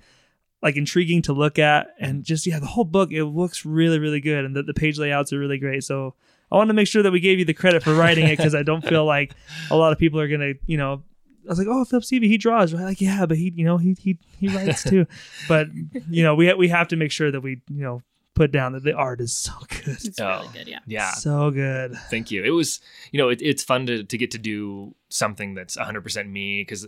like 0.67 0.77
intriguing 0.77 1.23
to 1.23 1.33
look 1.33 1.61
at 1.61 1.95
and 2.01 2.25
just 2.25 2.45
yeah, 2.45 2.59
the 2.59 2.67
whole 2.67 2.85
book 2.85 3.13
it 3.13 3.25
looks 3.25 3.65
really 3.65 4.01
really 4.01 4.21
good 4.21 4.45
and 4.45 4.57
the, 4.57 4.65
the 4.65 4.75
page 4.75 4.99
layouts 4.99 5.33
are 5.33 5.39
really 5.39 5.59
great. 5.59 5.85
So 5.85 6.15
I 6.51 6.57
want 6.57 6.69
to 6.71 6.75
make 6.75 6.89
sure 6.89 7.05
that 7.05 7.13
we 7.13 7.21
gave 7.21 7.39
you 7.39 7.45
the 7.45 7.55
credit 7.55 7.85
for 7.85 7.95
writing 7.95 8.27
it 8.27 8.37
because 8.37 8.55
I 8.55 8.65
don't 8.65 8.83
feel 8.83 9.05
like 9.05 9.33
a 9.71 9.77
lot 9.77 9.93
of 9.93 9.99
people 9.99 10.19
are 10.19 10.27
gonna 10.27 10.55
you 10.67 10.77
know 10.77 11.05
I 11.47 11.51
was 11.51 11.59
like, 11.61 11.69
oh, 11.71 11.85
Philip 11.85 12.03
Sevy, 12.03 12.25
he 12.25 12.39
draws, 12.39 12.75
right? 12.75 12.83
Like, 12.83 13.01
yeah, 13.01 13.25
but 13.25 13.37
he, 13.37 13.53
you 13.55 13.65
know, 13.65 13.79
he 13.79 13.95
he 14.01 14.19
he 14.41 14.49
writes 14.49 14.83
too. 14.83 15.07
but 15.49 15.69
you 16.11 16.25
know, 16.25 16.35
we 16.35 16.53
we 16.55 16.67
have 16.67 16.89
to 16.89 16.97
make 16.97 17.13
sure 17.13 17.31
that 17.31 17.41
we, 17.41 17.63
you 17.69 17.85
know, 17.85 18.03
put 18.37 18.53
down 18.53 18.73
that 18.75 18.85
the 18.85 18.93
art 18.95 19.21
is 19.21 19.37
so 19.37 19.53
good, 19.69 19.99
It's 20.05 20.21
Oh. 20.21 20.29
really 20.43 20.49
good. 20.53 20.69
Yeah. 20.69 20.79
Yeah. 20.87 21.11
so 21.13 21.51
good. 21.51 21.95
Thank 22.11 22.31
you. 22.31 22.45
It 22.45 22.51
was, 22.51 22.81
you 23.11 23.19
know, 23.19 23.29
it, 23.31 23.41
it's 23.43 23.65
fun 23.65 23.87
to, 23.87 24.05
to 24.05 24.17
get 24.19 24.31
to 24.33 24.39
do 24.39 24.95
something 25.09 25.55
that's 25.55 25.77
100% 25.77 26.29
me 26.31 26.61
because 26.61 26.87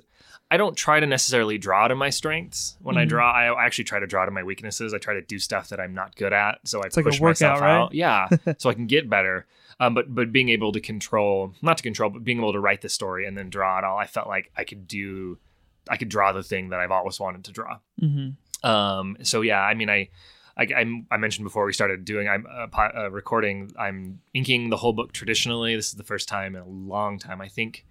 I 0.50 0.56
don't 0.56 0.76
try 0.76 1.00
to 1.00 1.06
necessarily 1.06 1.58
draw 1.58 1.88
to 1.88 1.94
my 1.94 2.10
strengths. 2.10 2.76
When 2.80 2.96
I 2.96 3.04
Mhm. 3.04 3.08
draw, 3.08 3.30
I 3.32 3.64
actually 3.66 3.84
try 3.84 3.98
to 3.98 4.06
draw 4.06 4.24
to 4.24 4.30
my 4.30 4.42
weaknesses. 4.42 4.94
I 4.94 4.98
try 4.98 5.14
to 5.14 5.22
do 5.22 5.38
stuff 5.38 5.68
that 5.70 5.80
I'm 5.80 5.94
not 5.94 6.14
good 6.16 6.32
at. 6.32 6.60
So 6.64 6.82
I 6.82 6.86
It's 6.86 6.96
like 6.96 7.06
a 7.06 7.08
push 7.10 7.20
workout, 7.20 7.40
myself 7.40 7.60
right? 7.60 7.76
out. 7.76 7.94
Yeah. 7.94 8.28
so 8.58 8.70
I 8.70 8.74
can 8.74 8.86
get 8.86 9.10
better. 9.10 9.46
Um, 9.80 9.94
but 9.94 10.14
but 10.14 10.32
being 10.32 10.48
able 10.48 10.72
to 10.72 10.80
control, 10.80 11.54
not 11.62 11.76
to 11.78 11.82
control, 11.82 12.10
but 12.10 12.24
being 12.24 12.38
able 12.38 12.52
to 12.52 12.60
write 12.60 12.80
the 12.82 12.88
story 12.88 13.26
and 13.26 13.36
then 13.38 13.48
draw 13.48 13.78
it 13.78 13.84
all, 13.84 13.96
I 13.96 14.06
felt 14.06 14.26
like 14.26 14.50
I 14.56 14.64
could 14.64 14.88
do, 14.88 15.38
I 15.88 15.96
could 15.96 16.08
draw 16.08 16.32
the 16.32 16.42
thing 16.42 16.70
that 16.70 16.80
I've 16.80 16.90
always 16.90 17.20
wanted 17.20 17.44
to 17.44 17.52
draw. 17.52 17.78
hmm 18.00 18.30
Um, 18.64 19.16
so 19.22 19.40
yeah, 19.42 19.60
I 19.62 19.74
mean, 19.74 19.88
I, 19.88 20.08
I, 20.58 20.66
I'm- 20.76 21.06
I 21.10 21.16
mentioned 21.18 21.44
before 21.44 21.64
we 21.64 21.72
started 21.72 22.04
doing, 22.04 22.28
I'm 22.28 22.46
uh, 22.50 22.66
po- 22.66 22.90
uh, 22.96 23.10
recording. 23.10 23.70
I'm 23.78 24.20
inking 24.34 24.70
the 24.70 24.76
whole 24.76 24.92
book 24.92 25.12
traditionally. 25.12 25.76
This 25.76 25.88
is 25.88 25.94
the 25.94 26.02
first 26.04 26.28
time 26.28 26.56
in 26.56 26.62
a 26.62 26.66
long 26.68 27.18
time. 27.18 27.40
I 27.40 27.48
think. 27.48 27.84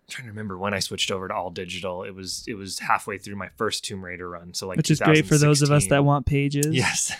I'm 0.00 0.12
trying 0.12 0.24
to 0.26 0.30
remember 0.30 0.56
when 0.56 0.72
I 0.72 0.78
switched 0.78 1.10
over 1.10 1.28
to 1.28 1.34
all 1.34 1.50
digital. 1.50 2.02
It 2.04 2.14
was 2.14 2.44
it 2.48 2.54
was 2.54 2.78
halfway 2.78 3.18
through 3.18 3.36
my 3.36 3.48
first 3.56 3.84
Tomb 3.84 4.02
Raider 4.02 4.30
run. 4.30 4.54
So 4.54 4.66
like, 4.66 4.78
Which 4.78 4.90
is 4.90 5.00
great 5.00 5.26
for 5.26 5.36
those 5.36 5.60
of 5.60 5.70
us 5.70 5.86
that 5.88 6.02
want 6.04 6.24
pages. 6.24 6.68
Yes. 6.74 7.12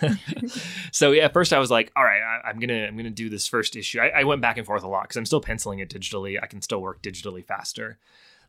so 0.93 1.13
yeah, 1.13 1.25
at 1.25 1.33
first 1.35 1.53
I 1.53 1.59
was 1.59 1.71
like, 1.71 1.93
all 1.97 2.05
right, 2.05 2.23
I, 2.23 2.49
I'm 2.49 2.59
gonna 2.59 2.87
I'm 2.87 2.97
gonna 2.97 3.11
do 3.11 3.29
this 3.29 3.47
first 3.47 3.77
issue. 3.77 4.01
I, 4.01 4.21
I 4.21 4.25
went 4.25 4.41
back 4.41 4.57
and 4.57 4.67
forth 4.67 4.85
a 4.85 4.89
lot 4.89 5.03
because 5.03 5.17
I'm 5.19 5.27
still 5.27 5.41
penciling 5.41 5.81
it 5.81 5.91
digitally. 5.91 6.39
I 6.43 6.47
can 6.47 6.63
still 6.63 6.81
work 6.81 7.03
digitally 7.03 7.45
faster. 7.45 7.99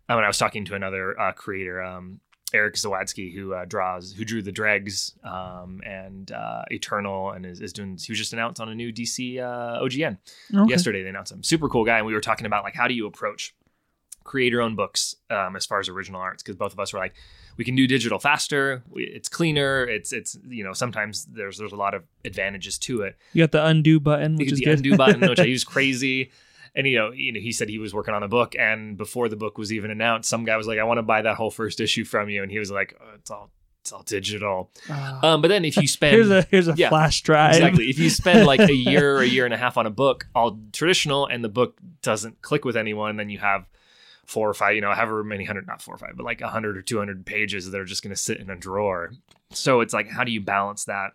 Um, 0.08 0.18
and 0.18 0.26
I 0.26 0.30
was 0.30 0.38
talking 0.38 0.64
to 0.66 0.74
another 0.76 1.20
uh, 1.20 1.34
creator, 1.34 1.84
um, 1.84 2.20
Eric 2.54 2.76
Zawadzki, 2.76 3.34
who 3.34 3.54
uh, 3.54 3.66
draws, 3.66 4.14
who 4.14 4.26
drew 4.26 4.42
the 4.42 4.52
Dregs 4.52 5.14
um, 5.24 5.82
and 5.86 6.32
uh, 6.32 6.64
Eternal, 6.72 7.32
and 7.32 7.46
is, 7.46 7.62
is 7.62 7.74
doing. 7.74 7.98
He 8.02 8.12
was 8.12 8.18
just 8.20 8.34
announced 8.34 8.60
on 8.60 8.70
a 8.70 8.76
new 8.76 8.92
DC 8.92 9.40
uh, 9.40 9.82
OGN 9.84 10.18
Okay. 10.56 10.70
yesterday. 10.70 11.04
They 11.04 11.10
announced 11.10 11.32
him. 11.32 11.44
Super 11.44 11.70
cool 11.70 11.86
guy, 11.86 11.98
and 11.98 12.06
we 12.08 12.14
were 12.14 12.22
talking 12.22 12.46
about 12.46 12.64
like 12.64 12.76
how 12.76 12.88
do 12.88 12.94
you 12.94 13.06
approach 13.08 13.54
creator-owned 14.24 14.76
books 14.76 15.16
um, 15.32 15.56
as 15.56 15.66
far 15.66 15.80
as 15.80 15.90
original 15.90 16.22
arts 16.22 16.44
because 16.44 16.56
both 16.56 16.72
of 16.72 16.80
us 16.80 16.94
were 16.94 17.00
like 17.00 17.16
we 17.58 17.66
can 17.66 17.76
do 17.76 17.88
digital 17.88 18.20
faster 18.20 18.84
we, 18.90 19.04
it's 19.04 19.28
cleaner 19.28 19.86
it's 19.88 20.14
it's 20.14 20.38
you 20.48 20.64
know 20.64 20.74
sometimes 20.74 21.26
there's 21.26 21.58
there's 21.58 21.72
a 21.72 21.76
lot 21.76 21.96
of 21.96 22.04
advantages 22.26 22.78
to 22.78 23.02
it 23.02 23.16
You 23.34 23.42
got 23.42 23.52
the 23.52 23.66
undo 23.66 24.00
button, 24.00 24.36
which 24.36 24.50
get 24.50 24.54
is 24.54 24.60
the 24.60 24.72
undo 24.72 24.98
button 24.98 25.22
which 25.22 25.40
i 25.40 25.44
use 25.56 25.64
crazy 25.64 26.30
and 26.76 26.88
you 26.88 26.98
know, 26.98 27.12
you 27.12 27.32
know, 27.32 27.40
he 27.40 27.52
said 27.52 27.70
he 27.70 27.80
was 27.80 27.94
working 27.94 28.14
on 28.14 28.24
a 28.24 28.28
book, 28.28 28.56
and 28.58 28.98
before 28.98 29.30
the 29.30 29.36
book 29.36 29.58
was 29.58 29.72
even 29.72 29.92
announced, 29.92 30.30
some 30.30 30.46
guy 30.46 30.58
was 30.58 30.68
like, 30.68 30.80
"I 30.80 30.84
want 30.84 30.98
to 30.98 31.04
buy 31.04 31.22
that 31.22 31.36
whole 31.36 31.52
first 31.52 31.80
issue 31.80 32.06
from 32.06 32.30
you," 32.30 32.44
and 32.44 32.52
he 32.52 32.60
was 32.60 32.72
like, 32.72 32.96
oh, 33.00 33.16
"It's 33.16 33.32
all, 33.32 33.52
it's 33.82 33.92
all 33.92 34.04
digital." 34.04 34.72
Ah. 34.90 35.20
Um, 35.26 35.42
but 35.42 35.48
then 35.48 35.66
if 35.66 35.78
you 35.78 35.88
spend 35.88 36.16
here's 36.16 36.30
a 36.30 36.44
here's 36.44 36.68
a 36.68 36.74
yeah, 36.76 36.90
flash 36.90 37.22
drive. 37.22 37.56
Exactly. 37.56 37.90
If 37.90 38.00
you 38.00 38.10
spend 38.10 38.46
like 38.46 38.62
a 38.62 38.74
year 38.74 39.18
or 39.18 39.22
a 39.22 39.28
year 39.28 39.46
and 39.46 39.54
a 39.54 39.58
half 39.58 39.78
on 39.78 39.86
a 39.86 39.92
book, 39.92 40.28
all 40.36 40.60
traditional, 40.72 41.26
and 41.26 41.44
the 41.44 41.50
book 41.50 41.78
doesn't 42.02 42.42
click 42.42 42.66
with 42.66 42.78
anyone, 42.78 43.18
then 43.18 43.30
you 43.30 43.40
have 43.40 43.68
four 44.30 44.48
or 44.48 44.54
five, 44.54 44.76
you 44.76 44.82
know, 44.82 44.94
however 44.94 45.24
many 45.24 45.44
hundred, 45.44 45.66
not 45.66 45.82
four 45.82 45.96
or 45.96 45.98
five, 45.98 46.14
but 46.16 46.24
like 46.24 46.40
a 46.42 46.48
hundred 46.48 46.78
or 46.78 46.84
200 46.84 47.26
pages 47.26 47.70
that 47.70 47.80
are 47.80 47.86
just 47.86 48.04
going 48.04 48.12
to 48.14 48.22
sit 48.22 48.40
in 48.40 48.52
a 48.52 48.56
drawer. 48.56 49.12
So 49.52 49.82
it's 49.82 49.92
like, 49.92 50.08
how 50.08 50.24
do 50.24 50.32
you 50.32 50.40
balance 50.40 50.86
that? 50.86 51.14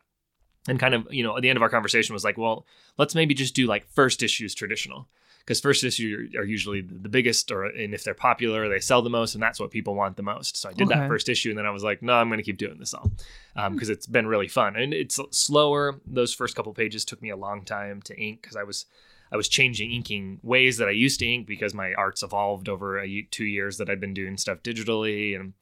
And 0.67 0.81
kind 0.81 0.95
of, 0.95 1.07
you 1.13 1.23
know, 1.23 1.37
at 1.37 1.43
the 1.43 1.49
end 1.49 1.57
of 1.57 1.63
our 1.63 1.69
conversation 1.69 2.13
was 2.13 2.25
like, 2.25 2.37
well, 2.37 2.67
let's 2.99 3.15
maybe 3.15 3.33
just 3.33 3.55
do 3.55 3.69
like 3.69 3.87
first 3.87 4.21
issues 4.21 4.53
traditional. 4.53 5.07
Because 5.45 5.61
first 5.61 5.85
issue 5.85 6.31
are 6.39 6.45
usually 6.45 6.81
the 6.81 7.09
biggest, 7.09 7.51
or 7.51 7.65
and 7.65 7.93
if 7.93 8.03
they're 8.03 8.15
popular, 8.15 8.69
they 8.69 8.81
sell 8.81 9.03
the 9.03 9.11
most, 9.11 9.35
and 9.35 9.43
that's 9.43 9.61
what 9.61 9.71
people 9.71 9.95
want 9.95 10.17
the 10.17 10.23
most. 10.23 10.57
So 10.57 10.71
I 10.71 10.73
did 10.73 10.89
Okay. 10.89 10.99
that 10.99 11.09
first 11.09 11.29
issue, 11.29 11.51
and 11.51 11.59
then 11.59 11.67
I 11.67 11.71
was 11.71 11.85
like, 11.85 12.01
no, 12.03 12.15
I'm 12.15 12.29
going 12.29 12.39
to 12.39 12.45
keep 12.45 12.57
doing 12.57 12.79
this 12.79 12.95
all 12.95 13.13
um, 13.57 13.73
hmm. 13.73 13.75
because 13.75 13.91
it's 13.91 14.07
been 14.07 14.27
really 14.27 14.49
fun 14.49 14.77
and 14.77 14.95
it's 14.95 15.21
slower. 15.33 16.01
Those 16.07 16.33
first 16.33 16.57
couple 16.57 16.73
pages 16.73 17.05
took 17.05 17.21
me 17.21 17.29
a 17.29 17.37
long 17.37 17.65
time 17.65 18.01
to 18.03 18.17
ink 18.17 18.41
because 18.41 18.57
I 18.57 18.63
was 18.63 18.87
I 19.31 19.37
was 19.37 19.49
changing 19.49 19.91
inking 19.91 20.41
ways 20.43 20.79
that 20.79 20.89
I 20.89 20.93
used 20.93 21.19
to 21.21 21.27
ink 21.27 21.47
because 21.47 21.75
my 21.75 21.93
art's 21.95 22.23
evolved 22.23 22.69
over 22.69 22.99
a, 22.99 23.23
two 23.31 23.45
years 23.45 23.79
that 23.79 23.91
I've 23.91 24.01
been 24.01 24.15
doing 24.15 24.37
stuff 24.37 24.63
digitally 24.63 25.35
and. 25.39 25.53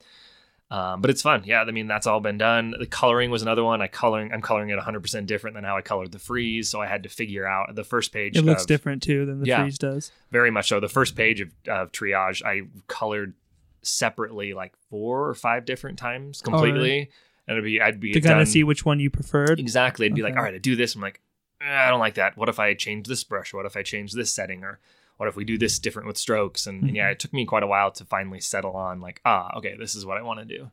Um, 0.73 1.03
but 1.03 1.11
it's 1.11 1.20
fun, 1.20 1.43
yeah. 1.45 1.61
I 1.61 1.70
mean, 1.70 1.87
that's 1.87 2.07
all 2.07 2.20
been 2.20 2.39
done. 2.39 2.75
The 2.79 2.87
coloring 2.87 3.31
was 3.31 3.43
another 3.43 3.62
one. 3.62 3.83
I 3.83 3.89
coloring, 3.89 4.33
I'm 4.33 4.41
coloring 4.41 4.70
it 4.70 4.77
100 4.77 5.01
percent 5.01 5.27
different 5.27 5.55
than 5.55 5.64
how 5.64 5.77
I 5.77 5.83
colored 5.83 6.12
the 6.12 6.18
freeze. 6.18 6.70
So 6.70 6.81
I 6.81 6.87
had 6.87 7.03
to 7.03 7.11
figure 7.11 7.47
out 7.47 7.75
the 7.75 7.85
first 7.85 8.11
page. 8.11 8.39
it 8.39 8.43
looks 8.45 8.64
different 8.64 9.03
too 9.03 9.27
than 9.27 9.41
the 9.41 9.47
Yeah. 9.47 9.62
freeze 9.62 9.77
does. 9.77 10.11
very 10.31 10.51
much 10.51 10.68
so. 10.68 10.81
The 10.81 10.89
first 10.89 11.14
page 11.14 11.43
of, 11.43 11.51
of 11.68 11.93
triage, 11.93 12.43
I 12.43 12.62
colored 12.89 13.35
separately 13.83 14.55
like 14.55 14.73
four 14.91 15.29
or 15.29 15.35
five 15.35 15.64
different 15.64 15.99
times 15.99 16.41
completely, 16.41 17.11
and 17.47 17.59
it'd 17.59 17.64
be 17.64 17.81
I'd 17.81 18.01
be 18.01 18.12
To 18.12 18.20
kind 18.20 18.41
of 18.41 18.49
see 18.49 18.64
which 18.64 18.85
one 18.85 19.01
you 19.01 19.11
preferred. 19.11 19.61
exactly. 19.61 20.07
I'd 20.07 20.14
be 20.14 20.23
like, 20.23 20.37
all 20.37 20.43
right, 20.43 20.55
I 20.55 20.59
do 20.59 20.77
this. 20.77 20.95
I'm 20.95 21.01
like, 21.03 21.20
eh, 21.61 21.66
I 21.66 21.91
don't 21.91 22.01
like 22.01 22.14
that. 22.14 22.37
What 22.37 22.49
if 22.49 22.59
I 22.59 22.75
change 22.75 23.09
this 23.09 23.25
brush? 23.25 23.53
What 23.53 23.66
if 23.66 23.77
I 23.77 23.83
change 23.83 24.12
this 24.12 24.31
setting? 24.31 24.64
Or 24.64 24.79
what 25.16 25.28
if 25.28 25.36
we 25.36 25.44
do 25.44 25.58
this 25.58 25.78
different 25.78 26.08
with 26.08 26.18
strokes? 26.18 26.66
And, 26.66 26.82
and 26.84 26.96
yeah, 26.96 27.04
Mm-hmm. 27.04 27.12
it 27.12 27.18
took 27.20 27.32
me 27.32 27.44
quite 27.46 27.62
a 27.62 27.66
while 27.66 27.90
to 27.92 28.04
finally 28.04 28.40
settle 28.40 28.72
on 28.72 29.00
like, 29.00 29.20
ah, 29.24 29.56
okay, 29.58 29.76
this 29.78 29.94
is 29.94 30.04
what 30.06 30.18
I 30.18 30.22
want 30.22 30.40
to 30.40 30.44
do. 30.44 30.70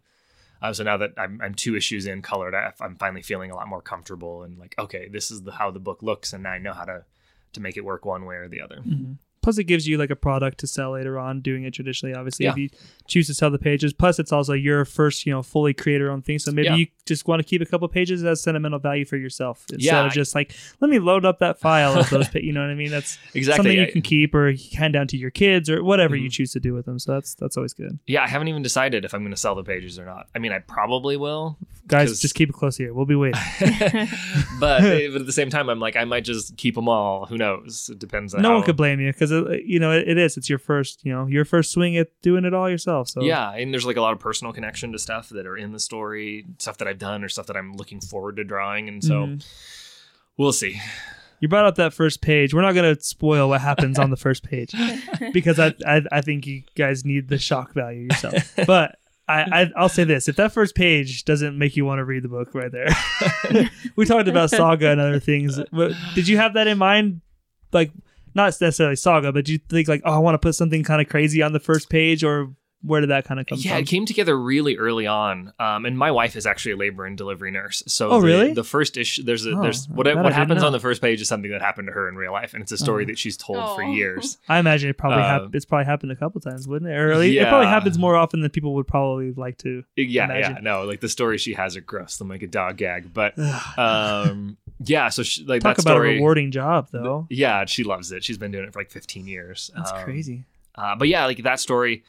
Uh, 0.61 0.73
so 0.73 0.83
now 0.83 0.97
that 0.97 1.11
I'm, 1.17 1.39
I'm 1.41 1.55
two 1.55 1.75
issues 1.75 2.05
in 2.05 2.21
colored, 2.21 2.53
I, 2.53 2.73
I'm 2.81 2.95
finally 2.97 3.21
feeling 3.21 3.49
a 3.51 3.55
lot 3.55 3.67
more 3.69 3.81
comfortable 3.81 4.43
and 4.43 4.57
like, 4.57 4.75
okay, 4.77 5.07
this 5.07 5.31
is 5.31 5.43
the, 5.43 5.51
how 5.53 5.71
the 5.71 5.79
book 5.79 6.03
looks, 6.03 6.33
and 6.33 6.43
now 6.43 6.51
I 6.51 6.57
know 6.57 6.73
how 6.73 6.85
to 6.85 7.05
to 7.53 7.61
make 7.61 7.77
it 7.77 7.85
work 7.85 8.05
one 8.05 8.25
way 8.25 8.35
or 8.35 8.47
the 8.47 8.61
other. 8.61 8.83
Mhm. 8.85 9.17
Plus, 9.41 9.57
it 9.57 9.63
gives 9.65 9.87
you 9.87 9.97
like 9.97 10.09
a 10.09 10.15
product 10.15 10.57
to 10.59 10.67
sell 10.67 10.91
later 10.91 11.17
on. 11.17 11.41
Doing 11.41 11.63
it 11.63 11.73
traditionally, 11.73 12.13
obviously, 12.15 12.45
Yeah. 12.45 12.51
if 12.51 12.57
you 12.57 12.69
choose 13.07 13.27
to 13.27 13.33
sell 13.33 13.49
the 13.49 13.57
pages. 13.59 13.93
Plus, 13.93 14.19
it's 14.19 14.31
also 14.31 14.53
your 14.53 14.85
first, 14.85 15.25
you 15.25 15.31
know, 15.33 15.41
fully 15.41 15.73
creator 15.73 16.11
own 16.11 16.21
thing. 16.21 16.39
So 16.39 16.51
maybe 16.51 16.67
Yeah. 16.67 16.75
you 16.75 16.87
just 17.05 17.27
want 17.27 17.39
to 17.41 17.43
keep 17.47 17.61
a 17.61 17.65
couple 17.65 17.87
pages 17.87 18.23
as 18.23 18.41
sentimental 18.41 18.79
value 18.79 19.05
for 19.05 19.17
yourself 19.17 19.65
instead 19.71 19.85
Yeah, 19.85 20.05
of 20.05 20.11
just 20.13 20.35
like 20.35 20.53
let 20.81 20.89
me 20.91 20.99
load 20.99 21.25
up 21.25 21.39
that 21.39 21.59
file 21.59 21.97
of 21.97 22.09
those. 22.09 22.27
pa-" 22.29 22.39
You 22.39 22.53
know 22.53 22.61
what 22.61 22.69
I 22.69 22.75
mean? 22.75 22.91
That's 22.91 23.17
Exactly. 23.33 23.57
something 23.71 23.79
you 23.79 23.91
can 23.91 24.01
keep 24.01 24.35
or 24.35 24.53
hand 24.75 24.93
down 24.93 25.07
to 25.07 25.17
your 25.17 25.31
kids 25.31 25.69
or 25.69 25.83
whatever 25.83 26.15
you 26.15 26.29
Mhm. 26.29 26.33
choose 26.33 26.51
to 26.51 26.59
do 26.59 26.73
with 26.73 26.85
them. 26.85 26.99
So 26.99 27.13
that's 27.13 27.33
that's 27.35 27.57
always 27.57 27.73
good. 27.73 27.97
Yeah, 28.07 28.23
I 28.23 28.27
haven't 28.27 28.47
even 28.49 28.61
decided 28.61 29.05
if 29.05 29.13
I'm 29.13 29.21
going 29.21 29.31
to 29.31 29.37
sell 29.37 29.55
the 29.55 29.63
pages 29.63 29.97
or 29.97 30.05
not. 30.05 30.27
I 30.35 30.39
mean, 30.39 30.51
I 30.51 30.59
probably 30.59 31.17
will, 31.17 31.57
Guys, 31.87 32.09
'Cause- 32.09 32.21
just 32.21 32.35
keep 32.35 32.49
it 32.49 32.53
close 32.53 32.77
here. 32.77 32.93
We'll 32.93 33.05
be 33.07 33.15
waiting. 33.15 33.41
but, 34.59 34.81
but 34.81 34.81
at 35.15 35.25
the 35.25 35.31
same 35.31 35.49
time, 35.49 35.69
I'm 35.69 35.79
like, 35.79 35.95
I 35.95 36.05
might 36.05 36.23
just 36.23 36.55
keep 36.57 36.75
them 36.75 36.87
all. 36.87 37.25
Who 37.25 37.37
knows? 37.37 37.89
It 37.91 37.99
depends 37.99 38.33
on 38.33 38.41
no 38.41 38.49
how, 38.49 38.55
one 38.55 38.63
could 38.63 38.77
blame 38.77 38.99
you 38.99 39.11
because 39.11 39.28
you 39.31 39.79
know 39.79 39.91
it, 39.91 40.07
it 40.07 40.17
is. 40.17 40.37
It's 40.37 40.49
your 40.49 40.59
first, 40.59 41.03
you 41.05 41.11
know, 41.11 41.27
your 41.27 41.45
first 41.45 41.71
swing 41.71 41.97
at 41.97 42.07
doing 42.21 42.45
it 42.45 42.53
all 42.53 42.69
yourself. 42.69 43.09
So 43.09 43.21
Yeah, 43.21 43.51
and 43.53 43.73
there's 43.73 43.85
like 43.85 43.97
a 43.97 44.01
lot 44.01 44.13
of 44.13 44.19
personal 44.19 44.53
connection 44.53 44.91
to 44.93 44.99
stuff 44.99 45.29
that 45.29 45.45
are 45.47 45.57
in 45.57 45.71
the 45.71 45.79
story, 45.79 46.45
stuff 46.57 46.77
that 46.77 46.87
I've 46.87 46.99
done 46.99 47.23
or 47.23 47.29
stuff 47.29 47.47
that 47.47 47.57
I'm 47.57 47.73
looking 47.73 48.01
forward 48.01 48.35
to 48.37 48.43
drawing, 48.43 48.87
and 48.89 49.03
so 49.03 49.13
Mhm. 49.27 49.45
we'll 50.37 50.53
see. 50.53 50.79
You 51.41 51.47
brought 51.47 51.65
up 51.65 51.75
that 51.75 51.93
first 51.93 52.21
page. 52.21 52.53
We're 52.53 52.61
not 52.63 52.73
going 52.73 52.93
to 52.95 53.01
spoil 53.01 53.47
what 53.47 53.61
happens 53.61 53.97
on 53.97 54.09
the 54.09 54.17
first 54.25 54.43
page 54.43 54.73
because 55.33 55.57
I, 55.59 55.73
I 55.85 56.01
I 56.11 56.21
think 56.21 56.45
you 56.45 56.63
guys 56.75 57.05
need 57.05 57.29
the 57.29 57.37
shock 57.37 57.73
value 57.73 58.07
yourself. 58.11 58.53
But 58.67 58.97
I, 59.27 59.41
I 59.61 59.71
I'll 59.77 59.87
say 59.89 60.03
this: 60.03 60.27
if 60.27 60.35
that 60.35 60.51
first 60.51 60.75
page 60.75 61.23
doesn't 61.23 61.57
make 61.57 61.77
you 61.77 61.85
want 61.85 61.99
to 61.99 62.03
read 62.03 62.23
the 62.23 62.27
book 62.29 62.53
right 62.53 62.71
there, 62.71 62.89
we 63.95 64.05
talked 64.05 64.27
about 64.27 64.49
saga 64.49 64.89
and 64.89 64.99
other 64.99 65.19
things. 65.21 65.57
But 65.71 65.93
did 66.15 66.27
you 66.27 66.35
have 66.37 66.55
that 66.55 66.67
in 66.67 66.77
mind? 66.77 67.21
Like 67.71 67.91
not 68.35 68.45
necessarily 68.61 68.95
saga, 68.95 69.31
but 69.31 69.45
do 69.45 69.51
you 69.53 69.59
think 69.69 69.87
like, 69.87 70.01
oh, 70.05 70.13
I 70.13 70.19
want 70.19 70.35
to 70.35 70.39
put 70.39 70.55
something 70.55 70.83
kind 70.83 71.01
of 71.01 71.09
crazy 71.09 71.41
on 71.41 71.53
the 71.53 71.59
first 71.59 71.89
page, 71.89 72.23
or 72.23 72.51
where 72.81 73.01
did 73.01 73.09
that 73.09 73.25
kind 73.25 73.41
of 73.41 73.45
come 73.45 73.57
from? 73.57 73.65
yeah, 73.67 73.73
from? 73.75 73.83
it 73.83 73.87
came 73.87 74.05
together 74.05 74.39
really 74.39 74.77
early 74.77 75.05
on. 75.05 75.51
Um, 75.59 75.85
and 75.85 75.97
my 75.97 76.11
wife 76.11 76.37
is 76.37 76.45
actually 76.45 76.71
a 76.71 76.77
labor 76.77 77.05
and 77.05 77.17
delivery 77.17 77.51
nurse. 77.51 77.83
So 77.87 78.09
Oh, 78.09 78.21
the, 78.21 78.27
really? 78.27 78.53
The 78.53 78.63
first 78.63 78.95
issue, 78.95 79.23
there's 79.23 79.45
a, 79.45 79.51
Oh, 79.51 79.61
there's 79.61 79.85
I 79.89 79.93
what 79.95 80.05
what 80.15 80.31
happens 80.31 80.63
on 80.63 80.71
the 80.71 80.79
first 80.79 81.01
page 81.01 81.19
is 81.19 81.27
something 81.27 81.51
that 81.51 81.61
happened 81.61 81.87
to 81.87 81.91
her 81.91 82.07
in 82.07 82.15
real 82.15 82.31
life, 82.31 82.53
and 82.53 82.61
it's 82.63 82.71
a 82.71 82.77
story 82.77 83.03
Oh. 83.03 83.07
that 83.07 83.19
she's 83.19 83.35
told 83.35 83.57
for 83.75 83.83
Oh. 83.83 83.91
years. 83.91 84.37
I 84.47 84.59
imagine 84.59 84.89
it 84.89 84.97
probably 84.97 85.23
Uh, 85.23 85.27
hap- 85.41 85.55
it's 85.55 85.65
probably 85.65 85.87
happened 85.87 86.13
a 86.13 86.15
couple 86.15 86.39
times, 86.39 86.69
wouldn't 86.69 86.89
it? 86.89 86.93
Or 86.95 87.11
at 87.11 87.17
least 87.19 87.37
it 87.37 87.49
probably 87.49 87.67
happens 87.67 87.97
more 87.99 88.15
often 88.15 88.39
than 88.39 88.49
people 88.49 88.73
would 88.75 88.87
probably 88.87 89.33
like 89.33 89.57
to. 89.57 89.83
Yeah, 89.97 90.23
Imagine. 90.25 90.53
yeah, 90.55 90.61
no, 90.61 90.85
like 90.85 91.01
the 91.01 91.09
stories 91.09 91.41
she 91.41 91.55
has 91.55 91.75
are 91.75 91.81
gross. 91.81 92.15
Them 92.15 92.29
like 92.29 92.43
a 92.43 92.47
dog 92.47 92.77
gag, 92.77 93.13
but 93.13 93.33
um, 93.77 94.55
yeah. 94.83 95.09
So 95.09 95.23
she, 95.23 95.43
like 95.45 95.61
Talk 95.61 95.75
that 95.77 95.83
about 95.83 95.91
story. 95.93 96.11
a 96.11 96.13
rewarding 96.15 96.51
job, 96.51 96.87
though. 96.91 97.27
Yeah, 97.29 97.65
she 97.65 97.83
loves 97.83 98.11
it. 98.11 98.23
She's 98.23 98.37
been 98.37 98.51
doing 98.51 98.65
it 98.65 98.73
for 98.73 98.79
like 98.79 98.91
15 98.91 99.27
years. 99.27 99.71
That's 99.75 99.91
Um, 99.91 100.03
crazy. 100.03 100.45
Uh, 100.75 100.95
but 100.95 101.07
yeah, 101.07 101.25
like 101.25 101.43
that 101.43 101.59
story, 101.59 102.03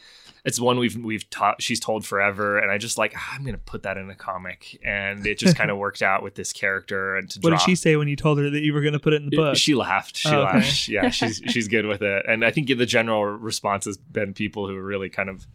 it's 0.44 0.60
one 0.60 0.78
we've 0.78 0.96
we've 0.96 1.28
taught. 1.28 1.60
She's 1.60 1.80
told 1.80 2.06
forever, 2.06 2.56
and 2.58 2.70
I 2.70 2.78
just 2.78 2.96
like 2.96 3.12
"Ah, 3.16 3.34
I'm 3.34 3.44
gonna 3.44 3.58
put 3.58 3.82
that 3.82 3.96
in 3.96 4.08
a 4.08 4.14
comic, 4.14 4.78
and 4.84 5.26
it 5.26 5.38
just 5.38 5.56
kind 5.56 5.70
of 5.70 5.76
worked 5.86 6.02
out 6.02 6.22
with 6.22 6.34
this 6.36 6.52
character 6.52 7.16
and 7.16 7.28
to 7.30 7.40
What 7.40 7.50
did 7.50 7.60
she 7.62 7.74
say 7.74 7.96
when 7.96 8.06
you 8.06 8.16
told 8.16 8.38
her 8.38 8.48
that 8.48 8.60
you 8.60 8.72
were 8.72 8.80
going 8.80 8.92
to 8.92 9.00
put 9.00 9.12
it 9.12 9.22
in 9.22 9.28
the 9.28 9.36
book? 9.36 9.56
She 9.56 9.74
laughed. 9.74 10.16
She 10.16 10.28
Oh, 10.28 10.42
okay. 10.42 10.58
laughed. 10.58 10.88
Yeah, 10.88 11.10
she's 11.10 11.42
she's 11.48 11.66
good 11.68 11.84
with 11.86 12.00
it, 12.02 12.24
and 12.28 12.44
I 12.44 12.52
think 12.52 12.68
the 12.68 12.86
general 12.86 13.24
response 13.24 13.86
has 13.86 13.96
been 13.96 14.32
people 14.32 14.68
who 14.68 14.76
are 14.76 14.82
really 14.84 15.08
kind 15.10 15.28
of 15.28 15.46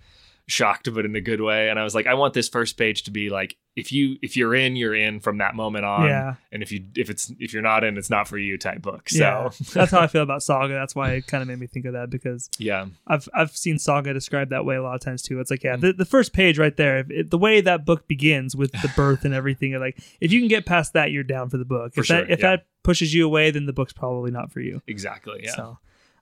shocked 0.48 0.94
but 0.94 1.06
in 1.06 1.16
a 1.16 1.22
good 1.22 1.42
way 1.42 1.70
and 1.70 1.80
i 1.80 1.84
was 1.84 1.96
like 1.96 2.08
i 2.08 2.14
want 2.14 2.34
this 2.34 2.48
first 2.48 2.78
page 2.78 3.04
to 3.04 3.12
be 3.12 3.30
like 3.30 3.58
if 3.76 3.92
you 3.92 4.16
if 4.22 4.38
you're 4.38 4.56
in 4.56 4.78
you're 4.78 4.96
in 4.96 5.20
from 5.20 5.40
that 5.40 5.54
moment 5.54 5.84
on 5.84 6.06
yeah, 6.06 6.36
and 6.52 6.64
if 6.64 6.72
you 6.72 6.86
if 6.96 7.10
it's 7.10 7.34
if 7.40 7.52
you're 7.52 7.62
not 7.62 7.84
in 7.84 7.98
it's 7.98 8.10
not 8.10 8.26
for 8.26 8.38
you 8.38 8.58
type 8.58 8.82
book 8.82 9.10
so 9.10 9.18
yeah. 9.20 9.50
that's 9.74 9.92
how 9.92 10.00
I 10.00 10.08
feel 10.08 10.22
about 10.22 10.42
Saga. 10.42 10.74
That's 10.74 10.96
why 10.96 11.12
it 11.12 11.28
kind 11.28 11.42
of 11.42 11.50
made 11.50 11.60
me 11.60 11.68
think 11.68 11.86
of 11.86 11.92
that 11.92 12.10
because 12.10 12.50
yeah 12.58 12.86
I've 13.06 13.28
I've 13.34 13.52
seen 13.56 13.78
Saga 13.78 14.14
described 14.14 14.52
that 14.52 14.64
way 14.64 14.78
a 14.78 14.82
lot 14.82 14.96
of 14.96 15.02
times 15.02 15.22
too. 15.22 15.42
It's 15.42 15.52
like 15.52 15.66
Mm-hmm. 15.66 15.86
yeah, 15.86 15.92
the, 15.92 15.98
the 15.98 16.06
first 16.06 16.34
page 16.34 16.58
right 16.58 16.76
there, 16.76 17.00
if 17.00 17.10
it, 17.10 17.32
the 17.32 17.38
way 17.38 17.62
that 17.62 17.86
book 17.86 18.08
begins 18.08 18.56
with 18.56 18.72
the 18.72 18.92
birth 18.96 19.26
and 19.26 19.34
everything, 19.34 19.74
like 19.80 20.00
if 20.20 20.32
you 20.32 20.40
can 20.40 20.48
get 20.48 20.66
past 20.66 20.94
that, 20.94 21.12
you're 21.12 21.24
down 21.24 21.50
for 21.50 21.58
the 21.58 21.66
book. 21.66 21.94
For 21.94 22.02
if 22.02 22.08
that 22.08 22.30
if 22.30 22.40
yeah. 22.40 22.52
that 22.52 22.66
pushes 22.84 23.14
you 23.14 23.26
away, 23.26 23.52
then 23.52 23.66
the 23.66 23.74
book's 23.74 23.94
probably 23.94 24.32
not 24.32 24.52
for 24.52 24.60
you. 24.60 24.82
exactly 24.88 25.42
yeah 25.44 25.56
So, 25.56 25.78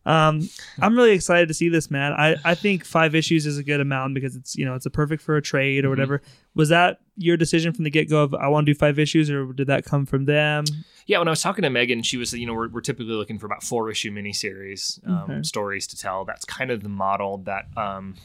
um, 0.05 0.47
I'm 0.81 0.95
really 0.95 1.11
excited 1.11 1.47
to 1.47 1.53
see 1.53 1.69
this, 1.69 1.89
man. 1.89 2.13
I, 2.13 2.35
I 2.43 2.55
think 2.55 2.83
five 2.85 3.15
issues 3.15 3.45
is 3.45 3.57
a 3.57 3.63
good 3.63 3.79
amount 3.79 4.13
because 4.15 4.35
it's 4.35 4.55
you 4.55 4.65
know 4.65 4.75
it's 4.75 4.85
a 4.85 4.89
perfect 4.89 5.21
for 5.23 5.37
a 5.37 5.41
trade 5.41 5.85
or 5.85 5.87
Mhm. 5.87 5.91
whatever. 5.91 6.21
Was 6.55 6.69
that 6.69 6.99
your 7.17 7.37
decision 7.37 7.73
from 7.73 7.83
the 7.83 7.89
get 7.89 8.09
go 8.09 8.21
of 8.23 8.33
I 8.33 8.47
want 8.47 8.65
to 8.65 8.73
do 8.73 8.77
five 8.77 8.99
issues, 8.99 9.29
or 9.31 9.53
did 9.53 9.67
that 9.67 9.85
come 9.85 10.05
from 10.05 10.25
them? 10.25 10.65
Yeah, 11.05 11.19
when 11.19 11.27
I 11.27 11.31
was 11.31 11.41
talking 11.41 11.63
to 11.63 11.69
Megan, 11.69 12.01
she 12.01 12.15
was, 12.15 12.31
you 12.33 12.45
know, 12.47 12.53
we're, 12.53 12.69
we're 12.69 12.79
typically 12.81 13.13
looking 13.13 13.37
for 13.37 13.45
about 13.45 13.61
four 13.61 13.89
issue 13.91 14.09
miniseries 14.11 15.05
um, 15.07 15.29
Okay. 15.31 15.43
stories 15.43 15.85
to 15.87 15.97
tell. 15.97 16.23
That's 16.25 16.45
kind 16.45 16.71
of 16.71 16.81
the 16.81 16.87
model 16.89 17.39
that 17.39 17.65
um, 17.77 18.15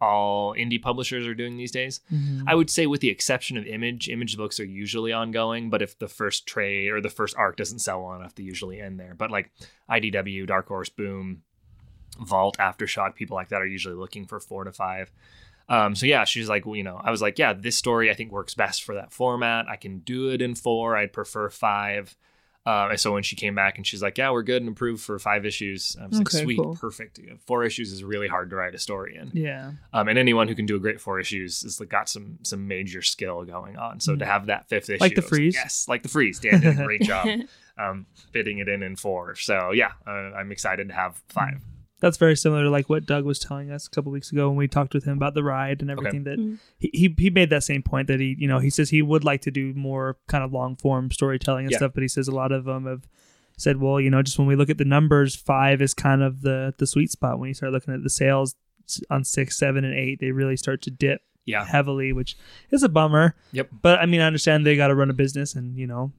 all 0.00 0.54
indie 0.54 0.80
publishers 0.80 1.26
are 1.26 1.34
doing 1.34 1.56
these 1.56 1.72
days. 1.72 2.00
I 2.46 2.54
would 2.54 2.70
say, 2.70 2.86
with 2.86 3.00
the 3.00 3.10
exception 3.10 3.56
of 3.56 3.66
Image, 3.66 4.08
Image 4.08 4.36
books 4.36 4.60
are 4.60 4.64
usually 4.64 5.12
ongoing. 5.12 5.70
But 5.70 5.82
if 5.82 5.98
the 5.98 6.08
first 6.08 6.46
trade 6.46 6.90
or 6.90 7.00
the 7.00 7.08
first 7.08 7.36
arc 7.36 7.56
doesn't 7.56 7.80
sell 7.80 8.02
well 8.02 8.14
enough, 8.14 8.34
they 8.34 8.42
usually 8.42 8.80
end 8.80 8.98
there. 8.98 9.14
But 9.14 9.30
like 9.30 9.50
IDW, 9.90 10.46
Dark 10.46 10.68
Horse, 10.68 10.88
Boom, 10.88 11.42
Vault, 12.20 12.56
Aftershock, 12.58 13.14
people 13.14 13.36
like 13.36 13.48
that 13.48 13.62
are 13.62 13.66
usually 13.66 13.94
looking 13.94 14.26
for 14.26 14.40
four 14.40 14.64
to 14.64 14.72
five. 14.72 15.10
Um, 15.68 15.94
so 15.94 16.06
yeah, 16.06 16.24
she's 16.24 16.48
like, 16.48 16.64
well, 16.64 16.76
you 16.76 16.82
know, 16.82 17.00
I 17.02 17.10
was 17.10 17.20
like, 17.20 17.38
yeah, 17.38 17.52
this 17.52 17.76
story 17.76 18.10
I 18.10 18.14
think 18.14 18.32
works 18.32 18.54
best 18.54 18.82
for 18.84 18.94
that 18.94 19.12
format. 19.12 19.66
I 19.68 19.76
can 19.76 19.98
do 19.98 20.30
it 20.30 20.40
in 20.40 20.54
four. 20.54 20.96
I'd 20.96 21.12
prefer 21.12 21.50
five. 21.50 22.16
Uh, 22.68 22.88
and 22.90 23.00
so 23.00 23.12
when 23.14 23.22
she 23.22 23.34
came 23.34 23.54
back 23.54 23.78
and 23.78 23.86
she's 23.86 24.02
like, 24.02 24.18
yeah, 24.18 24.30
we're 24.30 24.42
good 24.42 24.60
and 24.60 24.70
approved 24.72 25.02
for 25.02 25.18
five 25.18 25.46
issues. 25.46 25.96
I 25.98 26.06
was 26.06 26.20
Okay, 26.20 26.36
like, 26.36 26.44
sweet, 26.44 26.58
cool. 26.58 26.76
perfect. 26.76 27.18
Four 27.46 27.64
issues 27.64 27.92
is 27.92 28.04
really 28.04 28.28
hard 28.28 28.50
to 28.50 28.56
write 28.56 28.74
a 28.74 28.78
story 28.78 29.16
in. 29.16 29.30
Yeah, 29.32 29.72
Um, 29.94 30.08
and 30.08 30.18
anyone 30.18 30.48
who 30.48 30.54
can 30.54 30.66
do 30.66 30.76
a 30.76 30.78
great 30.78 31.00
four 31.00 31.18
issues 31.18 31.62
has 31.62 31.80
like, 31.80 31.88
got 31.88 32.10
some 32.10 32.38
some 32.42 32.68
major 32.68 33.00
skill 33.00 33.44
going 33.44 33.78
on. 33.78 34.00
So 34.00 34.16
to 34.16 34.26
have 34.26 34.46
that 34.46 34.68
fifth 34.68 34.90
issue, 34.90 35.02
Like 35.02 35.14
the 35.14 35.22
was 35.22 35.24
like, 35.32 35.38
Freeze? 35.38 35.54
yes, 35.54 35.86
like 35.88 36.02
the 36.02 36.08
freeze, 36.10 36.38
Dan 36.40 36.60
did 36.60 36.78
a 36.78 36.84
great 36.84 37.00
job 37.12 37.26
um, 37.78 38.04
fitting 38.32 38.58
it 38.58 38.68
in 38.68 38.82
in 38.82 38.96
four. 38.96 39.34
So 39.36 39.70
yeah, 39.72 39.92
uh, 40.06 40.10
I'm 40.36 40.52
excited 40.52 40.88
to 40.88 40.94
have 40.94 41.22
five. 41.30 41.62
That's 42.00 42.16
very 42.16 42.36
similar 42.36 42.64
to 42.64 42.70
like 42.70 42.88
what 42.88 43.06
Doug 43.06 43.24
was 43.24 43.38
telling 43.38 43.70
us 43.70 43.86
a 43.86 43.90
couple 43.90 44.12
weeks 44.12 44.30
ago 44.32 44.48
when 44.48 44.56
we 44.56 44.68
talked 44.68 44.94
with 44.94 45.04
him 45.04 45.16
about 45.16 45.34
the 45.34 45.42
ride 45.42 45.80
and 45.80 45.90
everything. 45.90 46.24
That 46.24 46.38
Mhm. 46.38 46.58
he, 46.78 46.90
he 46.92 47.14
he 47.18 47.30
made 47.30 47.50
that 47.50 47.64
same 47.64 47.82
point 47.82 48.06
that 48.08 48.20
he 48.20 48.36
you 48.38 48.46
know 48.48 48.58
he 48.60 48.70
says 48.70 48.90
he 48.90 49.02
would 49.02 49.24
like 49.24 49.40
to 49.42 49.50
do 49.50 49.74
more 49.74 50.16
kind 50.28 50.44
of 50.44 50.52
long 50.52 50.76
form 50.76 51.10
storytelling 51.10 51.64
and 51.66 51.72
Yeah. 51.72 51.78
stuff, 51.78 51.92
but 51.94 52.02
he 52.02 52.08
says 52.08 52.28
a 52.28 52.34
lot 52.34 52.52
of 52.52 52.64
them 52.64 52.86
have 52.86 53.08
said, 53.56 53.78
well, 53.80 54.00
you 54.00 54.08
know, 54.08 54.22
just 54.22 54.38
when 54.38 54.46
we 54.46 54.54
look 54.54 54.70
at 54.70 54.78
the 54.78 54.84
numbers, 54.84 55.34
five 55.34 55.82
is 55.82 55.92
kind 55.94 56.22
of 56.22 56.42
the 56.42 56.74
the 56.78 56.86
sweet 56.86 57.10
spot. 57.10 57.38
When 57.40 57.48
you 57.48 57.54
start 57.54 57.72
looking 57.72 57.92
at 57.94 58.02
the 58.04 58.10
sales 58.10 58.54
on 59.10 59.24
six, 59.24 59.58
seven, 59.58 59.84
and 59.84 59.94
eight, 59.94 60.20
they 60.20 60.30
really 60.30 60.56
start 60.56 60.80
to 60.82 60.90
dip 60.90 61.20
Yeah. 61.44 61.64
heavily, 61.64 62.12
which 62.12 62.36
is 62.70 62.82
a 62.84 62.88
bummer. 62.88 63.34
Yep. 63.52 63.68
But 63.82 63.98
I 63.98 64.06
mean, 64.06 64.20
I 64.20 64.26
understand 64.26 64.64
they 64.64 64.76
got 64.76 64.88
to 64.88 64.94
run 64.94 65.10
a 65.10 65.14
business, 65.14 65.54
and 65.56 65.76
you 65.76 65.86
know, 65.88 66.12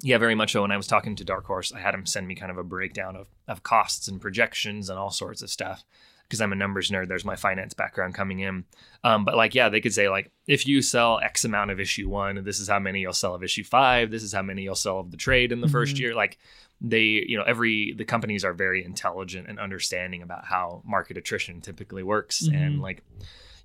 Yeah, 0.00 0.18
very 0.18 0.34
much 0.34 0.52
so. 0.52 0.62
When 0.62 0.70
I 0.70 0.76
was 0.76 0.86
talking 0.86 1.16
to 1.16 1.24
Dark 1.24 1.44
Horse, 1.46 1.72
I 1.72 1.80
had 1.80 1.94
him 1.94 2.06
send 2.06 2.28
me 2.28 2.34
kind 2.36 2.50
of 2.52 2.58
a 2.58 2.62
breakdown 2.64 3.16
of, 3.16 3.26
of 3.48 3.62
costs 3.62 4.06
and 4.08 4.20
projections 4.20 4.88
and 4.90 4.98
all 4.98 5.10
sorts 5.10 5.42
of 5.42 5.50
stuff. 5.50 5.84
Because 6.22 6.40
I'm 6.42 6.52
a 6.52 6.56
numbers 6.56 6.90
nerd, 6.90 7.08
there's 7.08 7.24
my 7.24 7.36
finance 7.36 7.72
background 7.72 8.14
coming 8.14 8.40
in. 8.40 8.64
Um, 9.02 9.24
but 9.24 9.34
like, 9.34 9.54
yeah, 9.54 9.70
they 9.70 9.80
could 9.80 9.94
say 9.94 10.10
like, 10.10 10.30
if 10.46 10.66
you 10.66 10.82
sell 10.82 11.18
X 11.20 11.44
amount 11.46 11.70
of 11.70 11.80
issue 11.80 12.06
one, 12.08 12.44
this 12.44 12.60
is 12.60 12.68
how 12.68 12.78
many 12.78 13.00
you'll 13.00 13.14
sell 13.14 13.34
of 13.34 13.42
issue 13.42 13.64
five. 13.64 14.10
This 14.10 14.22
is 14.22 14.32
how 14.34 14.42
many 14.42 14.62
you'll 14.62 14.74
sell 14.74 15.00
of 15.00 15.10
the 15.10 15.16
trade 15.16 15.52
in 15.52 15.62
the 15.62 15.68
first 15.68 15.96
Mhm. 15.96 16.00
year. 16.00 16.14
Like, 16.14 16.38
they, 16.82 17.24
you 17.26 17.38
know, 17.38 17.44
every 17.44 17.94
the 17.94 18.04
companies 18.04 18.44
are 18.44 18.52
very 18.52 18.84
intelligent 18.84 19.48
and 19.48 19.58
understanding 19.58 20.20
about 20.22 20.44
how 20.44 20.82
market 20.84 21.16
attrition 21.16 21.60
typically 21.62 22.02
works, 22.02 22.42
and 22.46 22.76
Mhm. 22.76 22.80
like, 22.82 23.02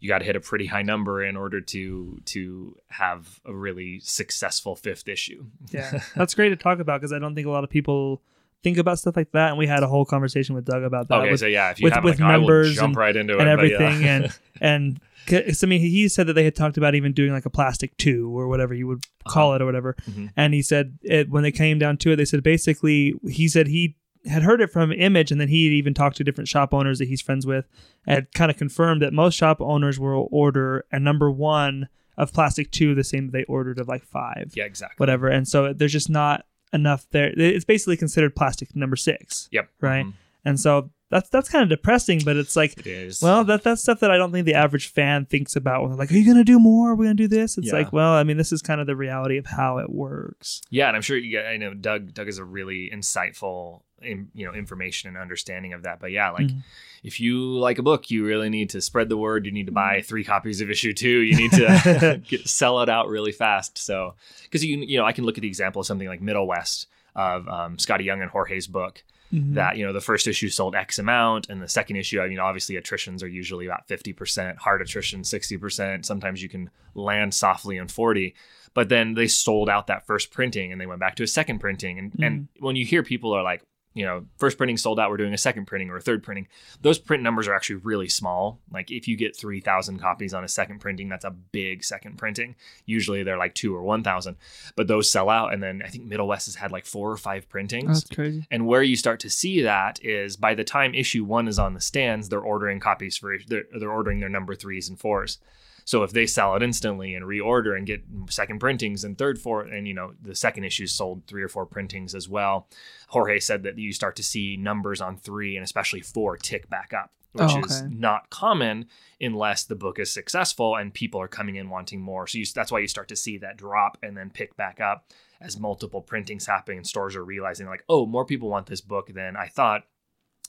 you 0.04 0.10
got 0.10 0.20
to 0.20 0.26
hit 0.26 0.36
a 0.36 0.41
pretty 0.41 0.66
high 0.66 0.82
number 0.82 1.24
in 1.24 1.38
order 1.38 1.62
to 1.62 2.20
to 2.26 2.76
have 2.89 3.39
a 3.45 3.54
really 3.56 3.99
successful 4.01 4.76
fifth 4.76 5.08
issue. 5.08 5.45
yeah, 5.72 6.01
that's 6.16 6.34
great 6.34 6.49
to 6.49 6.58
talk 6.58 6.80
about 6.80 6.99
because 6.99 7.14
I 7.14 7.20
don't 7.20 7.36
think 7.36 7.47
a 7.47 7.49
lot 7.49 7.64
of 7.64 7.70
people 7.70 8.22
think 8.64 8.78
about 8.78 8.99
stuff 8.99 9.16
like 9.16 9.32
that. 9.32 9.49
And 9.49 9.58
we 9.58 9.66
had 9.66 9.82
a 9.82 9.88
whole 9.88 10.04
conversation 10.06 10.56
with 10.56 10.66
Doug 10.66 10.84
about 10.84 11.08
that. 11.08 11.20
Okay, 11.22 11.32
with- 11.32 11.39
so 11.39 11.47
yeah, 11.47 11.72
if 11.72 11.80
you 11.80 11.86
with- 11.86 11.93
have 11.93 12.04
with 12.04 12.20
like, 12.20 12.30
I 12.30 12.34
will 12.38 12.41
numbers 12.41 12.76
jump 12.76 12.86
and- 12.89 12.95
right 12.97 13.16
into 13.16 13.38
and 13.38 13.49
it, 13.49 13.56
but 13.58 13.70
yeah. 13.70 13.76
everything 13.76 14.06
and 14.06 14.39
and 14.62 14.99
'cause, 15.26 15.64
I 15.64 15.68
mean 15.68 15.80
he 15.80 16.10
said 16.10 16.28
that 16.28 16.34
they 16.34 16.43
had 16.43 16.54
talked 16.56 16.76
about 16.78 16.95
even 16.95 17.14
doing 17.14 17.32
like 17.32 17.45
a 17.45 17.49
plastic 17.49 17.95
two 17.95 18.38
or 18.38 18.49
whatever 18.49 18.74
you 18.74 18.88
would 18.88 19.06
call 19.26 19.54
it 19.56 19.62
or 19.62 19.66
whatever 19.66 19.95
Mhm. 20.12 20.32
and 20.36 20.54
he 20.54 20.62
said 20.62 20.97
it 21.01 21.30
when 21.30 21.43
they 21.43 21.51
came 21.54 21.80
down 21.80 21.95
to 21.99 22.12
it 22.12 22.16
they 22.18 22.26
said 22.26 22.43
basically 22.43 23.14
he 23.30 23.47
said 23.47 23.68
he 23.68 23.95
had 24.26 24.43
heard 24.43 24.61
it 24.61 24.71
from 24.71 24.91
image 24.91 25.32
and 25.32 25.41
then 25.41 25.47
he 25.49 25.65
had 25.65 25.74
even 25.74 25.93
talked 25.93 26.15
to 26.17 26.24
different 26.24 26.47
shop 26.47 26.74
owners 26.74 26.99
that 26.99 27.07
he's 27.07 27.21
friends 27.21 27.45
with 27.45 27.65
and 28.07 28.26
kind 28.34 28.49
of 28.49 28.57
confirmed 28.57 29.01
that 29.01 29.11
most 29.13 29.36
shop 29.36 29.59
owners 29.59 29.99
will 29.99 30.28
order 30.32 30.86
a 30.91 30.99
number 30.99 31.30
one 31.30 31.89
of 32.17 32.32
plastic 32.32 32.71
two 32.71 32.95
the 32.95 33.03
same 33.03 33.32
they 33.32 33.43
ordered 33.45 33.80
of 33.80 33.88
like 33.88 34.03
five 34.05 34.51
yeah, 34.55 34.63
exactly. 34.63 34.95
whatever 34.97 35.28
and 35.28 35.47
so 35.47 35.74
there's 35.74 35.91
just 35.91 36.09
not 36.09 36.45
enough 36.71 37.05
there 37.11 37.34
it's 37.38 37.65
basically 37.65 37.97
considered 37.97 38.36
plastic 38.36 38.76
number 38.76 38.95
six 38.95 39.49
Yep. 39.51 39.69
right 39.82 40.05
Mhm. 40.05 40.13
and 40.45 40.59
so 40.59 40.89
that's 41.14 41.30
that's 41.30 41.49
kind 41.49 41.64
of 41.64 41.70
depressing 41.70 42.22
but 42.26 42.36
it's 42.36 42.55
like 42.55 42.78
It 42.80 42.88
is. 42.88 43.22
well, 43.22 43.43
that 43.45 43.64
that's 43.64 43.82
stuff 43.82 43.99
that 44.01 44.11
I 44.11 44.18
don't 44.18 44.32
think 44.32 44.45
the 44.45 44.53
average 44.55 44.89
fan 44.91 45.26
thinks 45.26 45.55
about 45.55 45.82
when 45.82 45.91
they're 45.91 45.97
like, 45.97 46.11
"Are 46.11 46.16
you 46.16 46.26
gonna 46.26 46.43
do 46.43 46.59
more? 46.59 46.91
Are 46.91 46.95
we 46.95 47.05
gonna 47.05 47.16
do 47.16 47.28
this?" 47.28 47.57
It's 47.57 47.68
Yeah. 47.68 47.74
like, 47.74 47.93
well, 47.93 48.14
I 48.14 48.24
mean, 48.24 48.38
this 48.38 48.51
is 48.51 48.61
kind 48.61 48.82
of 48.82 48.88
the 48.88 48.95
reality 48.95 49.38
of 49.38 49.45
how 49.45 49.78
it 49.78 49.89
works. 49.89 50.61
yeah, 50.70 50.88
and 50.88 50.95
I'm 50.95 51.01
sure 51.01 51.18
you 51.18 51.32
get. 51.32 51.45
I 51.45 51.57
know 51.57 51.74
Doug. 51.74 52.14
Doug 52.14 52.28
is 52.28 52.38
a 52.38 52.43
really 52.43 52.89
insightful, 52.93 53.82
in, 54.01 54.28
you 54.34 54.45
know, 54.45 54.53
information 54.53 55.07
and 55.09 55.18
understanding 55.18 55.74
of 55.74 55.84
that. 55.84 55.99
But 55.99 56.11
yeah, 56.11 56.32
like 56.32 56.47
Mhm. 56.47 56.64
if 57.03 57.20
you 57.22 57.57
like 57.57 57.78
a 57.80 57.84
book, 57.84 58.11
you 58.11 58.26
really 58.26 58.49
need 58.49 58.70
to 58.72 58.82
spread 58.82 59.07
the 59.09 59.18
word. 59.18 59.45
You 59.45 59.51
need 59.51 59.68
to 59.68 59.72
buy 59.72 60.01
three 60.01 60.24
copies 60.24 60.59
of 60.61 60.70
issue 60.70 60.93
two. 60.93 61.20
You 61.22 61.36
need 61.38 61.51
to 61.51 62.22
get, 62.28 62.47
sell 62.47 62.82
it 62.82 62.89
out 62.89 63.07
really 63.07 63.32
fast. 63.32 63.78
So 63.78 64.16
because 64.43 64.64
you 64.66 64.78
you 64.80 64.97
know, 64.97 65.05
I 65.05 65.14
can 65.14 65.24
look 65.26 65.38
at 65.38 65.41
the 65.41 65.47
example 65.47 65.80
of 65.82 65.86
something 65.86 66.07
like 66.07 66.22
Middle 66.22 66.47
West 66.47 66.88
of 67.16 67.47
um, 67.47 67.78
Skottie 67.78 68.03
Young 68.05 68.22
and 68.22 68.32
Jorge's 68.32 68.68
book. 68.68 69.03
Mhm. 69.34 69.55
that 69.55 69.77
you 69.77 69.86
know 69.86 69.93
the 69.93 70.01
first 70.01 70.27
issue 70.27 70.49
sold 70.49 70.75
x 70.75 70.99
amount 70.99 71.49
and 71.49 71.61
the 71.61 71.67
second 71.67 71.95
issue 71.95 72.21
i 72.21 72.27
mean 72.27 72.39
obviously 72.39 72.75
attritions 72.75 73.23
are 73.23 73.27
usually 73.27 73.65
about 73.65 73.88
50% 73.88 74.57
hard 74.57 74.81
attrition 74.81 75.21
60% 75.21 76.05
sometimes 76.05 76.43
you 76.43 76.49
can 76.49 76.69
land 76.93 77.34
softly 77.34 77.77
in 77.77 77.88
40 77.88 78.36
but 78.73 78.89
then 78.89 79.13
they 79.13 79.27
sold 79.27 79.69
out 79.69 79.88
that 79.88 80.05
first 80.05 80.31
printing 80.31 80.71
and 80.71 80.79
they 80.79 80.86
went 80.86 80.99
back 80.99 81.15
to 81.15 81.23
a 81.23 81.27
second 81.27 81.59
printing. 81.59 81.99
And, 81.99 82.13
and 82.19 82.47
when 82.59 82.75
you 82.75 82.86
hear 82.86 83.03
people 83.03 83.31
are 83.34 83.43
like 83.43 83.61
you 83.93 84.05
know 84.05 84.25
first 84.37 84.57
printing 84.57 84.77
sold 84.77 84.99
out 84.99 85.09
we're 85.09 85.17
doing 85.17 85.33
a 85.33 85.37
second 85.37 85.65
printing 85.65 85.89
or 85.89 85.97
a 85.97 86.01
third 86.01 86.23
printing. 86.23 86.47
Those 86.81 86.99
print 86.99 87.23
numbers 87.23 87.47
are 87.47 87.53
actually 87.53 87.77
really 87.77 88.09
small. 88.09 88.59
Like 88.71 88.91
if 88.91 89.07
you 89.07 89.15
get 89.15 89.35
3000 89.35 89.99
copies 89.99 90.33
on 90.33 90.43
a 90.43 90.47
second 90.47 90.79
printing 90.79 91.09
that's 91.09 91.25
a 91.25 91.31
big 91.31 91.83
second 91.83 92.17
printing. 92.17 92.55
Usually 92.85 93.23
they're 93.23 93.37
like 93.37 93.55
2 93.55 93.75
or 93.75 93.83
1000 93.83 94.35
but 94.75 94.87
those 94.87 95.11
sell 95.11 95.29
out. 95.29 95.53
And 95.53 95.61
then 95.61 95.81
i 95.85 95.89
think 95.89 96.05
middle 96.05 96.27
west 96.27 96.47
has 96.47 96.55
had 96.55 96.71
like 96.71 96.85
four 96.85 97.11
or 97.11 97.17
five 97.17 97.47
printings. 97.49 98.03
That's 98.03 98.15
crazy. 98.15 98.47
and 98.51 98.67
where 98.67 98.83
you 98.83 98.95
start 98.95 99.19
to 99.21 99.29
see 99.29 99.61
that 99.61 100.03
is 100.03 100.35
by 100.37 100.55
the 100.55 100.63
time 100.63 100.93
issue 100.95 101.23
one 101.23 101.47
is 101.47 101.59
on 101.59 101.73
the 101.73 101.81
stands, 101.81 102.29
they're 102.29 102.39
ordering 102.39 102.79
copies 102.79 103.17
for 103.17 103.37
they're, 103.47 103.65
they're 103.77 103.91
ordering 103.91 104.19
their 104.19 104.29
number 104.29 104.55
threes 104.55 104.89
and 104.89 104.99
fours. 104.99 105.39
So 105.86 106.03
if 106.03 106.11
they 106.11 106.25
sell 106.25 106.55
it 106.55 106.63
instantly 106.63 107.13
and 107.15 107.25
reorder 107.25 107.77
and 107.77 107.86
get 107.86 108.03
second 108.29 108.59
printings 108.59 109.03
and 109.03 109.17
third, 109.17 109.39
fourth, 109.39 109.69
and 109.71 109.88
you 109.88 109.93
know 109.93 110.13
the 110.21 110.36
second 110.36 110.63
issue 110.63 110.88
sold 110.88 111.23
three 111.27 111.43
or 111.43 111.49
four 111.49 111.65
printings 111.65 112.15
as 112.15 112.29
well. 112.29 112.67
Jorge 113.09 113.39
said 113.39 113.63
that 113.63 113.77
you 113.77 113.93
start 113.93 114.15
to 114.17 114.23
see 114.23 114.57
numbers 114.57 115.01
on 115.01 115.17
three 115.17 115.55
and 115.55 115.63
especially 115.63 116.01
four 116.01 116.38
tick 116.38 116.69
back 116.69 116.93
up, 116.93 117.11
oh, 117.38 117.43
which 117.43 117.55
Oh, 117.55 117.65
is 117.65 117.81
not 117.84 118.29
common 118.29 118.88
unless 119.21 119.63
the 119.63 119.75
book 119.75 119.99
is 119.99 120.11
successful 120.11 120.75
and 120.75 120.93
people 120.93 121.21
are 121.21 121.27
coming 121.27 121.55
in 121.55 121.69
wanting 121.69 122.01
more. 122.01 122.27
So 122.27 122.38
you, 122.39 122.45
that's 122.45 122.71
why 122.71 122.79
you 122.79 122.88
start 122.88 123.07
to 123.09 123.15
see 123.15 123.38
that 123.39 123.57
drop 123.57 123.97
and 124.01 124.17
then 124.17 124.29
pick 124.29 124.55
back 124.55 124.81
up 124.81 125.11
as 125.41 125.59
multiple 125.59 126.01
printings 126.01 126.45
happen 126.45 126.77
and 126.77 126.88
stores 126.88 127.15
are 127.15 127.25
realizing 127.25 127.67
like, 127.67 127.84
oh, 127.89 128.05
more 128.05 128.25
people 128.25 128.49
want 128.49 128.67
this 128.67 128.81
book 128.81 129.13
than 129.13 129.36
I 129.36 129.47
thought. 129.47 129.84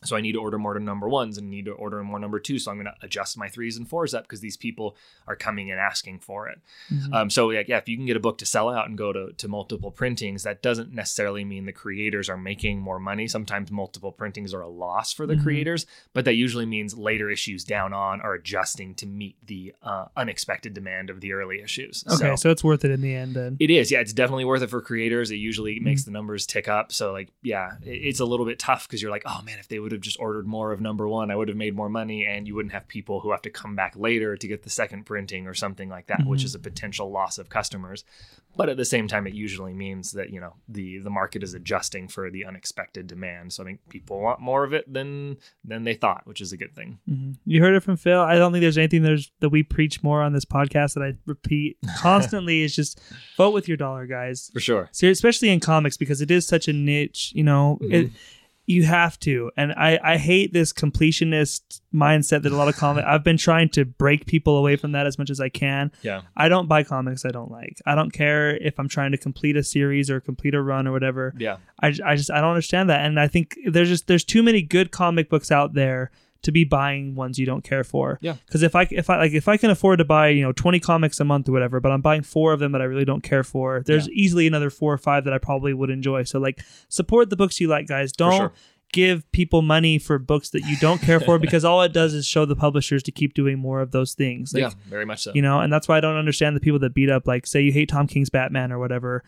So 0.05 0.17
I 0.17 0.21
need 0.21 0.33
to 0.33 0.41
order 0.41 0.59
more 0.59 0.79
number 0.79 1.09
ones 1.09 1.39
and 1.39 1.49
need 1.51 1.65
to 1.67 1.73
order 1.73 2.03
more 2.05 2.19
number 2.19 2.39
two. 2.41 2.59
So 2.59 2.71
I'm 2.71 2.77
going 2.77 2.87
to 2.87 2.95
adjust 3.03 3.37
my 3.39 3.49
threes 3.49 3.77
and 3.77 3.89
fours 3.89 4.15
up 4.15 4.25
because 4.25 4.41
these 4.41 4.57
people 4.57 4.97
are 5.27 5.37
coming 5.37 5.71
and 5.71 5.81
asking 5.81 6.21
for 6.21 6.49
it. 6.49 6.61
Mhm. 6.93 7.13
Um, 7.13 7.31
so 7.31 7.51
yeah, 7.51 7.63
yeah, 7.67 7.79
if 7.79 7.89
you 7.89 7.97
can 7.97 8.07
get 8.07 8.17
a 8.17 8.21
book 8.21 8.39
to 8.39 8.47
sell 8.47 8.69
out 8.69 8.89
and 8.89 8.97
go 8.99 9.13
to, 9.13 9.33
to 9.33 9.49
multiple 9.49 9.91
printings, 9.91 10.43
that 10.43 10.63
doesn't 10.63 10.93
necessarily 10.93 11.45
mean 11.45 11.65
the 11.67 11.73
creators 11.73 12.29
are 12.29 12.37
making 12.37 12.81
more 12.81 12.99
money. 12.99 13.27
Sometimes 13.27 13.71
multiple 13.71 14.13
printings 14.13 14.53
are 14.55 14.61
a 14.61 14.69
loss 14.69 15.13
for 15.13 15.27
the 15.27 15.35
Mhm. 15.35 15.43
creators, 15.43 15.87
but 16.13 16.25
that 16.25 16.35
usually 16.35 16.67
means 16.67 16.97
later 16.97 17.31
issues 17.31 17.65
down 17.65 17.93
on 17.93 18.21
are 18.21 18.35
adjusting 18.35 18.95
to 18.97 19.07
meet 19.07 19.37
the 19.47 19.73
uh, 19.83 20.07
unexpected 20.17 20.75
demand 20.75 21.11
of 21.11 21.21
the 21.21 21.33
early 21.33 21.61
issues. 21.61 22.05
okay, 22.09 22.17
So- 22.17 22.37
so, 22.37 22.51
it's 22.51 22.63
worth 22.65 22.85
it 22.85 22.91
in 22.91 23.01
the 23.01 23.15
end. 23.15 23.35
Then 23.35 23.57
it 23.61 23.71
is, 23.71 23.91
yeah. 23.91 24.01
It's 24.01 24.13
definitely 24.13 24.45
worth 24.45 24.63
it 24.63 24.69
for 24.71 24.81
creators. 24.81 25.31
It 25.31 25.37
usually 25.37 25.77
Mm-hmm. 25.77 25.85
makes 25.85 26.05
the 26.05 26.11
numbers 26.11 26.47
tick 26.47 26.69
up. 26.69 26.93
So, 26.93 27.13
like, 27.13 27.31
yeah, 27.43 27.73
it- 27.83 27.91
it's 28.05 28.21
a 28.21 28.25
little 28.25 28.45
bit 28.47 28.59
tough 28.59 28.87
because 28.87 29.01
you're 29.01 29.11
like, 29.11 29.23
oh 29.25 29.41
man, 29.45 29.59
if 29.59 29.69
they 29.69 29.79
would 29.79 29.93
have 29.95 30.03
just 30.03 30.20
ordered 30.20 30.47
more 30.47 30.70
of 30.72 30.80
number 30.80 31.09
one. 31.09 31.30
I 31.30 31.36
would 31.36 31.49
have 31.49 31.57
made 31.57 31.74
more 31.74 31.88
money, 31.88 32.26
and 32.26 32.47
you 32.47 32.55
wouldn't 32.55 32.72
have 32.74 32.86
people 32.86 33.20
who 33.20 33.30
have 33.30 33.42
to 33.42 33.51
come 33.51 33.74
back 33.74 33.95
later 33.97 34.36
to 34.36 34.47
get 34.49 34.62
the 34.62 34.70
second 34.70 35.05
printing 35.07 35.47
or 35.47 35.55
something 35.55 35.88
like 35.88 36.07
that, 36.09 36.26
which 36.26 36.42
Mhm. 36.42 36.45
is 36.47 36.55
a 36.55 36.59
potential 36.59 37.11
loss 37.11 37.38
of 37.38 37.49
customers. 37.49 38.05
But 38.57 38.68
at 38.68 38.76
the 38.76 38.84
same 38.84 39.09
time, 39.09 39.26
it 39.26 39.34
usually 39.34 39.74
means 39.74 40.12
that 40.12 40.30
you 40.30 40.40
know 40.40 40.55
the 40.68 40.99
the 40.99 41.11
market 41.11 41.42
is 41.42 41.55
adjusting 41.55 42.07
for 42.07 42.30
the 42.30 42.45
unexpected 42.45 43.09
demand. 43.09 43.53
So 43.53 43.64
I 43.64 43.66
think 43.66 43.80
people 43.88 44.20
want 44.20 44.38
more 44.40 44.62
of 44.62 44.72
it 44.72 44.92
than 44.92 45.38
than 45.64 45.82
they 45.82 45.95
thought, 45.95 46.24
which 46.26 46.40
is 46.40 46.53
a 46.53 46.57
good 46.57 46.74
thing. 46.74 46.99
hmm 47.09 47.32
You 47.47 47.61
heard 47.61 47.74
it 47.74 47.80
from 47.80 47.97
Phil. 47.97 48.20
I 48.20 48.36
don't 48.36 48.53
think 48.53 48.62
there's 48.62 48.78
anything 48.78 49.03
there's 49.03 49.32
that 49.40 49.49
we 49.49 49.62
preach 49.64 50.03
more 50.05 50.22
on 50.22 50.32
this 50.34 50.45
podcast 50.45 50.95
that 50.95 51.03
I 51.03 51.14
repeat 51.26 51.78
constantly. 51.99 52.62
is 52.62 52.76
just 52.76 53.01
vote 53.36 53.55
with 53.55 53.66
your 53.66 53.76
dollar, 53.76 54.07
guys. 54.07 54.51
For 54.53 54.61
sure. 54.61 54.88
Ser- 54.92 55.11
especially 55.11 55.49
in 55.49 55.59
comics 55.59 55.97
because 55.97 56.20
it 56.20 56.30
is 56.30 56.47
such 56.47 56.68
a 56.68 56.72
niche. 56.72 57.32
You 57.34 57.42
know, 57.42 57.78
it, 57.82 58.12
you 58.67 58.85
have 58.85 59.19
to. 59.21 59.51
And 59.57 59.73
I 59.73 59.99
I 60.03 60.17
hate 60.17 60.53
this 60.53 60.73
completionist 60.73 61.81
mindset 61.95 62.43
that 62.43 62.53
a 62.53 62.57
lot 62.57 62.69
of 62.69 62.77
comic. 62.77 63.05
I've 63.07 63.25
been 63.25 63.37
trying 63.37 63.69
to 63.71 63.85
break 63.85 64.27
people 64.27 64.57
away 64.57 64.77
from 64.77 64.93
that 64.93 65.07
as 65.07 65.19
much 65.19 65.31
as 65.31 65.41
I 65.41 65.49
can. 65.49 65.93
Yeah. 66.03 66.23
I 66.37 66.49
don't 66.49 66.69
buy 66.69 66.83
comics 66.83 67.25
I 67.25 67.31
don't 67.31 67.51
like. 67.51 67.81
I 67.87 67.95
don't 67.95 68.11
care 68.11 68.57
if 68.57 68.79
I'm 68.79 68.89
trying 68.89 69.12
to 69.12 69.19
complete 69.19 69.57
a 69.57 69.62
series 69.62 70.11
or 70.11 70.21
complete 70.21 70.55
a 70.55 70.62
run 70.62 70.87
or 70.87 70.93
whatever. 70.93 71.35
Yeah. 71.39 71.59
I, 71.83 71.89
I 72.05 72.17
just 72.17 72.31
I 72.31 72.41
don't 72.41 72.51
understand 72.51 72.91
that, 72.91 73.05
and 73.05 73.21
I 73.21 73.29
think 73.29 73.57
there's 73.67 73.89
just 73.89 74.07
there's 74.07 74.25
too 74.25 74.43
many 74.43 74.62
good 74.62 74.91
comic 74.91 75.29
books 75.29 75.51
out 75.53 75.75
there 75.75 76.11
to 76.45 76.53
be 76.53 76.64
buying 76.64 77.14
ones 77.14 77.38
you 77.38 77.47
don't 77.47 77.64
care 77.64 77.84
for. 77.84 78.18
Yeah. 78.20 78.36
Because 78.47 78.62
if 78.62 78.74
I 78.74 78.86
if 78.90 79.11
I 79.11 79.18
like 79.18 79.32
if 79.32 79.49
I 79.49 79.57
can 79.57 79.70
afford 79.70 79.99
to 79.99 80.05
buy 80.05 80.28
you 80.28 80.42
know 80.42 80.53
20 80.53 80.80
comics 80.80 81.20
a 81.20 81.24
month 81.24 81.49
or 81.49 81.53
whatever, 81.53 81.80
but 81.80 81.92
I'm 81.92 82.01
buying 82.01 82.22
four 82.22 82.53
of 82.53 82.61
them 82.61 82.72
that 82.72 82.80
I 82.80 82.84
really 82.84 83.05
don't 83.05 83.22
care 83.22 83.42
for, 83.45 83.82
there's 83.86 84.09
easily 84.11 84.47
another 84.47 84.70
four 84.70 84.92
or 84.92 84.99
five 84.99 85.24
that 85.24 85.32
I 85.32 85.38
probably 85.38 85.74
would 85.74 85.90
enjoy. 85.90 86.22
So 86.24 86.38
like 86.38 86.61
support 86.88 87.30
the 87.30 87.36
books 87.36 87.61
you 87.61 87.68
like, 87.68 87.86
guys. 87.86 88.12
Don't. 88.12 88.53
Give 88.92 89.28
people 89.32 89.61
money 89.61 89.99
for 89.99 90.20
books 90.20 90.51
that 90.51 90.66
you 90.66 90.76
don't 90.76 91.01
care 91.01 91.18
for 91.18 91.36
because 91.40 91.64
all 91.64 91.82
it 91.82 91.92
does 91.92 92.14
is 92.14 92.28
show 92.28 92.45
the 92.45 92.55
publishers 92.55 93.03
to 93.05 93.11
keep 93.11 93.34
doing 93.34 93.59
more 93.59 93.80
of 93.80 93.90
those 93.90 94.14
things. 94.14 94.55
Like, 94.55 94.61
yeah. 94.61 94.70
Very 94.86 95.05
much 95.05 95.24
so. 95.24 95.32
you 95.34 95.42
know 95.42 95.59
and 95.59 95.72
that's 95.72 95.88
why 95.88 95.97
i 95.97 96.01
don't 96.01 96.14
understand 96.14 96.55
the 96.55 96.61
people 96.61 96.78
that 96.78 96.95
beat 96.95 97.11
up 97.11 97.26
like 97.26 97.45
say 97.45 97.61
you 97.61 97.72
hate 97.72 97.88
tom 97.88 98.07
king's 98.07 98.30
batman 98.30 98.70
or 98.70 98.78
whatever 98.78 99.24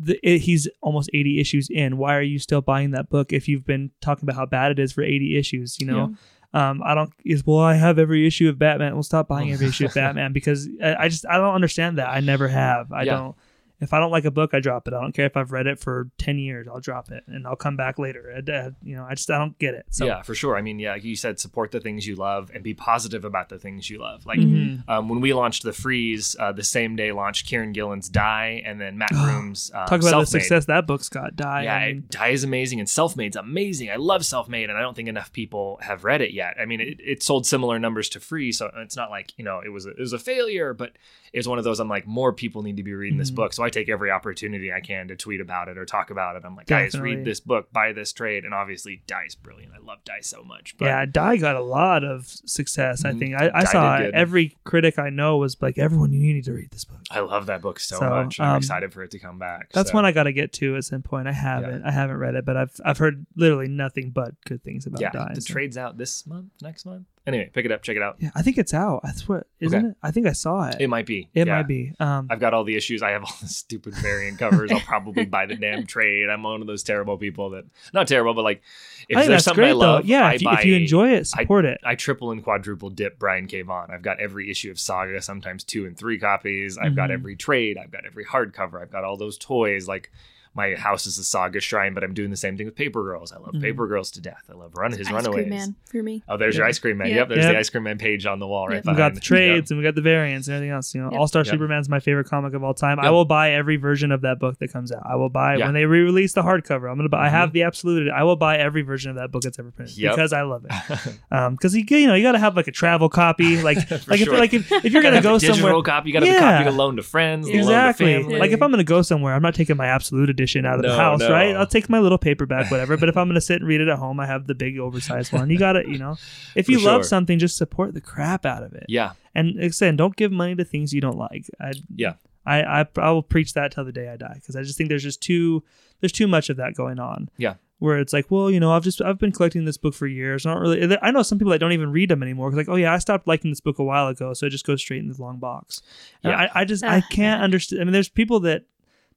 the, 0.00 0.18
it, 0.22 0.38
he's 0.40 0.68
almost 0.80 1.10
80 1.12 1.40
issues 1.40 1.68
in 1.70 1.96
why 1.96 2.16
are 2.16 2.22
you 2.22 2.38
still 2.38 2.60
buying 2.60 2.92
that 2.92 3.08
book 3.08 3.32
if 3.32 3.46
you've 3.48 3.64
been 3.64 3.90
talking 4.00 4.24
about 4.24 4.36
how 4.36 4.46
bad 4.46 4.72
it 4.72 4.78
is 4.78 4.92
for 4.92 5.02
80 5.02 5.36
issues 5.36 5.78
you 5.78 5.86
know 5.86 6.14
um 6.54 6.80
i 6.84 6.94
don't 6.94 7.12
is 7.24 7.44
well 7.46 7.58
i 7.58 7.74
have 7.74 7.98
every 7.98 8.26
issue 8.26 8.48
of 8.48 8.58
batman 8.58 8.94
We'll 8.94 9.02
stop 9.02 9.28
buying 9.28 9.52
every 9.52 9.66
issue 9.68 9.84
of 9.86 9.94
batman 9.94 10.32
because 10.32 10.68
I, 10.82 10.94
I 11.04 11.08
just 11.08 11.26
i 11.26 11.36
don't 11.36 11.54
understand 11.54 11.98
that. 11.98 12.08
I 12.08 12.20
never 12.20 12.48
have. 12.48 12.90
I 12.92 13.02
Yeah. 13.02 13.16
don't 13.16 13.36
if 13.80 13.92
I 13.92 13.98
don't 14.00 14.10
like 14.10 14.24
a 14.24 14.30
book, 14.30 14.54
I 14.54 14.60
drop 14.60 14.88
it. 14.88 14.94
I 14.94 15.00
don't 15.00 15.12
care 15.12 15.26
if 15.26 15.36
I've 15.36 15.52
read 15.52 15.66
it 15.66 15.78
for 15.78 16.10
ten 16.18 16.38
years. 16.38 16.66
I'll 16.68 16.80
drop 16.80 17.10
it 17.10 17.24
and 17.26 17.46
I'll 17.46 17.56
come 17.56 17.76
back 17.76 17.98
later. 17.98 18.32
I, 18.34 18.50
I- 18.52 18.70
you 18.82 18.96
know, 18.96 19.04
I 19.08 19.14
just 19.14 19.30
I 19.30 19.38
don't 19.38 19.58
get 19.58 19.74
it. 19.74 19.86
So 19.90 20.04
yeah, 20.06 20.22
for 20.22 20.34
sure. 20.34 20.56
I 20.56 20.62
mean, 20.62 20.78
yeah, 20.78 20.94
you 20.96 21.16
said, 21.16 21.38
support 21.40 21.70
the 21.70 21.80
things 21.80 22.06
you 22.06 22.16
love 22.16 22.50
and 22.54 22.62
be 22.64 22.74
positive 22.74 23.24
about 23.24 23.48
the 23.48 23.58
things 23.58 23.88
you 23.90 23.98
love. 23.98 24.26
Like 24.26 24.38
Mhm. 24.40 24.88
um, 24.88 25.08
when 25.08 25.20
we 25.20 25.32
launched 25.32 25.62
the 25.62 25.72
Freeze, 25.72 26.34
uh, 26.38 26.52
the 26.52 26.64
same 26.64 26.96
day 26.96 27.12
launched 27.12 27.46
Kieron 27.46 27.72
Gillen's 27.72 28.08
Die, 28.08 28.62
and 28.64 28.80
then 28.80 28.98
Mat 28.98 29.10
Groom's 29.12 29.70
um, 29.74 29.80
talk 29.86 29.88
about 29.88 30.00
the 30.02 30.08
Self-Made. 30.10 30.40
success 30.40 30.64
that 30.66 30.86
book's 30.86 31.08
got. 31.08 31.36
Die. 31.36 31.62
Yeah, 31.64 31.74
I 31.76 31.92
mean, 31.92 32.04
Die 32.10 32.28
is 32.28 32.44
amazing, 32.44 32.80
and 32.80 32.88
Self-Made's 32.88 33.36
amazing. 33.36 33.90
I 33.90 33.96
love 33.96 34.24
Self-Made, 34.24 34.68
and 34.70 34.78
I 34.78 34.80
don't 34.80 34.94
think 34.94 35.08
enough 35.08 35.32
people 35.32 35.78
have 35.82 36.04
read 36.04 36.20
it 36.20 36.32
yet. 36.32 36.54
I 36.60 36.64
mean, 36.66 36.80
it, 36.80 36.98
it 37.04 37.22
sold 37.22 37.46
similar 37.46 37.78
numbers 37.78 38.08
to 38.10 38.20
Free, 38.20 38.52
so 38.52 38.70
it's 38.76 38.96
not 38.96 39.10
like 39.10 39.32
you 39.38 39.44
know 39.44 39.60
it 39.64 39.68
was 39.70 39.86
a, 39.86 39.90
it 39.90 40.00
was 40.00 40.12
a 40.12 40.18
failure, 40.18 40.74
but 40.74 40.92
it's 41.32 41.46
one 41.46 41.58
of 41.58 41.64
those. 41.64 41.78
I'm 41.80 41.88
like, 41.88 42.06
more 42.06 42.32
people 42.32 42.62
need 42.62 42.76
to 42.78 42.82
be 42.82 42.94
reading 42.94 43.18
this 43.18 43.30
Mhm. 43.30 43.34
book, 43.36 43.52
so 43.52 43.62
I 43.62 43.67
take 43.70 43.88
every 43.88 44.10
opportunity 44.10 44.72
I 44.72 44.80
can 44.80 45.08
to 45.08 45.16
tweet 45.16 45.40
about 45.40 45.68
it 45.68 45.78
or 45.78 45.84
talk 45.84 46.10
about 46.10 46.36
it. 46.36 46.42
I'm 46.44 46.56
like, 46.56 46.66
guys, 46.66 46.98
read 46.98 47.24
this 47.24 47.40
book, 47.40 47.72
buy 47.72 47.92
this 47.92 48.12
trade, 48.12 48.44
and 48.44 48.54
obviously, 48.54 49.02
Die's 49.06 49.34
brilliant. 49.34 49.72
I 49.74 49.78
love 49.78 50.04
Die 50.04 50.20
so 50.20 50.42
much. 50.42 50.76
But 50.78 50.86
yeah, 50.86 51.04
Die 51.06 51.36
got 51.38 51.56
a 51.56 51.62
lot 51.62 52.04
of 52.04 52.26
success. 52.26 53.04
I 53.04 53.12
Mhm. 53.12 53.18
think 53.18 53.34
I, 53.34 53.50
I 53.54 53.64
saw 53.64 53.96
did 53.98 54.02
it. 54.06 54.12
good. 54.12 54.14
every 54.18 54.56
critic 54.64 54.98
I 54.98 55.10
know 55.10 55.36
was 55.38 55.56
like, 55.60 55.78
"Everyone, 55.78 56.12
you 56.12 56.20
need 56.34 56.44
to 56.44 56.52
read 56.52 56.70
this 56.70 56.84
book." 56.84 57.00
I 57.10 57.20
love 57.20 57.46
that 57.46 57.62
book 57.62 57.80
so, 57.80 57.98
So, 57.98 58.08
much. 58.10 58.40
I'm 58.40 58.50
um, 58.50 58.56
excited 58.58 58.92
for 58.92 59.02
it 59.02 59.10
to 59.12 59.18
come 59.18 59.38
back. 59.38 59.70
That's 59.72 59.90
so. 59.90 59.94
one 59.96 60.04
I 60.04 60.12
got 60.12 60.24
to 60.24 60.32
get 60.32 60.52
to 60.54 60.76
at 60.76 60.84
some 60.84 61.02
point. 61.02 61.28
I 61.28 61.32
haven't. 61.32 61.82
I 61.84 61.90
haven't 61.90 62.16
read 62.18 62.34
it, 62.34 62.44
but 62.44 62.56
I've 62.56 62.80
I've 62.84 62.98
heard 62.98 63.26
literally 63.36 63.68
nothing 63.68 64.10
but 64.10 64.34
good 64.46 64.62
things 64.62 64.86
about 64.86 65.00
yeah, 65.00 65.10
Die. 65.10 65.32
the 65.34 65.40
so- 65.40 65.52
trade's 65.52 65.76
out 65.76 65.98
this 65.98 66.26
month, 66.26 66.50
next 66.62 66.84
month. 66.86 67.06
Anyway, 67.28 67.50
pick 67.52 67.64
it 67.66 67.70
up, 67.72 67.82
check 67.82 67.94
it 67.96 68.02
out. 68.02 68.16
Yeah, 68.18 68.30
I 68.34 68.42
think 68.42 68.58
it's 68.58 68.72
out. 68.74 69.00
That's 69.04 69.28
what 69.28 69.46
isn't 69.60 69.78
Okay. 69.78 69.88
it? 69.90 69.96
I 70.02 70.10
think 70.10 70.26
I 70.26 70.32
saw 70.32 70.66
it. 70.68 70.76
It 70.80 70.88
might 70.88 71.06
be. 71.06 71.28
It 71.34 71.46
yeah. 71.46 71.56
might 71.58 71.68
be. 71.68 71.92
Um, 72.00 72.26
I've 72.30 72.40
got 72.40 72.54
all 72.54 72.64
the 72.64 72.74
issues. 72.74 73.02
I 73.02 73.10
have 73.10 73.22
all 73.22 73.34
the 73.40 73.46
stupid 73.48 73.94
variant 73.96 74.38
covers. 74.38 74.72
I'll 74.72 74.80
probably 74.80 75.26
buy 75.26 75.46
the 75.46 75.54
damn 75.54 75.86
trade. 75.86 76.28
I'm 76.28 76.42
one 76.42 76.60
of 76.62 76.66
those 76.66 76.82
terrible 76.82 77.18
people 77.18 77.50
that 77.50 77.64
not 77.92 78.08
terrible, 78.08 78.34
but 78.34 78.42
like 78.42 78.62
if 79.08 79.16
I 79.18 79.26
there's 79.26 79.44
something 79.44 79.62
great 79.62 79.70
I 79.70 79.72
love, 79.74 80.02
though. 80.02 80.08
Yeah, 80.08 80.26
I 80.26 80.34
if, 80.34 80.42
you, 80.42 80.48
buy, 80.48 80.54
if 80.60 80.64
you 80.64 80.74
enjoy 80.76 81.10
it, 81.10 81.26
support 81.26 81.64
it. 81.64 81.78
I 81.84 81.94
triple 81.94 82.30
and 82.30 82.42
quadruple 82.42 82.90
dip 82.90 83.18
Brian 83.18 83.46
K. 83.46 83.62
Vaughan. 83.62 83.90
I've 83.90 84.02
got 84.02 84.18
every 84.20 84.50
issue 84.50 84.70
of 84.70 84.80
Saga, 84.80 85.20
sometimes 85.20 85.64
two 85.64 85.86
and 85.86 85.96
three 85.98 86.18
copies. 86.18 86.78
I've 86.78 86.96
got 86.96 87.10
Mhm. 87.10 87.14
every 87.14 87.36
trade. 87.36 87.76
I've 87.78 87.90
got 87.90 88.06
every 88.06 88.24
hardcover. 88.24 88.80
I've 88.80 88.90
got 88.90 89.04
all 89.04 89.16
those 89.18 89.36
toys. 89.38 89.86
Like 89.86 90.10
my 90.58 90.74
house 90.74 91.06
is 91.06 91.16
a 91.18 91.24
Saga 91.24 91.60
shrine, 91.60 91.94
but 91.94 92.02
I'm 92.04 92.12
doing 92.12 92.30
the 92.30 92.36
same 92.36 92.56
thing 92.56 92.66
with 92.66 92.74
Paper 92.76 93.02
Girls. 93.04 93.32
I 93.32 93.36
love 93.38 93.52
Mhm. 93.54 93.62
Paper 93.62 93.86
Girls 93.86 94.10
to 94.12 94.20
death. 94.20 94.44
I 94.50 94.54
love 94.54 94.72
Run 94.76 94.90
His 94.92 95.06
Ice 95.06 95.12
Runaways. 95.12 95.34
Cream 95.44 95.48
Man 95.50 95.74
for 95.90 96.02
me. 96.02 96.22
Oh, 96.28 96.36
there's 96.36 96.56
your 96.56 96.66
ice 96.66 96.78
cream 96.78 96.98
man. 96.98 97.08
Yeah. 97.08 97.14
Yep, 97.16 97.28
there's 97.28 97.44
Yep. 97.44 97.52
the 97.54 97.58
ice 97.58 97.70
cream 97.70 97.84
man 97.84 97.98
page 97.98 98.26
on 98.26 98.38
the 98.40 98.46
wall 98.46 98.66
right 98.68 98.82
Yep. 98.84 98.86
we 98.86 98.94
got 98.94 99.14
the 99.14 99.18
Yep. 99.18 99.22
trades 99.22 99.70
and 99.70 99.78
we 99.78 99.84
got 99.84 99.94
the 99.94 100.02
variants 100.02 100.48
and 100.48 100.56
everything 100.56 100.74
else. 100.74 100.94
You 100.94 101.00
know, 101.02 101.10
Yep. 101.12 101.20
All 101.20 101.26
Star 101.28 101.40
Yep. 101.44 101.52
Superman's 101.52 101.88
my 101.88 102.00
favorite 102.00 102.28
comic 102.28 102.54
of 102.54 102.62
all 102.64 102.74
time. 102.74 102.98
I 103.00 103.10
will 103.10 103.24
buy 103.24 103.52
every 103.52 103.76
version 103.76 104.12
of 104.12 104.20
that 104.22 104.38
book 104.40 104.58
that 104.58 104.72
comes 104.72 104.90
out. 104.92 105.02
I 105.08 105.14
will 105.16 105.28
buy 105.30 105.56
Yeah. 105.56 105.66
when 105.66 105.74
they 105.74 105.84
re-release 105.86 106.32
the 106.34 106.42
hardcover. 106.42 106.90
I'm 106.90 106.96
gonna 106.96 107.08
buy. 107.08 107.26
I 107.26 107.28
Mhm. 107.28 107.32
have 107.32 107.52
the 107.52 107.62
absolute. 107.62 108.10
I 108.10 108.24
will 108.24 108.36
buy 108.36 108.56
every 108.58 108.82
version 108.82 109.10
of 109.10 109.16
that 109.16 109.30
book 109.30 109.42
that's 109.42 109.58
ever 109.58 109.70
printed 109.70 109.96
Yep. 109.96 110.12
because 110.14 110.32
I 110.32 110.42
love 110.42 110.64
it. 110.68 110.72
Um, 111.30 111.54
because 111.54 111.76
you 111.76 111.84
you 111.88 112.06
know 112.06 112.14
you 112.14 112.22
got 112.22 112.32
to 112.32 112.38
have 112.38 112.56
like 112.56 112.68
a 112.68 112.72
travel 112.72 113.08
copy. 113.08 113.62
Like 113.62 113.76
like 114.08 114.18
sure. 114.20 114.34
if 114.34 114.40
like 114.40 114.54
if, 114.54 114.70
if 114.72 114.92
you're 114.92 115.02
You 115.02 115.10
gonna 115.10 115.20
go 115.22 115.38
somewhere. 115.38 115.80
copy. 115.82 116.08
You 116.08 116.12
got 116.14 116.20
to 116.20 116.26
have 116.26 116.34
Yeah. 116.34 116.48
a 116.48 116.52
copy 116.64 116.70
to 116.70 116.76
loan 116.76 116.96
to 116.96 117.02
friends. 117.02 117.46
to 117.46 117.52
loan 117.52 117.62
to 117.64 117.68
Exactly. 117.68 118.14
family. 118.22 118.38
Like 118.38 118.50
if 118.50 118.62
I'm 118.62 118.70
gonna 118.70 118.84
go 118.84 119.02
somewhere, 119.02 119.34
I'm 119.34 119.42
not 119.42 119.54
taking 119.54 119.76
my 119.76 119.86
absolute 119.86 120.30
edition 120.30 120.47
out 120.66 120.76
of 120.76 120.82
the 120.82 120.94
house, 120.96 121.20
no. 121.20 121.30
right? 121.30 121.54
I'll 121.56 121.66
take 121.66 121.88
my 121.88 121.98
little 121.98 122.18
paperback, 122.18 122.70
whatever. 122.70 122.96
but 122.96 123.08
if 123.08 123.16
I'm 123.16 123.28
gonna 123.28 123.40
sit 123.40 123.56
and 123.60 123.66
read 123.68 123.80
it 123.80 123.88
at 123.88 123.98
home, 123.98 124.18
I 124.20 124.26
have 124.26 124.46
the 124.46 124.54
big 124.54 124.78
oversized 124.78 125.32
one. 125.32 125.50
You 125.50 125.58
got 125.58 125.72
to, 125.74 125.82
you 125.88 125.98
know, 125.98 126.16
if 126.54 126.66
For 126.66 126.72
you 126.72 126.78
love 126.80 126.98
sure. 127.00 127.04
something, 127.04 127.38
just 127.38 127.56
support 127.56 127.94
the 127.94 128.00
crap 128.00 128.44
out 128.46 128.62
of 128.62 128.72
it. 128.74 128.86
yeah, 128.88 129.12
And 129.34 129.54
like 129.56 129.72
I 129.82 129.90
don't 129.92 130.16
give 130.16 130.32
money 130.32 130.54
to 130.56 130.64
things 130.64 130.92
you 130.92 131.00
don't 131.00 131.18
like. 131.18 131.44
I, 131.60 131.72
Yeah. 131.94 132.14
I, 132.46 132.80
I, 132.80 132.86
I 132.96 133.10
will 133.10 133.22
preach 133.22 133.52
that 133.54 133.72
till 133.72 133.84
the 133.84 133.92
day 133.92 134.08
I 134.08 134.16
die 134.16 134.32
because 134.36 134.56
I 134.56 134.62
just 134.62 134.78
think 134.78 134.88
there's 134.88 135.02
just 135.02 135.20
too 135.20 135.62
there's 136.00 136.12
too 136.12 136.26
much 136.26 136.48
of 136.48 136.56
that 136.56 136.74
going 136.74 136.98
on. 136.98 137.28
Yeah. 137.36 137.54
Where 137.80 137.98
it's 137.98 138.12
like, 138.12 138.30
well, 138.30 138.50
you 138.50 138.58
know, 138.58 138.72
I've 138.72 138.82
just 138.84 139.02
I've 139.02 139.18
been 139.18 139.32
collecting 139.32 139.66
this 139.66 139.76
book 139.76 139.92
for 139.94 140.06
years. 140.06 140.46
Not 140.46 140.58
really. 140.58 140.96
I 141.02 141.10
know 141.10 141.22
some 141.22 141.38
people 141.38 141.50
that 141.52 141.58
don't 141.58 141.72
even 141.72 141.92
read 141.92 142.08
them 142.08 142.22
anymore. 142.22 142.48
'cause 142.50 142.56
like, 142.56 142.68
oh 142.70 142.76
yeah, 142.76 142.92
I 142.94 142.98
stopped 142.98 143.26
liking 143.28 143.50
this 143.50 143.60
book 143.60 143.78
a 143.78 143.84
while 143.84 144.08
ago, 144.08 144.32
so 144.32 144.46
it 144.46 144.50
just 144.50 144.66
goes 144.66 144.80
straight 144.80 145.00
in 145.00 145.08
the 145.08 145.20
long 145.22 145.38
box. 145.38 145.82
Yeah. 146.24 146.48
I, 146.54 146.62
I 146.62 146.64
just 146.64 146.82
I 146.82 147.02
can't 147.02 147.42
understand. 147.42 147.82
I 147.82 147.84
mean, 147.84 147.92
there's 147.92 148.08
people 148.08 148.40
that 148.40 148.64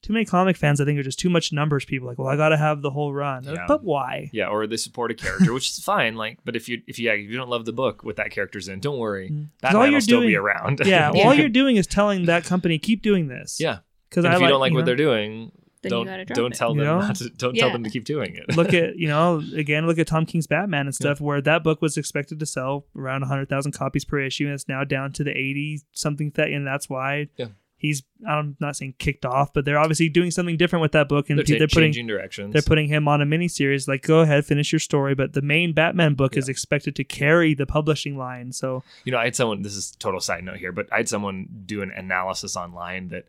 too 0.01 0.13
many 0.13 0.25
comic 0.25 0.57
fans. 0.57 0.81
I 0.81 0.85
think 0.85 0.99
are 0.99 1.03
just 1.03 1.19
too 1.19 1.29
much 1.29 1.53
numbers. 1.53 1.85
People 1.85 2.07
like, 2.07 2.17
well, 2.17 2.27
I 2.27 2.35
got 2.35 2.49
to 2.49 2.57
have 2.57 2.81
the 2.81 2.89
whole 2.91 3.13
run. 3.13 3.43
Yeah. 3.43 3.65
But 3.67 3.83
why? 3.83 4.29
yeah, 4.33 4.47
or 4.47 4.65
they 4.67 4.77
support 4.77 5.11
a 5.11 5.13
character, 5.13 5.53
which 5.53 5.69
is 5.69 5.79
fine. 5.83 6.15
Like, 6.15 6.39
but 6.43 6.55
if 6.55 6.67
you 6.69 6.81
if 6.87 6.97
you 6.99 7.07
yeah, 7.07 7.13
if 7.13 7.29
you 7.29 7.37
don't 7.37 7.49
love 7.49 7.65
the 7.65 7.73
book 7.73 8.03
with 8.03 8.15
that 8.17 8.31
character's 8.31 8.67
in, 8.67 8.79
don't 8.79 8.97
worry. 8.97 9.29
Mm. 9.29 9.37
'Cause 9.37 9.47
That 9.61 9.75
all 9.75 9.81
will 9.83 9.91
you're 9.91 10.01
still 10.01 10.21
be 10.21 10.27
doing- 10.27 10.35
around. 10.37 10.81
Yeah, 10.85 11.11
well, 11.11 11.21
all 11.27 11.33
you're 11.35 11.49
doing 11.49 11.77
is 11.77 11.87
telling 11.87 12.25
that 12.25 12.43
company 12.45 12.79
keep 12.79 13.01
doing 13.01 13.27
this. 13.27 13.59
yeah. 13.59 13.79
because 14.09 14.25
And 14.25 14.33
I 14.33 14.37
if 14.37 14.39
you 14.41 14.45
like, 14.45 14.51
don't 14.51 14.59
like 14.61 14.73
what 14.73 14.79
know, 14.79 14.85
they're 14.85 14.95
doing, 14.95 15.51
Then 15.83 15.89
don't 15.91 16.05
don't 16.35 16.51
it. 16.51 16.55
tell 16.57 16.71
You 16.75 16.77
them 16.81 16.85
know? 16.87 16.99
not 16.99 17.15
to, 17.17 17.29
don't 17.29 17.55
tell 17.55 17.71
them 17.71 17.83
to 17.83 17.89
keep 17.89 18.05
doing 18.05 18.35
it. 18.35 18.55
look 18.57 18.73
at 18.73 18.97
you 18.97 19.07
know 19.07 19.41
again 19.55 19.87
look 19.87 19.97
at 19.99 20.07
Tom 20.07 20.25
King's 20.25 20.45
Batman 20.47 20.85
and 20.87 20.93
stuff 20.95 21.19
where 21.21 21.41
that 21.41 21.63
book 21.63 21.81
was 21.81 21.97
expected 21.97 22.39
to 22.39 22.45
sell 22.45 22.85
around 22.95 23.21
100,000 23.21 23.71
copies 23.71 24.05
per 24.05 24.19
issue 24.19 24.45
and 24.45 24.53
it's 24.53 24.67
now 24.67 24.83
down 24.83 25.11
to 25.13 25.23
the 25.23 25.31
80 25.31 25.81
something 25.93 26.31
that 26.35 26.49
and 26.49 26.65
that's 26.67 26.87
why 26.89 27.27
Yeah. 27.37 27.47
He's 27.81 28.03
I'm 28.27 28.55
not 28.59 28.75
saying 28.77 28.93
kicked 28.99 29.25
off 29.25 29.51
but 29.53 29.65
they're 29.65 29.79
obviously 29.79 30.07
doing 30.07 30.31
something 30.31 30.55
different 30.55 30.81
with 30.81 30.91
that 30.93 31.09
book 31.09 31.29
and 31.29 31.37
they're, 31.39 31.43
ta- 31.45 31.57
they're 31.57 31.67
putting 31.67 31.87
changing 31.91 32.07
directions. 32.07 32.53
they're 32.53 32.61
putting 32.61 32.87
him 32.87 33.07
on 33.07 33.21
a 33.21 33.25
miniseries 33.25 33.87
like 33.87 34.03
go 34.03 34.19
ahead 34.19 34.45
finish 34.45 34.71
your 34.71 34.79
story 34.79 35.15
but 35.15 35.33
the 35.33 35.41
main 35.41 35.73
Batman 35.73 36.13
book 36.13 36.37
is 36.37 36.47
expected 36.47 36.95
to 36.95 37.03
carry 37.03 37.53
the 37.53 37.65
publishing 37.65 38.15
line 38.17 38.51
so 38.51 38.83
You 39.03 39.11
know, 39.11 39.17
I 39.17 39.25
had 39.25 39.35
someone. 39.35 39.63
This 39.63 39.75
is 39.75 39.91
total 39.99 40.19
side 40.21 40.43
note 40.43 40.57
here, 40.57 40.71
but 40.71 40.87
I 40.93 40.97
had 40.97 41.09
someone 41.09 41.47
do 41.65 41.81
an 41.81 41.91
analysis 41.91 42.55
online 42.55 43.09
that 43.09 43.25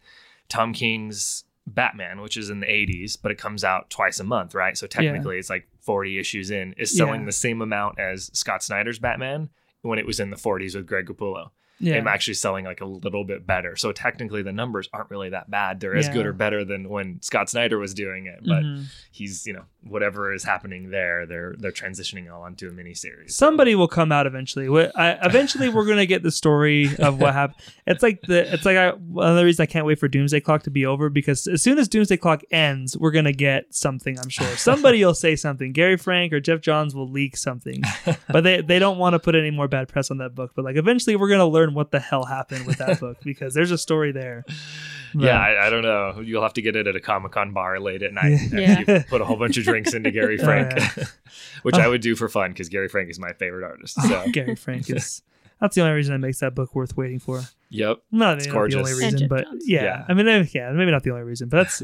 Tom 0.49 0.73
King's 0.75 1.45
Batman, 1.67 2.21
which 2.21 2.37
is 2.37 2.51
in 2.51 2.61
the 2.61 2.67
80s, 2.67 3.17
but 3.23 3.31
it 3.33 3.39
comes 3.39 3.63
out 3.65 3.89
twice 3.89 4.21
a 4.21 4.25
month, 4.25 4.55
right? 4.55 4.77
So 4.77 4.87
technically, 4.87 5.39
it's 5.39 5.49
like 5.49 5.69
40 5.81 6.19
issues 6.19 6.51
in, 6.51 6.75
is 6.77 6.95
selling 6.97 7.21
Yeah. 7.21 7.27
the 7.27 7.33
same 7.33 7.63
amount 7.63 7.99
as 7.99 8.31
Scott 8.35 8.63
Snyder's 8.63 8.99
Batman 8.99 9.49
when 9.83 9.99
it 9.99 10.07
was 10.07 10.21
in 10.21 10.31
the 10.31 10.37
40s 10.37 10.75
with 10.75 10.87
Greg 10.87 11.07
Capullo. 11.07 11.51
Yeah. 11.83 11.97
I'm 11.97 12.09
actually 12.09 12.35
selling 12.35 12.65
like 12.65 12.81
a 12.81 12.85
little 12.87 13.25
bit 13.25 13.47
better. 13.47 13.77
So 13.77 13.93
technically, 13.93 14.43
the 14.43 14.53
numbers 14.53 14.89
aren't 14.93 15.11
really 15.11 15.31
that 15.31 15.51
bad. 15.51 15.81
They're 15.81 15.95
as 15.97 16.09
good 16.09 16.27
or 16.27 16.33
better 16.33 16.65
than 16.65 16.89
when 16.89 17.21
Scott 17.23 17.51
Snyder 17.51 17.79
was 17.79 17.93
doing 17.93 18.27
it. 18.27 18.41
But 18.47 18.63
Mhm. 18.63 18.85
he's 19.11 19.47
you 19.47 19.53
know 19.53 19.65
whatever 19.83 20.33
is 20.33 20.45
happening 20.45 20.91
there, 20.91 21.27
they're 21.27 21.55
they're 21.59 21.73
transitioning 21.73 22.33
all 22.33 22.43
onto 22.43 22.69
a 22.69 22.71
miniseries. 22.71 23.33
Somebody 23.33 23.75
will 23.75 23.89
come 23.89 24.13
out 24.13 24.27
eventually. 24.27 24.67
Wh- 24.67 24.91
I, 24.99 25.19
eventually, 25.23 25.69
we're 25.69 25.87
gonna 25.87 26.07
get 26.07 26.23
the 26.23 26.31
story 26.31 26.89
of 26.99 27.21
what 27.21 27.35
happened. 27.41 27.59
It's 27.87 28.03
like 28.03 28.21
the 28.23 28.53
it's 28.55 28.65
like 28.65 28.77
I, 28.77 28.91
one 28.93 29.29
of 29.29 29.37
the 29.37 29.45
reasons 29.45 29.61
I 29.61 29.67
can't 29.67 29.85
wait 29.87 29.99
for 29.99 30.09
Doomsday 30.09 30.41
Clock 30.41 30.63
to 30.65 30.71
be 30.71 30.87
over 30.87 31.11
because 31.11 31.47
as 31.49 31.63
soon 31.63 31.79
as 31.79 31.89
Doomsday 31.89 32.17
Clock 32.19 32.43
ends, 32.53 32.97
we're 32.97 33.11
gonna 33.11 33.33
get 33.33 33.75
something. 33.75 34.19
I'm 34.19 34.29
sure 34.29 34.47
somebody 34.57 35.05
will 35.05 35.15
say 35.15 35.35
something. 35.37 35.73
Gary 35.73 35.97
Frank 35.97 36.33
or 36.33 36.39
Geoff 36.41 36.61
Johns 36.61 36.95
will 36.95 37.09
leak 37.09 37.37
something, 37.37 37.83
but 38.29 38.45
they 38.45 38.61
they 38.61 38.79
don't 38.79 38.99
want 38.99 39.15
to 39.15 39.19
put 39.19 39.35
any 39.35 39.51
more 39.51 39.67
bad 39.69 39.89
press 39.89 40.11
on 40.11 40.19
that 40.19 40.35
book. 40.35 40.53
But 40.55 40.65
like 40.65 40.77
eventually, 40.77 41.17
we're 41.17 41.29
gonna 41.29 41.47
learn 41.49 41.72
what 41.75 41.91
the 41.91 42.01
hell 42.01 42.25
happened 42.25 42.67
with 42.67 42.79
that 42.79 43.01
book 43.01 43.19
because 43.23 43.55
there's 43.55 43.71
a 43.71 43.79
story 43.79 44.13
there. 44.13 44.45
yeah, 45.15 45.39
I, 45.39 45.67
I 45.67 45.71
don't 45.71 45.83
know. 45.83 46.21
You'll 46.21 46.43
have 46.43 46.55
to 46.55 46.63
get 46.63 46.77
it 46.77 46.87
at 46.87 46.97
a 46.97 47.01
Comic 47.01 47.33
Con 47.33 47.53
bar 47.53 47.81
late 47.81 48.03
at 48.03 48.13
night. 48.13 48.39
Yeah. 48.53 48.79
and 48.79 48.89
you 48.89 49.05
put 49.09 49.21
a 49.21 49.25
whole 49.25 49.37
bunch 49.37 49.57
of 49.57 49.65
drinks 49.65 49.95
into 49.95 50.11
Gary 50.11 50.39
Oh, 50.41 50.45
Frank, 50.45 50.73
yeah. 50.77 51.05
which 51.63 51.77
I 51.77 51.87
oh. 51.87 51.91
would 51.91 52.01
do 52.01 52.17
for 52.17 52.29
fun 52.29 52.53
because 52.53 52.69
Gary 52.69 52.89
Frank 52.89 53.11
is 53.11 53.19
my 53.19 53.33
favorite 53.33 53.65
artist. 53.65 53.97
Oh, 54.01 54.09
so 54.09 54.31
Gary 54.33 54.57
Frank 54.57 54.89
is. 54.91 55.23
That's 55.63 55.75
the 55.77 55.81
only 55.81 55.95
reason 55.95 56.15
it 56.15 56.19
makes 56.19 56.41
that 56.41 56.55
book 56.55 56.75
worth 56.75 56.97
waiting 56.97 57.19
for. 57.21 57.41
yep, 57.71 57.99
Not, 58.11 58.39
It's 58.39 58.47
not 58.49 58.69
the 58.69 58.77
only 58.79 58.93
reason, 58.93 59.29
but 59.29 59.47
yeah. 59.61 59.83
Yeah. 59.85 60.05
I 60.09 60.13
mean, 60.13 60.27
yeah, 60.53 60.73
maybe 60.73 60.91
not 60.91 61.05
the 61.05 61.11
only 61.13 61.23
reason, 61.23 61.49
but 61.49 61.59
that's 61.59 61.83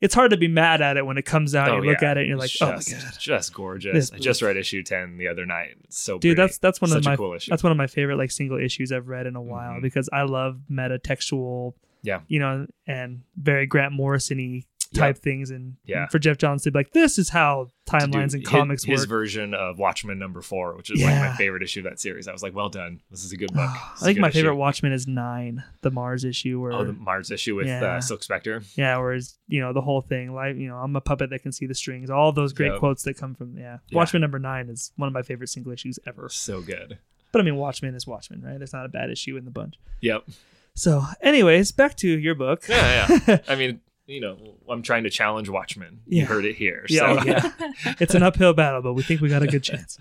it's 0.00 0.14
hard 0.14 0.30
to 0.32 0.36
be 0.38 0.48
mad 0.48 0.80
at 0.80 0.96
it 0.96 1.04
when 1.06 1.18
it 1.18 1.26
comes 1.26 1.54
out. 1.54 1.68
Oh, 1.68 1.74
and 1.76 1.84
you 1.84 1.90
look 1.90 2.00
yeah. 2.00 2.10
at 2.10 2.16
it 2.16 2.20
and 2.22 2.28
you're 2.30 2.38
like, 2.38 2.48
just, 2.50 2.62
oh 2.62 2.72
my 2.72 3.00
god, 3.00 3.12
just 3.20 3.52
gorgeous. 3.54 3.92
This 3.92 4.12
I 4.12 4.18
just 4.18 4.40
read 4.42 4.56
issue 4.56 4.82
ten 4.82 5.18
the 5.18 5.28
other 5.28 5.44
night. 5.46 5.76
It's 5.84 5.98
so 5.98 6.14
dude, 6.18 6.36
pretty. 6.36 6.48
that's 6.48 6.58
that's 6.58 6.80
one 6.80 6.88
Such 6.88 6.98
of 7.00 7.04
my 7.04 7.16
cool 7.16 7.34
issue. 7.34 7.50
that's 7.50 7.62
one 7.62 7.70
of 7.70 7.76
my 7.76 7.86
favorite 7.86 8.16
like 8.16 8.30
single 8.30 8.58
issues 8.58 8.90
I've 8.92 9.06
read 9.08 9.26
in 9.26 9.36
a 9.36 9.42
while 9.42 9.74
Mhm. 9.74 9.82
because 9.82 10.08
I 10.10 10.22
love 10.22 10.58
meta 10.70 10.98
textual, 10.98 11.76
Yeah. 12.02 12.20
you 12.28 12.38
know, 12.40 12.66
and 12.86 13.20
very 13.36 13.66
Grant 13.66 13.92
Morrison-y 13.92 14.64
type 14.94 15.18
things, 15.18 15.50
and 15.50 15.76
Yeah. 15.84 16.06
for 16.08 16.18
Geoff 16.18 16.38
Johns 16.38 16.62
to 16.62 16.70
be 16.70 16.78
like, 16.78 16.92
this 16.92 17.18
is 17.18 17.28
how 17.28 17.68
timelines 17.86 18.34
and 18.34 18.44
comics 18.44 18.84
his, 18.84 19.00
work. 19.00 19.08
version 19.08 19.54
of 19.54 19.78
Watchmen 19.78 20.18
number 20.18 20.40
four, 20.42 20.76
which 20.76 20.90
is 20.90 21.02
like 21.02 21.14
my 21.18 21.34
favorite 21.36 21.62
issue 21.62 21.80
of 21.80 21.84
that 21.84 21.98
series. 22.00 22.28
I 22.28 22.32
was 22.32 22.42
like, 22.42 22.54
well 22.54 22.68
done. 22.68 23.00
This 23.10 23.24
is 23.24 23.32
a 23.32 23.36
good 23.36 23.52
book. 23.54 23.60
I 23.68 23.90
This 23.92 23.96
is 23.96 24.02
a 24.02 24.04
think 24.06 24.18
my 24.18 24.30
favorite 24.30 24.52
issue. 24.52 24.58
Watchmen 24.58 24.92
is 24.92 25.06
nine, 25.06 25.62
the 25.82 25.90
Mars 25.90 26.24
issue, 26.24 26.60
where 26.60 26.72
Oh, 26.72 26.84
the 26.84 26.92
Mars 26.92 27.30
issue 27.30 27.54
with 27.56 27.66
Yeah. 27.66 27.82
uh, 27.84 28.00
Silk 28.00 28.22
Spectre. 28.22 28.62
Yeah, 28.76 28.96
whereas 28.98 29.38
you 29.46 29.60
know 29.60 29.72
the 29.72 29.80
whole 29.80 30.00
thing, 30.00 30.34
like 30.34 30.56
you 30.56 30.68
know, 30.68 30.76
I'm 30.76 30.94
a 30.96 31.00
puppet 31.00 31.30
that 31.30 31.42
can 31.42 31.52
see 31.52 31.66
the 31.66 31.74
strings. 31.74 32.10
All 32.10 32.32
those 32.32 32.52
great 32.52 32.72
Yep. 32.72 32.78
quotes 32.78 33.02
that 33.04 33.16
come 33.16 33.34
from 33.34 33.56
yeah. 33.58 33.78
Yeah. 33.88 33.96
Watchmen 33.96 34.20
number 34.22 34.38
nine 34.38 34.68
is 34.68 34.92
one 34.96 35.06
of 35.06 35.12
my 35.12 35.22
favorite 35.22 35.48
single 35.48 35.72
issues 35.72 35.98
ever. 36.06 36.28
So 36.30 36.60
good. 36.60 36.98
But 37.32 37.40
I 37.40 37.44
mean, 37.44 37.56
Watchmen 37.56 37.94
is 37.94 38.06
Watchmen, 38.06 38.40
right? 38.42 38.56
There's 38.58 38.72
not 38.72 38.86
a 38.86 38.88
bad 38.88 39.10
issue 39.10 39.36
in 39.36 39.44
the 39.44 39.50
bunch. 39.50 39.74
Yep. 40.00 40.24
So, 40.74 41.02
anyways, 41.20 41.72
back 41.72 41.96
to 41.96 42.08
your 42.08 42.34
book. 42.36 42.62
Yeah, 42.68 43.18
yeah. 43.26 43.38
I 43.48 43.56
mean, 43.56 43.80
you 44.08 44.20
know, 44.20 44.38
I'm 44.68 44.82
trying 44.82 45.04
to 45.04 45.10
challenge 45.10 45.48
Watchmen. 45.50 46.00
Yeah. 46.06 46.22
You 46.22 46.26
heard 46.26 46.44
it 46.46 46.56
here. 46.56 46.86
Yeah, 46.88 47.14
so. 47.14 47.20
oh, 47.20 47.24
yeah. 47.24 47.52
it's 48.00 48.14
an 48.14 48.22
uphill 48.22 48.54
battle, 48.54 48.80
but 48.80 48.94
we 48.94 49.02
think 49.02 49.20
we 49.20 49.28
got 49.28 49.42
a 49.42 49.46
good 49.46 49.62
chance. 49.62 49.98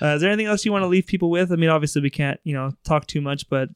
Uh, 0.00 0.14
is 0.14 0.22
there 0.22 0.30
anything 0.30 0.46
else 0.46 0.64
you 0.64 0.70
want 0.70 0.84
to 0.84 0.86
leave 0.86 1.06
people 1.06 1.30
with? 1.30 1.52
I 1.52 1.56
mean, 1.56 1.68
obviously 1.68 2.00
we 2.00 2.10
can't, 2.10 2.38
you 2.44 2.54
know, 2.54 2.72
talk 2.84 3.08
too 3.08 3.20
much, 3.20 3.48
but 3.50 3.68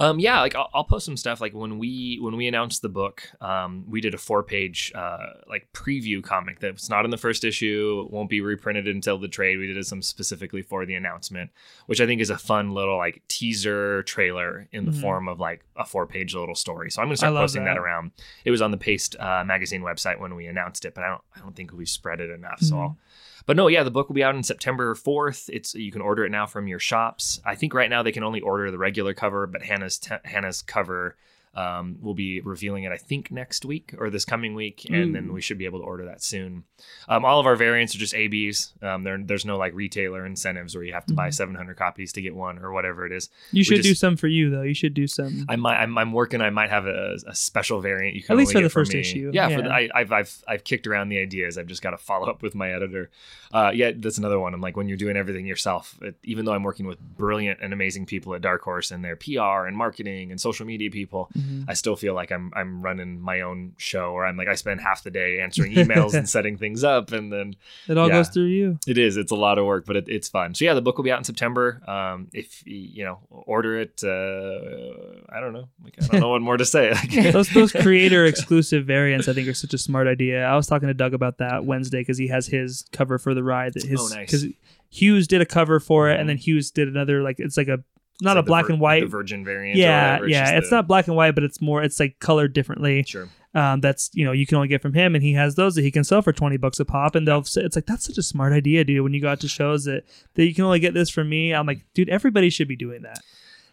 Um, 0.00 0.18
yeah, 0.18 0.40
like 0.40 0.56
I'll, 0.56 0.68
I'll 0.74 0.84
post 0.84 1.06
some 1.06 1.16
stuff. 1.16 1.40
Like 1.40 1.54
when 1.54 1.78
we 1.78 2.18
when 2.20 2.36
we 2.36 2.48
announced 2.48 2.82
the 2.82 2.88
book, 2.88 3.30
um, 3.40 3.84
we 3.88 4.00
did 4.00 4.12
a 4.12 4.18
four 4.18 4.42
page 4.42 4.90
uh, 4.94 5.18
like 5.48 5.68
preview 5.72 6.20
comic 6.22 6.58
that's 6.58 6.88
not 6.90 7.04
in 7.04 7.12
the 7.12 7.16
first 7.16 7.44
issue, 7.44 8.08
won't 8.10 8.28
be 8.28 8.40
reprinted 8.40 8.88
until 8.88 9.18
the 9.18 9.28
trade. 9.28 9.56
We 9.58 9.72
did 9.72 9.86
some 9.86 10.02
specifically 10.02 10.62
for 10.62 10.84
the 10.84 10.94
announcement, 10.94 11.50
which 11.86 12.00
I 12.00 12.06
think 12.06 12.20
is 12.20 12.30
a 12.30 12.36
fun 12.38 12.72
little 12.72 12.96
like 12.96 13.22
teaser 13.28 14.02
trailer 14.02 14.68
in 14.72 14.84
the 14.84 14.90
Mhm. 14.90 15.00
form 15.00 15.28
of 15.28 15.38
like 15.38 15.64
a 15.76 15.84
four 15.84 16.06
page 16.06 16.34
little 16.34 16.56
story. 16.56 16.90
So 16.90 17.00
I'm 17.00 17.06
gonna 17.08 17.16
start 17.16 17.34
posting 17.34 17.64
that. 17.64 17.74
that. 17.74 17.80
around. 17.80 18.10
It 18.44 18.50
was 18.50 18.62
on 18.62 18.72
the 18.72 18.76
Paste 18.76 19.14
uh, 19.20 19.44
magazine 19.46 19.82
website 19.82 20.18
when 20.18 20.34
we 20.34 20.46
announced 20.46 20.84
it, 20.84 20.94
but 20.94 21.04
I 21.04 21.08
don't 21.08 21.22
I 21.36 21.40
don't 21.40 21.54
think 21.54 21.72
we 21.72 21.86
spread 21.86 22.20
it 22.20 22.30
enough. 22.30 22.60
So 22.60 22.74
Mhm. 22.74 22.80
I'll 22.80 22.98
but 23.46 23.56
no, 23.58 23.66
yeah, 23.68 23.82
the 23.82 23.90
book 23.90 24.08
will 24.08 24.14
be 24.14 24.24
out 24.24 24.34
on 24.34 24.42
September 24.42 24.94
4th. 24.94 25.50
It's 25.52 25.74
you 25.74 25.92
can 25.92 26.00
order 26.00 26.24
it 26.24 26.30
now 26.30 26.46
from 26.46 26.66
your 26.66 26.78
shops. 26.78 27.42
I 27.44 27.54
think 27.56 27.74
right 27.74 27.90
now 27.90 28.02
they 28.02 28.10
can 28.12 28.22
only 28.24 28.40
order 28.40 28.70
the 28.70 28.78
regular 28.78 29.12
cover, 29.12 29.46
but 29.46 29.62
Hannah's 29.84 30.20
Hannah's 30.24 30.62
cover 30.62 31.16
um, 31.56 31.96
will 32.00 32.14
be 32.14 32.40
revealing 32.40 32.84
it. 32.84 32.92
I 32.92 32.96
think 32.96 33.30
next 33.30 33.64
week 33.64 33.94
or 33.98 34.10
this 34.10 34.24
coming 34.24 34.54
week, 34.54 34.86
and 34.90 35.14
then 35.14 35.32
we 35.32 35.40
should 35.40 35.58
be 35.58 35.64
able 35.66 35.80
to 35.80 35.84
order 35.84 36.04
that 36.06 36.22
soon. 36.22 36.64
Um, 37.08 37.24
all 37.24 37.40
of 37.40 37.46
our 37.46 37.56
variants 37.56 37.94
are 37.94 37.98
just 37.98 38.14
ABs. 38.14 38.72
Um, 38.82 39.02
there, 39.02 39.18
there's 39.22 39.44
no 39.44 39.56
like 39.56 39.72
retailer 39.74 40.26
incentives 40.26 40.74
where 40.74 40.84
you 40.84 40.92
have 40.92 41.06
to 41.06 41.14
buy 41.14 41.28
Mhm. 41.28 41.34
700 41.34 41.76
copies 41.76 42.12
to 42.14 42.20
get 42.22 42.34
one 42.34 42.58
or 42.58 42.72
whatever 42.72 43.06
it 43.06 43.12
is. 43.12 43.30
you 43.52 43.62
should 43.64 43.76
do 43.82 43.90
just- 43.90 44.00
some 44.00 44.16
for 44.16 44.26
you 44.28 44.50
though. 44.50 44.62
You 44.62 44.74
should 44.74 44.94
do 44.94 45.06
some. 45.06 45.46
I 45.48 45.56
might, 45.56 45.76
I'm, 45.76 45.96
I'm 45.96 46.12
working. 46.12 46.40
I 46.40 46.50
might 46.50 46.70
have 46.70 46.86
a, 46.86 47.16
a 47.26 47.34
special 47.34 47.80
variant. 47.80 48.16
You 48.16 48.22
can 48.22 48.32
At 48.32 48.38
least 48.38 48.52
for 48.52 48.60
the 48.60 48.68
first 48.68 48.92
me. 48.92 49.00
issue, 49.00 49.30
Yeah, 49.32 49.48
yeah. 49.48 49.56
For 49.56 49.62
the, 49.62 49.70
I, 49.70 49.88
I've, 49.94 50.12
I've, 50.12 50.44
I've 50.48 50.64
kicked 50.64 50.86
around 50.86 51.08
the 51.08 51.18
ideas. 51.18 51.56
I've 51.58 51.66
just 51.66 51.82
got 51.82 51.90
to 51.90 51.98
follow 51.98 52.28
up 52.28 52.42
with 52.42 52.54
my 52.54 52.72
editor. 52.72 53.10
Uh, 53.52 53.70
yeah, 53.72 53.92
that's 53.94 54.18
another 54.18 54.40
one. 54.40 54.52
I'm 54.52 54.60
like, 54.60 54.76
when 54.76 54.88
you're 54.88 54.96
doing 54.96 55.16
everything 55.16 55.46
yourself, 55.46 55.96
it, 56.02 56.16
even 56.24 56.44
though 56.44 56.52
I'm 56.52 56.64
working 56.64 56.86
with 56.86 56.98
brilliant 57.16 57.60
and 57.62 57.72
amazing 57.72 58.06
people 58.06 58.34
at 58.34 58.40
Dark 58.42 58.62
Horse 58.62 58.90
and 58.90 59.04
their 59.04 59.14
PR 59.16 59.66
and 59.66 59.76
marketing 59.76 60.30
and 60.32 60.40
social 60.40 60.66
media 60.66 60.90
people, 60.90 61.30
Mhm. 61.44 61.64
I 61.68 61.74
still 61.74 61.96
feel 61.96 62.14
like 62.14 62.32
I'm, 62.32 62.50
I'm 62.56 62.80
running 62.82 63.20
my 63.20 63.42
own 63.42 63.72
show, 63.76 64.12
or 64.12 64.24
I'm 64.24 64.36
like, 64.36 64.48
I 64.48 64.54
spend 64.54 64.80
half 64.80 65.02
the 65.02 65.10
day 65.10 65.40
answering 65.40 65.72
emails 65.72 66.14
and 66.14 66.28
setting 66.36 66.56
things 66.56 66.82
up, 66.84 67.12
and 67.12 67.32
then 67.32 67.54
It 67.88 67.98
all 67.98 68.08
yeah. 68.08 68.14
goes 68.14 68.28
through 68.30 68.46
you. 68.46 68.78
it 68.86 68.96
is. 68.98 69.16
It's 69.16 69.32
a 69.32 69.36
lot 69.36 69.58
of 69.58 69.66
work, 69.66 69.84
but 69.86 69.96
it, 69.96 70.04
it's 70.08 70.28
fun. 70.28 70.54
So 70.54 70.64
yeah, 70.64 70.74
the 70.74 70.82
book 70.82 70.96
will 70.96 71.04
be 71.04 71.12
out 71.12 71.18
in 71.18 71.24
September. 71.24 71.82
Um, 71.88 72.28
if 72.32 72.62
you 72.66 73.04
know, 73.04 73.18
order 73.30 73.78
it. 73.78 74.02
Uh, 74.02 75.20
I 75.28 75.40
don't 75.40 75.52
know. 75.52 75.68
Like 75.82 75.94
I 76.02 76.06
don't 76.06 76.20
know 76.20 76.30
what 76.30 76.42
more 76.42 76.56
to 76.56 76.64
say. 76.64 76.92
Those 77.32 77.48
those 77.50 77.72
creator 77.72 78.24
exclusive 78.24 78.86
variants, 78.86 79.28
I 79.28 79.32
think, 79.32 79.48
are 79.48 79.54
such 79.54 79.74
a 79.74 79.78
smart 79.78 80.06
idea. 80.06 80.44
I 80.44 80.56
was 80.56 80.66
talking 80.66 80.88
to 80.88 80.94
Doug 80.94 81.14
about 81.14 81.38
that 81.38 81.64
Wednesday 81.64 82.00
because 82.00 82.18
he 82.18 82.28
has 82.28 82.46
his 82.46 82.84
cover 82.92 83.18
for 83.18 83.34
the 83.34 83.42
ride. 83.42 83.74
That 83.74 83.84
his 83.84 84.00
Oh, 84.00 84.08
nice. 84.14 84.30
because 84.30 84.46
Hughes 84.90 85.26
did 85.26 85.40
a 85.40 85.46
cover 85.46 85.80
for 85.80 86.08
it, 86.10 86.20
and 86.20 86.28
then 86.28 86.36
Hughes 86.36 86.70
did 86.70 86.88
another 86.88 87.22
like 87.22 87.40
it's 87.40 87.56
like 87.56 87.68
a 87.68 87.82
not 88.20 88.36
It's 88.36 88.36
a 88.36 88.38
like 88.38 88.44
the 88.44 88.48
black 88.48 88.66
vir- 88.66 88.72
and 88.72 88.80
white. 88.80 89.00
the 89.02 89.06
Virgin 89.08 89.44
variant. 89.44 89.78
yeah, 89.78 90.12
whatever. 90.12 90.28
yeah. 90.28 90.40
just 90.44 90.54
It's 90.54 90.70
the- 90.70 90.76
not 90.76 90.86
black 90.86 91.06
and 91.08 91.16
white, 91.16 91.34
but 91.34 91.44
it's 91.44 91.60
more. 91.60 91.82
It's 91.82 91.98
like 92.00 92.18
colored 92.20 92.52
differently. 92.52 93.02
sure. 93.06 93.28
Um, 93.56 93.80
that's 93.80 94.10
you 94.14 94.24
know 94.24 94.32
you 94.32 94.46
can 94.46 94.56
only 94.56 94.66
get 94.66 94.82
from 94.82 94.94
him, 94.94 95.14
and 95.14 95.22
he 95.22 95.34
has 95.34 95.54
those 95.54 95.76
that 95.76 95.82
he 95.82 95.90
can 95.92 96.02
sell 96.02 96.22
for 96.22 96.32
twenty 96.32 96.56
bucks 96.56 96.80
a 96.80 96.84
pop, 96.84 97.14
and 97.14 97.26
they'll. 97.28 97.44
say 97.44 97.62
It's 97.62 97.76
like 97.76 97.86
that's 97.86 98.04
such 98.04 98.18
a 98.18 98.22
smart 98.22 98.52
idea, 98.52 98.82
dude. 98.82 99.02
When 99.04 99.14
you 99.14 99.20
go 99.20 99.28
out 99.28 99.38
to 99.40 99.48
shows 99.48 99.84
that 99.84 100.02
that 100.34 100.44
you 100.44 100.52
can 100.54 100.64
only 100.64 100.80
get 100.80 100.92
this 100.92 101.08
from 101.08 101.28
me, 101.28 101.54
I'm 101.54 101.64
like, 101.66 101.82
dude, 101.94 102.08
everybody 102.08 102.50
should 102.50 102.66
be 102.66 102.74
doing 102.74 103.02
that. 103.02 103.20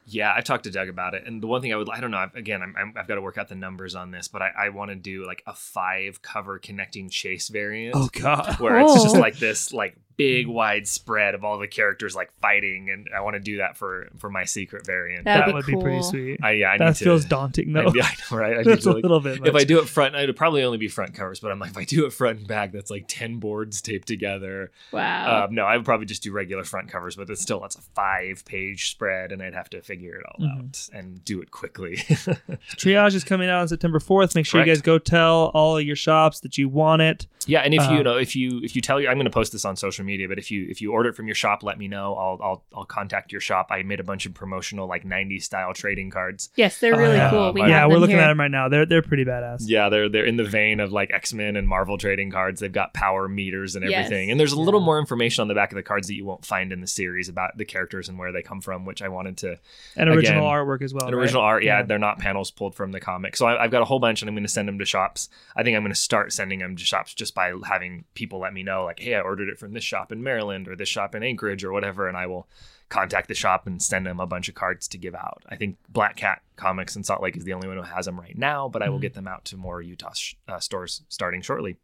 Yeah, 0.06 0.34
I 0.36 0.42
talked 0.42 0.66
to 0.66 0.72
Doug 0.72 0.88
about 0.90 1.14
it, 1.16 1.26
and 1.26 1.42
the 1.42 1.48
one 1.48 1.62
thing 1.62 1.72
I 1.74 1.78
would, 1.78 1.88
I 1.90 2.00
don't 2.02 2.12
know, 2.12 2.18
I've, 2.18 2.36
again, 2.36 2.62
I'm, 2.62 2.76
I'm, 2.78 2.94
I've 2.98 3.08
got 3.08 3.16
to 3.16 3.22
work 3.22 3.38
out 3.38 3.48
the 3.48 3.56
numbers 3.56 3.96
on 3.96 4.10
this, 4.12 4.28
but 4.28 4.42
I, 4.42 4.50
I 4.58 4.70
want 4.70 4.90
to 4.90 4.96
do 4.96 5.26
like 5.26 5.42
a 5.48 5.54
five 5.54 6.22
cover 6.24 6.58
connecting 6.60 7.08
chase 7.10 7.48
variant. 7.50 7.96
Oh 7.96 8.10
God. 8.12 8.60
where 8.60 8.80
it's 8.82 9.02
just 9.02 9.16
Oh. 9.16 9.20
like 9.20 9.38
this 9.38 9.72
like 9.74 9.96
big 10.22 10.48
wide 10.48 10.88
spread 10.88 11.36
of 11.36 11.44
all 11.44 11.58
the 11.58 11.68
characters 11.68 12.16
like 12.16 12.32
fighting 12.42 12.90
and 12.90 13.08
i 13.16 13.20
want 13.22 13.34
to 13.36 13.40
do 13.40 13.58
that 13.58 13.76
for 13.78 14.08
for 14.18 14.30
my 14.30 14.44
secret 14.44 14.86
variant 14.86 15.26
That'd 15.26 15.42
that 15.42 15.48
be 15.48 15.54
would 15.54 15.66
be 15.66 15.76
pretty 15.76 16.04
sweet. 16.04 16.40
I, 16.44 16.52
yeah 16.52 16.72
I 16.72 16.78
that 16.78 16.86
need 16.86 16.96
to, 16.96 17.04
feels 17.04 17.26
daunting 17.26 17.76
I, 17.76 17.82
though. 17.84 17.90
I 18.02 18.14
know, 18.32 18.38
right 18.38 18.58
I 18.60 18.64
That's 18.72 18.84
to, 18.84 18.92
a 18.92 18.94
like, 18.94 19.04
little 19.04 19.20
bit. 19.20 19.46
if 19.46 19.56
I 19.56 19.64
do 19.64 19.80
it 19.80 19.88
front, 19.90 20.16
it'd 20.16 20.36
probably 20.36 20.64
only 20.64 20.78
be 20.78 20.88
front 20.88 21.14
covers. 21.14 21.40
But 21.40 21.52
I'm 21.52 21.60
like, 21.60 21.72
if 21.72 21.78
I 21.78 21.84
do 21.86 22.06
it 22.06 22.14
front 22.14 22.40
and 22.40 22.48
back, 22.48 22.72
that's 22.72 22.90
like 22.92 23.06
ten 23.08 23.40
boards 23.40 23.82
taped 23.82 24.08
together. 24.08 24.72
Wow. 24.92 25.46
Um, 25.46 25.56
no, 25.56 25.66
I 25.66 25.76
would 25.78 25.86
probably 25.86 26.06
just 26.06 26.24
do 26.24 26.32
regular 26.32 26.64
front 26.64 26.90
covers, 26.90 27.16
but 27.16 27.30
it's 27.30 27.42
still 27.42 27.60
that's 27.60 27.76
a 27.76 27.82
five 27.82 28.44
page 28.46 28.92
spread, 28.92 29.32
and 29.32 29.42
I'd 29.42 29.54
have 29.54 29.70
to 29.72 29.82
figure 29.82 30.16
it 30.16 30.24
all 30.26 30.46
Mhm. 30.46 30.58
out 30.60 30.90
and 30.94 31.24
do 31.26 31.42
it 31.42 31.52
quickly. 31.52 31.98
Triage 32.78 33.14
is 33.16 33.24
coming 33.24 33.50
out 33.50 33.62
on 33.62 33.68
September 33.68 34.00
4th. 34.00 34.36
Make 34.36 34.46
sure 34.46 34.62
you 34.62 34.66
guys 34.68 34.82
go 34.82 34.98
tell 35.00 35.52
all 35.54 35.78
of 35.78 35.84
your 35.84 35.96
shops 35.96 36.40
that 36.42 36.58
you 36.58 36.70
want 36.70 37.02
it. 37.02 37.28
yeah, 37.48 37.62
and 37.62 37.74
if 37.74 37.82
you 37.90 37.98
Um, 37.98 38.04
know, 38.04 38.18
if 38.18 38.36
you 38.36 38.60
if 38.64 38.76
you 38.76 38.82
tell 38.82 39.00
your, 39.02 39.10
I'm 39.10 39.18
going 39.18 39.26
to 39.26 39.32
post 39.32 39.52
this 39.52 39.66
on 39.66 39.76
social 39.76 40.06
media, 40.06 40.11
but 40.28 40.38
if 40.38 40.52
you 40.52 40.68
if 40.70 40.82
you 40.82 40.92
order 40.92 41.10
it 41.10 41.16
from 41.16 41.28
your 41.28 41.36
shop, 41.36 41.64
let 41.64 41.78
me 41.78 41.88
know. 41.88 42.16
I'll 42.16 42.40
I'll 42.42 42.64
I'll 42.76 42.86
contact 42.86 43.32
your 43.32 43.42
shop. 43.42 43.68
I 43.70 43.84
made 43.84 44.00
a 44.00 44.04
bunch 44.04 44.26
of 44.26 44.34
promotional 44.34 44.88
like 44.88 45.04
90s 45.04 45.44
style 45.44 45.74
trading 45.74 46.10
cards. 46.10 46.50
yes, 46.56 46.80
they're 46.80 46.96
really 46.98 47.18
yeah. 47.18 47.30
cool. 47.30 47.54
We 47.54 47.62
Uh, 47.62 47.68
yeah, 47.68 47.80
have 47.80 47.90
we're 47.90 47.96
them 47.96 48.02
looking 48.02 48.16
here. 48.18 48.26
at 48.26 48.28
them 48.28 48.40
right 48.40 48.52
now. 48.52 48.70
They're 48.70 48.86
they're 48.86 49.02
pretty 49.02 49.26
badass. 49.26 49.64
Yeah, 49.66 49.90
they're 49.90 50.10
they're 50.10 50.26
in 50.26 50.38
the 50.38 50.44
vein 50.44 50.80
of 50.80 50.92
like 50.92 51.12
X 51.14 51.34
Men 51.34 51.56
and 51.56 51.68
Marvel 51.68 51.98
trading 51.98 52.32
cards. 52.32 52.60
They've 52.60 52.72
got 52.72 52.94
power 52.94 53.28
meters 53.28 53.76
and 53.76 53.84
Yes. 53.90 54.06
everything, 54.06 54.32
and 54.32 54.40
there's 54.40 54.54
a 54.54 54.60
little 54.60 54.80
Yeah. 54.80 54.86
more 54.86 55.00
information 55.00 55.42
on 55.42 55.48
the 55.48 55.56
back 55.56 55.72
of 55.72 55.76
the 55.76 55.84
cards 55.84 56.08
that 56.08 56.16
you 56.16 56.26
won't 56.26 56.46
find 56.46 56.72
in 56.72 56.82
the 56.82 56.88
series 56.88 57.30
about 57.30 57.58
the 57.58 57.66
characters 57.66 58.10
and 58.10 58.18
where 58.20 58.32
they 58.32 58.42
come 58.42 58.62
from, 58.62 58.86
which 58.86 59.02
I 59.02 59.08
wanted 59.10 59.38
to. 59.38 59.58
And 59.96 60.10
original 60.10 60.40
Again, 60.48 60.66
artwork 60.66 60.82
as 60.82 60.94
well. 60.94 61.08
An 61.08 61.14
right? 61.16 61.22
original 61.22 61.42
art, 61.42 61.64
yeah, 61.64 61.78
Yeah. 61.80 61.84
they're 61.84 62.00
not 62.00 62.20
panels 62.20 62.52
pulled 62.52 62.76
from 62.76 62.92
the 62.92 63.00
comic. 63.00 63.36
So 63.38 63.46
I, 63.46 63.64
I've 63.64 63.72
got 63.72 63.82
a 63.82 63.86
whole 63.86 64.00
bunch, 64.00 64.22
and 64.22 64.30
I'm 64.30 64.36
going 64.36 64.44
to 64.44 64.50
send 64.50 64.68
them 64.68 64.80
to 64.80 64.86
shops. 64.86 65.30
I 65.56 65.64
think 65.64 65.76
I'm 65.76 65.84
going 65.84 65.94
to 65.94 66.00
start 66.00 66.32
sending 66.34 66.60
them 66.60 66.76
to 66.76 66.84
shops 66.84 67.14
just 67.14 67.36
by 67.36 67.54
having 67.66 68.06
people 68.14 68.40
let 68.40 68.54
me 68.54 68.64
know, 68.64 68.86
like, 68.86 69.00
hey, 69.00 69.16
I 69.16 69.22
ordered 69.22 69.50
it 69.50 69.58
from 69.60 69.74
this 69.74 69.84
shop 69.92 70.12
in 70.12 70.24
Maryland 70.24 70.68
or 70.70 70.76
this 70.76 70.88
shop 70.90 71.14
in 71.16 71.22
Anchorage 71.22 71.64
or 71.66 71.72
whatever, 71.74 72.08
and 72.08 72.16
I 72.18 72.26
will 72.26 72.48
contact 72.90 73.28
the 73.28 73.36
shop 73.36 73.68
and 73.68 73.82
send 73.82 74.06
them 74.06 74.20
a 74.20 74.26
bunch 74.26 74.48
of 74.50 74.56
cards 74.56 74.88
to 74.90 74.98
give 74.98 75.14
out. 75.16 75.44
I 75.50 75.56
think 75.58 75.78
Black 75.90 76.16
Cat 76.16 76.42
Comics 76.56 76.96
in 76.96 77.04
Salt 77.04 77.22
Lake 77.22 77.36
is 77.38 77.44
the 77.44 77.54
only 77.54 77.68
one 77.68 77.78
who 77.78 77.84
has 77.84 78.06
them 78.06 78.20
right 78.20 78.38
now, 78.38 78.68
but 78.70 78.82
I 78.82 78.90
will 78.90 78.98
Mhm. 79.00 79.02
get 79.08 79.14
them 79.14 79.28
out 79.28 79.44
to 79.46 79.58
more 79.58 79.82
Utah 79.82 80.14
sh- 80.14 80.36
uh, 80.48 80.60
stores 80.60 81.04
starting 81.10 81.42
shortly. 81.42 81.78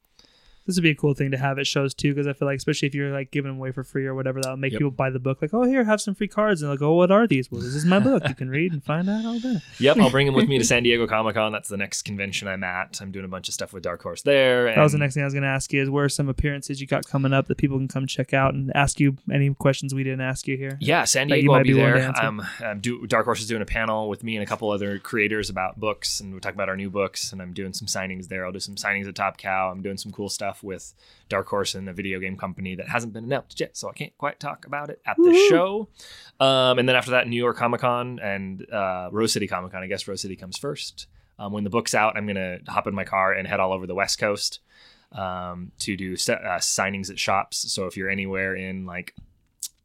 This 0.67 0.75
would 0.75 0.83
be 0.83 0.91
a 0.91 0.95
cool 0.95 1.13
thing 1.13 1.31
to 1.31 1.37
have 1.37 1.57
at 1.57 1.65
shows 1.65 1.93
too, 1.93 2.13
because 2.13 2.27
I 2.27 2.33
feel 2.33 2.47
like, 2.47 2.57
especially 2.57 2.87
if 2.87 2.93
you're 2.93 3.11
like 3.11 3.31
giving 3.31 3.49
them 3.49 3.57
away 3.57 3.71
for 3.71 3.83
free 3.83 4.05
or 4.05 4.13
whatever, 4.13 4.41
that'll 4.41 4.57
make 4.57 4.73
Yep. 4.73 4.79
people 4.79 4.91
buy 4.91 5.09
the 5.09 5.19
book. 5.19 5.41
Like, 5.41 5.53
oh, 5.53 5.63
here, 5.63 5.83
have 5.85 6.01
some 6.01 6.13
free 6.13 6.27
cards, 6.27 6.61
and 6.61 6.69
they'll 6.69 6.77
go, 6.77 6.93
what 6.93 7.09
are 7.09 7.25
these? 7.25 7.49
Well, 7.49 7.61
this 7.61 7.73
is 7.73 7.85
my 7.85 7.99
book. 7.99 8.27
You 8.27 8.35
can 8.35 8.49
read 8.49 8.73
and 8.73 8.83
find 8.83 9.09
out 9.09 9.25
all 9.25 9.39
that. 9.39 9.61
Yep, 9.79 9.97
I'll 9.97 10.09
bring 10.11 10.27
him 10.27 10.33
with 10.33 10.47
me 10.49 10.57
to 10.57 10.63
San 10.65 10.83
Diego 10.83 11.07
Comic 11.07 11.35
Con. 11.35 11.51
That's 11.53 11.69
the 11.69 11.77
next 11.77 12.03
convention 12.03 12.47
I'm 12.49 12.63
at. 12.63 12.99
I'm 13.01 13.11
doing 13.11 13.23
a 13.25 13.29
bunch 13.29 13.47
of 13.47 13.53
stuff 13.53 13.71
with 13.71 13.83
Dark 13.83 14.03
Horse 14.03 14.21
there. 14.23 14.65
That 14.75 14.83
was 14.83 14.91
the 14.91 14.97
next 14.97 15.13
thing 15.13 15.23
I 15.23 15.25
was 15.25 15.33
going 15.33 15.43
to 15.43 15.49
ask 15.49 15.71
you: 15.71 15.81
is 15.81 15.89
where 15.89 16.05
are 16.05 16.09
some 16.09 16.27
appearances 16.27 16.81
you 16.81 16.87
got 16.87 17.07
coming 17.07 17.31
up 17.31 17.47
that 17.47 17.57
people 17.57 17.77
can 17.77 17.87
come 17.87 18.05
check 18.05 18.33
out 18.33 18.53
and 18.53 18.71
ask 18.75 18.99
you 18.99 19.15
any 19.31 19.53
questions 19.53 19.95
we 19.95 20.03
didn't 20.03 20.21
ask 20.21 20.47
you 20.47 20.57
here? 20.57 20.77
Yeah, 20.81 21.05
San 21.05 21.29
you 21.29 21.35
Diego. 21.35 21.51
I'll 21.53 21.59
might 21.59 21.63
be, 21.63 21.73
be 21.73 21.79
there. 21.79 22.13
Um, 22.21 22.45
um, 22.63 22.79
do, 22.81 23.07
Dark 23.07 23.23
Horse 23.25 23.39
is 23.39 23.47
doing 23.47 23.61
a 23.61 23.65
panel 23.65 24.09
with 24.09 24.23
me 24.23 24.35
and 24.35 24.43
a 24.43 24.45
couple 24.45 24.69
other 24.69 24.99
creators 24.99 25.49
about 25.49 25.79
books, 25.79 26.19
and 26.19 26.33
we're 26.33 26.39
talking 26.39 26.57
about 26.57 26.67
our 26.69 26.75
new 26.77 26.89
books. 26.89 27.31
And 27.31 27.41
I'm 27.41 27.53
doing 27.53 27.71
some 27.73 27.87
signings 27.87 28.27
there. 28.27 28.45
I'll 28.45 28.51
do 28.51 28.59
some 28.59 28.75
signings 28.75 29.07
at 29.07 29.15
Top 29.15 29.37
Cow. 29.37 29.71
I'm 29.71 29.81
doing 29.81 29.97
some 29.97 30.11
cool 30.11 30.29
stuff 30.29 30.56
with 30.63 30.93
Dark 31.29 31.47
Horse 31.47 31.75
and 31.75 31.89
a 31.89 31.93
video 31.93 32.19
game 32.19 32.37
company 32.37 32.75
that 32.75 32.89
hasn't 32.89 33.13
been 33.13 33.25
announced 33.25 33.59
yet, 33.59 33.77
so 33.77 33.89
I 33.89 33.93
can't 33.93 34.17
quite 34.17 34.39
talk 34.39 34.65
about 34.65 34.89
it 34.89 35.01
at 35.05 35.17
the 35.17 35.47
show. 35.49 35.89
Um, 36.39 36.79
and 36.79 36.87
then 36.87 36.95
after 36.95 37.11
that, 37.11 37.27
New 37.27 37.37
York 37.37 37.57
Comic 37.57 37.81
Con 37.81 38.19
and 38.19 38.69
uh, 38.71 39.09
Rose 39.11 39.31
City 39.31 39.47
Comic 39.47 39.71
Con. 39.71 39.83
I 39.83 39.87
guess 39.87 40.07
Rose 40.07 40.21
City 40.21 40.35
comes 40.35 40.57
first. 40.57 41.07
Um, 41.39 41.51
when 41.51 41.63
the 41.63 41.69
book's 41.69 41.93
out, 41.93 42.17
I'm 42.17 42.25
gonna 42.25 42.59
hop 42.67 42.87
in 42.87 42.95
my 42.95 43.03
car 43.03 43.33
and 43.33 43.47
head 43.47 43.59
all 43.59 43.73
over 43.73 43.87
the 43.87 43.95
West 43.95 44.19
Coast 44.19 44.59
um, 45.11 45.71
to 45.79 45.95
do 45.95 46.13
uh, 46.13 46.59
signings 46.59 47.09
at 47.09 47.19
shops. 47.19 47.71
So 47.71 47.85
if 47.85 47.97
you're 47.97 48.09
anywhere 48.09 48.55
in 48.55 48.85
like 48.85 49.13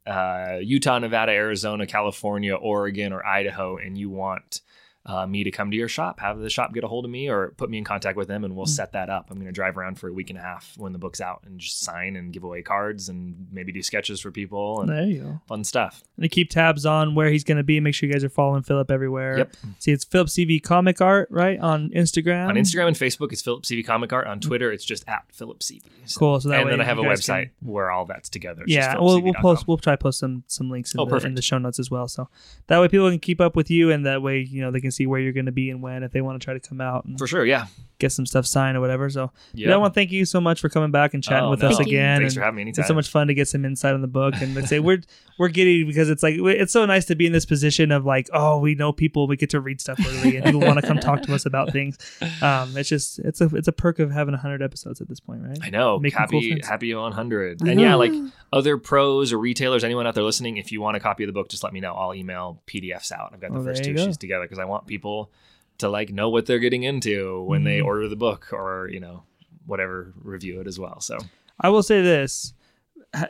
uh, 0.05 0.57
Utah, 0.61 0.99
Nevada, 0.99 1.31
Arizona, 1.31 1.87
California, 1.87 2.55
Oregon, 2.55 3.13
or 3.13 3.25
Idaho, 3.25 3.77
and 3.77 3.97
you 3.97 4.09
want 4.09 4.61
uh, 5.05 5.27
me 5.27 5.43
to 5.43 5.51
come 5.51 5.69
to 5.69 5.75
your 5.75 5.89
shop, 5.89 6.19
have 6.21 6.39
the 6.39 6.49
shop 6.49 6.73
get 6.73 6.83
a 6.83 6.87
hold 6.87 7.03
of 7.03 7.11
me 7.11 7.27
or 7.29 7.49
put 7.57 7.69
me 7.69 7.77
in 7.77 7.83
contact 7.83 8.17
with 8.17 8.29
them, 8.29 8.45
and 8.45 8.55
we'll 8.55 8.65
set 8.65 8.93
that 8.93 9.09
up. 9.09 9.29
I'm 9.29 9.35
going 9.35 9.47
to 9.47 9.51
drive 9.51 9.77
around 9.77 9.99
for 9.99 10.07
a 10.07 10.13
week 10.13 10.29
and 10.29 10.39
a 10.39 10.41
half 10.41 10.73
when 10.77 10.93
the 10.93 10.97
book's 10.97 11.19
out 11.19 11.41
and 11.45 11.59
just 11.59 11.81
sign 11.81 12.15
and 12.15 12.31
give 12.31 12.45
away 12.45 12.61
cards 12.61 13.09
and 13.09 13.47
maybe 13.51 13.73
do 13.73 13.83
sketches 13.83 14.21
for 14.21 14.31
people 14.31 14.79
and 14.79 14.89
There 14.89 15.03
you 15.03 15.21
go. 15.21 15.41
fun 15.47 15.65
stuff. 15.65 16.03
And 16.15 16.23
to 16.23 16.29
keep 16.29 16.49
tabs 16.49 16.85
on 16.85 17.15
where 17.15 17.29
he's 17.29 17.43
going 17.43 17.57
to 17.57 17.63
be, 17.63 17.81
make 17.81 17.95
sure 17.95 18.07
you 18.07 18.13
guys 18.13 18.23
are 18.23 18.29
following 18.29 18.63
Philip 18.63 18.89
everywhere. 18.89 19.39
Yep. 19.39 19.55
See, 19.79 19.91
it's 19.91 20.05
Philip 20.05 20.27
Sevy 20.29 20.63
Comic 20.63 21.01
Art, 21.01 21.27
right? 21.29 21.59
On 21.59 21.89
Instagram. 21.89 22.47
On 22.47 22.55
Instagram 22.55 22.87
and 22.87 22.95
Facebook, 22.95 23.33
it's 23.33 23.41
Philip 23.41 23.63
Sevy 23.63 23.85
Comic 23.85 24.13
Art. 24.13 24.27
On 24.27 24.39
Twitter, 24.39 24.71
it's 24.71 24.85
just 24.85 25.03
at 25.09 25.25
Philip 25.33 25.59
Sevy. 25.59 25.81
So- 26.05 26.19
Cool. 26.19 26.39
So 26.39 26.47
that 26.49 26.59
and 26.61 26.65
way 26.67 26.71
then 26.71 26.81
I 26.81 26.85
have 26.85 26.99
a 26.99 27.01
website 27.03 27.49
can- 27.59 27.69
where 27.71 27.91
all 27.91 28.05
that's 28.05 28.29
together. 28.29 28.61
It's 28.63 28.71
yeah, 28.71 28.95
we'll, 28.97 29.19
we'll 29.21 29.33
post. 29.33 29.67
We'll 29.67 29.77
try 29.77 29.93
to 29.93 29.97
post 29.97 30.19
some 30.19 30.43
some 30.47 30.69
links 30.69 30.93
in, 30.93 31.01
Oh, 31.01 31.05
the, 31.05 31.17
in 31.25 31.35
the 31.35 31.41
show 31.41 31.57
notes 31.57 31.79
as 31.79 31.91
well. 31.91 32.07
So 32.07 32.29
that 32.67 32.79
way 32.79 32.87
people 32.87 33.09
can 33.09 33.19
keep 33.19 33.41
up 33.41 33.55
with 33.57 33.69
you, 33.69 33.91
and 33.91 34.05
that 34.05 34.21
way 34.21 34.39
you 34.39 34.61
know 34.61 34.71
they 34.71 34.79
can 34.79 34.91
see 34.93 35.07
where 35.07 35.19
you're 35.19 35.33
going 35.33 35.45
to 35.47 35.51
be 35.51 35.69
and 35.69 35.81
when 35.81 36.03
if 36.03 36.11
they 36.11 36.21
want 36.21 36.39
to 36.39 36.43
try 36.45 36.53
to 36.53 36.59
come 36.59 36.79
out 36.81 37.05
and 37.05 37.17
for 37.17 37.27
sure. 37.27 37.45
Yeah. 37.45 37.65
get 37.99 38.11
some 38.11 38.25
stuff 38.25 38.45
signed 38.45 38.75
or 38.77 38.81
whatever. 38.81 39.09
So 39.09 39.31
Yeah. 39.53 39.69
yeah, 39.69 39.73
I 39.75 39.77
want 39.77 39.93
to 39.93 39.99
thank 39.99 40.11
you 40.11 40.25
so 40.25 40.41
much 40.41 40.59
for 40.59 40.67
coming 40.69 40.91
back 40.91 41.13
and 41.13 41.23
chatting 41.23 41.45
Oh, 41.45 41.49
with 41.51 41.61
no. 41.61 41.69
us 41.69 41.77
Thank 41.77 41.89
you. 41.89 41.97
again. 41.97 42.19
Thanks 42.21 42.33
and 42.33 42.39
for 42.41 42.43
having 42.45 42.55
me 42.57 42.61
anytime. 42.63 42.81
It's 42.81 42.87
so 42.87 42.93
much 42.93 43.09
fun 43.09 43.27
to 43.27 43.33
get 43.33 43.47
some 43.47 43.63
insight 43.65 43.93
on 43.93 44.01
the 44.01 44.07
book 44.07 44.33
and 44.41 44.53
let's 44.55 44.67
say 44.69 44.79
we're 44.79 45.01
we're 45.39 45.47
giddy 45.49 45.83
because 45.83 46.09
it's 46.09 46.21
like 46.21 46.35
it's 46.37 46.71
so 46.73 46.85
nice 46.85 47.05
to 47.05 47.15
be 47.15 47.25
in 47.25 47.31
this 47.31 47.45
position 47.45 47.91
of 47.91 48.05
like 48.05 48.29
oh 48.33 48.59
we 48.59 48.75
know 48.75 48.91
people 48.91 49.25
we 49.27 49.35
get 49.37 49.49
to 49.51 49.59
read 49.59 49.79
stuff 49.81 49.99
early 50.05 50.35
and 50.37 50.45
people 50.45 50.59
want 50.61 50.79
to 50.79 50.85
come 50.85 50.99
talk 50.99 51.21
to 51.23 51.33
us 51.33 51.45
about 51.45 51.71
things. 51.71 51.97
Um, 52.41 52.75
it's 52.75 52.89
just 52.89 53.19
it's 53.19 53.39
a 53.41 53.45
it's 53.55 53.67
a 53.67 53.71
perk 53.71 53.99
of 53.99 54.11
having 54.11 54.33
hundred 54.35 54.61
episodes 54.61 54.99
at 55.01 55.07
this 55.07 55.19
point, 55.19 55.41
right? 55.43 55.57
I 55.61 55.69
know. 55.69 55.97
Making 55.99 56.19
happy 56.19 56.31
cool 56.31 56.41
friends. 56.49 56.67
happy 56.67 56.93
100. 56.93 57.61
And 57.61 57.79
yeah, 57.79 57.95
like 57.95 58.11
other 58.51 58.77
pros 58.77 59.31
or 59.31 59.37
retailers, 59.37 59.83
anyone 59.83 60.05
out 60.07 60.15
there 60.15 60.23
listening, 60.23 60.57
if 60.57 60.71
you 60.71 60.81
want 60.81 60.97
a 60.97 60.99
copy 60.99 61.23
of 61.23 61.27
the 61.27 61.33
book, 61.33 61.47
just 61.49 61.63
let 61.63 61.71
me 61.73 61.79
know. 61.79 61.93
I'll 61.93 62.13
email 62.13 62.61
PDFs 62.67 63.11
out. 63.11 63.31
I've 63.33 63.39
got 63.39 63.53
the 63.53 63.59
Oh, 63.59 63.63
first 63.63 63.83
two 63.83 63.91
you 63.91 63.95
go. 63.95 64.01
issues 64.03 64.17
together 64.17 64.43
because 64.45 64.59
I 64.59 64.65
want 64.65 64.82
people 64.87 65.31
to 65.79 65.89
like 65.89 66.11
know 66.11 66.29
what 66.29 66.45
they're 66.45 66.59
getting 66.59 66.83
into 66.83 67.41
when 67.43 67.63
they 67.63 67.79
Mhm. 67.79 67.85
order 67.85 68.07
the 68.07 68.15
book 68.15 68.49
or, 68.51 68.89
you 68.91 68.99
know, 68.99 69.23
whatever 69.65 70.13
review 70.21 70.59
it 70.61 70.67
as 70.67 70.79
well. 70.79 70.99
So 71.01 71.17
I 71.59 71.69
will 71.69 71.83
say 71.83 72.01
this, 72.01 72.53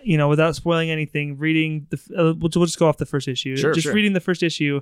you 0.04 0.18
know, 0.18 0.30
without 0.30 0.56
spoiling 0.56 0.90
anything, 0.90 1.38
reading 1.38 1.88
the, 1.90 1.98
uh, 2.18 2.34
we'll, 2.38 2.50
we'll 2.56 2.66
just 2.66 2.80
go 2.80 2.88
off 2.88 2.98
the 2.98 3.06
first 3.06 3.28
issue. 3.28 3.56
Sure, 3.58 3.74
just 3.74 3.84
sure. 3.86 3.94
reading 3.94 4.14
the 4.14 4.20
first 4.20 4.44
issue, 4.44 4.82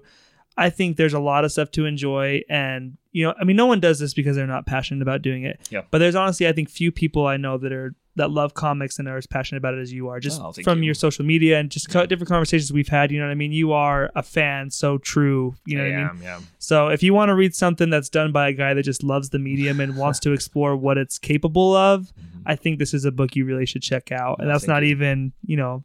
I 0.57 0.69
think 0.69 0.97
there's 0.97 1.13
a 1.13 1.19
lot 1.19 1.45
of 1.45 1.51
stuff 1.51 1.71
to 1.71 1.85
enjoy. 1.85 2.41
And, 2.49 2.97
you 3.11 3.25
know, 3.25 3.33
I 3.39 3.43
mean, 3.43 3.55
no 3.55 3.65
one 3.67 3.79
does 3.79 3.99
this 3.99 4.13
because 4.13 4.35
they're 4.35 4.47
not 4.47 4.65
passionate 4.65 5.01
about 5.01 5.21
doing 5.21 5.43
it. 5.43 5.59
Yeah. 5.71 5.81
But 5.91 5.99
there's 5.99 6.15
honestly, 6.15 6.47
I 6.47 6.51
think, 6.53 6.69
few 6.69 6.91
people 6.91 7.25
I 7.25 7.37
know 7.37 7.57
that 7.57 7.71
are, 7.71 7.95
that 8.17 8.29
love 8.29 8.53
comics 8.53 8.99
and 8.99 9.07
are 9.07 9.17
as 9.17 9.25
passionate 9.25 9.59
about 9.59 9.73
it 9.73 9.79
as 9.79 9.93
you 9.93 10.09
are, 10.09 10.19
just 10.19 10.41
Oh, 10.41 10.51
from 10.63 10.79
you. 10.79 10.85
your 10.85 10.93
social 10.93 11.23
media 11.23 11.59
and 11.59 11.69
just 11.71 11.89
co- 11.89 12.05
different 12.05 12.27
conversations 12.29 12.71
we've 12.73 12.89
had. 12.89 13.11
You 13.11 13.19
know 13.19 13.25
what 13.25 13.31
I 13.31 13.35
mean? 13.35 13.51
You 13.53 13.71
are 13.71 14.11
a 14.15 14.21
fan, 14.23 14.69
so 14.69 14.97
true. 14.97 15.55
You 15.65 15.77
know 15.77 15.85
I 15.85 15.89
what 15.89 15.95
I 15.95 16.13
mean? 16.13 16.23
yeah. 16.23 16.39
So 16.59 16.87
if 16.89 17.01
you 17.03 17.13
want 17.13 17.29
to 17.29 17.35
read 17.35 17.55
something 17.55 17.89
that's 17.89 18.09
done 18.09 18.31
by 18.31 18.49
a 18.49 18.53
guy 18.53 18.73
that 18.73 18.83
just 18.83 19.01
loves 19.03 19.29
the 19.29 19.39
medium 19.39 19.79
and 19.79 19.95
wants 19.95 20.19
to 20.21 20.31
explore 20.33 20.75
what 20.75 20.97
it's 20.97 21.17
capable 21.17 21.73
of, 21.73 22.01
mm-hmm. 22.13 22.41
I 22.45 22.55
think 22.55 22.79
this 22.79 22.93
is 22.93 23.05
a 23.05 23.11
book 23.11 23.35
you 23.35 23.45
really 23.45 23.65
should 23.65 23.81
check 23.81 24.11
out. 24.11 24.39
And 24.39 24.49
that's 24.49 24.67
not 24.67 24.83
you. 24.83 24.89
even, 24.89 25.31
you 25.45 25.55
know, 25.55 25.83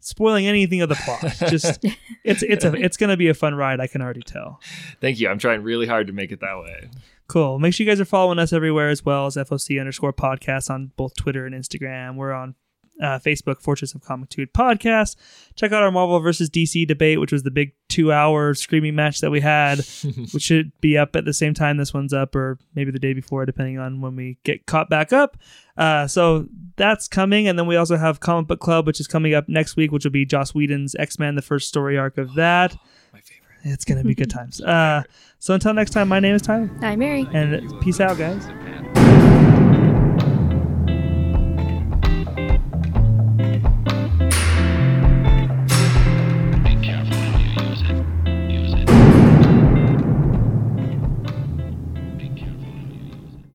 spoiling 0.00 0.46
anything 0.46 0.82
of 0.82 0.88
the 0.88 0.94
plot. 0.94 1.50
Just 1.50 1.84
it's 2.24 2.42
it's 2.42 2.64
a 2.64 2.72
it's 2.74 2.96
gonna 2.96 3.16
be 3.16 3.28
a 3.28 3.34
fun 3.34 3.54
ride, 3.56 3.80
I 3.80 3.88
can 3.88 4.00
already 4.02 4.22
tell. 4.22 4.60
Thank 5.00 5.18
you. 5.18 5.28
I'm 5.28 5.38
trying 5.38 5.62
really 5.62 5.86
hard 5.86 6.06
to 6.06 6.12
make 6.12 6.30
it 6.30 6.40
that 6.40 6.58
way. 6.60 6.90
Cool. 7.28 7.58
Make 7.58 7.74
sure 7.74 7.84
you 7.84 7.90
guys 7.90 8.00
are 8.00 8.04
following 8.04 8.38
us 8.38 8.52
everywhere 8.52 8.88
as 8.88 9.04
well 9.04 9.26
as 9.26 9.36
FOC 9.36 9.80
underscore 9.80 10.12
podcast 10.12 10.70
on 10.70 10.92
both 10.96 11.16
Twitter 11.16 11.44
and 11.44 11.54
Instagram. 11.54 12.16
We're 12.16 12.32
on 12.32 12.54
uh, 13.00 13.18
Facebook, 13.18 13.60
Fortress 13.60 13.94
of 13.94 14.02
Comictude 14.02 14.52
podcast. 14.52 15.16
Check 15.54 15.72
out 15.72 15.82
our 15.82 15.90
Marvel 15.90 16.18
versus 16.20 16.48
DC 16.48 16.86
debate, 16.86 17.20
which 17.20 17.32
was 17.32 17.42
the 17.42 17.50
big 17.50 17.72
two 17.88 18.12
hour 18.12 18.54
screaming 18.54 18.94
match 18.94 19.20
that 19.20 19.30
we 19.30 19.40
had, 19.40 19.78
which 20.32 20.42
should 20.42 20.72
be 20.80 20.96
up 20.96 21.16
at 21.16 21.24
the 21.24 21.32
same 21.32 21.54
time 21.54 21.76
this 21.76 21.92
one's 21.92 22.12
up, 22.12 22.34
or 22.34 22.58
maybe 22.74 22.90
the 22.90 22.98
day 22.98 23.12
before, 23.12 23.44
depending 23.44 23.78
on 23.78 24.00
when 24.00 24.16
we 24.16 24.38
get 24.44 24.66
caught 24.66 24.88
back 24.88 25.12
up. 25.12 25.36
Uh, 25.76 26.06
so 26.06 26.46
that's 26.76 27.08
coming. 27.08 27.48
And 27.48 27.58
then 27.58 27.66
we 27.66 27.76
also 27.76 27.96
have 27.96 28.20
Comic 28.20 28.48
Book 28.48 28.60
Club, 28.60 28.86
which 28.86 29.00
is 29.00 29.06
coming 29.06 29.34
up 29.34 29.48
next 29.48 29.76
week, 29.76 29.92
which 29.92 30.04
will 30.04 30.12
be 30.12 30.24
Joss 30.24 30.54
Whedon's 30.54 30.94
X 30.94 31.18
Men, 31.18 31.34
the 31.34 31.42
first 31.42 31.68
story 31.68 31.98
arc 31.98 32.18
of 32.18 32.34
that. 32.34 32.76
It's 33.66 33.84
going 33.84 33.98
to 33.98 34.04
be 34.06 34.14
good 34.14 34.30
times. 34.38 34.60
Uh, 34.60 35.02
so 35.38 35.54
until 35.54 35.74
next 35.74 35.90
time, 35.90 36.08
my 36.08 36.20
name 36.20 36.34
is 36.34 36.42
Tyler. 36.42 36.70
I'm 36.80 36.98
Mary. 36.98 37.26
And 37.32 37.80
peace 37.80 38.00
out, 38.00 38.16
guys. 38.18 39.35